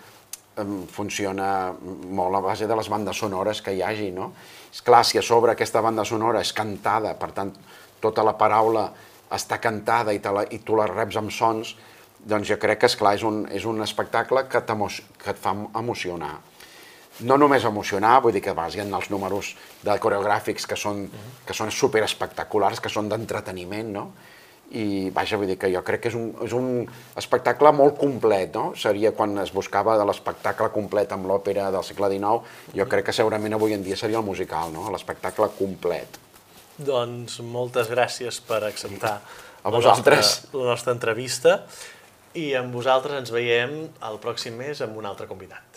um, 0.62 0.86
funciona 0.94 1.74
molt 1.74 2.38
a 2.38 2.44
base 2.46 2.70
de 2.70 2.78
les 2.78 2.88
bandes 2.88 3.18
sonores 3.20 3.60
que 3.64 3.74
hi 3.74 3.82
hagi, 3.82 4.08
no? 4.14 4.30
És 4.70 4.80
clar, 4.86 5.02
si 5.04 5.18
a 5.18 5.24
sobre 5.24 5.52
aquesta 5.56 5.82
banda 5.84 6.06
sonora 6.08 6.40
és 6.44 6.54
cantada, 6.56 7.16
per 7.18 7.32
tant, 7.36 7.52
tota 8.00 8.24
la 8.26 8.36
paraula 8.38 8.88
està 9.34 9.60
cantada 9.60 10.14
i, 10.14 10.20
te 10.24 10.32
la, 10.32 10.44
i 10.50 10.60
tu 10.64 10.76
la 10.78 10.88
reps 10.88 11.18
amb 11.20 11.32
sons, 11.34 11.74
doncs 12.18 12.48
jo 12.50 12.58
crec 12.60 12.82
que, 12.82 12.90
és 12.90 12.96
clar 12.98 13.14
és 13.18 13.24
un, 13.24 13.44
és 13.54 13.64
un 13.68 13.82
espectacle 13.84 14.46
que, 14.48 14.62
que 14.64 15.34
et 15.34 15.42
fa 15.42 15.54
emocionar 15.78 16.36
no 17.20 17.36
només 17.38 17.64
emocionar, 17.66 18.20
vull 18.22 18.34
dir 18.34 18.42
que 18.44 18.54
vas, 18.54 18.74
hi 18.74 18.82
ha 18.82 18.86
els 18.86 19.10
números 19.10 19.54
de 19.82 19.94
coreogràfics 19.98 20.66
que 20.70 20.76
són, 20.78 21.06
que 21.46 21.56
són 21.56 21.72
super 21.74 22.04
espectaculars, 22.06 22.80
que 22.80 22.92
són 22.92 23.08
d'entreteniment, 23.10 23.90
no? 23.94 24.04
I, 24.68 25.08
vaja, 25.16 25.38
vull 25.40 25.48
dir 25.48 25.56
que 25.56 25.70
jo 25.72 25.80
crec 25.82 26.02
que 26.04 26.10
és 26.12 26.16
un, 26.18 26.28
és 26.44 26.52
un 26.52 26.84
espectacle 27.16 27.72
molt 27.72 27.96
complet, 27.98 28.52
no? 28.54 28.74
Seria 28.76 29.14
quan 29.16 29.32
es 29.42 29.52
buscava 29.54 29.96
de 29.98 30.04
l'espectacle 30.06 30.68
complet 30.74 31.14
amb 31.16 31.26
l'òpera 31.30 31.70
del 31.74 31.86
segle 31.88 32.12
XIX, 32.12 32.56
jo 32.76 32.88
crec 32.92 33.08
que 33.08 33.16
segurament 33.16 33.56
avui 33.56 33.74
en 33.74 33.82
dia 33.82 33.96
seria 33.96 34.20
el 34.20 34.28
musical, 34.28 34.70
no? 34.74 34.86
L'espectacle 34.92 35.48
complet. 35.58 36.27
Doncs 36.78 37.40
moltes 37.42 37.90
gràcies 37.90 38.38
per 38.46 38.62
acceptar 38.68 39.18
a 39.62 39.70
vosaltres 39.74 40.16
la 40.16 40.22
nostra, 40.22 40.58
la 40.60 40.68
nostra 40.72 40.94
entrevista 40.94 41.56
i 42.38 42.52
amb 42.58 42.74
vosaltres 42.74 43.18
ens 43.18 43.32
veiem 43.34 43.80
el 44.08 44.20
pròxim 44.22 44.58
mes 44.60 44.82
amb 44.84 44.98
un 45.00 45.08
altre 45.08 45.26
convidat. 45.30 45.67